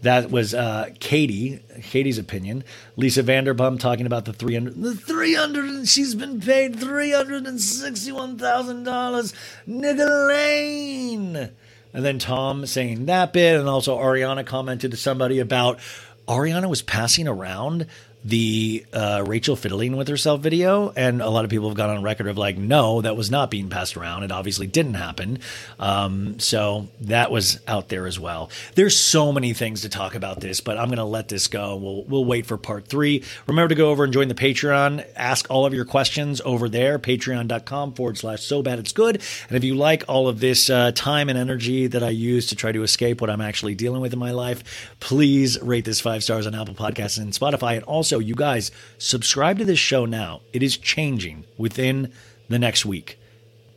That 0.02 0.30
was 0.30 0.54
uh, 0.54 0.90
Katie, 1.00 1.58
Katie's 1.82 2.18
opinion. 2.18 2.62
Lisa 2.96 3.24
Vanderpump 3.24 3.80
talking 3.80 4.06
about 4.06 4.26
the 4.26 4.32
300, 4.32 4.80
the 4.80 4.94
300, 4.94 5.88
she's 5.88 6.14
been 6.14 6.40
paid 6.40 6.76
$361,000. 6.76 9.34
Nigga 9.68 10.28
Lane. 10.28 11.50
And 11.92 12.04
then 12.04 12.18
Tom 12.18 12.66
saying 12.66 13.06
that 13.06 13.32
bit. 13.32 13.58
And 13.58 13.68
also 13.68 13.98
Ariana 13.98 14.46
commented 14.46 14.92
to 14.92 14.96
somebody 14.96 15.40
about 15.40 15.80
Ariana 16.28 16.68
was 16.68 16.82
passing 16.82 17.26
around 17.26 17.86
the 18.24 18.84
uh, 18.92 19.24
Rachel 19.26 19.56
fiddling 19.56 19.96
with 19.96 20.08
herself 20.08 20.40
video, 20.40 20.92
and 20.96 21.22
a 21.22 21.28
lot 21.28 21.44
of 21.44 21.50
people 21.50 21.68
have 21.68 21.76
gone 21.76 21.90
on 21.90 22.02
record 22.02 22.26
of 22.26 22.36
like, 22.36 22.58
no, 22.58 23.00
that 23.00 23.16
was 23.16 23.30
not 23.30 23.50
being 23.50 23.68
passed 23.68 23.96
around. 23.96 24.22
It 24.22 24.32
obviously 24.32 24.66
didn't 24.66 24.94
happen. 24.94 25.38
Um, 25.78 26.38
so 26.40 26.88
that 27.02 27.30
was 27.30 27.60
out 27.68 27.88
there 27.88 28.06
as 28.06 28.18
well. 28.18 28.50
There's 28.74 28.96
so 28.96 29.32
many 29.32 29.52
things 29.52 29.82
to 29.82 29.88
talk 29.88 30.14
about 30.14 30.40
this, 30.40 30.60
but 30.60 30.78
I'm 30.78 30.86
going 30.86 30.98
to 30.98 31.04
let 31.04 31.28
this 31.28 31.46
go. 31.46 31.76
We'll 31.76 32.04
we'll 32.04 32.24
wait 32.24 32.46
for 32.46 32.56
part 32.56 32.86
three. 32.86 33.22
Remember 33.46 33.68
to 33.68 33.74
go 33.74 33.90
over 33.90 34.04
and 34.04 34.12
join 34.12 34.28
the 34.28 34.34
Patreon. 34.34 35.06
Ask 35.14 35.46
all 35.50 35.66
of 35.66 35.74
your 35.74 35.84
questions 35.84 36.40
over 36.44 36.68
there. 36.68 36.98
Patreon.com 36.98 37.94
forward 37.94 38.18
slash 38.18 38.42
so 38.42 38.62
bad 38.62 38.78
it's 38.78 38.92
good. 38.92 39.22
And 39.48 39.56
if 39.56 39.64
you 39.64 39.74
like 39.74 40.04
all 40.08 40.28
of 40.28 40.40
this 40.40 40.70
uh, 40.70 40.92
time 40.92 41.28
and 41.28 41.38
energy 41.38 41.86
that 41.86 42.02
I 42.02 42.10
use 42.10 42.46
to 42.48 42.56
try 42.56 42.72
to 42.72 42.82
escape 42.82 43.20
what 43.20 43.30
I'm 43.30 43.40
actually 43.40 43.74
dealing 43.74 44.00
with 44.00 44.12
in 44.12 44.18
my 44.18 44.32
life, 44.32 44.96
please 45.00 45.60
rate 45.62 45.84
this 45.84 46.00
five 46.00 46.22
stars 46.22 46.46
on 46.46 46.54
Apple 46.54 46.74
Podcasts 46.74 47.18
and 47.18 47.32
Spotify, 47.32 47.76
and 47.76 47.84
also 47.84 48.07
also, 48.08 48.20
you 48.20 48.34
guys, 48.34 48.70
subscribe 48.96 49.58
to 49.58 49.66
this 49.66 49.78
show 49.78 50.06
now. 50.06 50.40
It 50.54 50.62
is 50.62 50.78
changing 50.78 51.44
within 51.58 52.10
the 52.48 52.58
next 52.58 52.86
week. 52.86 53.18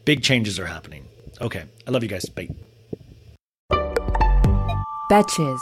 Big 0.05 0.23
changes 0.23 0.57
are 0.57 0.67
happening. 0.67 1.05
Okay. 1.41 1.65
I 1.85 1.91
love 1.91 2.01
you 2.01 2.07
guys. 2.07 2.23
Bye. 2.27 2.47
Betches. 5.11 5.59